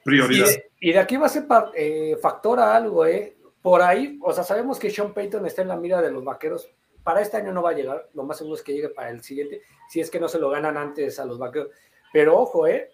Prioridad. 0.04 0.48
Y 0.80 0.92
de, 0.92 0.98
aquí 0.98 1.16
va 1.16 1.26
a 1.26 1.30
ser 1.30 1.46
eh, 1.74 2.16
factor 2.20 2.60
a 2.60 2.76
algo, 2.76 3.04
¿eh? 3.06 3.36
Por 3.62 3.82
ahí, 3.82 4.18
o 4.22 4.32
sea, 4.32 4.44
sabemos 4.44 4.78
que 4.78 4.90
Sean 4.90 5.12
Payton 5.12 5.44
está 5.46 5.62
en 5.62 5.68
la 5.68 5.76
mira 5.76 6.00
de 6.00 6.10
los 6.10 6.24
vaqueros. 6.24 6.68
Para 7.02 7.22
este 7.22 7.38
año 7.38 7.52
no 7.52 7.62
va 7.62 7.70
a 7.70 7.74
llegar, 7.74 8.08
lo 8.14 8.24
más 8.24 8.36
seguro 8.36 8.56
es 8.56 8.62
que 8.62 8.74
llegue 8.74 8.90
para 8.90 9.10
el 9.10 9.22
siguiente, 9.22 9.62
si 9.88 10.00
es 10.00 10.10
que 10.10 10.20
no 10.20 10.28
se 10.28 10.38
lo 10.38 10.50
ganan 10.50 10.76
antes 10.76 11.18
a 11.18 11.24
los 11.24 11.38
vaqueros. 11.38 11.70
Pero 12.12 12.38
ojo, 12.38 12.66
¿eh? 12.66 12.90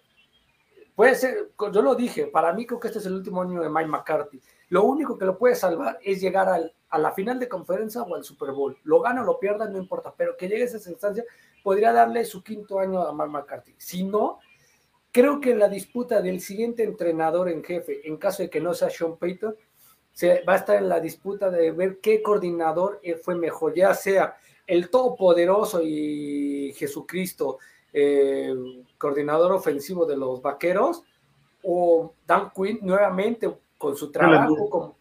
Puede 0.95 1.15
ser, 1.15 1.49
yo 1.59 1.81
lo 1.81 1.95
dije, 1.95 2.27
para 2.27 2.53
mí 2.53 2.65
creo 2.65 2.79
que 2.79 2.87
este 2.87 2.99
es 2.99 3.05
el 3.05 3.15
último 3.15 3.41
año 3.41 3.61
de 3.61 3.69
Mike 3.69 3.87
McCarthy. 3.87 4.41
Lo 4.69 4.83
único 4.83 5.17
que 5.17 5.25
lo 5.25 5.37
puede 5.37 5.55
salvar 5.55 5.99
es 6.01 6.21
llegar 6.21 6.49
al, 6.49 6.73
a 6.89 6.97
la 6.97 7.11
final 7.11 7.39
de 7.39 7.47
conferencia 7.49 8.01
o 8.01 8.15
al 8.15 8.23
Super 8.23 8.51
Bowl. 8.51 8.77
Lo 8.83 9.01
gana 9.01 9.21
o 9.21 9.25
lo 9.25 9.39
pierda, 9.39 9.67
no 9.69 9.77
importa, 9.77 10.13
pero 10.15 10.35
que 10.37 10.47
llegue 10.47 10.63
a 10.63 10.65
esa 10.65 10.89
instancia 10.89 11.23
podría 11.63 11.91
darle 11.91 12.23
su 12.25 12.43
quinto 12.43 12.79
año 12.79 13.01
a 13.01 13.11
Mike 13.11 13.29
McCarthy. 13.29 13.75
Si 13.77 14.03
no, 14.03 14.39
creo 15.11 15.41
que 15.41 15.55
la 15.55 15.67
disputa 15.67 16.21
del 16.21 16.39
siguiente 16.41 16.83
entrenador 16.83 17.49
en 17.49 17.63
jefe, 17.63 18.07
en 18.07 18.17
caso 18.17 18.43
de 18.43 18.49
que 18.49 18.61
no 18.61 18.73
sea 18.73 18.89
Sean 18.89 19.17
Payton, 19.17 19.55
se 20.11 20.43
va 20.43 20.53
a 20.53 20.57
estar 20.57 20.77
en 20.77 20.87
la 20.87 20.99
disputa 20.99 21.49
de 21.49 21.71
ver 21.71 21.99
qué 21.99 22.21
coordinador 22.21 22.99
eh, 23.03 23.15
fue 23.15 23.35
mejor, 23.35 23.73
ya 23.73 23.93
sea 23.93 24.37
el 24.65 24.89
todopoderoso 24.89 25.81
y 25.83 26.73
Jesucristo, 26.77 27.59
eh, 27.91 28.53
coordinador 28.97 29.51
ofensivo 29.51 30.05
de 30.05 30.17
los 30.17 30.41
vaqueros, 30.41 31.03
o 31.63 32.13
Dan 32.25 32.51
Quinn 32.55 32.79
nuevamente 32.81 33.51
con 33.85 33.95
su 33.95 34.11
trabajo, 34.11 34.97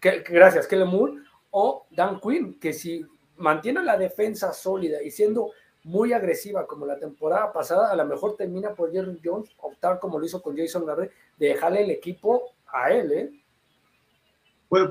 que, 0.00 0.20
gracias, 0.20 0.68
Kellen 0.68 0.86
Moore, 0.86 1.14
o 1.50 1.86
Dan 1.90 2.20
Quinn, 2.20 2.60
que 2.60 2.72
si 2.72 3.04
mantiene 3.38 3.82
la 3.82 3.96
defensa 3.96 4.52
sólida 4.52 5.02
y 5.02 5.10
siendo 5.10 5.50
muy 5.82 6.12
agresiva 6.12 6.64
como 6.64 6.86
la 6.86 6.96
temporada 6.96 7.52
pasada, 7.52 7.90
a 7.90 7.96
lo 7.96 8.04
mejor 8.04 8.36
termina 8.36 8.72
por 8.72 8.92
Jerry 8.92 9.20
Jones 9.24 9.50
optar 9.58 9.98
como 9.98 10.16
lo 10.16 10.26
hizo 10.26 10.40
con 10.40 10.56
Jason 10.56 10.86
Garrett, 10.86 11.10
de 11.38 11.48
dejarle 11.48 11.82
el 11.82 11.90
equipo 11.90 12.52
a 12.72 12.92
él, 12.92 13.12
¿eh? 13.12 13.30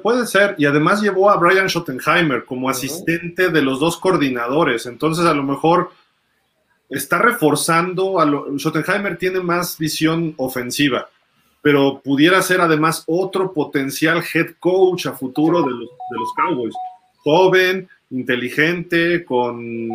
Puede, 0.03 0.28
ser, 0.28 0.56
y 0.57 0.66
además 0.66 1.02
llevó 1.02 1.30
a 1.30 1.38
Brian 1.38 1.70
Schottenheimer 1.70 2.44
como 2.44 2.70
asistente 2.70 3.48
de 3.48 3.61
los 3.61 3.80
dos 3.80 3.95
coordinadores, 3.95 4.86
entonces 4.86 5.26
a 5.26 5.34
lo 5.34 5.44
mejor 5.44 5.91
está 6.90 7.20
reforzando, 7.20 8.20
a 8.20 8.26
lo, 8.26 8.60
Schottenheimer 8.60 9.18
tiene 9.18 9.40
más 9.40 9.78
visión 9.78 10.34
ofensiva, 10.36 11.07
pero 11.61 12.02
pudiera 12.03 12.41
ser 12.41 12.61
además 12.61 13.03
otro 13.07 13.53
potencial 13.53 14.23
head 14.34 14.52
coach 14.60 15.07
a 15.07 15.14
futuro 15.14 15.61
de 15.61 15.72
los, 15.72 16.34
Cowboys. 16.36 16.76
Joven, 17.23 17.88
inteligente, 18.11 19.26
con, 19.26 19.90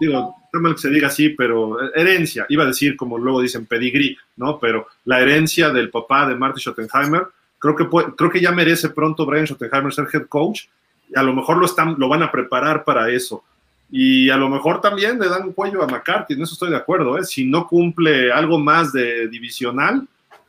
digo, 0.00 0.34
no 0.52 0.60
me 0.60 0.72
que 0.72 0.78
se 0.78 0.90
diga 0.90 1.08
así, 1.08 1.30
pero 1.30 1.78
herencia, 1.94 2.46
iba 2.48 2.64
a 2.64 2.68
decir 2.68 2.96
como 2.96 3.18
luego 3.18 3.40
dicen 3.40 3.66
pedigrí, 3.66 4.16
¿no? 4.36 4.58
Pero 4.58 4.86
la 5.04 5.20
herencia 5.20 5.70
del 5.70 5.90
papá 5.90 6.26
de 6.26 6.36
Marty 6.36 6.60
Schottenheimer, 6.60 7.26
creo 7.58 7.74
que, 7.74 7.86
creo 8.16 8.30
que 8.30 8.40
ya 8.40 8.52
merece 8.52 8.90
pronto 8.90 9.26
Brian 9.26 9.46
Schottenheimer 9.46 9.92
ser 9.92 10.08
head 10.12 10.26
coach, 10.26 10.64
y 11.08 11.18
a 11.18 11.22
lo 11.22 11.32
mejor 11.32 11.56
lo, 11.56 11.66
están, 11.66 11.96
lo 11.98 12.08
van 12.08 12.22
a 12.22 12.30
preparar 12.30 12.84
para 12.84 13.10
eso. 13.10 13.42
Y 13.90 14.28
a 14.28 14.36
lo 14.36 14.50
mejor 14.50 14.82
también 14.82 15.18
le 15.18 15.28
dan 15.28 15.44
un 15.44 15.52
cuello 15.52 15.82
a 15.82 15.86
McCarthy, 15.86 16.34
en 16.34 16.42
eso 16.42 16.52
estoy 16.52 16.70
de 16.70 16.76
acuerdo, 16.76 17.16
¿eh? 17.18 17.24
Si 17.24 17.44
no 17.44 17.66
cumple 17.66 18.30
algo 18.30 18.58
más 18.58 18.92
de 18.92 19.28
divisional, 19.28 20.06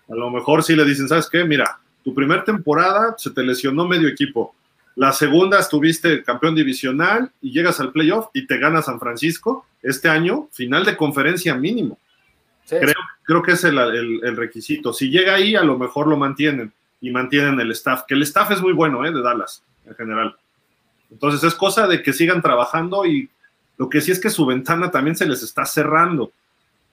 a 0.09 0.15
lo 0.15 0.29
mejor 0.29 0.63
sí 0.63 0.75
le 0.75 0.85
dicen, 0.85 1.07
¿sabes 1.07 1.29
qué? 1.29 1.43
Mira, 1.43 1.79
tu 2.03 2.13
primer 2.13 2.43
temporada 2.43 3.15
se 3.17 3.29
te 3.31 3.43
lesionó 3.43 3.87
medio 3.87 4.07
equipo. 4.07 4.55
La 4.95 5.11
segunda 5.11 5.59
estuviste 5.59 6.23
campeón 6.23 6.55
divisional 6.55 7.31
y 7.41 7.51
llegas 7.51 7.79
al 7.79 7.91
playoff 7.91 8.27
y 8.33 8.47
te 8.47 8.57
gana 8.57 8.81
San 8.81 8.99
Francisco. 8.99 9.65
Este 9.81 10.09
año, 10.09 10.49
final 10.51 10.83
de 10.83 10.97
conferencia 10.97 11.55
mínimo. 11.55 11.97
Creo, 12.67 12.93
creo, 13.23 13.41
que 13.41 13.53
es 13.53 13.63
el, 13.63 13.77
el, 13.77 14.35
requisito. 14.35 14.93
Si 14.93 15.09
llega 15.09 15.35
ahí, 15.35 15.55
a 15.55 15.63
lo 15.63 15.77
mejor 15.77 16.07
lo 16.07 16.17
mantienen 16.17 16.71
y 17.01 17.09
mantienen 17.11 17.59
el 17.59 17.71
staff, 17.71 18.03
que 18.07 18.13
el 18.13 18.23
staff 18.23 18.51
es 18.51 18.61
muy 18.61 18.73
bueno, 18.73 19.05
¿eh? 19.05 19.11
De 19.11 19.21
Dallas, 19.21 19.63
en 19.85 19.95
general. 19.95 20.35
Entonces 21.09 21.43
es 21.43 21.55
cosa 21.55 21.87
de 21.87 22.03
que 22.03 22.13
sigan 22.13 22.41
trabajando 22.41 23.05
y 23.05 23.29
lo 23.77 23.89
que 23.89 24.01
sí 24.01 24.11
es 24.11 24.19
que 24.19 24.29
su 24.29 24.45
ventana 24.45 24.91
también 24.91 25.15
se 25.15 25.25
les 25.25 25.41
está 25.41 25.65
cerrando. 25.65 26.31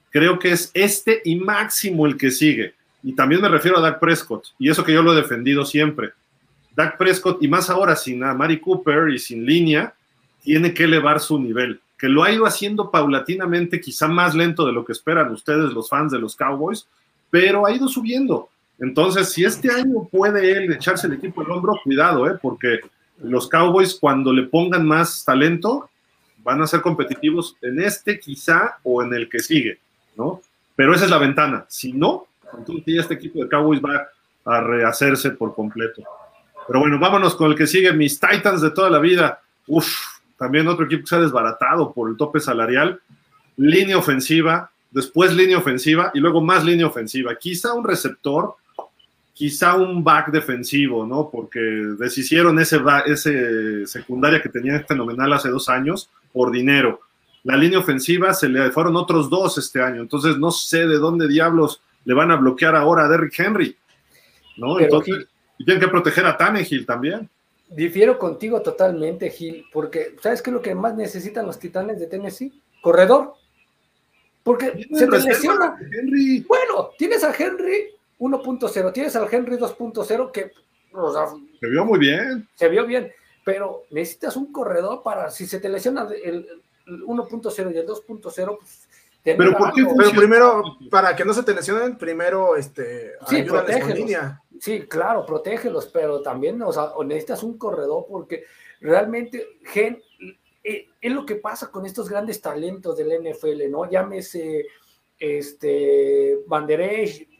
Creo 0.09 0.39
que 0.39 0.51
es 0.51 0.71
este 0.73 1.21
y 1.25 1.35
máximo 1.35 2.07
el 2.07 2.17
que 2.17 2.31
sigue. 2.31 2.73
Y 3.03 3.13
también 3.13 3.41
me 3.41 3.49
refiero 3.49 3.77
a 3.77 3.81
Dak 3.81 3.99
Prescott, 3.99 4.47
y 4.57 4.69
eso 4.69 4.83
que 4.83 4.93
yo 4.93 5.01
lo 5.01 5.13
he 5.13 5.15
defendido 5.15 5.65
siempre. 5.65 6.11
Dak 6.75 6.97
Prescott, 6.97 7.41
y 7.41 7.47
más 7.47 7.69
ahora 7.69 7.95
sin 7.95 8.23
a 8.23 8.33
Mari 8.33 8.59
Cooper 8.59 9.09
y 9.09 9.19
sin 9.19 9.45
línea, 9.45 9.93
tiene 10.41 10.73
que 10.73 10.83
elevar 10.83 11.19
su 11.19 11.39
nivel, 11.39 11.81
que 11.97 12.07
lo 12.07 12.23
ha 12.23 12.31
ido 12.31 12.45
haciendo 12.45 12.91
paulatinamente, 12.91 13.81
quizá 13.81 14.07
más 14.07 14.35
lento 14.35 14.65
de 14.65 14.73
lo 14.73 14.85
que 14.85 14.91
esperan 14.91 15.31
ustedes, 15.31 15.73
los 15.73 15.89
fans 15.89 16.11
de 16.11 16.19
los 16.19 16.35
Cowboys, 16.35 16.87
pero 17.29 17.65
ha 17.65 17.71
ido 17.71 17.87
subiendo. 17.87 18.49
Entonces, 18.79 19.33
si 19.33 19.43
este 19.43 19.71
año 19.71 20.07
puede 20.11 20.51
él 20.51 20.71
echarse 20.71 21.07
el 21.07 21.13
equipo 21.13 21.41
al 21.41 21.51
hombro, 21.51 21.79
cuidado, 21.83 22.29
¿eh? 22.29 22.37
porque 22.41 22.79
los 23.19 23.49
Cowboys, 23.49 23.95
cuando 23.95 24.31
le 24.31 24.43
pongan 24.43 24.85
más 24.85 25.25
talento, 25.25 25.89
van 26.43 26.61
a 26.61 26.67
ser 26.67 26.81
competitivos 26.81 27.55
en 27.61 27.81
este 27.81 28.19
quizá 28.19 28.77
o 28.83 29.01
en 29.01 29.13
el 29.13 29.27
que 29.27 29.39
sigue, 29.39 29.79
¿no? 30.15 30.41
Pero 30.75 30.93
esa 30.93 31.05
es 31.05 31.11
la 31.11 31.17
ventana. 31.17 31.65
Si 31.67 31.91
no, 31.91 32.27
entonces 32.57 32.83
este 32.99 33.15
equipo 33.15 33.43
de 33.43 33.49
Cowboys 33.49 33.81
va 33.81 34.07
a 34.45 34.61
rehacerse 34.61 35.31
por 35.31 35.53
completo. 35.55 36.03
Pero 36.67 36.79
bueno, 36.79 36.99
vámonos 36.99 37.35
con 37.35 37.51
el 37.51 37.57
que 37.57 37.67
sigue, 37.67 37.93
mis 37.93 38.19
Titans 38.19 38.61
de 38.61 38.71
toda 38.71 38.89
la 38.89 38.99
vida. 38.99 39.41
Uf, 39.67 39.87
también 40.37 40.67
otro 40.67 40.85
equipo 40.85 41.03
que 41.03 41.07
se 41.07 41.15
ha 41.15 41.21
desbaratado 41.21 41.93
por 41.93 42.09
el 42.09 42.17
tope 42.17 42.39
salarial. 42.39 42.99
Línea 43.55 43.97
ofensiva, 43.97 44.69
después 44.91 45.33
línea 45.33 45.57
ofensiva 45.57 46.11
y 46.13 46.19
luego 46.19 46.41
más 46.41 46.63
línea 46.63 46.87
ofensiva. 46.87 47.35
Quizá 47.35 47.73
un 47.73 47.85
receptor, 47.85 48.55
quizá 49.33 49.75
un 49.75 50.03
back 50.03 50.29
defensivo, 50.31 51.05
¿no? 51.05 51.29
Porque 51.31 51.59
deshicieron 51.59 52.59
ese, 52.59 52.79
ese 53.05 53.85
secundaria 53.87 54.41
que 54.41 54.49
tenían 54.49 54.85
fenomenal 54.85 55.33
hace 55.33 55.49
dos 55.49 55.69
años 55.69 56.09
por 56.33 56.51
dinero. 56.51 57.01
La 57.43 57.55
línea 57.55 57.79
ofensiva 57.79 58.33
se 58.33 58.49
le 58.49 58.71
fueron 58.71 58.95
otros 58.95 59.29
dos 59.29 59.57
este 59.57 59.81
año, 59.81 60.01
entonces 60.01 60.37
no 60.37 60.51
sé 60.51 60.85
de 60.85 60.97
dónde 60.97 61.27
diablos 61.27 61.81
le 62.07 62.13
van 62.13 62.31
a 62.31 62.37
bloquear 62.37 62.73
ahora 62.73 63.03
a 63.03 63.09
Derrick 63.09 63.37
Henry, 63.37 63.75
¿no? 64.55 64.79
Entonces, 64.79 65.27
y 65.57 65.65
tienen 65.65 65.83
que 65.83 65.89
proteger 65.89 66.25
a 66.25 66.37
Tannehill 66.37 66.85
también. 66.85 67.29
Difiero 67.69 68.17
contigo 68.17 68.61
totalmente, 68.61 69.29
Gil, 69.29 69.65
porque 69.73 70.15
¿sabes 70.21 70.41
qué 70.41 70.49
es 70.49 70.53
lo 70.53 70.61
que 70.61 70.73
más 70.73 70.95
necesitan 70.95 71.45
los 71.45 71.59
titanes 71.59 71.99
de 71.99 72.07
Tennessee? 72.07 72.53
Corredor. 72.81 73.33
Porque 74.41 74.87
se 74.93 75.05
te 75.05 75.19
lesiona. 75.19 75.77
Henry. 75.81 76.45
Bueno, 76.47 76.91
tienes 76.97 77.25
a 77.25 77.35
Henry 77.37 77.89
1.0, 78.19 78.93
tienes 78.93 79.13
al 79.17 79.27
Henry 79.29 79.57
2.0 79.57 80.31
que 80.31 80.51
se 81.59 81.67
vio 81.67 81.83
muy 81.83 81.99
bien. 81.99 82.47
Se 82.55 82.69
vio 82.69 82.85
bien, 82.85 83.11
pero 83.43 83.83
necesitas 83.91 84.37
un 84.37 84.53
corredor 84.53 85.03
para 85.03 85.29
si 85.29 85.45
se 85.45 85.59
te 85.59 85.67
lesiona 85.67 86.07
el, 86.23 86.47
el 86.85 87.03
1.0 87.03 87.73
y 87.73 87.77
el 87.77 87.85
2.0, 87.85 88.57
pues 88.57 88.86
pero, 89.35 89.55
primero, 90.15 90.77
para 90.89 91.15
que 91.15 91.25
no 91.25 91.33
se 91.33 91.43
te 91.43 91.53
lesionen, 91.53 91.97
primero 91.97 92.55
este, 92.55 93.13
sí, 93.27 93.45
con 93.45 93.65
línea. 93.93 94.41
Sí, 94.59 94.81
claro, 94.87 95.25
protégelos, 95.25 95.87
pero 95.87 96.21
también 96.21 96.61
o 96.61 96.71
sea, 96.71 96.91
necesitas 97.05 97.43
un 97.43 97.57
corredor 97.57 98.05
porque 98.09 98.45
realmente 98.79 99.59
gen, 99.65 100.01
eh, 100.63 100.87
es 101.01 101.11
lo 101.11 101.25
que 101.25 101.35
pasa 101.35 101.69
con 101.69 101.85
estos 101.85 102.09
grandes 102.09 102.41
talentos 102.41 102.97
del 102.97 103.11
NFL, 103.21 103.69
¿no? 103.69 103.89
Llámese 103.89 104.65
este 105.19 106.39
Van 106.47 106.67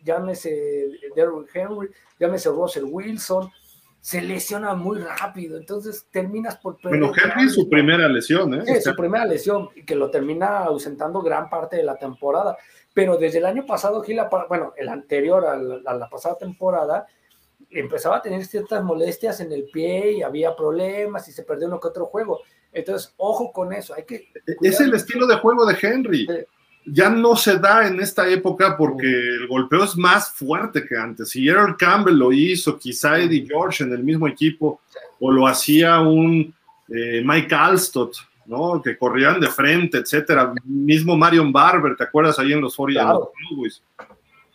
llámese 0.04 0.90
Derrick 1.16 1.50
Henry, 1.54 1.90
llámese 2.20 2.50
Russell 2.50 2.86
Wilson, 2.86 3.52
se 4.08 4.22
lesiona 4.22 4.74
muy 4.74 5.00
rápido, 5.00 5.58
entonces 5.58 6.08
terminas 6.10 6.56
por 6.56 6.78
perder. 6.78 7.02
Bueno, 7.02 7.14
Henry 7.14 7.50
su 7.50 7.68
primera 7.68 8.08
lesión, 8.08 8.54
¿eh? 8.54 8.64
Sí, 8.66 8.80
su 8.80 8.96
primera 8.96 9.26
lesión, 9.26 9.68
y 9.76 9.84
que 9.84 9.96
lo 9.96 10.10
termina 10.10 10.60
ausentando 10.60 11.22
gran 11.22 11.50
parte 11.50 11.76
de 11.76 11.84
la 11.84 11.98
temporada. 11.98 12.58
Pero 12.94 13.18
desde 13.18 13.40
el 13.40 13.46
año 13.46 13.66
pasado, 13.66 14.02
Gila, 14.02 14.30
bueno, 14.48 14.72
el 14.78 14.88
anterior 14.88 15.46
a 15.46 15.58
la, 15.58 16.10
pasada 16.10 16.38
temporada, 16.38 17.06
empezaba 17.70 18.16
a 18.16 18.22
tener 18.22 18.46
ciertas 18.46 18.82
molestias 18.82 19.42
en 19.42 19.52
el 19.52 19.66
pie 19.66 20.14
y 20.14 20.22
había 20.22 20.56
problemas 20.56 21.28
y 21.28 21.34
se 21.34 21.44
perdió 21.44 21.68
uno 21.68 21.82
que 21.82 21.90
otro 21.90 22.06
juego. 22.06 22.40
Entonces, 22.72 23.14
ojo 23.18 23.52
con 23.52 23.74
eso, 23.74 23.94
hay 23.94 24.06
que... 24.06 24.32
Es 24.62 24.80
el 24.80 24.94
estilo 24.94 25.28
de 25.28 25.36
juego 25.36 25.66
de 25.66 25.76
Henry 25.82 26.26
ya 26.90 27.10
no 27.10 27.36
se 27.36 27.60
da 27.60 27.88
en 27.88 28.00
esta 28.00 28.28
época 28.30 28.78
porque 28.78 29.08
el 29.08 29.48
golpeo 29.48 29.84
es 29.84 29.98
más 29.98 30.32
fuerte 30.32 30.86
que 30.86 30.98
antes. 30.98 31.30
Si 31.30 31.48
Campbell 31.78 32.16
lo 32.16 32.32
hizo, 32.32 32.78
quizá 32.78 33.20
Eddie 33.20 33.46
George 33.46 33.84
en 33.84 33.92
el 33.92 34.04
mismo 34.04 34.28
equipo, 34.28 34.82
o 35.20 35.32
lo 35.32 35.48
hacía 35.48 36.00
un 36.00 36.54
eh, 36.88 37.22
Mike 37.26 37.54
Alstott, 37.54 38.16
¿no? 38.46 38.82
Que 38.82 38.98
corrían 38.98 39.40
de 39.40 39.48
frente, 39.48 39.98
etcétera. 39.98 40.54
Mismo 40.64 41.18
Marion 41.18 41.52
Barber, 41.52 41.96
¿te 41.96 42.06
acuerdas 42.06 42.40
ahí 42.40 42.54
en 42.54 42.62
los 42.62 42.76
40 42.76 43.04
claro. 43.04 43.32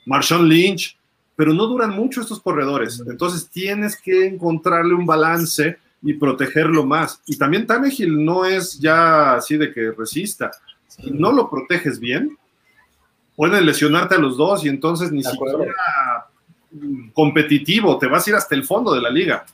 Marshawn 0.07 0.49
Lynch, 0.49 0.97
pero 1.37 1.53
no 1.53 1.67
duran 1.67 1.91
mucho 1.91 2.23
estos 2.23 2.41
corredores. 2.41 3.03
Entonces 3.07 3.49
tienes 3.49 4.01
que 4.01 4.27
encontrarle 4.27 4.95
un 4.95 5.05
balance 5.05 5.77
y 6.03 6.15
protegerlo 6.15 6.85
más. 6.85 7.21
Y 7.27 7.37
también 7.37 7.67
Tannehill 7.67 8.25
no 8.25 8.45
es 8.45 8.81
ya 8.81 9.35
así 9.35 9.57
de 9.57 9.73
que 9.73 9.93
resista 9.93 10.51
si 11.01 11.11
no 11.11 11.33
lo 11.33 11.49
proteges 11.49 11.99
bien, 11.99 12.37
pueden 13.37 13.65
lesionarte 13.65 14.15
a 14.15 14.19
los 14.19 14.37
dos 14.37 14.65
y 14.65 14.69
entonces 14.69 15.11
ni 15.11 15.23
siquiera 15.23 15.75
competitivo, 17.13 17.99
te 17.99 18.07
vas 18.07 18.27
a 18.27 18.31
ir 18.31 18.37
hasta 18.37 18.55
el 18.55 18.65
fondo 18.65 18.95
de 18.95 19.03
la 19.03 19.11
liga. 19.11 19.45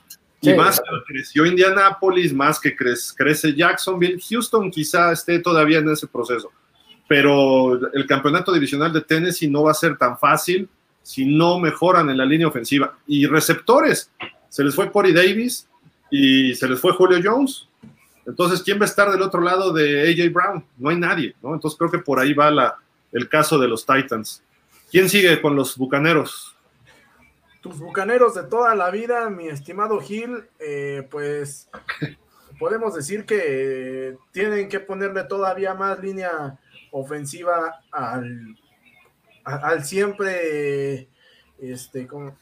y 0.41 0.53
más 0.53 0.79
que 0.79 0.85
creció 1.05 1.45
Indianapolis, 1.45 2.33
más 2.33 2.59
que 2.59 2.75
crece 2.75 3.53
Jacksonville, 3.53 4.21
Houston 4.29 4.71
quizá 4.71 5.11
esté 5.11 5.39
todavía 5.39 5.79
en 5.79 5.89
ese 5.89 6.07
proceso, 6.07 6.51
pero 7.07 7.73
el 7.93 8.05
campeonato 8.07 8.53
divisional 8.53 8.93
de 8.93 9.01
Tennessee 9.01 9.49
no 9.49 9.63
va 9.63 9.71
a 9.71 9.75
ser 9.75 9.97
tan 9.97 10.17
fácil 10.17 10.69
si 11.01 11.25
no 11.25 11.59
mejoran 11.59 12.09
en 12.09 12.17
la 12.17 12.25
línea 12.25 12.47
ofensiva. 12.47 12.97
Y 13.07 13.25
receptores, 13.25 14.11
se 14.47 14.63
les 14.63 14.75
fue 14.75 14.91
Corey 14.91 15.11
Davis 15.11 15.67
y 16.11 16.53
se 16.55 16.67
les 16.67 16.79
fue 16.79 16.93
Julio 16.93 17.19
Jones. 17.23 17.68
Entonces, 18.29 18.61
¿quién 18.61 18.79
va 18.79 18.83
a 18.83 18.87
estar 18.87 19.11
del 19.11 19.21
otro 19.21 19.41
lado 19.41 19.73
de 19.73 20.09
AJ 20.09 20.31
Brown? 20.31 20.65
No 20.77 20.89
hay 20.89 20.97
nadie, 20.97 21.35
¿no? 21.41 21.53
Entonces 21.53 21.77
creo 21.77 21.89
que 21.91 21.99
por 21.99 22.19
ahí 22.19 22.33
va 22.33 22.51
la, 22.51 22.77
el 23.11 23.27
caso 23.27 23.57
de 23.57 23.67
los 23.67 23.85
Titans. 23.85 24.43
¿Quién 24.91 25.09
sigue 25.09 25.41
con 25.41 25.55
los 25.55 25.77
Bucaneros? 25.77 26.55
Tus 27.61 27.79
Bucaneros 27.79 28.35
de 28.35 28.43
toda 28.43 28.73
la 28.75 28.89
vida, 28.89 29.29
mi 29.29 29.47
estimado 29.47 29.99
Gil, 29.99 30.45
eh, 30.59 31.07
pues 31.09 31.69
podemos 32.59 32.93
decir 32.93 33.25
que 33.25 34.15
tienen 34.31 34.69
que 34.69 34.79
ponerle 34.79 35.23
todavía 35.23 35.73
más 35.73 35.99
línea 35.99 36.57
ofensiva 36.91 37.81
al, 37.91 38.55
al 39.43 39.83
siempre, 39.83 41.09
este, 41.59 42.07
como, 42.07 42.37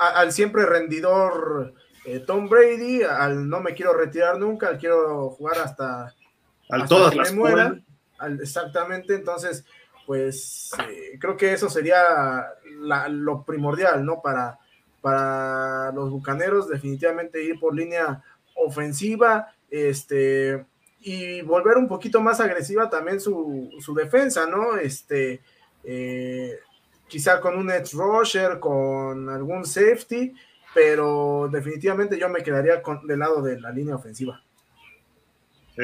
al 0.00 0.32
siempre 0.32 0.66
rendidor 0.66 1.74
eh, 2.08 2.20
Tom 2.20 2.48
Brady, 2.48 3.02
al 3.02 3.48
no 3.48 3.60
me 3.60 3.74
quiero 3.74 3.92
retirar 3.92 4.38
nunca, 4.38 4.68
al 4.68 4.78
quiero 4.78 5.30
jugar 5.30 5.58
hasta, 5.58 6.14
al 6.70 6.88
todas 6.88 7.14
las 7.14 7.34
muera, 7.34 7.78
exactamente, 8.40 9.14
entonces 9.14 9.64
pues 10.06 10.70
eh, 10.88 11.18
creo 11.20 11.36
que 11.36 11.52
eso 11.52 11.68
sería 11.68 12.02
lo 13.10 13.44
primordial, 13.44 14.06
¿no? 14.06 14.22
Para, 14.22 14.58
para 15.02 15.92
los 15.92 16.10
Bucaneros, 16.10 16.66
definitivamente 16.66 17.44
ir 17.44 17.60
por 17.60 17.74
línea 17.74 18.22
ofensiva, 18.54 19.52
este, 19.70 20.64
y 21.00 21.42
volver 21.42 21.76
un 21.76 21.88
poquito 21.88 22.22
más 22.22 22.40
agresiva 22.40 22.88
también 22.88 23.20
su, 23.20 23.70
defensa, 23.94 24.46
¿no? 24.46 24.78
Este, 24.78 25.42
eh, 25.84 26.58
quizá 27.06 27.38
con 27.38 27.58
un 27.58 27.70
edge 27.70 27.92
rusher, 27.92 28.58
con 28.58 29.28
algún 29.28 29.66
safety, 29.66 30.34
pero 30.78 31.48
definitivamente 31.50 32.20
yo 32.20 32.28
me 32.28 32.44
quedaría 32.44 32.80
con, 32.80 33.04
del 33.04 33.18
lado 33.18 33.42
de 33.42 33.60
la 33.60 33.72
línea 33.72 33.96
ofensiva. 33.96 34.40
Sí. 35.74 35.82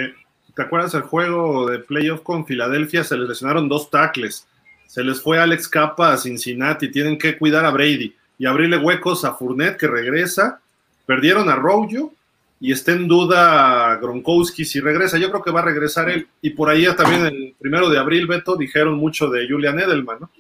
¿Te 0.55 0.63
acuerdas 0.63 0.95
el 0.95 1.03
juego 1.03 1.69
de 1.69 1.81
playoff 1.81 2.21
con 2.21 2.47
Filadelfia? 2.47 3.03
Se 3.03 3.17
les 3.17 3.29
lesionaron 3.29 3.69
dos 3.69 3.91
tackles. 3.91 4.47
Se 4.87 5.03
les 5.03 5.21
fue 5.21 5.41
Alex 5.41 5.67
Capa 5.67 6.13
a 6.13 6.17
Cincinnati. 6.17 6.93
Tienen 6.93 7.19
que 7.19 7.37
cuidar 7.37 7.65
a 7.65 7.71
Brady 7.71 8.15
y 8.39 8.47
abrirle 8.47 8.77
huecos 8.77 9.25
a 9.25 9.35
Fournette 9.35 9.79
que 9.79 9.89
regresa. 9.89 10.61
Perdieron 11.07 11.49
a 11.49 11.57
Rojo 11.57 12.13
y 12.61 12.71
está 12.71 12.93
en 12.93 13.09
duda 13.09 13.97
Gronkowski 13.97 14.65
si 14.65 14.79
regresa. 14.79 15.19
Yo 15.19 15.31
creo 15.31 15.43
que 15.43 15.51
va 15.51 15.59
a 15.59 15.65
regresar 15.65 16.09
él. 16.09 16.29
Y 16.41 16.51
por 16.51 16.71
ahí 16.71 16.87
también 16.97 17.27
el 17.27 17.57
primero 17.59 17.91
de 17.91 17.99
abril, 17.99 18.29
Beto, 18.29 18.55
dijeron 18.55 18.95
mucho 18.95 19.29
de 19.29 19.49
Julian 19.49 19.81
Edelman, 19.81 20.19
¿no? 20.21 20.31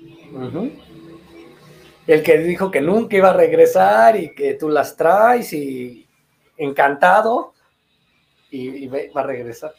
El 2.07 2.23
que 2.23 2.39
dijo 2.39 2.71
que 2.71 2.81
nunca 2.81 3.17
iba 3.17 3.31
a 3.31 3.37
regresar 3.37 4.17
y 4.17 4.35
que 4.35 4.55
tú 4.55 4.69
las 4.69 4.97
traes 4.97 5.53
y 5.53 6.07
encantado 6.57 7.55
y 8.51 8.87
va 8.87 9.23
a 9.23 9.27
regresar 9.27 9.75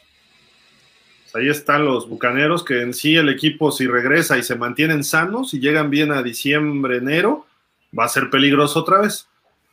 ahí 1.36 1.48
están 1.48 1.84
los 1.84 2.08
Bucaneros, 2.08 2.64
que 2.64 2.80
en 2.80 2.94
sí 2.94 3.16
el 3.16 3.28
equipo 3.28 3.70
si 3.70 3.86
regresa 3.86 4.38
y 4.38 4.42
se 4.42 4.56
mantienen 4.56 5.04
sanos 5.04 5.54
y 5.54 5.60
llegan 5.60 5.90
bien 5.90 6.12
a 6.12 6.22
diciembre, 6.22 6.98
enero, 6.98 7.46
va 7.96 8.04
a 8.04 8.08
ser 8.08 8.30
peligroso 8.30 8.80
otra 8.80 8.98
vez. 8.98 9.28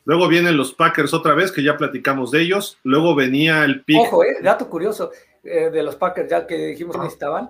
Luego 0.05 0.27
vienen 0.27 0.57
los 0.57 0.73
Packers 0.73 1.13
otra 1.13 1.33
vez, 1.33 1.51
que 1.51 1.63
ya 1.63 1.77
platicamos 1.77 2.31
de 2.31 2.41
ellos. 2.41 2.77
Luego 2.83 3.15
venía 3.15 3.63
el 3.63 3.83
pick. 3.83 3.99
Ojo, 3.99 4.23
eh, 4.25 4.37
dato 4.41 4.69
curioso 4.69 5.11
eh, 5.43 5.69
de 5.71 5.83
los 5.83 5.95
Packers, 5.95 6.29
ya 6.29 6.45
que 6.45 6.57
dijimos 6.57 6.97
que 6.97 7.07
estaban. 7.07 7.49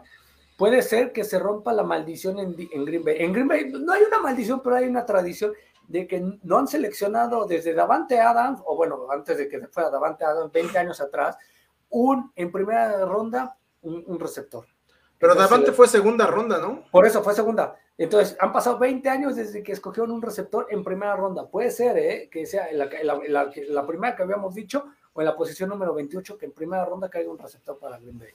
Puede 0.57 0.81
ser 0.81 1.11
que 1.11 1.23
se 1.23 1.39
rompa 1.39 1.73
la 1.73 1.83
maldición 1.83 2.39
en, 2.39 2.55
en, 2.71 2.85
Green 2.85 3.03
Bay. 3.03 3.15
En 3.19 3.33
Green 3.33 3.47
Bay 3.47 3.71
no 3.71 3.91
hay 3.91 4.03
una 4.03 4.19
maldición, 4.19 4.61
pero 4.63 4.75
hay 4.75 4.85
una 4.85 5.05
tradición 5.05 5.53
de 5.87 6.07
que 6.07 6.23
no 6.43 6.57
han 6.57 6.67
seleccionado 6.67 7.45
desde 7.45 7.73
Davante 7.73 8.19
Adams, 8.19 8.61
o 8.65 8.75
bueno, 8.75 9.07
antes 9.11 9.37
de 9.37 9.49
que 9.49 9.67
fuera 9.67 9.89
Davante 9.89 10.23
Adams, 10.23 10.51
20 10.51 10.77
años 10.77 11.01
atrás, 11.01 11.37
un 11.89 12.31
en 12.35 12.51
primera 12.51 13.05
ronda 13.05 13.57
un, 13.81 14.19
receptor. 14.19 14.65
Pero 15.19 15.35
Davante 15.35 15.71
fue 15.71 15.87
segunda 15.87 16.25
ronda, 16.27 16.57
¿no? 16.57 16.83
Por 16.89 17.05
eso 17.05 17.21
fue 17.21 17.33
segunda. 17.33 17.75
Entonces, 17.97 18.35
han 18.39 18.51
pasado 18.51 18.79
20 18.79 19.07
años 19.09 19.35
desde 19.35 19.61
que 19.61 19.73
escogieron 19.73 20.11
un 20.11 20.21
receptor 20.21 20.67
en 20.69 20.83
primera 20.83 21.15
ronda. 21.15 21.47
Puede 21.47 21.69
ser, 21.69 21.97
¿eh? 21.97 22.29
Que 22.31 22.45
sea 22.45 22.67
la, 22.71 22.89
la, 23.27 23.85
primera 23.85 24.15
que 24.15 24.23
habíamos 24.23 24.55
dicho 24.55 24.85
o 25.13 25.21
en 25.21 25.25
la 25.25 25.35
posición 25.35 25.69
número 25.69 25.93
28, 25.93 26.37
que 26.37 26.45
en 26.45 26.53
primera 26.53 26.85
ronda 26.85 27.09
caiga 27.09 27.29
un 27.29 27.37
receptor 27.37 27.77
para 27.77 27.99
Green 27.99 28.17
Bay. 28.17 28.29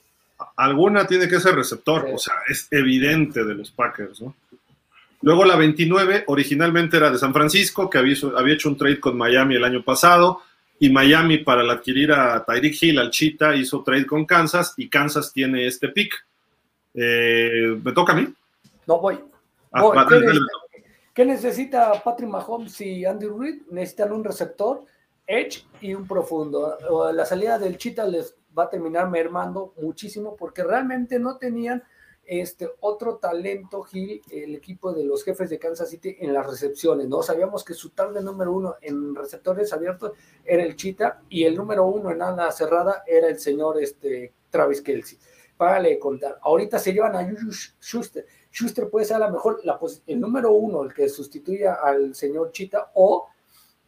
Alguna 0.56 1.06
tiene 1.06 1.28
que 1.28 1.40
ser 1.40 1.54
receptor, 1.54 2.08
o 2.12 2.18
sea, 2.18 2.34
es 2.48 2.68
evidente 2.70 3.44
de 3.44 3.54
los 3.54 3.70
Packers, 3.70 4.20
¿no? 4.20 4.34
Luego 5.20 5.44
la 5.44 5.56
29 5.56 6.24
originalmente 6.28 6.96
era 6.96 7.10
de 7.10 7.18
San 7.18 7.32
Francisco, 7.32 7.90
que 7.90 7.98
había, 7.98 8.16
había 8.36 8.54
hecho 8.54 8.68
un 8.68 8.76
trade 8.76 9.00
con 9.00 9.16
Miami 9.16 9.56
el 9.56 9.64
año 9.64 9.82
pasado 9.82 10.42
y 10.78 10.90
Miami 10.90 11.38
para 11.38 11.70
adquirir 11.72 12.12
a 12.12 12.44
Tyreek 12.44 12.82
Hill, 12.82 12.98
al 12.98 13.10
Cheetah, 13.10 13.56
hizo 13.56 13.82
trade 13.82 14.06
con 14.06 14.24
Kansas 14.24 14.74
y 14.76 14.88
Kansas 14.88 15.32
tiene 15.32 15.66
este 15.66 15.88
pick. 15.88 16.14
Eh, 16.94 17.76
¿Me 17.82 17.92
toca 17.92 18.12
a 18.12 18.16
mí? 18.16 18.32
No 18.86 19.00
voy. 19.00 19.18
Ah, 19.72 20.06
¿qué, 21.14 21.24
necesita, 21.24 22.00
Patrick 22.02 22.30
Mahomes 22.30 22.80
y 22.80 23.04
Andy 23.04 23.26
Reid? 23.26 23.62
Necesitan 23.70 24.12
un 24.12 24.24
receptor, 24.24 24.84
edge 25.26 25.64
y 25.80 25.94
un 25.94 26.06
profundo. 26.06 26.78
La 27.12 27.26
salida 27.26 27.58
del 27.58 27.76
Cheetah 27.76 28.06
les 28.06 28.34
va 28.58 28.64
a 28.64 28.70
terminar 28.70 29.08
mermando 29.08 29.72
muchísimo 29.80 30.36
porque 30.36 30.64
realmente 30.64 31.18
no 31.18 31.36
tenían 31.36 31.84
este 32.28 32.68
otro 32.80 33.16
talento, 33.16 33.82
Gil, 33.82 34.20
el 34.30 34.54
equipo 34.54 34.92
de 34.92 35.02
los 35.02 35.24
jefes 35.24 35.48
de 35.48 35.58
Kansas 35.58 35.88
City 35.88 36.14
en 36.20 36.34
las 36.34 36.46
recepciones, 36.46 37.08
¿no? 37.08 37.22
Sabíamos 37.22 37.64
que 37.64 37.72
su 37.72 37.90
tarde 37.90 38.22
número 38.22 38.52
uno 38.52 38.76
en 38.82 39.14
receptores 39.14 39.72
abiertos 39.72 40.12
era 40.44 40.62
el 40.62 40.76
Chita 40.76 41.22
y 41.30 41.44
el 41.44 41.56
número 41.56 41.86
uno 41.86 42.10
en 42.10 42.20
ala 42.20 42.52
cerrada 42.52 43.02
era 43.06 43.28
el 43.28 43.38
señor 43.38 43.82
este, 43.82 44.34
Travis 44.50 44.82
Kelsey. 44.82 45.18
Para 45.56 45.82
contar, 45.98 46.38
ahorita 46.42 46.78
se 46.78 46.92
llevan 46.92 47.16
a 47.16 47.26
Schuster. 47.80 48.26
Schuster 48.52 48.90
puede 48.90 49.06
ser 49.06 49.16
a 49.16 49.26
lo 49.26 49.32
mejor 49.32 49.60
el 50.06 50.20
número 50.20 50.52
uno, 50.52 50.84
el 50.84 50.92
que 50.92 51.08
sustituya 51.08 51.78
al 51.82 52.14
señor 52.14 52.52
Chita, 52.52 52.92
o 52.94 53.26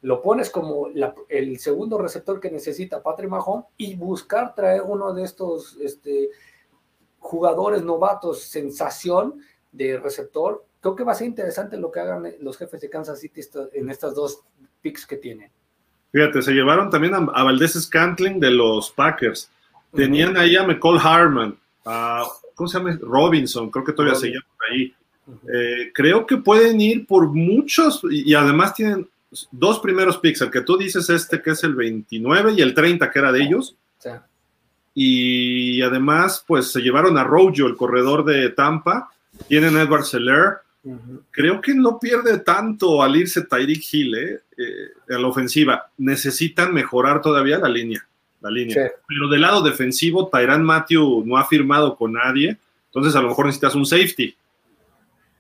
lo 0.03 0.23
pones 0.23 0.51
como 0.51 0.89
el 1.29 1.59
segundo 1.59 1.99
receptor 1.99 2.41
que 2.41 2.51
necesita 2.51 3.03
Patrick 3.03 3.31
Mahomes 3.31 3.67
y 3.77 3.95
buscar 3.97 4.55
traer 4.55 4.83
uno 4.83 5.13
de 5.13 5.25
estos 5.25 5.77
este, 5.81 6.31
jugadores 7.19 7.83
novatos, 7.83 8.43
sensación 8.43 9.41
de 9.71 9.99
receptor. 9.99 10.65
Creo 10.81 10.97
que 10.97 11.05
va 11.05 11.13
a 11.13 11.15
ser 11.15 11.27
interesante 11.27 11.77
lo 11.77 11.91
que 11.91 12.01
hagan 12.01 12.35
los 12.41 12.57
jefes 12.57 12.81
de 12.81 12.89
Kansas 12.89 13.21
City 13.21 13.43
en 13.75 13.91
estas 13.91 14.15
dos 14.15 14.41
picks 14.81 15.07
que 15.07 15.17
tienen. 15.17 15.51
Fíjate, 16.13 16.43
se 16.43 16.53
llevaron 16.53 16.91
también 16.91 17.15
a, 17.15 17.21
Valdés 17.21 17.81
Scantling 17.81 18.41
de 18.41 18.51
los 18.51 18.91
Packers. 18.91 19.51
Tenían 19.95 20.37
ahí 20.37 20.57
a 20.57 20.65
McCall 20.65 20.99
Harman, 20.99 21.57
a, 21.85 22.25
¿cómo 22.55 22.69
se 22.69 22.79
llama? 22.79 22.99
Robinson, 23.01 23.71
creo 23.71 23.85
que 23.85 23.93
todavía 23.93 24.19
se 24.19 24.29
llama 24.29 24.47
por 24.57 24.71
ahí. 24.71 24.95
Eh, 25.53 25.93
creo 25.95 26.27
que 26.27 26.39
pueden 26.39 26.81
ir 26.81 27.07
por 27.07 27.29
muchos 27.29 28.03
y, 28.11 28.35
además 28.35 28.75
tienen 28.75 29.09
dos 29.51 29.79
primeros 29.81 30.19
picks, 30.19 30.41
el 30.41 30.51
que 30.51 30.63
tú 30.63 30.77
dices 30.77 31.09
este 31.11 31.41
que 31.41 31.51
es 31.51 31.65
el 31.65 31.75
29 31.75 32.55
y 32.57 32.61
el 32.61 32.75
30 32.75 33.11
que 33.11 33.19
era 33.19 33.33
de 33.33 33.43
ellos. 33.43 33.77
Sí 33.99 34.11
y 34.95 35.81
además 35.81 36.45
pues 36.47 36.73
se 36.73 36.81
llevaron 36.81 37.17
a 37.17 37.25
Rojo, 37.25 37.67
el 37.67 37.75
corredor 37.75 38.23
de 38.25 38.51
Tampa, 38.51 39.09
tienen 39.49 39.77
a 39.77 39.83
Edward 39.83 40.05
Seller. 40.05 40.59
Creo 41.31 41.61
que 41.63 41.73
no 41.73 41.99
pierde 41.99 42.39
tanto 42.41 43.03
al 43.03 43.17
irse 43.17 43.47
Tyreek 43.47 43.83
Hill 43.91 44.15
¿eh? 44.15 44.41
Eh, 44.59 45.15
a 45.15 45.19
la 45.19 45.27
ofensiva. 45.27 45.91
Necesitan 45.97 46.75
mejorar 46.75 47.23
todavía 47.23 47.59
la 47.59 47.69
línea. 47.71 48.07
La 48.43 48.51
línea. 48.51 48.91
Pero 49.07 49.29
del 49.29 49.41
lado 49.41 49.63
defensivo, 49.63 50.29
Tyran 50.29 50.63
Matthew 50.63 51.25
no 51.25 51.39
ha 51.39 51.47
firmado 51.47 51.97
con 51.97 52.13
nadie. 52.13 52.59
Entonces 52.87 53.17
a 53.17 53.23
lo 53.23 53.29
mejor 53.29 53.47
necesitas 53.47 53.75
un 53.75 53.87
safety. 53.87 54.35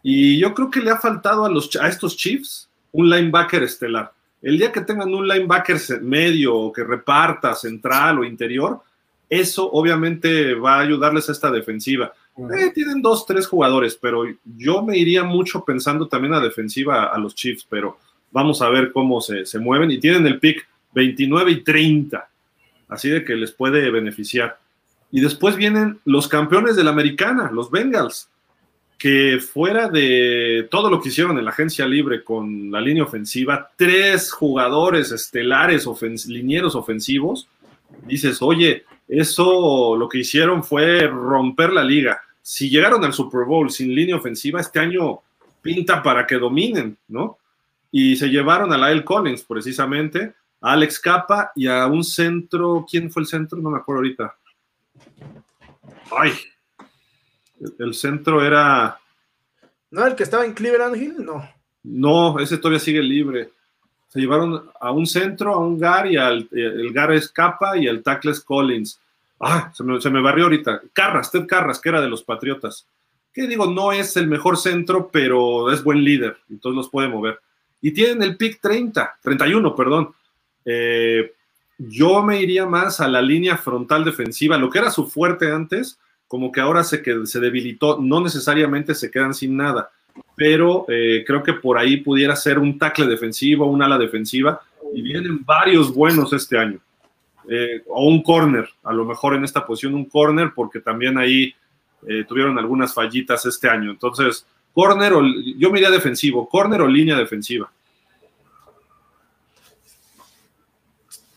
Y 0.02 0.38
yo 0.38 0.54
creo 0.54 0.70
que 0.70 0.80
le 0.80 0.90
ha 0.90 0.96
faltado 0.96 1.44
a, 1.44 1.50
los, 1.50 1.74
a 1.76 1.86
estos 1.88 2.16
Chiefs 2.16 2.69
un 2.92 3.10
linebacker 3.10 3.62
estelar. 3.62 4.12
El 4.42 4.58
día 4.58 4.72
que 4.72 4.80
tengan 4.80 5.12
un 5.14 5.28
linebacker 5.28 5.78
medio 6.00 6.56
o 6.56 6.72
que 6.72 6.82
reparta 6.82 7.54
central 7.54 8.20
o 8.20 8.24
interior, 8.24 8.80
eso 9.28 9.70
obviamente 9.70 10.54
va 10.54 10.76
a 10.76 10.80
ayudarles 10.80 11.28
a 11.28 11.32
esta 11.32 11.50
defensiva. 11.50 12.12
Eh, 12.36 12.70
tienen 12.74 13.02
dos, 13.02 13.26
tres 13.26 13.46
jugadores, 13.46 13.98
pero 14.00 14.24
yo 14.56 14.82
me 14.82 14.96
iría 14.96 15.24
mucho 15.24 15.64
pensando 15.64 16.08
también 16.08 16.34
a 16.34 16.40
defensiva 16.40 17.04
a 17.04 17.18
los 17.18 17.34
Chiefs, 17.34 17.66
pero 17.68 17.98
vamos 18.30 18.62
a 18.62 18.70
ver 18.70 18.92
cómo 18.92 19.20
se, 19.20 19.44
mueven. 19.58 19.90
Y 19.90 19.98
tienen 19.98 20.26
el 20.26 20.40
pick 20.40 20.66
29 20.94 21.50
y 21.50 21.60
30, 21.62 22.28
así 22.88 23.08
de 23.10 23.24
que 23.24 23.34
les 23.34 23.52
puede 23.52 23.90
beneficiar. 23.90 24.58
Y 25.12 25.20
después 25.20 25.56
vienen 25.56 26.00
los 26.04 26.28
campeones 26.28 26.76
de 26.76 26.84
la 26.84 26.90
americana, 26.90 27.50
los 27.52 27.70
Bengals. 27.70 28.28
Que 29.00 29.38
fuera 29.40 29.88
de 29.88 30.68
todo 30.70 30.90
lo 30.90 31.00
que 31.00 31.08
hicieron 31.08 31.38
en 31.38 31.46
la 31.46 31.52
agencia 31.52 31.86
libre 31.86 32.22
con 32.22 32.70
la 32.70 32.82
línea 32.82 33.02
ofensiva, 33.02 33.70
tres 33.74 34.30
jugadores 34.30 35.10
estelares 35.10 35.86
linieros 36.26 36.74
ofensivos, 36.74 37.48
dices, 38.06 38.42
oye, 38.42 38.84
eso 39.08 39.96
lo 39.96 40.06
que 40.06 40.18
hicieron 40.18 40.62
fue 40.62 41.06
romper 41.06 41.72
la 41.72 41.82
liga. 41.82 42.20
Si 42.42 42.68
llegaron 42.68 43.02
al 43.02 43.14
Super 43.14 43.46
Bowl 43.46 43.70
sin 43.70 43.94
línea 43.94 44.16
ofensiva, 44.16 44.60
este 44.60 44.80
año 44.80 45.20
pinta 45.62 46.02
para 46.02 46.26
que 46.26 46.36
dominen, 46.36 46.98
¿no? 47.08 47.38
Y 47.90 48.16
se 48.16 48.28
llevaron 48.28 48.70
a 48.70 48.76
Lyle 48.76 49.02
Collins, 49.02 49.44
precisamente, 49.44 50.34
a 50.60 50.72
Alex 50.72 51.00
Capa 51.00 51.52
y 51.56 51.68
a 51.68 51.86
un 51.86 52.04
centro, 52.04 52.84
¿quién 52.86 53.10
fue 53.10 53.22
el 53.22 53.28
centro? 53.28 53.60
No 53.62 53.70
me 53.70 53.78
acuerdo 53.78 54.00
ahorita. 54.00 54.36
Ay, 56.14 56.32
el 57.78 57.94
centro 57.94 58.44
era. 58.44 58.98
¿No 59.90 60.06
el 60.06 60.14
que 60.14 60.22
estaba 60.22 60.44
en 60.44 60.54
Cleveland 60.54 60.96
Hill? 60.96 61.14
No. 61.18 61.48
No, 61.82 62.38
ese 62.38 62.58
todavía 62.58 62.78
sigue 62.78 63.02
libre. 63.02 63.50
Se 64.08 64.20
llevaron 64.20 64.70
a 64.80 64.90
un 64.90 65.06
centro, 65.06 65.54
a 65.54 65.58
un 65.58 65.78
Gar 65.78 66.10
y 66.10 66.16
al, 66.16 66.48
el 66.52 66.92
Gar 66.92 67.12
es 67.12 67.30
Capa 67.30 67.76
y 67.76 67.86
el 67.86 68.02
tackle 68.02 68.32
es 68.32 68.40
Collins. 68.40 69.00
Ah, 69.38 69.72
se 69.74 69.84
me, 69.84 70.00
se 70.00 70.10
me 70.10 70.20
barrió 70.20 70.44
ahorita. 70.44 70.82
Carras, 70.92 71.30
Ted 71.30 71.46
Carras, 71.46 71.80
que 71.80 71.88
era 71.88 72.00
de 72.00 72.08
los 72.08 72.22
Patriotas. 72.22 72.86
Que 73.32 73.46
digo, 73.46 73.66
no 73.66 73.92
es 73.92 74.16
el 74.16 74.26
mejor 74.26 74.56
centro, 74.56 75.08
pero 75.12 75.72
es 75.72 75.82
buen 75.84 76.02
líder, 76.02 76.36
entonces 76.50 76.76
los 76.76 76.90
puede 76.90 77.08
mover. 77.08 77.40
Y 77.80 77.92
tienen 77.92 78.22
el 78.22 78.36
pick 78.36 78.60
30, 78.60 79.18
31, 79.22 79.74
perdón. 79.76 80.12
Eh, 80.64 81.32
yo 81.78 82.22
me 82.22 82.42
iría 82.42 82.66
más 82.66 83.00
a 83.00 83.08
la 83.08 83.22
línea 83.22 83.56
frontal 83.56 84.04
defensiva, 84.04 84.58
lo 84.58 84.68
que 84.68 84.80
era 84.80 84.90
su 84.90 85.08
fuerte 85.08 85.50
antes, 85.50 85.98
como 86.30 86.52
que 86.52 86.60
ahora 86.60 86.84
se, 86.84 87.02
que, 87.02 87.26
se 87.26 87.40
debilitó, 87.40 87.98
no 88.00 88.20
necesariamente 88.20 88.94
se 88.94 89.10
quedan 89.10 89.34
sin 89.34 89.56
nada, 89.56 89.90
pero 90.36 90.84
eh, 90.86 91.24
creo 91.26 91.42
que 91.42 91.54
por 91.54 91.76
ahí 91.76 91.96
pudiera 91.96 92.36
ser 92.36 92.60
un 92.60 92.78
tackle 92.78 93.08
defensivo, 93.08 93.66
un 93.66 93.82
ala 93.82 93.98
defensiva, 93.98 94.60
y 94.94 95.02
vienen 95.02 95.44
varios 95.44 95.92
buenos 95.92 96.32
este 96.32 96.56
año. 96.56 96.78
Eh, 97.48 97.82
o 97.88 98.06
un 98.06 98.22
corner, 98.22 98.68
a 98.84 98.92
lo 98.92 99.04
mejor 99.04 99.34
en 99.34 99.42
esta 99.42 99.66
posición 99.66 99.96
un 99.96 100.04
corner, 100.04 100.52
porque 100.54 100.78
también 100.78 101.18
ahí 101.18 101.52
eh, 102.06 102.24
tuvieron 102.28 102.56
algunas 102.60 102.94
fallitas 102.94 103.44
este 103.44 103.68
año. 103.68 103.90
Entonces, 103.90 104.46
corner 104.72 105.14
o 105.14 105.22
yo 105.56 105.68
me 105.72 105.80
iría 105.80 105.90
defensivo, 105.90 106.48
corner 106.48 106.80
o 106.82 106.86
línea 106.86 107.16
defensiva. 107.16 107.68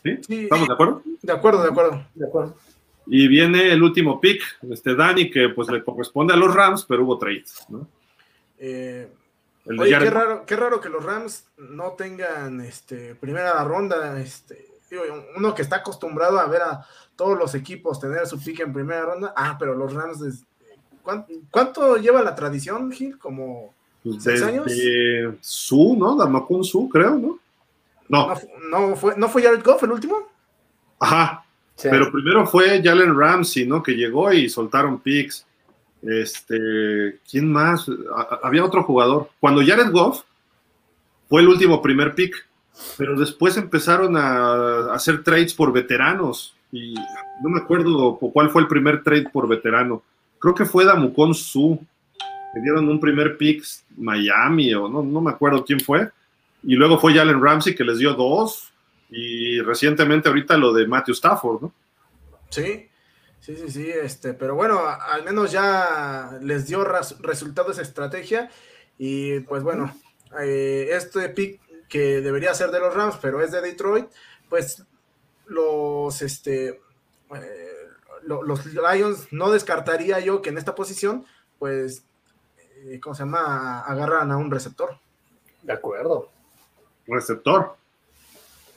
¿Sí? 0.04 0.20
¿Estamos 0.28 0.68
de 0.68 0.74
acuerdo? 0.74 1.02
De 1.20 1.32
acuerdo, 1.32 1.62
de 1.64 1.68
acuerdo. 1.68 2.06
De 2.14 2.26
acuerdo. 2.28 2.54
Y 3.06 3.28
viene 3.28 3.70
el 3.70 3.82
último 3.82 4.20
pick, 4.20 4.42
este 4.70 4.94
Dani, 4.94 5.30
que 5.30 5.50
pues 5.50 5.68
le 5.68 5.84
corresponde 5.84 6.32
a 6.32 6.36
los 6.36 6.54
Rams, 6.54 6.84
pero 6.84 7.04
hubo 7.04 7.18
trades, 7.18 7.66
¿no? 7.68 7.86
Eh, 8.58 9.08
oye, 9.78 9.98
qué 9.98 10.10
raro, 10.10 10.44
qué 10.46 10.56
raro 10.56 10.80
que 10.80 10.88
los 10.88 11.04
Rams 11.04 11.46
no 11.58 11.92
tengan 11.92 12.60
este, 12.62 13.14
primera 13.14 13.62
ronda, 13.64 14.18
este, 14.18 14.68
uno 15.36 15.54
que 15.54 15.62
está 15.62 15.76
acostumbrado 15.76 16.38
a 16.38 16.46
ver 16.46 16.62
a 16.62 16.86
todos 17.16 17.38
los 17.38 17.54
equipos 17.54 18.00
tener 18.00 18.26
su 18.26 18.42
pick 18.42 18.60
en 18.60 18.72
primera 18.72 19.02
ronda, 19.02 19.34
ah, 19.36 19.56
pero 19.58 19.74
los 19.74 19.92
Rams, 19.92 20.44
¿cuánto, 21.50 21.96
lleva 21.96 22.22
la 22.22 22.34
tradición, 22.34 22.90
Gil? 22.90 23.18
¿Como 23.18 23.74
pues 24.02 24.22
seis 24.22 24.42
años? 24.42 24.70
Su, 25.40 25.96
¿no? 25.98 26.16
Damakun 26.16 26.64
Su, 26.64 26.88
creo, 26.88 27.16
¿no? 27.16 27.38
No. 28.08 28.34
¿No, 28.70 28.96
fue, 28.96 29.14
¿No 29.16 29.28
fue 29.28 29.42
Jared 29.42 29.62
Goff 29.62 29.82
el 29.82 29.92
último? 29.92 30.28
Ajá, 30.98 31.43
pero 31.82 32.10
primero 32.10 32.46
fue 32.46 32.82
Jalen 32.82 33.18
Ramsey, 33.18 33.66
¿no? 33.66 33.82
Que 33.82 33.92
llegó 33.92 34.32
y 34.32 34.48
soltaron 34.48 35.00
picks. 35.00 35.46
Este, 36.02 37.18
¿quién 37.28 37.50
más? 37.50 37.86
Había 38.42 38.64
otro 38.64 38.82
jugador. 38.84 39.30
Cuando 39.40 39.64
Jared 39.64 39.90
Goff 39.90 40.22
fue 41.28 41.40
el 41.40 41.48
último 41.48 41.80
primer 41.82 42.14
pick, 42.14 42.34
pero 42.96 43.18
después 43.18 43.56
empezaron 43.56 44.16
a 44.16 44.92
hacer 44.92 45.22
trades 45.22 45.54
por 45.54 45.72
veteranos. 45.72 46.54
Y 46.70 46.94
no 47.42 47.50
me 47.50 47.60
acuerdo 47.60 48.16
cuál 48.18 48.50
fue 48.50 48.62
el 48.62 48.68
primer 48.68 49.02
trade 49.02 49.28
por 49.32 49.48
veterano. 49.48 50.02
Creo 50.38 50.54
que 50.54 50.64
fue 50.64 50.84
Damukon 50.84 51.34
Su. 51.34 51.80
Le 52.54 52.60
dieron 52.60 52.88
un 52.88 53.00
primer 53.00 53.36
pick 53.36 53.64
Miami 53.96 54.74
o 54.74 54.88
no, 54.88 55.02
no 55.02 55.20
me 55.20 55.30
acuerdo 55.30 55.64
quién 55.64 55.80
fue. 55.80 56.10
Y 56.62 56.76
luego 56.76 56.98
fue 56.98 57.14
Jalen 57.14 57.42
Ramsey 57.42 57.74
que 57.74 57.84
les 57.84 57.98
dio 57.98 58.14
dos 58.14 58.73
y 59.14 59.60
recientemente 59.60 60.28
ahorita 60.28 60.56
lo 60.56 60.72
de 60.72 60.88
Matthew 60.88 61.14
Stafford, 61.14 61.62
¿no? 61.62 61.72
Sí, 62.50 62.88
sí, 63.38 63.56
sí, 63.56 63.70
sí, 63.70 63.88
este, 63.88 64.34
pero 64.34 64.56
bueno, 64.56 64.80
al 64.86 65.22
menos 65.24 65.52
ya 65.52 66.36
les 66.42 66.66
dio 66.66 66.84
resultado 66.84 67.70
esa 67.70 67.82
estrategia 67.82 68.50
y 68.98 69.40
pues 69.40 69.62
bueno, 69.62 69.94
eh, 70.40 70.88
este 70.90 71.28
pick 71.28 71.60
que 71.88 72.20
debería 72.20 72.54
ser 72.54 72.72
de 72.72 72.80
los 72.80 72.92
Rams, 72.92 73.16
pero 73.22 73.40
es 73.40 73.52
de 73.52 73.60
Detroit, 73.60 74.06
pues 74.48 74.84
los, 75.46 76.20
este, 76.20 76.80
eh, 77.36 77.88
los 78.26 78.66
Lions 78.66 79.28
no 79.30 79.52
descartaría 79.52 80.18
yo 80.18 80.42
que 80.42 80.50
en 80.50 80.58
esta 80.58 80.74
posición, 80.74 81.24
pues, 81.60 82.04
eh, 82.78 82.98
¿cómo 83.00 83.14
se 83.14 83.22
llama? 83.22 83.80
Agarran 83.80 84.32
a 84.32 84.36
un 84.36 84.50
receptor. 84.50 84.98
De 85.62 85.72
acuerdo. 85.72 86.30
Receptor. 87.06 87.76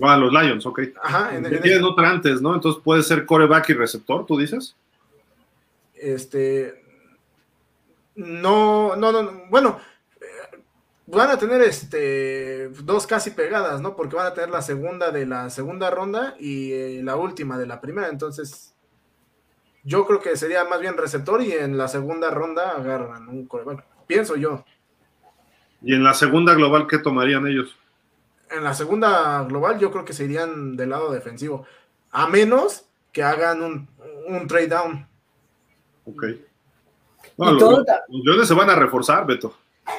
Ah, 0.02 0.18
los 0.18 0.32
Lions, 0.32 0.66
ok. 0.66 0.82
Ajá. 1.02 1.36
En, 1.36 1.44
tienen 1.62 1.84
otra 1.84 2.10
antes, 2.10 2.42
¿no? 2.42 2.54
Entonces 2.54 2.82
puede 2.84 3.04
ser 3.04 3.26
coreback 3.26 3.70
y 3.70 3.74
receptor, 3.74 4.26
¿tú 4.26 4.38
dices? 4.38 4.76
Este. 5.96 6.84
No, 8.16 8.96
no, 8.96 9.12
no. 9.12 9.44
Bueno, 9.50 9.80
eh, 10.22 10.60
van 11.08 11.32
a 11.32 11.38
tener 11.38 11.62
este 11.62 12.70
dos 12.84 13.08
casi 13.08 13.32
pegadas, 13.32 13.82
¿no? 13.82 13.96
Porque 13.96 14.16
van 14.16 14.28
a 14.28 14.34
tener 14.34 14.50
la 14.50 14.62
segunda 14.62 15.12
de 15.12 15.26
la 15.26 15.50
segunda 15.50 15.90
ronda 15.90 16.36
y 16.40 16.72
eh, 16.74 17.02
la 17.04 17.16
última 17.16 17.58
de 17.58 17.68
la 17.68 17.82
primera. 17.82 18.10
Entonces, 18.10 18.76
yo 19.84 20.06
creo 20.06 20.20
que 20.20 20.36
sería 20.36 20.64
más 20.66 20.80
bien 20.80 20.98
receptor 20.98 21.42
y 21.42 21.54
en 21.54 21.78
la 21.78 21.88
segunda 21.88 22.30
ronda 22.30 22.72
agarran 22.72 23.30
un 23.30 23.48
coreback. 23.48 23.84
Pienso 24.06 24.36
yo. 24.36 24.64
¿Y 25.82 25.94
en 25.94 26.04
la 26.04 26.14
segunda 26.14 26.54
global 26.54 26.88
qué 26.88 26.98
tomarían 26.98 27.48
ellos? 27.48 27.76
En 28.52 28.64
la 28.64 28.74
segunda 28.74 29.44
global 29.44 29.80
yo 29.80 29.92
creo 29.92 30.06
que 30.06 30.14
se 30.14 30.26
irían 30.26 30.76
del 30.76 30.90
lado 30.90 31.12
defensivo, 31.12 31.66
a 32.12 32.28
menos 32.28 32.86
que 33.12 33.24
hagan 33.24 33.88
un, 34.28 34.48
trade 34.48 34.68
down. 34.68 35.08
Ok. 36.06 36.24
los, 37.38 38.48
se 38.48 38.54
van 38.54 38.70
a 38.70 38.76
reforzar, 38.76 39.26
Beto. 39.26 39.54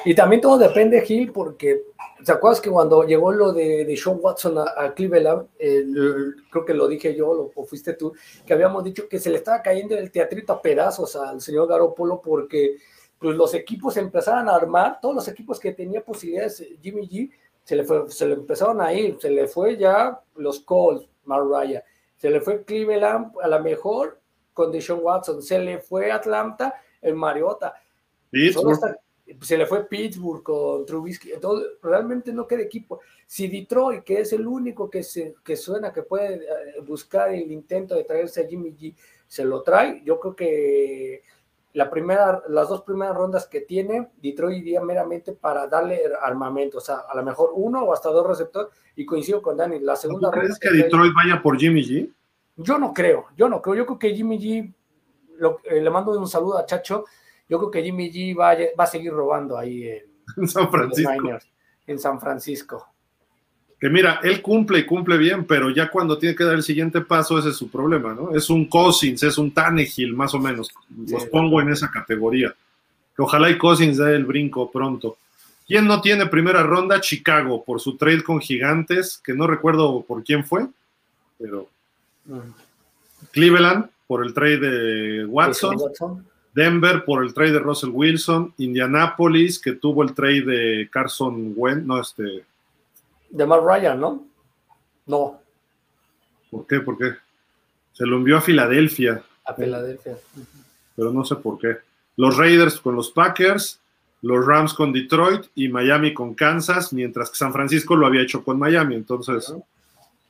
Y 0.05 0.15
también 0.15 0.41
todo 0.41 0.57
depende, 0.57 1.01
Gil, 1.01 1.31
porque 1.31 1.83
¿te 2.23 2.31
acuerdas 2.31 2.61
que 2.61 2.69
cuando 2.69 3.03
llegó 3.03 3.31
lo 3.31 3.51
de, 3.51 3.85
de 3.85 3.97
Sean 3.97 4.17
Watson 4.21 4.57
a, 4.57 4.93
Cleveland, 4.93 5.47
creo 5.57 6.65
que 6.65 6.73
lo 6.73 6.87
dije 6.87 7.15
yo, 7.15 7.51
o 7.53 7.65
fuiste 7.65 7.93
tú, 7.93 8.13
que 8.45 8.53
habíamos 8.53 8.83
dicho 8.83 9.07
que 9.07 9.19
se 9.19 9.29
le 9.29 9.37
estaba 9.37 9.61
cayendo 9.61 9.97
el 9.97 10.11
teatrito 10.11 10.53
a 10.53 10.61
pedazos 10.61 11.15
al 11.15 11.41
señor 11.41 11.67
Garoppolo 11.67 12.21
porque 12.21 12.77
pues, 13.17 13.35
los 13.35 13.53
equipos 13.53 13.97
empezaron 13.97 14.47
a 14.47 14.55
armar, 14.55 14.99
todos 15.01 15.15
los 15.15 15.27
equipos 15.27 15.59
que 15.59 15.73
tenía 15.73 16.03
posibilidades 16.03 16.65
Jimmy 16.81 17.07
G, 17.07 17.31
se 17.69 17.75
le, 17.75 17.83
fue, 17.83 18.09
se 18.09 18.25
le 18.25 18.33
empezaron 18.33 18.81
a 18.81 18.91
ir, 18.91 19.19
se 19.21 19.29
le 19.29 19.47
fue 19.47 19.77
ya 19.77 20.19
los 20.37 20.59
Colts, 20.61 21.07
Mariah, 21.25 21.83
se 22.17 22.31
le 22.31 22.41
fue 22.41 22.63
Cleveland 22.63 23.31
a 23.43 23.47
la 23.47 23.59
mejor 23.59 24.19
con 24.55 24.71
Deshaun 24.71 25.01
Watson, 25.03 25.43
se 25.43 25.59
le 25.59 25.77
fue 25.77 26.11
Atlanta 26.11 26.73
el 26.99 27.13
Mariota, 27.13 27.75
se 28.31 29.55
le 29.55 29.67
fue 29.67 29.87
Pittsburgh 29.87 30.41
con 30.41 30.83
Trubisky, 30.83 31.31
entonces 31.31 31.73
realmente 31.83 32.33
no 32.33 32.47
queda 32.47 32.63
equipo. 32.63 33.01
Si 33.27 33.47
Detroit, 33.47 34.03
que 34.03 34.21
es 34.21 34.33
el 34.33 34.47
único 34.47 34.89
que, 34.89 35.03
se, 35.03 35.35
que 35.43 35.55
suena 35.55 35.93
que 35.93 36.01
puede 36.01 36.37
eh, 36.37 36.81
buscar 36.87 37.31
el 37.31 37.51
intento 37.51 37.93
de 37.93 38.03
traerse 38.03 38.41
a 38.41 38.47
Jimmy 38.47 38.71
G, 38.71 38.95
se 39.27 39.45
lo 39.45 39.61
trae, 39.61 40.01
yo 40.03 40.19
creo 40.19 40.35
que 40.35 41.21
la 41.73 41.89
primera, 41.89 42.41
las 42.49 42.69
dos 42.69 42.81
primeras 42.81 43.15
rondas 43.15 43.47
que 43.47 43.61
tiene, 43.61 44.09
Detroit 44.21 44.59
iría 44.59 44.81
meramente 44.81 45.33
para 45.33 45.67
darle 45.67 46.01
armamento, 46.21 46.79
o 46.79 46.81
sea, 46.81 47.03
a 47.09 47.15
lo 47.15 47.23
mejor 47.23 47.51
uno 47.53 47.83
o 47.83 47.93
hasta 47.93 48.09
dos 48.09 48.25
receptores, 48.25 48.73
y 48.95 49.05
coincido 49.05 49.41
con 49.41 49.57
Dani, 49.57 49.79
la 49.79 49.95
segunda 49.95 50.31
¿Tú 50.31 50.39
crees 50.39 50.59
que, 50.59 50.71
Detroit 50.71 51.13
vaya 51.13 51.41
por 51.41 51.57
Jimmy 51.57 51.83
G? 51.83 52.11
Yo 52.55 52.77
no 52.77 52.93
creo, 52.93 53.27
yo 53.35 53.47
no 53.47 53.61
creo, 53.61 53.75
yo 53.75 53.85
creo 53.85 53.99
que 53.99 54.15
Jimmy 54.15 54.39
G, 54.39 54.73
eh, 55.63 55.81
le 55.81 55.89
mando 55.89 56.11
un 56.19 56.27
saludo 56.27 56.57
a 56.57 56.65
Chacho, 56.65 57.05
yo 57.47 57.57
creo 57.59 57.71
que 57.71 57.83
Jimmy 57.83 58.11
G 58.11 58.37
va, 58.37 58.55
va 58.77 58.83
a 58.83 58.87
seguir 58.87 59.13
robando 59.13 59.57
ahí 59.57 59.87
en, 59.87 60.47
San 60.47 60.69
Francisco. 60.69 61.37
en 61.87 61.99
San 61.99 62.19
Francisco 62.19 62.87
que 63.79 63.89
mira, 63.89 64.19
él 64.23 64.41
cumple 64.41 64.79
y 64.79 64.85
cumple 64.85 65.17
bien, 65.17 65.45
pero 65.45 65.69
ya 65.69 65.89
cuando 65.89 66.17
tiene 66.17 66.35
que 66.35 66.43
dar 66.43 66.55
el 66.55 66.63
siguiente 66.63 66.99
paso, 67.01 67.39
ese 67.39 67.49
es 67.49 67.55
su 67.55 67.69
problema, 67.69 68.13
¿no? 68.13 68.35
Es 68.35 68.49
un 68.49 68.65
Cousins, 68.65 69.23
es 69.23 69.37
un 69.37 69.51
Tannehill, 69.51 70.13
más 70.13 70.33
o 70.33 70.39
menos. 70.39 70.69
Los 71.07 71.25
pongo 71.27 71.61
en 71.61 71.69
esa 71.69 71.89
categoría. 71.89 72.53
Que 73.15 73.21
ojalá 73.21 73.49
y 73.49 73.57
Cousins 73.57 73.97
dé 73.97 74.15
el 74.15 74.25
brinco 74.25 74.69
pronto. 74.69 75.17
¿Quién 75.65 75.85
no 75.85 76.01
tiene 76.01 76.25
primera 76.25 76.61
ronda? 76.63 76.99
Chicago, 76.99 77.63
por 77.63 77.79
su 77.79 77.95
trade 77.95 78.23
con 78.23 78.41
Gigantes, 78.41 79.21
que 79.23 79.33
no 79.33 79.47
recuerdo 79.47 80.01
por 80.01 80.23
quién 80.23 80.43
fue, 80.43 80.67
pero. 81.37 81.69
Cleveland, 83.31 83.85
por 84.07 84.25
el 84.25 84.33
trade 84.33 84.57
de 84.57 85.25
Watson. 85.25 85.77
Denver 86.53 87.05
por 87.05 87.23
el 87.23 87.33
trade 87.33 87.53
de 87.53 87.59
Russell 87.59 87.91
Wilson, 87.93 88.53
Indianapolis 88.57 89.59
que 89.59 89.73
tuvo 89.73 90.03
el 90.03 90.13
trade 90.13 90.41
de 90.41 90.89
Carson 90.91 91.53
Wentz, 91.55 91.85
no 91.85 92.01
este. 92.01 92.43
De 93.29 93.45
Mark 93.45 93.63
Ryan, 93.63 93.99
¿no? 93.99 94.27
No. 95.05 95.39
¿Por 96.49 96.65
qué? 96.67 96.79
¿Por 96.79 96.97
qué? 96.97 97.15
Se 97.93 98.05
lo 98.05 98.17
envió 98.17 98.37
a 98.37 98.41
Filadelfia. 98.41 99.21
A 99.45 99.53
Filadelfia. 99.53 100.17
Pero 100.95 101.11
no 101.11 101.23
sé 101.25 101.35
por 101.35 101.57
qué. 101.59 101.77
Los 102.15 102.37
Raiders 102.37 102.79
con 102.79 102.95
los 102.95 103.11
Packers, 103.11 103.81
los 104.21 104.45
Rams 104.45 104.73
con 104.73 104.91
Detroit 104.91 105.45
y 105.55 105.69
Miami 105.69 106.13
con 106.13 106.33
Kansas, 106.33 106.91
mientras 106.93 107.29
que 107.29 107.37
San 107.37 107.53
Francisco 107.53 107.95
lo 107.95 108.05
había 108.07 108.21
hecho 108.21 108.43
con 108.43 108.59
Miami. 108.59 108.95
Entonces, 108.95 109.53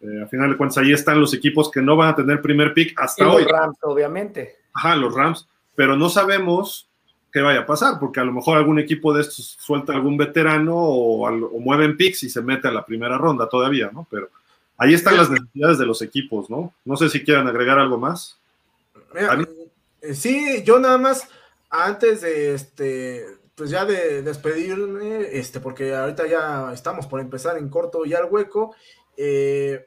eh, 0.01 0.21
a 0.23 0.27
final 0.27 0.51
de 0.51 0.57
cuentas, 0.57 0.79
ahí 0.79 0.91
están 0.91 1.19
los 1.19 1.33
equipos 1.33 1.71
que 1.71 1.81
no 1.81 1.95
van 1.95 2.09
a 2.09 2.15
tener 2.15 2.41
primer 2.41 2.73
pick 2.73 2.99
hasta 2.99 3.23
y 3.23 3.27
hoy. 3.27 3.43
Los 3.43 3.51
Rams, 3.51 3.77
obviamente. 3.81 4.57
Ajá, 4.73 4.95
los 4.95 5.13
Rams. 5.13 5.47
Pero 5.75 5.95
no 5.95 6.09
sabemos 6.09 6.88
qué 7.31 7.41
vaya 7.41 7.61
a 7.61 7.65
pasar, 7.65 7.99
porque 7.99 8.19
a 8.19 8.23
lo 8.23 8.31
mejor 8.31 8.57
algún 8.57 8.79
equipo 8.79 9.13
de 9.13 9.21
estos 9.21 9.57
suelta 9.59 9.93
algún 9.93 10.17
veterano 10.17 10.75
o, 10.75 11.27
o 11.27 11.59
mueven 11.59 11.97
picks 11.97 12.23
y 12.23 12.29
se 12.29 12.41
mete 12.41 12.67
a 12.67 12.71
la 12.71 12.85
primera 12.85 13.17
ronda 13.17 13.47
todavía, 13.47 13.89
¿no? 13.93 14.07
Pero 14.09 14.29
ahí 14.77 14.93
están 14.93 15.17
las 15.17 15.29
necesidades 15.29 15.77
de 15.77 15.85
los 15.85 16.01
equipos, 16.01 16.49
¿no? 16.49 16.73
No 16.85 16.97
sé 16.97 17.09
si 17.09 17.23
quieran 17.23 17.47
agregar 17.47 17.77
algo 17.77 17.97
más. 17.97 18.37
Mira, 19.13 19.37
sí, 20.13 20.63
yo 20.63 20.79
nada 20.79 20.97
más, 20.97 21.27
antes 21.69 22.21
de 22.21 22.53
este, 22.53 23.25
pues 23.55 23.69
ya 23.69 23.85
de 23.85 24.21
despedirme, 24.21 25.37
este, 25.37 25.59
porque 25.59 25.93
ahorita 25.93 26.27
ya 26.27 26.71
estamos 26.73 27.07
por 27.07 27.19
empezar 27.19 27.57
en 27.57 27.69
corto 27.69 28.05
ya 28.05 28.19
el 28.19 28.31
hueco. 28.31 28.73
Eh, 29.17 29.85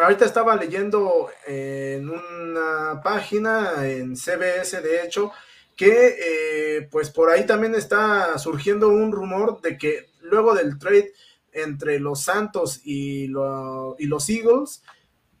ahorita 0.00 0.24
estaba 0.24 0.54
leyendo 0.56 1.28
en 1.46 2.08
una 2.08 3.00
página 3.02 3.86
en 3.86 4.16
CBS, 4.16 4.80
de 4.80 5.04
hecho, 5.04 5.32
que 5.78 6.16
eh, 6.18 6.88
pues 6.90 7.08
por 7.08 7.30
ahí 7.30 7.46
también 7.46 7.76
está 7.76 8.36
surgiendo 8.36 8.88
un 8.88 9.12
rumor 9.12 9.60
de 9.60 9.78
que 9.78 10.10
luego 10.20 10.52
del 10.52 10.76
trade 10.76 11.12
entre 11.52 12.00
los 12.00 12.20
Santos 12.24 12.80
y, 12.84 13.28
lo, 13.28 13.94
y 13.96 14.06
los 14.06 14.28
Eagles, 14.28 14.82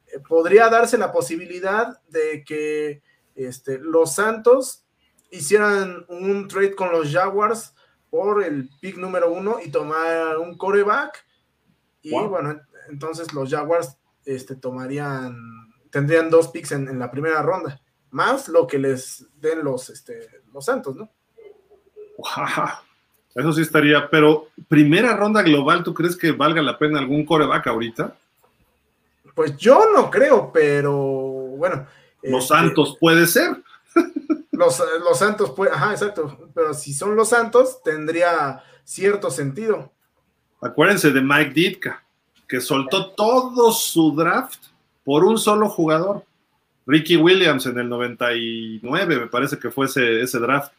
eh, 0.06 0.20
podría 0.20 0.68
darse 0.68 0.96
la 0.96 1.10
posibilidad 1.10 2.00
de 2.08 2.44
que 2.46 3.02
este, 3.34 3.78
los 3.78 4.14
Santos 4.14 4.84
hicieran 5.32 6.06
un 6.08 6.46
trade 6.46 6.76
con 6.76 6.92
los 6.92 7.12
Jaguars 7.12 7.74
por 8.08 8.44
el 8.44 8.70
pick 8.80 8.96
número 8.96 9.32
uno 9.32 9.58
y 9.60 9.72
tomar 9.72 10.38
un 10.38 10.56
coreback. 10.56 11.26
Y 12.00 12.12
wow. 12.12 12.28
bueno, 12.28 12.60
entonces 12.88 13.34
los 13.34 13.50
Jaguars 13.50 13.98
este, 14.24 14.54
tomarían, 14.54 15.36
tendrían 15.90 16.30
dos 16.30 16.46
picks 16.48 16.70
en, 16.70 16.86
en, 16.86 17.00
la 17.00 17.10
primera 17.10 17.42
ronda, 17.42 17.82
más 18.10 18.48
lo 18.48 18.66
que 18.66 18.78
les 18.78 19.26
den 19.40 19.64
los, 19.64 19.90
este, 19.90 20.42
los 20.52 20.64
Santos, 20.64 20.96
¿no? 20.96 21.08
Wow. 22.18 22.68
Eso 23.34 23.52
sí 23.52 23.62
estaría, 23.62 24.10
pero 24.10 24.48
primera 24.66 25.16
ronda 25.16 25.42
global, 25.42 25.84
¿tú 25.84 25.94
crees 25.94 26.16
que 26.16 26.32
valga 26.32 26.60
la 26.60 26.76
pena 26.76 26.98
algún 26.98 27.24
coreback 27.24 27.68
ahorita? 27.68 28.16
Pues 29.34 29.56
yo 29.56 29.92
no 29.94 30.10
creo, 30.10 30.50
pero 30.52 30.92
bueno. 30.92 31.86
Los 32.22 32.44
este, 32.44 32.54
Santos 32.54 32.96
puede 32.98 33.26
ser. 33.26 33.62
Los, 34.50 34.82
los 35.04 35.16
Santos, 35.16 35.50
puede, 35.50 35.70
ajá, 35.70 35.92
exacto. 35.92 36.50
Pero 36.52 36.74
si 36.74 36.92
son 36.92 37.14
los 37.14 37.28
Santos, 37.28 37.80
tendría 37.84 38.60
cierto 38.82 39.30
sentido. 39.30 39.92
Acuérdense 40.60 41.12
de 41.12 41.20
Mike 41.20 41.52
Ditka, 41.52 42.04
que 42.48 42.60
soltó 42.60 43.12
todo 43.12 43.70
su 43.70 44.16
draft 44.16 44.64
por 45.04 45.24
un 45.24 45.38
solo 45.38 45.68
jugador. 45.68 46.24
Ricky 46.88 47.16
Williams 47.16 47.66
en 47.66 47.78
el 47.78 47.86
99, 47.86 49.18
me 49.20 49.26
parece 49.26 49.58
que 49.58 49.70
fue 49.70 49.84
ese, 49.84 50.38
draft. 50.38 50.72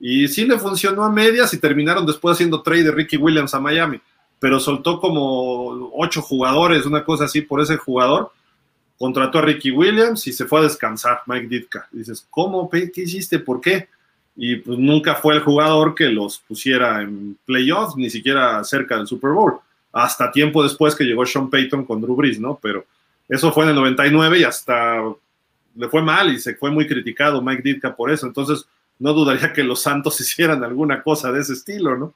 Y 0.00 0.26
sí 0.26 0.44
le 0.46 0.58
funcionó 0.58 1.04
a 1.04 1.12
medias 1.12 1.54
y 1.54 1.58
terminaron 1.58 2.04
después 2.04 2.34
haciendo 2.34 2.60
trade 2.60 2.82
de 2.82 2.90
Ricky 2.90 3.16
Williams 3.16 3.54
a 3.54 3.60
Miami. 3.60 4.00
Pero 4.40 4.58
soltó 4.58 4.98
como 4.98 5.92
ocho 5.94 6.22
jugadores, 6.22 6.86
una 6.86 7.04
cosa 7.04 7.26
así, 7.26 7.40
por 7.40 7.60
ese 7.60 7.76
jugador. 7.76 8.32
Contrató 8.98 9.38
a 9.38 9.42
Ricky 9.42 9.70
Williams 9.70 10.26
y 10.26 10.32
se 10.32 10.44
fue 10.44 10.58
a 10.58 10.64
descansar, 10.64 11.22
Mike 11.26 11.46
Ditka. 11.46 11.88
Dices, 11.92 12.26
¿cómo? 12.30 12.68
¿Qué 12.68 12.90
hiciste? 12.96 13.38
¿Por 13.38 13.60
qué? 13.60 13.88
Y 14.34 14.56
pues 14.56 14.76
nunca 14.76 15.14
fue 15.14 15.34
el 15.34 15.40
jugador 15.40 15.94
que 15.94 16.08
los 16.08 16.38
pusiera 16.38 17.00
en 17.00 17.38
playoffs, 17.44 17.94
ni 17.96 18.10
siquiera 18.10 18.64
cerca 18.64 18.96
del 18.96 19.06
Super 19.06 19.30
Bowl. 19.30 19.60
Hasta 19.92 20.32
tiempo 20.32 20.64
después 20.64 20.96
que 20.96 21.04
llegó 21.04 21.24
Sean 21.24 21.48
Payton 21.48 21.84
con 21.84 22.00
Drew 22.00 22.16
Brees, 22.16 22.40
¿no? 22.40 22.58
Pero 22.60 22.84
eso 23.28 23.52
fue 23.52 23.62
en 23.62 23.70
el 23.70 23.76
99 23.76 24.40
y 24.40 24.44
hasta 24.44 25.00
le 25.74 25.88
fue 25.88 26.02
mal 26.02 26.32
y 26.32 26.38
se 26.38 26.54
fue 26.54 26.70
muy 26.70 26.86
criticado 26.86 27.42
Mike 27.42 27.62
Ditka 27.62 27.94
por 27.94 28.10
eso. 28.10 28.26
Entonces, 28.26 28.66
no 28.98 29.12
dudaría 29.12 29.52
que 29.52 29.64
los 29.64 29.82
Santos 29.82 30.20
hicieran 30.20 30.62
alguna 30.64 31.02
cosa 31.02 31.32
de 31.32 31.40
ese 31.40 31.54
estilo, 31.54 31.96
¿no? 31.96 32.14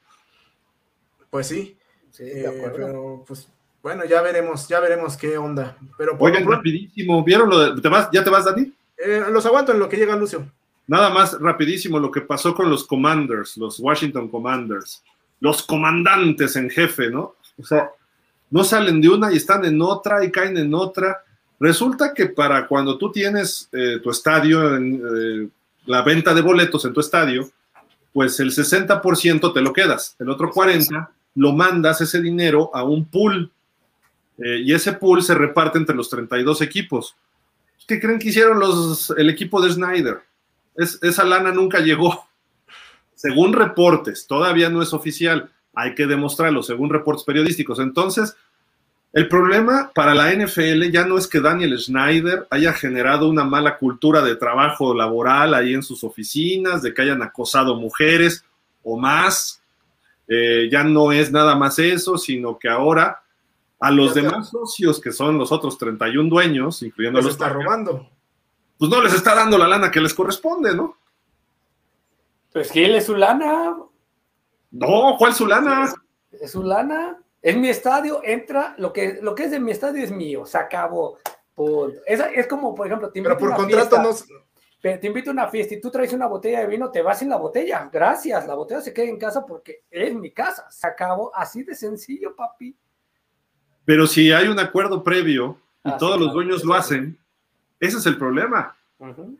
Pues 1.29 1.47
sí. 1.47 1.77
sí 2.11 2.23
eh, 2.23 2.71
pero 2.75 3.23
pues 3.27 3.47
bueno, 3.81 4.03
ya 4.05 4.21
veremos, 4.21 4.67
ya 4.67 4.79
veremos 4.79 5.15
qué 5.15 5.37
onda. 5.37 5.77
Pero 5.97 6.17
por 6.17 6.29
Oigan, 6.29 6.45
rapidísimo, 6.45 7.23
¿vieron 7.23 7.49
lo 7.49 7.59
de, 7.59 7.81
¿te 7.81 7.87
vas, 7.87 8.09
¿Ya 8.11 8.23
te 8.23 8.29
vas, 8.29 8.45
Dani? 8.45 8.73
Eh, 8.97 9.23
los 9.31 9.45
aguanto 9.45 9.71
en 9.71 9.79
lo 9.79 9.87
que 9.87 9.97
llega 9.97 10.15
Lucio. 10.15 10.45
Nada 10.87 11.09
más 11.09 11.39
rapidísimo 11.39 11.99
lo 11.99 12.11
que 12.11 12.21
pasó 12.21 12.53
con 12.53 12.69
los 12.69 12.85
Commanders, 12.85 13.55
los 13.57 13.79
Washington 13.79 14.27
Commanders, 14.27 15.03
los 15.39 15.63
comandantes 15.63 16.55
en 16.55 16.69
jefe, 16.69 17.09
¿no? 17.09 17.35
O 17.57 17.63
sea, 17.63 17.91
no 18.49 18.63
salen 18.63 18.99
de 18.99 19.09
una 19.09 19.31
y 19.31 19.37
están 19.37 19.63
en 19.65 19.81
otra 19.81 20.25
y 20.25 20.31
caen 20.31 20.57
en 20.57 20.73
otra. 20.73 21.23
Resulta 21.59 22.13
que 22.13 22.27
para 22.27 22.67
cuando 22.67 22.97
tú 22.97 23.11
tienes 23.11 23.67
eh, 23.71 23.99
tu 24.01 24.09
estadio 24.09 24.75
en, 24.75 24.95
eh, 24.95 25.49
la 25.85 26.01
venta 26.03 26.33
de 26.33 26.41
boletos 26.41 26.85
en 26.85 26.93
tu 26.93 27.01
estadio, 27.01 27.49
pues 28.13 28.39
el 28.39 28.51
60% 28.51 29.53
te 29.53 29.61
lo 29.61 29.73
quedas, 29.73 30.15
el 30.19 30.29
otro 30.29 30.51
40% 30.51 31.09
lo 31.35 31.53
mandas 31.53 32.01
ese 32.01 32.21
dinero 32.21 32.71
a 32.73 32.83
un 32.83 33.05
pool 33.05 33.51
eh, 34.37 34.61
y 34.63 34.73
ese 34.73 34.93
pool 34.93 35.21
se 35.21 35.35
reparte 35.35 35.77
entre 35.77 35.95
los 35.95 36.09
32 36.09 36.61
equipos. 36.61 37.15
¿Qué 37.87 37.99
creen 37.99 38.19
que 38.19 38.29
hicieron 38.29 38.59
los, 38.59 39.13
el 39.17 39.29
equipo 39.29 39.61
de 39.61 39.71
Snyder? 39.71 40.21
Es, 40.75 40.99
esa 41.01 41.23
lana 41.23 41.51
nunca 41.51 41.79
llegó. 41.79 42.27
Según 43.15 43.53
reportes, 43.53 44.27
todavía 44.27 44.69
no 44.69 44.81
es 44.81 44.93
oficial, 44.93 45.51
hay 45.73 45.93
que 45.93 46.07
demostrarlo, 46.07 46.63
según 46.63 46.89
reportes 46.89 47.25
periodísticos. 47.25 47.79
Entonces, 47.79 48.35
el 49.11 49.27
problema 49.27 49.91
para 49.93 50.13
la 50.13 50.31
NFL 50.31 50.91
ya 50.91 51.03
no 51.05 51.17
es 51.17 51.27
que 51.27 51.39
Daniel 51.39 51.77
Schneider 51.79 52.47
haya 52.51 52.73
generado 52.73 53.27
una 53.27 53.43
mala 53.43 53.77
cultura 53.77 54.21
de 54.21 54.35
trabajo 54.35 54.93
laboral 54.93 55.55
ahí 55.55 55.73
en 55.73 55.81
sus 55.81 56.03
oficinas, 56.03 56.83
de 56.83 56.93
que 56.93 57.01
hayan 57.01 57.23
acosado 57.23 57.75
mujeres 57.75 58.45
o 58.83 58.97
más. 58.97 59.61
Eh, 60.27 60.69
ya 60.71 60.83
no 60.83 61.11
es 61.11 61.31
nada 61.31 61.55
más 61.55 61.79
eso, 61.79 62.17
sino 62.19 62.59
que 62.59 62.69
ahora 62.69 63.23
a 63.79 63.89
los 63.89 64.13
demás 64.13 64.49
socios, 64.49 64.99
que 64.99 65.11
son 65.11 65.39
los 65.39 65.51
otros 65.51 65.77
31 65.77 66.29
dueños, 66.29 66.83
incluyendo 66.83 67.17
les 67.17 67.25
los. 67.25 67.33
está 67.33 67.49
robando. 67.49 68.07
Pues 68.77 68.91
no 68.91 69.01
les 69.01 69.13
está 69.13 69.33
dando 69.33 69.57
la 69.57 69.67
lana 69.67 69.89
que 69.89 70.01
les 70.01 70.13
corresponde, 70.13 70.75
¿no? 70.75 70.97
Pues 72.53 72.71
que 72.71 72.85
él 72.85 72.95
es 72.95 73.07
su 73.07 73.15
lana. 73.15 73.75
No, 74.71 75.15
¿cuál 75.17 75.31
es 75.31 75.37
su 75.37 75.47
lana? 75.47 75.91
Es 76.31 76.51
su 76.51 76.61
lana. 76.61 77.17
Es 77.41 77.55
mi 77.55 77.69
estadio, 77.69 78.21
entra, 78.23 78.75
lo 78.77 78.91
que, 78.91 79.19
lo 79.21 79.33
que 79.33 79.45
es 79.45 79.51
de 79.51 79.59
mi 79.59 79.71
estadio 79.71 80.03
es 80.03 80.11
mío, 80.11 80.45
se 80.45 80.57
acabó. 80.57 81.17
Punto. 81.55 81.99
Es, 82.05 82.19
es 82.35 82.47
como, 82.47 82.75
por 82.75 82.87
ejemplo, 82.87 83.09
te 83.09 83.19
invito 83.19 83.35
Pero 83.35 83.39
por 83.39 83.51
a 83.51 83.55
una 83.55 83.57
contrato 83.57 84.13
fiesta, 84.13 84.33
no... 84.81 84.99
te 84.99 85.07
invito 85.07 85.29
a 85.29 85.33
una 85.33 85.47
fiesta 85.47 85.73
y 85.73 85.81
tú 85.81 85.89
traes 85.89 86.11
una 86.13 86.27
botella 86.27 86.61
de 86.61 86.67
vino, 86.67 86.91
te 86.91 87.01
vas 87.01 87.19
sin 87.19 87.29
la 87.29 87.37
botella. 87.37 87.89
Gracias, 87.91 88.45
la 88.47 88.55
botella 88.55 88.81
se 88.81 88.93
queda 88.93 89.07
en 89.07 89.17
casa 89.17 89.45
porque 89.45 89.83
es 89.89 90.13
mi 90.13 90.31
casa. 90.31 90.69
Se 90.69 90.87
acabó 90.87 91.31
así 91.35 91.63
de 91.63 91.75
sencillo, 91.75 92.35
papi. 92.35 92.75
Pero 93.85 94.05
si 94.05 94.31
hay 94.31 94.47
un 94.47 94.59
acuerdo 94.59 95.03
previo 95.03 95.57
y 95.83 95.89
ah, 95.89 95.97
todos 95.97 96.17
sí, 96.17 96.23
los 96.25 96.33
dueños 96.33 96.63
lo 96.63 96.73
hacen, 96.73 97.17
ese 97.79 97.97
es 97.97 98.05
el 98.05 98.17
problema. 98.17 98.75
Uh 98.99 99.05
-huh, 99.05 99.17
uh 99.17 99.37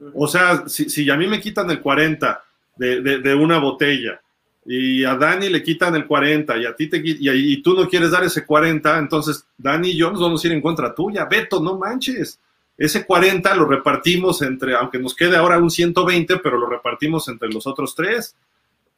-huh. 0.00 0.12
O 0.14 0.26
sea, 0.26 0.68
si, 0.68 0.90
si, 0.90 1.08
a 1.08 1.16
mí 1.16 1.26
me 1.26 1.40
quitan 1.40 1.70
el 1.70 1.80
40 1.80 2.44
de, 2.76 3.00
de, 3.00 3.18
de, 3.20 3.34
una 3.34 3.58
botella 3.58 4.20
y 4.66 5.04
a 5.04 5.14
Dani 5.14 5.48
le 5.48 5.62
quitan 5.62 5.94
el 5.94 6.06
40 6.06 6.56
y 6.58 6.66
a 6.66 6.74
ti 6.74 6.88
te 6.88 6.98
y, 6.98 7.16
y, 7.20 7.62
tú 7.62 7.74
no 7.74 7.88
quieres 7.88 8.10
dar 8.10 8.24
ese 8.24 8.44
40, 8.44 8.98
entonces 8.98 9.46
Dani 9.56 9.90
y 9.90 9.96
yo 9.96 10.10
nos 10.10 10.20
vamos 10.20 10.42
a 10.42 10.46
ir 10.46 10.52
en 10.52 10.60
contra 10.60 10.94
tuya. 10.94 11.26
Beto, 11.26 11.60
no 11.60 11.78
manches. 11.78 12.40
Ese 12.76 13.06
40 13.06 13.54
lo 13.54 13.66
repartimos 13.66 14.42
entre, 14.42 14.74
aunque 14.74 14.98
nos 14.98 15.14
quede 15.14 15.36
ahora 15.36 15.58
un 15.58 15.70
120, 15.70 16.38
pero 16.38 16.58
lo 16.58 16.68
repartimos 16.68 17.28
entre 17.28 17.48
los 17.48 17.66
otros 17.66 17.94
tres. 17.94 18.36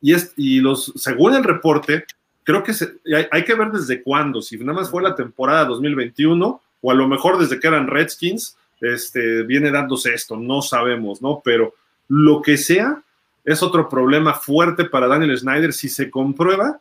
Y, 0.00 0.14
es, 0.14 0.32
y 0.36 0.60
los, 0.60 0.92
según 0.96 1.34
el 1.34 1.44
reporte, 1.44 2.04
creo 2.44 2.62
que 2.62 2.72
se, 2.72 2.94
hay, 3.14 3.26
hay, 3.30 3.44
que 3.44 3.54
ver 3.54 3.70
desde 3.70 4.02
cuándo, 4.02 4.42
si 4.42 4.56
nada 4.58 4.72
más 4.72 4.90
fue 4.90 5.02
la 5.02 5.14
temporada 5.14 5.64
2021 5.66 6.60
o 6.80 6.90
a 6.90 6.94
lo 6.94 7.08
mejor 7.08 7.38
desde 7.38 7.60
que 7.60 7.68
eran 7.68 7.88
Redskins, 7.88 8.56
este, 8.80 9.42
viene 9.42 9.70
dándose 9.70 10.14
esto, 10.14 10.36
no 10.36 10.62
sabemos, 10.62 11.20
¿no? 11.20 11.40
Pero 11.44 11.74
lo 12.08 12.40
que 12.42 12.56
sea, 12.56 13.02
es 13.44 13.62
otro 13.62 13.88
problema 13.88 14.34
fuerte 14.34 14.84
para 14.84 15.06
Daniel 15.06 15.36
Snyder. 15.36 15.72
Si 15.72 15.88
se 15.88 16.10
comprueba, 16.10 16.80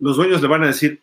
los 0.00 0.16
dueños 0.16 0.40
le 0.42 0.48
van 0.48 0.64
a 0.64 0.68
decir, 0.68 1.02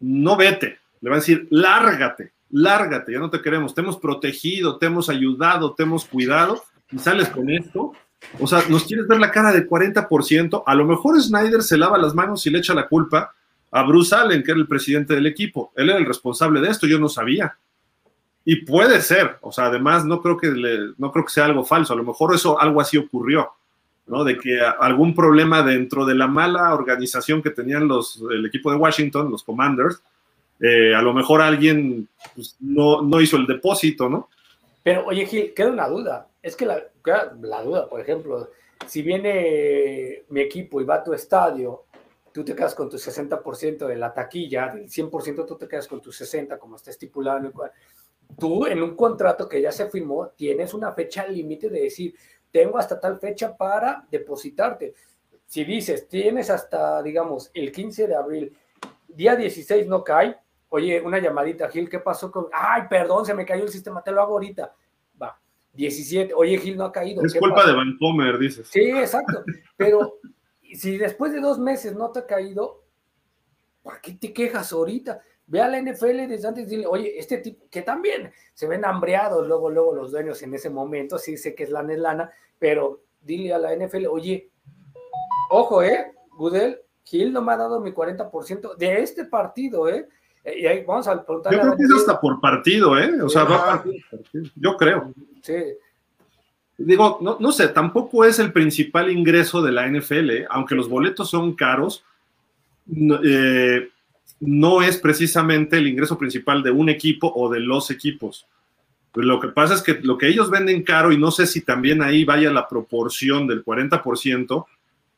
no 0.00 0.36
vete, 0.36 0.78
le 1.00 1.10
van 1.10 1.18
a 1.18 1.20
decir, 1.20 1.46
lárgate, 1.50 2.32
lárgate, 2.50 3.12
ya 3.12 3.18
no 3.18 3.30
te 3.30 3.40
queremos, 3.40 3.74
te 3.74 3.80
hemos 3.80 3.96
protegido, 3.96 4.78
te 4.78 4.86
hemos 4.86 5.08
ayudado, 5.08 5.74
te 5.74 5.84
hemos 5.84 6.04
cuidado 6.04 6.62
y 6.90 6.98
sales 6.98 7.28
con 7.28 7.50
esto. 7.50 7.92
O 8.38 8.46
sea, 8.46 8.62
nos 8.68 8.84
quieres 8.84 9.06
ver 9.06 9.18
la 9.18 9.30
cara 9.30 9.52
de 9.52 9.66
40%. 9.66 10.62
A 10.66 10.74
lo 10.74 10.84
mejor 10.84 11.20
Snyder 11.20 11.62
se 11.62 11.78
lava 11.78 11.96
las 11.96 12.14
manos 12.14 12.46
y 12.46 12.50
le 12.50 12.58
echa 12.58 12.74
la 12.74 12.88
culpa 12.88 13.32
a 13.70 13.82
Bruce 13.82 14.14
Allen, 14.14 14.42
que 14.42 14.50
era 14.50 14.60
el 14.60 14.66
presidente 14.66 15.14
del 15.14 15.26
equipo. 15.26 15.72
Él 15.76 15.88
era 15.88 15.98
el 15.98 16.04
responsable 16.04 16.60
de 16.60 16.68
esto, 16.68 16.86
yo 16.86 16.98
no 16.98 17.08
sabía. 17.08 17.56
Y 18.44 18.64
puede 18.64 19.00
ser, 19.00 19.38
o 19.42 19.52
sea, 19.52 19.66
además 19.66 20.04
no 20.04 20.20
creo 20.22 20.36
que 20.36 20.48
no 20.98 21.12
creo 21.12 21.24
que 21.24 21.32
sea 21.32 21.44
algo 21.44 21.64
falso, 21.64 21.92
a 21.92 21.96
lo 21.96 22.04
mejor 22.04 22.34
eso 22.34 22.58
algo 22.58 22.80
así 22.80 22.96
ocurrió, 22.96 23.50
¿no? 24.10 24.24
De 24.24 24.36
que 24.36 24.60
algún 24.60 25.14
problema 25.14 25.62
dentro 25.62 26.04
de 26.04 26.14
la 26.14 26.26
mala 26.26 26.74
organización 26.74 27.42
que 27.42 27.50
tenían 27.50 27.88
los 27.88 28.22
el 28.30 28.44
equipo 28.44 28.70
de 28.70 28.76
Washington, 28.76 29.30
los 29.30 29.44
Commanders, 29.44 30.02
eh, 30.60 30.94
a 30.94 31.00
lo 31.00 31.14
mejor 31.14 31.40
alguien 31.40 32.08
pues, 32.34 32.56
no, 32.60 33.02
no 33.02 33.20
hizo 33.20 33.36
el 33.36 33.46
depósito, 33.46 34.08
¿no? 34.08 34.28
Pero 34.82 35.06
oye 35.06 35.24
Gil, 35.26 35.54
queda 35.54 35.70
una 35.70 35.88
duda, 35.88 36.28
es 36.42 36.56
que 36.56 36.66
la, 36.66 36.82
la 37.40 37.62
duda, 37.62 37.88
por 37.88 38.00
ejemplo, 38.00 38.50
si 38.86 39.02
viene 39.02 40.24
mi 40.28 40.40
equipo 40.40 40.80
y 40.80 40.84
va 40.84 40.96
a 40.96 41.04
tu 41.04 41.12
estadio 41.12 41.84
tú 42.32 42.44
te 42.44 42.54
quedas 42.54 42.74
con 42.74 42.88
tu 42.88 42.96
60% 42.96 43.86
de 43.86 43.96
la 43.96 44.12
taquilla, 44.12 44.68
del 44.68 44.88
100% 44.88 45.46
tú 45.46 45.56
te 45.56 45.68
quedas 45.68 45.88
con 45.88 46.00
tu 46.00 46.10
60%, 46.10 46.58
como 46.58 46.76
está 46.76 46.90
estipulado 46.90 47.38
en 47.38 47.46
el 47.46 47.52
cual. 47.52 47.72
Tú 48.38 48.66
en 48.66 48.82
un 48.82 48.94
contrato 48.94 49.48
que 49.48 49.60
ya 49.60 49.72
se 49.72 49.90
firmó 49.90 50.28
tienes 50.28 50.72
una 50.72 50.92
fecha 50.92 51.26
límite 51.26 51.68
de 51.68 51.80
decir, 51.80 52.14
tengo 52.50 52.78
hasta 52.78 53.00
tal 53.00 53.18
fecha 53.18 53.56
para 53.56 54.06
depositarte. 54.10 54.94
Si 55.46 55.64
dices, 55.64 56.08
tienes 56.08 56.50
hasta, 56.50 57.02
digamos, 57.02 57.50
el 57.54 57.72
15 57.72 58.06
de 58.06 58.14
abril, 58.14 58.56
día 59.08 59.36
16 59.36 59.86
no 59.86 60.04
cae, 60.04 60.36
oye, 60.68 61.00
una 61.00 61.18
llamadita, 61.18 61.68
Gil, 61.68 61.88
¿qué 61.88 61.98
pasó 61.98 62.30
con...? 62.30 62.46
Ay, 62.52 62.82
perdón, 62.88 63.26
se 63.26 63.34
me 63.34 63.44
cayó 63.44 63.64
el 63.64 63.70
sistema, 63.70 64.02
te 64.02 64.12
lo 64.12 64.22
hago 64.22 64.34
ahorita. 64.34 64.74
Va, 65.20 65.40
17, 65.74 66.32
oye, 66.34 66.58
Gil 66.58 66.76
no 66.76 66.84
ha 66.84 66.92
caído. 66.92 67.24
Es 67.24 67.34
culpa 67.34 67.66
de 67.66 67.74
Vancomer, 67.74 68.38
dices. 68.38 68.68
Sí, 68.68 68.90
exacto, 68.90 69.44
pero 69.76 70.18
si 70.74 70.96
después 70.96 71.32
de 71.32 71.40
dos 71.40 71.58
meses 71.58 71.94
no 71.94 72.10
te 72.10 72.20
ha 72.20 72.26
caído, 72.26 72.84
¿por 73.82 74.00
qué 74.00 74.12
te 74.12 74.32
quejas 74.32 74.72
ahorita? 74.72 75.20
Ve 75.50 75.60
a 75.60 75.68
la 75.68 75.82
NFL 75.82 76.28
desde 76.28 76.48
antes 76.48 76.66
y 76.66 76.70
dile, 76.70 76.86
oye, 76.86 77.18
este 77.18 77.38
tipo, 77.38 77.66
que 77.70 77.82
también 77.82 78.32
se 78.54 78.66
ven 78.66 78.84
hambreados 78.84 79.46
luego, 79.46 79.68
luego 79.68 79.94
los 79.94 80.12
dueños 80.12 80.40
en 80.42 80.54
ese 80.54 80.70
momento, 80.70 81.18
sí 81.18 81.36
sé 81.36 81.54
que 81.54 81.64
es 81.64 81.70
lana 81.70 81.92
es 81.92 81.98
lana, 81.98 82.30
pero 82.58 83.02
dile 83.20 83.52
a 83.52 83.58
la 83.58 83.74
NFL, 83.74 84.06
oye, 84.06 84.48
ojo, 85.50 85.82
¿eh? 85.82 86.12
Goodell, 86.36 86.80
Gil 87.04 87.32
no 87.32 87.42
me 87.42 87.52
ha 87.52 87.56
dado 87.56 87.80
mi 87.80 87.92
40% 87.92 88.76
de 88.76 89.02
este 89.02 89.24
partido, 89.24 89.88
¿eh? 89.88 90.08
Y 90.56 90.66
ahí 90.66 90.84
vamos 90.84 91.06
a 91.06 91.22
preguntar. 91.22 91.52
Yo 91.52 91.60
creo 91.60 91.76
que 91.76 91.82
es 91.82 91.92
hasta 91.92 92.18
por 92.20 92.40
partido, 92.40 92.98
¿eh? 92.98 93.20
O 93.20 93.28
sea, 93.28 93.44
va 93.44 93.66
partido, 93.66 93.98
partido. 94.10 94.50
Yo 94.56 94.76
creo. 94.76 95.12
Sí 95.42 95.54
digo, 96.84 97.18
no, 97.20 97.36
no, 97.38 97.52
sé, 97.52 97.68
tampoco 97.68 98.24
es 98.24 98.38
el 98.38 98.52
principal 98.52 99.10
ingreso 99.10 99.62
de 99.62 99.72
la 99.72 99.86
NFL, 99.86 100.30
¿eh? 100.30 100.46
aunque 100.48 100.74
los 100.74 100.88
boletos 100.88 101.30
son 101.30 101.54
caros, 101.54 102.04
eh, 102.88 103.88
no, 104.40 104.82
es 104.82 104.96
precisamente 104.96 105.76
el 105.78 105.86
ingreso 105.86 106.18
principal 106.18 106.62
de 106.62 106.70
un 106.70 106.88
equipo 106.88 107.30
o 107.34 107.50
de 107.50 107.60
los 107.60 107.90
equipos. 107.90 108.46
Lo 109.14 109.40
que 109.40 109.48
pasa 109.48 109.74
es 109.74 109.82
que 109.82 110.00
lo 110.02 110.16
que 110.16 110.28
ellos 110.28 110.50
venden 110.50 110.82
caro, 110.82 111.12
y 111.12 111.18
no 111.18 111.30
sé 111.30 111.46
si 111.46 111.60
también 111.60 112.02
ahí 112.02 112.24
vaya 112.24 112.50
la 112.50 112.68
proporción 112.68 113.46
del 113.46 113.64
40%, 113.64 114.66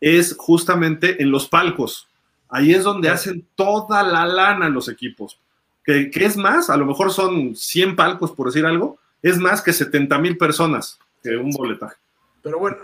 es 0.00 0.34
justamente 0.36 1.22
en 1.22 1.30
los 1.30 1.48
palcos. 1.48 2.08
Ahí 2.48 2.72
es 2.72 2.84
donde 2.84 3.10
hacen 3.10 3.46
toda 3.54 4.02
la 4.02 4.26
lana 4.26 4.68
los 4.68 4.88
equipos. 4.88 5.38
Que, 5.84 6.10
que 6.10 6.24
es 6.24 6.36
más, 6.36 6.70
a 6.70 6.76
lo 6.76 6.86
mejor 6.86 7.12
son 7.12 7.54
100 7.54 7.96
palcos, 7.96 8.32
por 8.32 8.46
decir 8.46 8.66
algo, 8.66 8.98
es 9.22 9.38
más 9.38 9.62
que 9.62 9.72
70 9.72 10.18
mil 10.18 10.36
personas 10.36 10.98
que 11.22 11.36
un 11.36 11.50
boletaje. 11.50 11.96
Pero 12.42 12.58
bueno, 12.58 12.76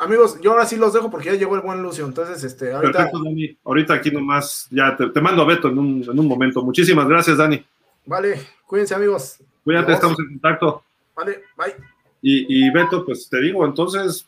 amigos, 0.00 0.40
yo 0.40 0.52
ahora 0.52 0.66
sí 0.66 0.76
los 0.76 0.92
dejo 0.92 1.10
porque 1.10 1.26
ya 1.26 1.34
llegó 1.34 1.54
el 1.54 1.60
buen 1.60 1.82
Lucio. 1.82 2.04
Entonces, 2.04 2.42
este, 2.42 2.72
ahorita. 2.72 2.92
Perfecto, 2.92 3.22
Dani. 3.22 3.56
Ahorita 3.64 3.94
aquí 3.94 4.10
nomás, 4.10 4.66
ya 4.70 4.96
te, 4.96 5.20
mando 5.20 5.42
a 5.42 5.46
Beto 5.46 5.68
en 5.68 5.78
un, 5.78 6.02
en 6.02 6.18
un, 6.18 6.26
momento. 6.26 6.62
Muchísimas 6.62 7.06
gracias, 7.06 7.36
Dani. 7.36 7.64
Vale, 8.06 8.40
cuídense, 8.66 8.94
amigos. 8.94 9.38
Cuídate, 9.62 9.92
estamos 9.92 10.18
en 10.18 10.28
contacto. 10.28 10.82
Vale, 11.14 11.44
bye. 11.56 11.74
Y, 12.22 12.66
y, 12.66 12.70
Beto, 12.70 13.04
pues 13.04 13.28
te 13.28 13.40
digo, 13.40 13.64
entonces, 13.64 14.26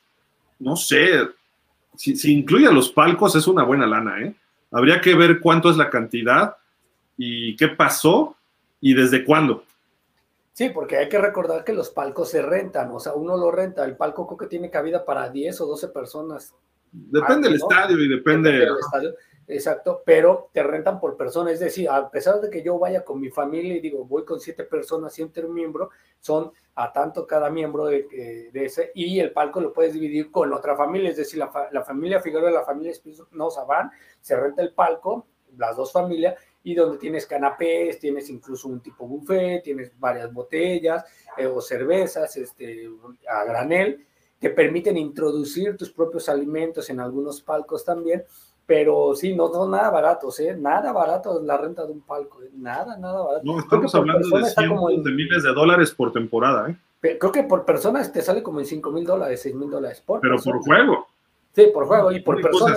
no 0.59 0.77
sé, 0.77 1.29
si, 1.97 2.17
si 2.17 2.33
incluye 2.33 2.67
a 2.67 2.73
los 2.73 2.91
palcos 2.91 3.35
es 3.35 3.47
una 3.47 3.65
buena 3.65 3.87
lana, 3.87 4.21
¿eh? 4.21 4.35
Habría 4.71 5.01
que 5.01 5.15
ver 5.15 5.41
cuánto 5.41 5.71
es 5.71 5.77
la 5.77 5.91
cantidad 5.91 6.57
y 7.19 7.57
qué 7.57 7.69
pasó 7.69 8.37
y 8.81 8.95
desde 8.95 9.25
cuándo. 9.25 9.65
Sí, 10.53 10.69
porque 10.69 10.99
hay 10.99 11.09
que 11.09 11.19
recordar 11.19 11.65
que 11.65 11.73
los 11.73 11.91
palcos 11.91 12.31
se 12.31 12.43
rentan, 12.43 12.91
o 12.91 13.01
sea, 13.01 13.15
uno 13.15 13.37
lo 13.37 13.51
renta, 13.51 13.85
el 13.85 13.97
palco 13.97 14.27
creo 14.27 14.37
que 14.37 14.47
tiene 14.47 14.71
cabida 14.71 15.05
para 15.05 15.31
10 15.31 15.61
o 15.63 15.67
12 15.67 15.89
personas. 15.89 16.55
Depende 16.93 17.49
del 17.49 17.57
estadio 17.57 17.99
y 17.99 18.09
depende, 18.09 18.53
del 18.53 18.77
estadio. 18.79 19.15
Exacto, 19.49 20.03
pero 20.05 20.51
te 20.53 20.63
rentan 20.63 21.01
por 21.01 21.17
persona, 21.17 21.51
es 21.51 21.61
decir, 21.61 21.89
a 21.89 22.11
pesar 22.11 22.41
de 22.41 22.51
que 22.51 22.63
yo 22.63 22.79
vaya 22.79 23.03
con 23.03 23.19
mi 23.19 23.31
familia 23.31 23.75
y 23.75 23.81
digo, 23.81 24.05
voy 24.05 24.25
con 24.25 24.41
siete 24.41 24.65
personas, 24.65 25.15
siete 25.15 25.43
miembros, 25.43 25.89
son 26.21 26.53
a 26.75 26.93
tanto 26.93 27.27
cada 27.27 27.51
miembro 27.51 27.87
de, 27.87 28.51
ese, 28.53 28.93
y 28.95 29.21
el 29.21 29.33
palco 29.33 29.61
lo 29.61 29.73
puedes 29.73 29.95
dividir 29.95 30.31
con 30.31 30.53
otra 30.53 30.77
familia, 30.77 31.11
es 31.11 31.17
decir, 31.17 31.39
la, 31.39 31.51
la 31.73 31.83
familia 31.83 32.21
Figueroa 32.21 32.51
y 32.51 32.55
la 32.55 32.65
familia 32.65 32.93
Espinosa 32.93 33.65
van, 33.65 33.91
se 34.21 34.37
renta 34.37 34.63
el 34.63 34.73
palco, 34.73 35.27
las 35.57 35.77
dos 35.77 35.93
familias, 35.93 36.35
y 36.65 36.75
donde 36.75 36.99
tienes 36.99 37.27
canapés, 37.27 37.99
tienes 37.99 38.31
incluso 38.31 38.69
un 38.69 38.81
tipo 38.81 39.07
buffet, 39.07 39.63
tienes 39.63 39.93
varias 39.99 40.33
botellas 40.33 41.05
eh, 41.37 41.47
o 41.47 41.61
cervezas 41.61 42.37
este, 42.37 42.89
a 43.29 43.45
granel, 43.45 44.07
te 44.39 44.51
permiten 44.51 44.97
introducir 44.97 45.77
tus 45.77 45.91
propios 45.91 46.29
alimentos 46.29 46.89
en 46.91 47.01
algunos 47.01 47.41
palcos 47.43 47.85
también, 47.85 48.25
pero 48.67 49.15
sí, 49.15 49.35
no 49.35 49.49
son 49.53 49.73
nada 49.73 49.91
baratos, 49.91 50.39
¿eh? 50.41 50.57
Nada 50.57 50.93
barato 50.93 51.43
la 51.43 51.57
renta 51.57 51.85
de 51.85 51.93
un 51.93 52.03
palco, 52.03 52.43
¿eh? 52.43 52.51
nada, 52.55 52.97
nada 52.97 53.23
barato. 53.23 53.45
No, 53.45 53.59
estamos 53.59 53.95
hablando 53.95 54.39
de 54.39 54.45
cientos 54.45 55.05
de 55.05 55.11
miles 55.11 55.43
de 55.43 55.53
dólares 55.53 55.91
por 55.93 56.13
temporada, 56.13 56.71
¿eh? 56.71 56.77
Creo 57.03 57.33
que 57.33 57.43
por 57.43 57.65
persona 57.65 58.01
te 58.13 58.23
sale 58.23 58.45
como 58.45 58.61
en 58.61 58.67
5 58.67 58.93
mil 58.93 59.05
dólares, 59.05 59.43
6 59.43 59.57
mil 59.57 59.69
dólares 59.69 60.01
por 60.07 60.21
Pero 60.21 60.37
por 60.39 60.61
juego. 60.61 61.09
Sí, 61.53 61.67
por 61.75 61.87
juego 61.87 62.13
y 62.13 62.21
por 62.21 62.41
persona. 62.41 62.77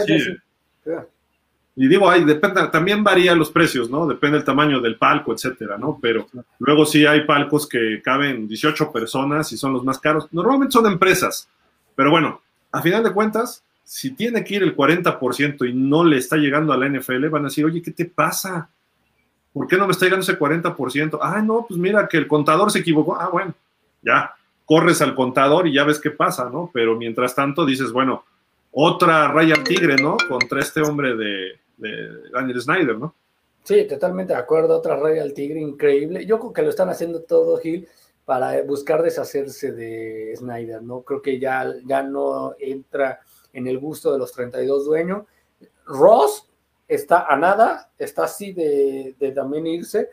Y 1.77 1.87
digo, 1.87 2.09
hay, 2.09 2.23
depende, 2.23 2.65
también 2.69 3.03
varían 3.03 3.37
los 3.37 3.51
precios, 3.51 3.89
¿no? 3.89 4.07
Depende 4.07 4.37
del 4.37 4.45
tamaño 4.45 4.79
del 4.79 4.97
palco, 4.97 5.33
etcétera, 5.33 5.77
¿no? 5.77 5.99
Pero 6.01 6.27
luego 6.59 6.85
sí 6.85 7.05
hay 7.05 7.25
palcos 7.25 7.67
que 7.67 8.01
caben 8.01 8.47
18 8.47 8.91
personas 8.93 9.51
y 9.51 9.57
son 9.57 9.73
los 9.73 9.83
más 9.83 9.99
caros. 9.99 10.27
Normalmente 10.31 10.71
son 10.71 10.85
empresas, 10.85 11.49
pero 11.93 12.11
bueno, 12.11 12.41
a 12.71 12.81
final 12.81 13.03
de 13.03 13.11
cuentas, 13.11 13.61
si 13.83 14.11
tiene 14.11 14.43
que 14.43 14.55
ir 14.55 14.63
el 14.63 14.75
40% 14.75 15.69
y 15.69 15.73
no 15.73 16.05
le 16.05 16.17
está 16.17 16.37
llegando 16.37 16.71
a 16.71 16.77
la 16.77 16.87
NFL, 16.87 17.27
van 17.27 17.43
a 17.43 17.49
decir, 17.49 17.65
oye, 17.65 17.81
¿qué 17.81 17.91
te 17.91 18.05
pasa? 18.05 18.69
¿Por 19.51 19.67
qué 19.67 19.77
no 19.77 19.85
me 19.85 19.91
está 19.91 20.05
llegando 20.05 20.23
ese 20.23 20.39
40%? 20.39 21.19
Ah, 21.21 21.41
no, 21.41 21.65
pues 21.67 21.77
mira 21.77 22.07
que 22.07 22.17
el 22.17 22.27
contador 22.27 22.71
se 22.71 22.79
equivocó. 22.79 23.17
Ah, 23.19 23.29
bueno, 23.29 23.53
ya, 24.01 24.33
corres 24.65 25.01
al 25.01 25.13
contador 25.13 25.67
y 25.67 25.73
ya 25.73 25.83
ves 25.83 25.99
qué 25.99 26.11
pasa, 26.11 26.49
¿no? 26.49 26.71
Pero 26.73 26.95
mientras 26.95 27.35
tanto 27.35 27.65
dices, 27.65 27.91
bueno, 27.91 28.23
otra 28.71 29.27
raya 29.27 29.61
tigre, 29.63 29.97
¿no? 30.01 30.17
Contra 30.27 30.61
este 30.61 30.81
hombre 30.81 31.15
de, 31.15 31.59
de 31.77 32.29
Daniel 32.31 32.61
Snyder, 32.61 32.97
¿no? 32.97 33.15
Sí, 33.63 33.87
totalmente 33.87 34.33
de 34.33 34.39
acuerdo. 34.39 34.77
Otra 34.77 34.95
raya 34.95 35.23
al 35.23 35.33
tigre 35.33 35.59
increíble. 35.59 36.25
Yo 36.25 36.39
creo 36.39 36.53
que 36.53 36.61
lo 36.61 36.69
están 36.69 36.89
haciendo 36.89 37.23
todo, 37.23 37.57
Gil, 37.57 37.87
para 38.23 38.61
buscar 38.61 39.01
deshacerse 39.01 39.71
de 39.71 40.35
Snyder, 40.37 40.83
¿no? 40.83 41.01
Creo 41.01 41.21
que 41.21 41.39
ya, 41.39 41.73
ya 41.83 42.03
no 42.03 42.53
entra 42.59 43.19
en 43.53 43.67
el 43.67 43.79
gusto 43.79 44.11
de 44.13 44.19
los 44.19 44.31
32 44.33 44.85
dueños. 44.85 45.23
Ross 45.85 46.47
está 46.87 47.25
a 47.25 47.35
nada, 47.37 47.89
está 47.97 48.25
así 48.25 48.53
de, 48.53 49.15
también 49.33 49.65
irse. 49.65 50.09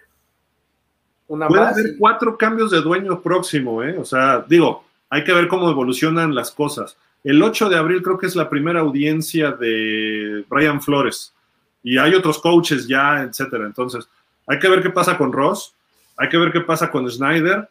Una 1.28 1.48
Puede 1.48 1.62
haber 1.62 1.98
cuatro 1.98 2.38
cambios 2.38 2.70
de 2.70 2.80
dueño 2.80 3.20
próximo, 3.20 3.82
¿eh? 3.82 3.98
O 3.98 4.04
sea, 4.04 4.44
digo, 4.48 4.84
hay 5.10 5.24
que 5.24 5.32
ver 5.32 5.48
cómo 5.48 5.70
evolucionan 5.70 6.34
las 6.34 6.50
cosas. 6.50 6.96
El 7.22 7.42
8 7.42 7.68
de 7.68 7.76
abril 7.76 8.02
creo 8.02 8.18
que 8.18 8.26
es 8.26 8.34
la 8.34 8.48
primera 8.48 8.80
audiencia 8.80 9.52
de 9.52 10.44
Brian 10.48 10.80
Flores 10.80 11.34
y 11.82 11.98
hay 11.98 12.14
otros 12.14 12.38
coaches 12.38 12.86
ya, 12.86 13.22
etcétera. 13.22 13.66
Entonces, 13.66 14.08
hay 14.46 14.58
que 14.58 14.68
ver 14.68 14.82
qué 14.82 14.90
pasa 14.90 15.16
con 15.18 15.32
Ross, 15.32 15.74
hay 16.16 16.28
que 16.28 16.38
ver 16.38 16.52
qué 16.52 16.60
pasa 16.60 16.90
con 16.90 17.10
Snyder 17.10 17.68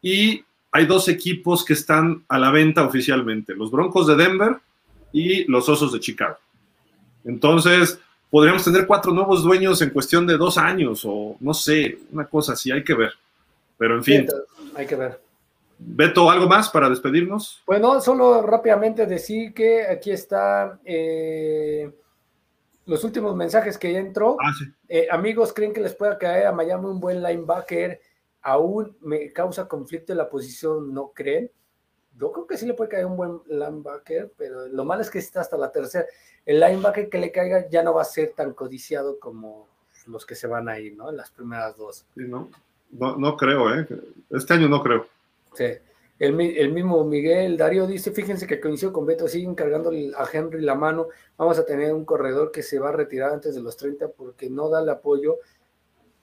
y 0.00 0.44
hay 0.70 0.86
dos 0.86 1.08
equipos 1.08 1.64
que 1.64 1.74
están 1.74 2.24
a 2.28 2.38
la 2.38 2.50
venta 2.50 2.84
oficialmente, 2.84 3.54
los 3.54 3.70
Broncos 3.70 4.06
de 4.06 4.16
Denver 4.16 4.56
y 5.12 5.44
los 5.50 5.68
Osos 5.68 5.92
de 5.92 6.00
Chicago. 6.00 6.38
Entonces, 7.24 7.98
podríamos 8.30 8.64
tener 8.64 8.86
cuatro 8.86 9.12
nuevos 9.12 9.42
dueños 9.42 9.82
en 9.82 9.90
cuestión 9.90 10.26
de 10.26 10.36
dos 10.36 10.56
años 10.56 11.02
o 11.04 11.36
no 11.40 11.52
sé, 11.54 11.98
una 12.10 12.24
cosa 12.24 12.54
así, 12.54 12.72
hay 12.72 12.82
que 12.82 12.94
ver. 12.94 13.12
Pero 13.76 13.96
en 13.96 14.04
fin. 14.04 14.26
hay 14.74 14.86
que 14.86 14.96
ver. 14.96 15.20
Beto, 15.78 16.30
¿algo 16.30 16.46
más 16.46 16.70
para 16.70 16.88
despedirnos? 16.88 17.62
Bueno, 17.66 18.00
solo 18.00 18.42
rápidamente 18.42 19.06
decir 19.06 19.52
que 19.52 19.86
aquí 19.86 20.12
está 20.12 20.78
eh, 20.84 21.90
los 22.86 23.04
últimos 23.04 23.34
mensajes 23.36 23.78
que 23.78 23.92
ya 23.92 23.98
entró. 23.98 24.36
Ah, 24.40 24.52
eh, 24.88 25.08
amigos, 25.10 25.52
¿creen 25.52 25.72
que 25.72 25.80
les 25.80 25.94
pueda 25.94 26.18
caer 26.18 26.46
a 26.46 26.52
Miami 26.52 26.86
un 26.86 27.00
buen 27.00 27.22
linebacker? 27.22 28.00
Aún 28.42 28.96
me 29.00 29.32
causa 29.32 29.68
conflicto 29.68 30.12
en 30.12 30.18
la 30.18 30.28
posición, 30.28 30.92
¿no 30.92 31.12
creen? 31.12 31.50
yo 32.18 32.32
creo 32.32 32.46
que 32.46 32.58
sí 32.58 32.66
le 32.66 32.74
puede 32.74 32.90
caer 32.90 33.06
un 33.06 33.16
buen 33.16 33.40
linebacker, 33.46 34.32
pero 34.36 34.68
lo 34.68 34.84
malo 34.84 35.02
es 35.02 35.10
que 35.10 35.18
está 35.18 35.40
hasta 35.40 35.56
la 35.56 35.72
tercera. 35.72 36.06
El 36.44 36.60
linebacker 36.60 37.08
que 37.08 37.18
le 37.18 37.32
caiga 37.32 37.68
ya 37.68 37.82
no 37.82 37.94
va 37.94 38.02
a 38.02 38.06
ser 38.06 38.32
tan 38.34 38.52
codiciado 38.52 39.18
como 39.18 39.68
los 40.06 40.26
que 40.26 40.34
se 40.34 40.46
van 40.46 40.68
a 40.68 40.78
ir, 40.78 40.96
¿no? 40.96 41.10
En 41.10 41.16
las 41.16 41.30
primeras 41.30 41.76
dos. 41.76 42.04
Sí, 42.14 42.22
¿no? 42.26 42.50
No, 42.90 43.16
no 43.16 43.36
creo, 43.36 43.74
¿eh? 43.74 43.86
Este 44.30 44.54
año 44.54 44.68
no 44.68 44.82
creo. 44.82 45.06
Sí. 45.54 45.66
El, 46.18 46.40
el, 46.40 46.72
mismo 46.72 47.02
Miguel 47.04 47.56
Darío 47.56 47.86
dice, 47.86 48.12
fíjense 48.12 48.46
que 48.46 48.60
coincido 48.60 48.92
con 48.92 49.06
Beto, 49.06 49.26
siguen 49.26 49.54
cargando 49.54 49.90
a 49.90 50.28
Henry 50.32 50.60
la 50.60 50.74
mano, 50.74 51.08
vamos 51.36 51.58
a 51.58 51.64
tener 51.64 51.92
un 51.92 52.04
corredor 52.04 52.52
que 52.52 52.62
se 52.62 52.78
va 52.78 52.90
a 52.90 52.92
retirar 52.92 53.32
antes 53.32 53.54
de 53.54 53.62
los 53.62 53.76
30 53.76 54.08
porque 54.08 54.48
no 54.48 54.68
da 54.68 54.82
el 54.82 54.88
apoyo 54.88 55.38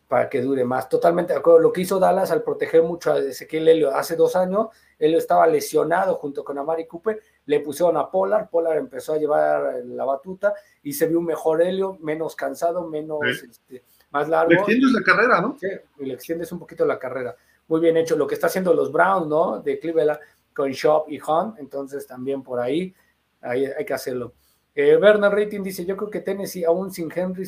para 0.10 0.28
que 0.28 0.42
dure 0.42 0.66
más. 0.66 0.90
Totalmente 0.90 1.34
de 1.34 1.40
acuerdo. 1.40 1.60
Lo 1.60 1.72
que 1.72 1.82
hizo 1.82 2.00
Dallas 2.00 2.32
al 2.32 2.42
proteger 2.42 2.82
mucho 2.82 3.14
a 3.14 3.20
Ezequiel 3.20 3.68
Helio 3.68 3.96
hace 3.96 4.16
dos 4.16 4.36
años, 4.36 4.70
él 4.98 5.14
estaba 5.14 5.46
lesionado 5.46 6.16
junto 6.16 6.44
con 6.44 6.58
Amari 6.58 6.88
Cooper, 6.88 7.22
le 7.46 7.60
pusieron 7.60 7.96
a 7.96 8.10
Polar, 8.10 8.50
Polar 8.50 8.78
empezó 8.78 9.14
a 9.14 9.18
llevar 9.18 9.84
la 9.86 10.06
batuta 10.06 10.56
y 10.82 10.94
se 10.94 11.08
vio 11.08 11.20
un 11.20 11.26
mejor 11.26 11.62
Helio, 11.62 11.98
menos 12.02 12.36
cansado, 12.36 12.88
menos 12.88 13.20
este, 13.24 13.84
más 14.10 14.28
largo. 14.28 14.52
Le 14.52 14.58
extiendes 14.58 14.92
la 14.94 15.02
carrera, 15.04 15.42
¿no? 15.42 15.56
Sí, 15.60 15.68
le 16.00 16.14
extiendes 16.16 16.52
un 16.52 16.60
poquito 16.60 16.86
la 16.86 16.98
carrera 16.98 17.36
muy 17.70 17.80
bien 17.80 17.96
hecho 17.96 18.18
lo 18.18 18.28
que 18.28 18.34
está 18.36 18.48
haciendo 18.48 18.74
los 18.74 18.92
Browns, 18.92 19.28
¿no? 19.28 19.62
De 19.62 19.80
Cleveland 19.80 20.20
con 20.54 20.72
Shop 20.72 21.06
y 21.08 21.20
Hunt, 21.22 21.60
entonces 21.60 22.06
también 22.06 22.44
por 22.44 22.60
ahí, 22.60 22.94
ahí 23.42 23.66
hay 23.66 23.86
que 23.86 23.94
hacerlo. 23.94 24.34
Eh, 24.76 24.98
Bernard 24.98 25.34
Rating 25.34 25.62
dice, 25.62 25.86
yo 25.86 25.96
creo 25.96 26.10
que 26.10 26.20
Tennessee 26.20 26.66
aún 26.66 26.92
sin 26.92 27.12
Henry 27.16 27.48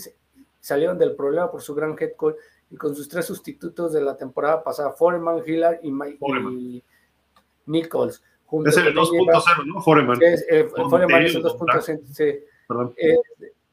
salieron 0.59 0.97
del 0.97 1.15
problema 1.15 1.51
por 1.51 1.61
su 1.61 1.73
gran 1.73 1.95
head 1.99 2.13
coach 2.15 2.35
y 2.69 2.77
con 2.77 2.95
sus 2.95 3.09
tres 3.09 3.25
sustitutos 3.25 3.91
de 3.91 4.01
la 4.01 4.15
temporada 4.15 4.63
pasada, 4.63 4.91
Foreman, 4.91 5.41
Hillard 5.45 5.79
y, 5.83 5.89
y 5.89 6.83
Nichols. 7.65 8.23
Es 8.65 8.77
el 8.77 8.93
2.0, 8.93 9.65
¿no? 9.65 9.81
Foreman. 9.81 10.21
Es, 10.21 10.45
eh, 10.49 10.69
Foreman 10.69 11.23
es 11.23 11.35
el 11.35 11.43
2.0, 11.43 12.01
sí. 12.05 12.39
Perdón. 12.67 12.93
Eh, 12.97 13.17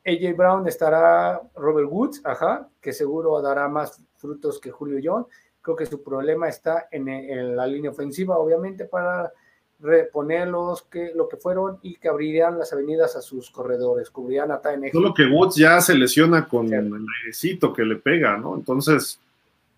AJ 0.06 0.36
Brown 0.36 0.66
estará 0.66 1.40
Robert 1.54 1.88
Woods, 1.90 2.22
ajá, 2.24 2.68
que 2.80 2.92
seguro 2.92 3.40
dará 3.42 3.68
más 3.68 4.02
frutos 4.16 4.60
que 4.60 4.70
Julio 4.70 4.98
Jones 5.02 5.26
Creo 5.68 5.76
que 5.76 5.84
su 5.84 6.02
problema 6.02 6.48
está 6.48 6.88
en, 6.90 7.54
la 7.54 7.66
línea 7.66 7.90
ofensiva, 7.90 8.38
obviamente, 8.38 8.86
para 8.86 9.30
reponer 9.78 10.48
los 10.48 10.80
que, 10.84 11.12
lo 11.14 11.28
que 11.28 11.36
fueron 11.36 11.78
y 11.82 11.96
que 11.96 12.08
abrirían 12.08 12.58
las 12.58 12.72
avenidas 12.72 13.16
a 13.16 13.20
sus 13.20 13.50
corredores, 13.50 14.08
cubrirían 14.08 14.50
a 14.50 14.62
Tyne. 14.62 14.90
Solo 14.90 15.12
que 15.12 15.26
Woods 15.26 15.56
ya 15.56 15.78
se 15.82 15.94
lesiona 15.94 16.48
con 16.48 16.72
el 16.72 16.90
airecito 17.20 17.74
que 17.74 17.82
le 17.82 17.96
pega, 17.96 18.38
¿no? 18.38 18.54
Entonces, 18.54 19.20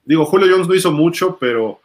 digo, 0.05 0.25
Julio 0.27 0.47
Jones 0.49 0.69
no 0.69 0.77
hizo 0.77 0.93
mucho, 0.93 1.37
pero 1.41 1.81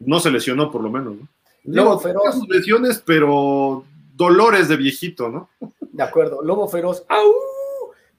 no 0.00 0.18
se 0.18 0.32
lesionó 0.32 0.72
por 0.72 0.82
lo 0.82 0.90
menos, 0.90 1.14
¿no? 1.14 1.28
Lobo 1.66 2.00
feroz. 2.00 2.34
Sus 2.34 2.48
lesiones, 2.48 3.00
pero 3.06 3.84
dolores 4.16 4.66
de 4.66 4.76
viejito, 4.76 5.28
¿no? 5.28 5.50
De 5.80 6.02
acuerdo, 6.02 6.42
Lobo 6.42 6.66
feroz. 6.66 7.04
¡Au! 7.08 7.32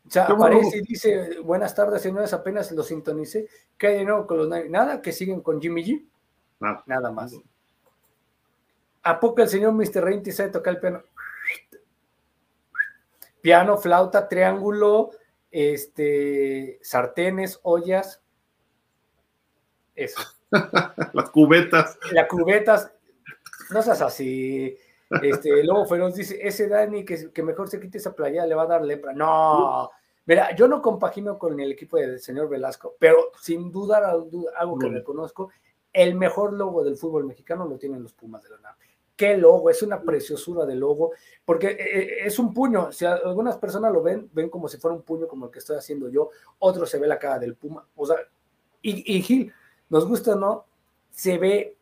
O 0.08 0.10
sea, 0.10 0.24
aparece 0.24 0.78
y 0.78 0.82
dice, 0.82 1.40
buenas 1.42 1.76
tardes, 1.76 2.02
señores, 2.02 2.32
apenas 2.32 2.72
lo 2.72 2.82
sintonicé. 2.82 3.48
¿Qué 3.78 3.88
hay 3.88 3.98
de 3.98 4.06
nuevo 4.06 4.26
con 4.26 4.38
los 4.38 4.48
Nada, 4.48 5.02
que 5.02 5.12
siguen 5.12 5.42
con 5.42 5.62
Jimmy 5.62 5.84
G. 5.84 6.06
Nada, 6.86 7.12
más. 7.12 7.34
¿A 9.04 9.20
poco 9.20 9.42
el 9.42 9.50
señor 9.50 9.74
Mr. 9.74 10.04
Reinty 10.04 10.32
sabe 10.32 10.50
tocar 10.50 10.76
el 10.76 10.80
piano? 10.80 11.04
Piano, 13.42 13.78
flauta, 13.78 14.30
triángulo, 14.30 15.12
este, 15.52 16.80
sartenes, 16.82 17.60
ollas. 17.64 18.22
Eso. 19.94 20.22
Las 21.14 21.30
cubetas. 21.32 22.00
Las 22.12 22.28
cubetas. 22.28 22.92
No 23.72 23.82
seas 23.82 24.02
así. 24.02 24.78
Este, 25.22 25.64
Lobo 25.64 25.86
Feroz 25.86 26.16
dice, 26.16 26.38
ese 26.42 26.68
Dani 26.68 27.06
que, 27.06 27.32
que, 27.32 27.44
mejor 27.44 27.70
se 27.70 27.80
quite 27.80 27.98
esa 27.98 28.14
playa 28.14 28.46
le 28.46 28.56
va 28.56 28.64
a 28.64 28.68
dar 28.68 28.84
lepra. 28.84 29.14
No, 29.14 29.90
mira, 30.26 30.56
yo 30.56 30.68
no 30.68 30.82
compagino 30.82 31.38
con 31.38 31.60
el 31.60 31.72
equipo 31.72 31.98
del 31.98 32.20
señor 32.20 32.50
Velasco, 32.50 32.96
pero 33.00 33.32
sin 33.40 33.72
duda 33.72 34.14
algo 34.58 34.78
que 34.78 34.90
reconozco, 34.90 35.50
el 35.94 36.16
mejor 36.16 36.54
logo 36.54 36.84
del 36.84 36.98
fútbol 36.98 37.26
mexicano 37.26 37.66
lo 37.66 37.78
tienen 37.78 38.04
los 38.04 38.14
Pumas 38.14 38.44
de 38.44 38.50
la 38.50 38.60
NAM. 38.60 38.76
¿Qué 39.16 39.36
logo? 39.36 39.72
Es 39.72 39.82
una 39.82 40.00
preciosura 40.00 40.64
de 40.66 40.76
logo, 40.76 41.12
porque 41.44 41.70
eh, 41.70 41.78
eh, 41.80 42.18
es 42.26 42.38
un 42.38 42.54
puño. 42.54 42.92
Si 42.92 43.04
algunas 43.04 43.58
personas 43.58 43.92
lo 43.92 44.04
ven, 44.04 44.30
ven 44.32 44.48
como 44.48 44.68
si 44.68 44.78
fuera 44.78 44.96
un 44.96 45.02
puño 45.02 45.28
como 45.28 45.48
el 45.48 45.52
que 45.52 45.58
estoy 45.58 45.76
haciendo 45.76 46.08
yo, 46.08 46.30
otro 46.60 46.86
se 46.86 47.00
ve 47.00 47.08
la 47.08 47.18
cara 47.18 47.40
del 47.40 47.56
Puma. 47.56 47.88
O 47.96 48.06
sea, 48.06 48.18
y, 48.80 49.18
y 49.18 49.22
Gil, 49.24 49.52
nos 49.90 50.08
gusta 50.08 50.34
o 50.34 50.36
no, 50.36 50.66
se 51.10 51.40
ve 51.40 51.77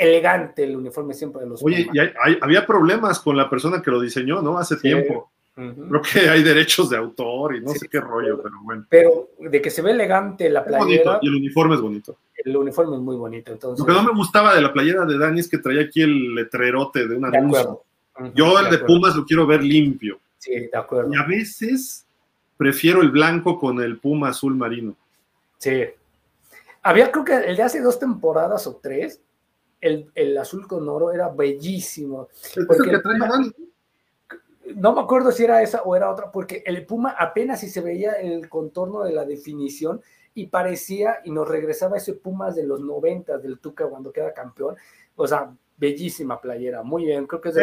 elegante 0.00 0.64
el 0.64 0.76
uniforme 0.76 1.14
siempre 1.14 1.42
de 1.42 1.48
los 1.48 1.62
Oye, 1.62 1.86
y 1.92 1.98
había 2.40 2.66
problemas 2.66 3.20
con 3.20 3.36
la 3.36 3.50
persona 3.50 3.82
que 3.82 3.90
lo 3.90 4.00
diseñó, 4.00 4.40
¿no? 4.40 4.58
Hace 4.58 4.76
tiempo. 4.76 5.30
Creo 5.54 6.00
que 6.00 6.20
hay 6.20 6.42
derechos 6.42 6.88
de 6.88 6.96
autor 6.96 7.54
y 7.54 7.60
no 7.60 7.72
sé 7.72 7.86
qué 7.86 8.00
rollo, 8.00 8.40
pero 8.42 8.54
bueno. 8.62 8.86
Pero 8.88 9.28
de 9.38 9.60
que 9.60 9.68
se 9.68 9.82
ve 9.82 9.90
elegante 9.90 10.48
la 10.48 10.64
playera. 10.64 11.18
y 11.20 11.28
el 11.28 11.34
uniforme 11.34 11.74
es 11.74 11.82
bonito. 11.82 12.16
El 12.42 12.56
uniforme 12.56 12.96
es 12.96 13.02
muy 13.02 13.16
bonito. 13.16 13.52
Entonces... 13.52 13.80
Lo 13.80 13.86
que 13.86 13.92
no 13.92 14.02
me 14.02 14.16
gustaba 14.16 14.54
de 14.54 14.62
la 14.62 14.72
playera 14.72 15.04
de 15.04 15.18
Dani 15.18 15.40
es 15.40 15.48
que 15.48 15.58
traía 15.58 15.82
aquí 15.82 16.00
el 16.00 16.34
letrerote 16.34 17.06
de 17.06 17.16
una 17.16 17.28
luz. 17.28 17.58
Yo 18.34 18.58
el 18.58 18.70
de, 18.70 18.78
Pumas 18.78 19.14
lo 19.14 19.26
quiero 19.26 19.46
ver 19.46 19.62
limpio. 19.62 20.18
Sí, 20.38 20.52
de 20.52 20.70
acuerdo. 20.72 21.12
Y 21.12 21.18
a 21.18 21.24
veces 21.24 22.06
prefiero 22.56 23.02
el 23.02 23.10
blanco 23.10 23.58
con 23.58 23.82
el 23.82 23.98
Puma 23.98 24.28
azul 24.30 24.54
marino. 24.54 24.96
Sí. 25.58 25.84
Había, 26.82 27.10
creo 27.10 27.24
que 27.24 27.34
el 27.34 27.56
de 27.56 27.62
hace 27.62 27.82
dos 27.82 27.98
temporadas 27.98 28.66
o 28.66 28.80
tres, 28.82 29.20
el, 29.80 30.38
azul 30.38 30.66
con 30.66 30.88
oro 30.88 31.12
era 31.12 31.28
bellísimo. 31.28 32.28
no 34.74 34.94
me 34.94 35.00
acuerdo 35.00 35.32
si 35.32 35.44
era 35.44 35.62
esa 35.62 35.82
o 35.82 35.96
era 35.96 36.10
otra, 36.10 36.30
porque 36.30 36.62
el 36.66 36.84
Puma 36.86 37.14
apenas 37.18 37.60
si 37.60 37.68
se 37.68 37.80
veía 37.80 38.12
el 38.12 38.48
contorno 38.48 39.02
de 39.02 39.12
la 39.12 39.24
definición 39.24 40.00
y 40.34 40.46
parecía 40.46 41.18
y 41.24 41.30
nos 41.30 41.48
regresaba 41.48 41.96
ese 41.96 42.14
Pumas 42.14 42.54
de 42.54 42.64
los 42.64 42.80
90 42.80 43.38
del 43.38 43.58
Tuca 43.58 43.86
cuando 43.88 44.12
queda 44.12 44.32
campeón. 44.32 44.76
O 45.16 45.26
sea, 45.26 45.52
bellísima 45.76 46.40
playera, 46.40 46.82
muy 46.82 47.06
bien, 47.06 47.26
creo 47.26 47.40
que 47.40 47.48
es, 47.48 47.54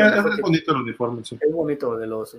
bonito 0.41 0.71
el 0.71 0.77
uniforme. 0.77 1.21
Es 1.21 1.51
bonito 1.51 1.97
de 1.97 2.07
los 2.07 2.35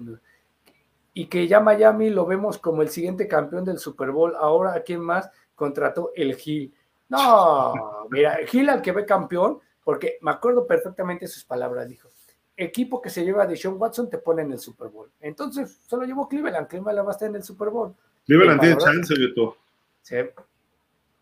y 1.19 1.27
que 1.27 1.49
ya 1.49 1.59
Miami 1.59 2.11
lo 2.11 2.27
vemos 2.27 2.59
como 2.59 2.81
el 2.81 2.91
siguiente 2.91 3.27
campeón 3.27 3.65
del 3.65 3.79
Super 3.79 4.13
Bowl. 4.13 4.37
Ahora, 4.39 4.75
¿a 4.75 4.83
quién 4.83 5.01
más 5.01 5.29
contrató 5.57 6.13
el 6.15 6.37
Gil? 6.37 6.73
No, 7.09 8.07
mira, 8.09 8.39
Gil 8.47 8.69
al 8.69 8.81
que 8.81 8.93
ve 8.93 9.05
campeón, 9.05 9.59
porque 9.89 10.19
me 10.21 10.33
acuerdo 10.33 10.67
perfectamente 10.67 11.27
sus 11.27 11.45
palabras, 11.45 11.89
dijo, 11.89 12.11
equipo 12.55 13.01
que 13.01 13.09
se 13.09 13.25
lleva 13.25 13.47
de 13.47 13.57
Sean 13.57 13.77
Watson 13.79 14.11
te 14.11 14.19
pone 14.19 14.43
en 14.43 14.53
el 14.53 14.59
Super 14.59 14.89
Bowl. 14.89 15.09
Entonces, 15.19 15.79
solo 15.89 16.05
llevó 16.05 16.29
Cleveland, 16.29 16.69
Cleveland 16.69 17.07
va 17.07 17.13
a 17.13 17.15
estar 17.15 17.31
en 17.31 17.37
el 17.37 17.43
Super 17.43 17.71
Bowl. 17.71 17.95
Cleveland 18.27 18.61
tiene 18.61 18.77
chance, 18.77 19.15
Beto. 19.19 19.57
Sí. 20.03 20.17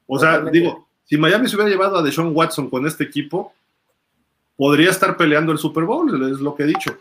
O 0.09 0.19
sea, 0.19 0.41
digo, 0.41 0.89
si 1.05 1.17
Miami 1.17 1.47
se 1.47 1.55
hubiera 1.55 1.71
llevado 1.71 1.97
a 1.97 2.03
Deshaun 2.03 2.35
Watson 2.35 2.69
con 2.69 2.85
este 2.89 3.05
equipo, 3.05 3.55
podría 4.57 4.91
estar 4.91 5.17
peleando 5.17 5.53
el 5.53 5.59
Super 5.59 5.85
Bowl, 5.85 6.29
es 6.29 6.41
lo 6.41 6.57
que 6.57 6.65
he 6.65 6.67
dicho. 6.67 6.99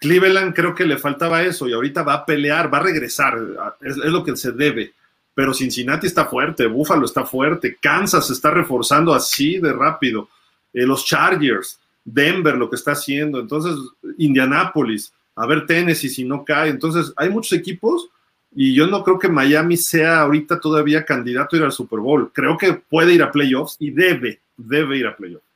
Cleveland 0.00 0.56
creo 0.56 0.74
que 0.74 0.86
le 0.86 0.98
faltaba 0.98 1.44
eso 1.44 1.68
y 1.68 1.72
ahorita 1.72 2.02
va 2.02 2.14
a 2.14 2.26
pelear, 2.26 2.74
va 2.74 2.78
a 2.78 2.82
regresar, 2.82 3.38
es, 3.80 3.96
es, 3.96 4.10
lo 4.10 4.24
que 4.24 4.36
se 4.36 4.50
debe. 4.50 4.92
Pero 5.34 5.54
Cincinnati 5.54 6.08
está 6.08 6.24
fuerte, 6.24 6.66
Buffalo 6.66 7.06
está 7.06 7.24
fuerte, 7.24 7.78
Kansas 7.80 8.26
se 8.26 8.32
está 8.32 8.50
reforzando 8.50 9.14
así 9.14 9.60
de 9.60 9.72
rápido. 9.72 10.30
Eh, 10.76 10.84
los 10.84 11.06
Chargers, 11.06 11.80
Denver, 12.04 12.54
lo 12.54 12.68
que 12.68 12.76
está 12.76 12.92
haciendo, 12.92 13.40
entonces 13.40 13.74
Indianapolis, 14.18 15.10
a 15.34 15.46
ver 15.46 15.64
Tennessee 15.64 16.10
si 16.10 16.22
no 16.22 16.44
cae, 16.44 16.68
entonces 16.68 17.14
hay 17.16 17.30
muchos 17.30 17.58
equipos 17.58 18.10
y 18.54 18.74
yo 18.74 18.86
no 18.86 19.02
creo 19.02 19.18
que 19.18 19.30
Miami 19.30 19.78
sea 19.78 20.20
ahorita 20.20 20.60
todavía 20.60 21.02
candidato 21.02 21.56
a 21.56 21.58
ir 21.60 21.64
al 21.64 21.72
Super 21.72 22.00
Bowl, 22.00 22.30
creo 22.30 22.58
que 22.58 22.74
puede 22.74 23.14
ir 23.14 23.22
a 23.22 23.32
playoffs 23.32 23.76
y 23.78 23.90
debe, 23.90 24.42
debe 24.54 24.98
ir 24.98 25.06
a 25.06 25.16
playoffs. 25.16 25.46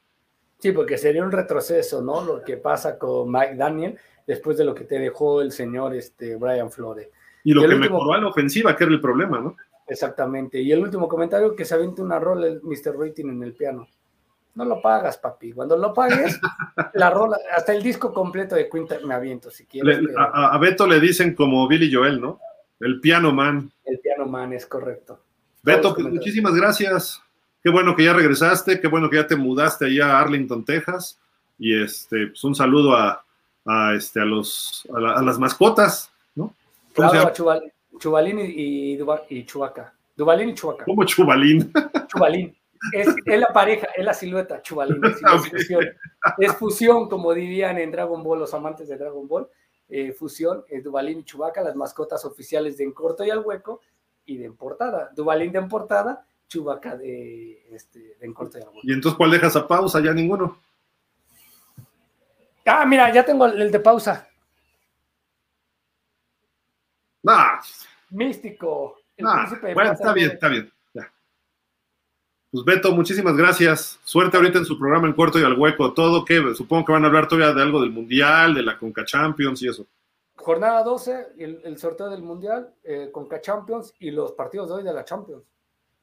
Sí, 0.59 0.73
porque 0.73 0.97
sería 0.97 1.23
un 1.23 1.33
retroceso, 1.33 2.01
¿no? 2.01 2.25
Lo 2.25 2.43
que 2.43 2.57
pasa 2.57 2.99
con 2.99 3.31
Mike 3.31 3.57
Daniel 3.57 3.99
después 4.27 4.57
de 4.57 4.65
lo 4.65 4.75
que 4.75 4.85
te 4.85 4.99
dejó 4.99 5.43
el 5.43 5.53
señor 5.53 5.95
este, 5.95 6.37
Brian 6.37 6.71
Flores. 6.71 7.09
Y 7.45 7.53
lo 7.53 7.69
que 7.69 7.75
mejoró 7.75 8.15
a 8.15 8.21
la 8.21 8.29
ofensiva, 8.29 8.75
que 8.75 8.85
era 8.85 8.93
el 8.95 9.03
problema, 9.03 9.39
¿no? 9.39 9.55
Exactamente. 9.87 10.59
Y 10.63 10.73
el 10.73 10.79
último 10.81 11.09
comentario, 11.09 11.55
que 11.55 11.67
se 11.67 11.75
aviente 11.75 12.01
una 12.01 12.19
rola 12.19 12.47
el 12.47 12.63
Mr. 12.63 12.99
Rating 12.99 13.27
en 13.27 13.43
el 13.43 13.53
piano. 13.53 13.87
No 14.61 14.67
lo 14.67 14.83
pagas, 14.83 15.17
papi. 15.17 15.55
Cuando 15.55 15.75
lo 15.75 15.95
pagues, 15.95 16.39
la 16.93 17.09
rola, 17.09 17.39
hasta 17.57 17.73
el 17.73 17.83
disco 17.83 18.13
completo 18.13 18.55
de 18.57 18.69
Quinta 18.69 18.99
me 19.03 19.15
aviento, 19.15 19.51
si 19.51 19.65
quieres. 19.65 20.01
a, 20.19 20.59
Beto 20.59 20.87
le 20.87 21.01
dicen 21.01 21.35
como 21.35 21.67
Billy 21.67 21.91
Joel, 21.91 22.21
¿no? 22.21 22.39
El 22.79 23.01
piano 23.01 23.33
man. 23.33 23.73
El 23.87 24.01
piano 24.01 24.27
man, 24.27 24.53
es 24.53 24.67
correcto. 24.67 25.19
Beto, 25.63 25.95
pues, 25.95 26.09
muchísimas 26.09 26.55
gracias. 26.55 27.23
Qué 27.63 27.71
bueno 27.71 27.97
que 27.97 28.05
ya 28.05 28.13
regresaste, 28.13 28.83
qué 28.83 28.87
bueno 28.87 29.09
que 29.09 29.17
ya 29.17 29.27
te 29.27 29.35
mudaste 29.35 29.87
allá 29.87 30.19
a 30.19 30.21
Arlington, 30.21 30.63
Texas. 30.63 31.19
Y 31.59 31.83
este, 31.83 32.27
pues 32.27 32.45
un 32.45 32.55
saludo 32.55 32.95
a, 32.95 33.25
este, 33.97 34.21
a, 34.21 34.27
los, 34.27 34.87
a, 34.95 35.23
las 35.23 35.39
mascotas, 35.39 36.13
¿no? 36.35 36.55
Claro, 36.93 37.29
a 37.29 37.63
Chubalín 37.99 38.41
y, 38.41 38.99
y, 39.31 39.45
Chubaca. 39.47 39.95
Dubalín 40.15 40.51
y 40.51 40.55
Chubaca. 40.55 40.85
¿Cómo 40.85 41.03
Chubalín? 41.07 41.73
Chubalín. 42.09 42.55
Es, 42.93 43.39
la 43.39 43.53
pareja, 43.53 43.89
es 43.97 44.05
la 44.05 44.15
silueta, 44.15 44.63
Chubalín. 44.63 45.05
Es, 45.05 45.21
fusión. 45.51 45.85
es 46.39 46.53
fusión, 46.57 47.09
como 47.09 47.35
dirían 47.35 47.79
en 47.79 47.91
Dragon 47.91 48.23
Ball 48.23 48.41
los 48.41 48.55
amantes 48.55 48.89
de 48.89 48.97
Dragon 48.97 49.27
Ball. 49.27 49.49
Eh, 49.89 50.13
fusión, 50.13 50.65
es 50.69 50.85
Dubalín 50.85 51.21
y 51.21 51.25
Chubaca, 51.25 51.63
las 51.63 51.75
mascotas 51.75 52.25
oficiales 52.25 52.77
de 52.77 52.85
En 52.85 52.93
Corto 52.93 53.25
y 53.25 53.31
al 53.31 53.41
Hueco, 53.41 53.81
y 54.25 54.39
de 54.39 54.47
En 54.47 54.57
Portada. 54.57 55.11
Dubalín 55.15 55.53
de 55.53 55.59
En 55.59 55.69
Portada, 55.69 56.25
Chubaca 56.49 56.97
de, 56.97 57.67
este, 57.75 57.99
de 57.99 58.27
En 58.27 58.33
Corto 58.33 58.59
y 58.59 58.63
al 58.63 58.69
Hueco. 58.69 58.81
¿Y 58.85 58.93
entonces 58.93 59.17
cuál 59.17 59.33
dejas 59.33 59.57
a 59.57 59.67
pausa? 59.67 60.01
Ya 60.01 60.13
ninguno. 60.13 60.59
Ah, 62.65 62.87
mira, 62.87 63.13
ya 63.13 63.25
tengo 63.25 63.47
el 63.47 63.71
de 63.71 63.81
pausa. 63.81 64.29
Ah. 67.27 67.61
Místico. 68.11 68.97
bueno, 69.19 69.93
está 69.93 70.13
bien, 70.13 70.31
está 70.31 70.49
bien. 70.49 70.73
Pues 72.51 72.65
Beto, 72.65 72.93
muchísimas 72.93 73.37
gracias. 73.37 74.01
Suerte 74.03 74.37
ahorita 74.37 74.59
en 74.59 74.65
su 74.65 74.77
programa 74.77 75.07
en 75.07 75.15
Cuarto 75.15 75.39
y 75.39 75.45
al 75.45 75.57
Hueco. 75.57 75.93
Todo 75.93 76.25
que 76.25 76.55
supongo 76.57 76.85
que 76.85 76.93
van 76.93 77.05
a 77.05 77.07
hablar 77.07 77.29
todavía 77.29 77.55
de 77.55 77.63
algo 77.63 77.81
del 77.81 77.91
Mundial, 77.91 78.55
de 78.55 78.63
la 78.63 78.77
Conca 78.77 79.05
Champions 79.05 79.63
y 79.63 79.69
eso. 79.69 79.87
Jornada 80.35 80.83
12, 80.83 81.29
el, 81.39 81.79
sorteo 81.79 82.09
del 82.09 82.23
Mundial, 82.23 82.75
eh, 82.83 83.11
Conca 83.13 83.41
Champions 83.41 83.95
y 84.01 84.11
los 84.11 84.33
partidos 84.33 84.69
de 84.69 84.75
hoy 84.77 84.83
de 84.83 84.93
la 84.93 85.05
Champions. 85.05 85.45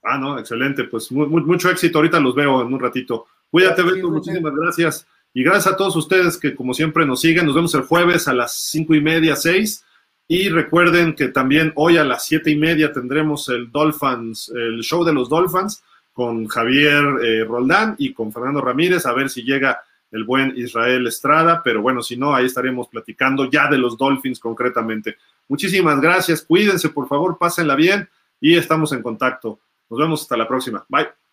Ah, 0.04 0.18
no, 0.18 0.40
excelente. 0.40 0.86
Pues 0.86 1.12
mucho 1.12 1.70
éxito. 1.70 1.98
Ahorita 1.98 2.20
los 2.22 2.34
veo 2.34 2.62
en 2.62 2.74
un 2.74 2.80
ratito. 2.80 3.26
Cuídate, 3.52 3.84
Beto. 3.84 4.10
Muchísimas 4.10 4.54
gracias. 4.56 5.06
Y 5.34 5.44
gracias 5.44 5.74
a 5.74 5.76
todos 5.76 5.98
ustedes 5.98 6.38
que 6.38 6.56
como 6.56 6.74
siempre 6.74 7.06
nos 7.06 7.20
siguen. 7.20 7.46
Nos 7.46 7.56
vemos 7.56 7.76
el 7.76 7.82
jueves 7.82 8.26
a 8.30 8.34
las 8.34 8.54
cinco 8.54 8.96
y 8.96 9.02
media, 9.02 9.36
seis. 9.36 9.84
Y 10.30 10.48
recuerden 10.48 11.14
que 11.14 11.28
también 11.28 11.74
hoy 11.76 11.98
a 11.98 12.06
las 12.06 12.26
siete 12.26 12.52
y 12.52 12.56
media 12.56 12.94
tendremos 12.94 13.50
el 13.50 13.70
Dolphins, 13.70 14.50
el 14.56 14.80
show 14.82 15.04
de 15.04 15.14
los 15.14 15.28
Dolphins 15.28 15.84
con 16.18 16.48
Javier 16.48 17.04
eh, 17.24 17.44
Roldán 17.44 17.94
y 18.00 18.12
con 18.12 18.34
Fernando 18.34 18.60
Ramírez, 18.60 19.06
a 19.06 19.14
ver 19.14 19.30
si 19.30 19.44
llega 19.44 19.84
el 20.10 20.24
buen 20.24 20.52
Israel 20.58 21.06
Estrada, 21.06 21.62
pero 21.64 21.80
bueno, 21.80 22.02
si 22.02 22.18
no, 22.18 22.34
ahí 22.34 22.48
estaremos 22.48 22.88
platicando 22.88 23.48
ya 23.52 23.70
de 23.70 23.78
los 23.78 24.00
Dolphins 24.00 24.40
concretamente. 24.40 25.18
Muchísimas 25.48 26.02
gracias, 26.02 26.42
cuídense, 26.42 26.90
por 26.90 27.08
favor, 27.08 27.38
pásenla 27.38 27.76
bien 27.76 28.10
y 28.42 28.58
estamos 28.58 28.94
en 28.94 29.04
contacto. 29.04 29.60
Nos 29.92 30.00
vemos 30.00 30.24
hasta 30.24 30.36
la 30.36 30.48
próxima. 30.48 30.84
Bye. 30.90 31.27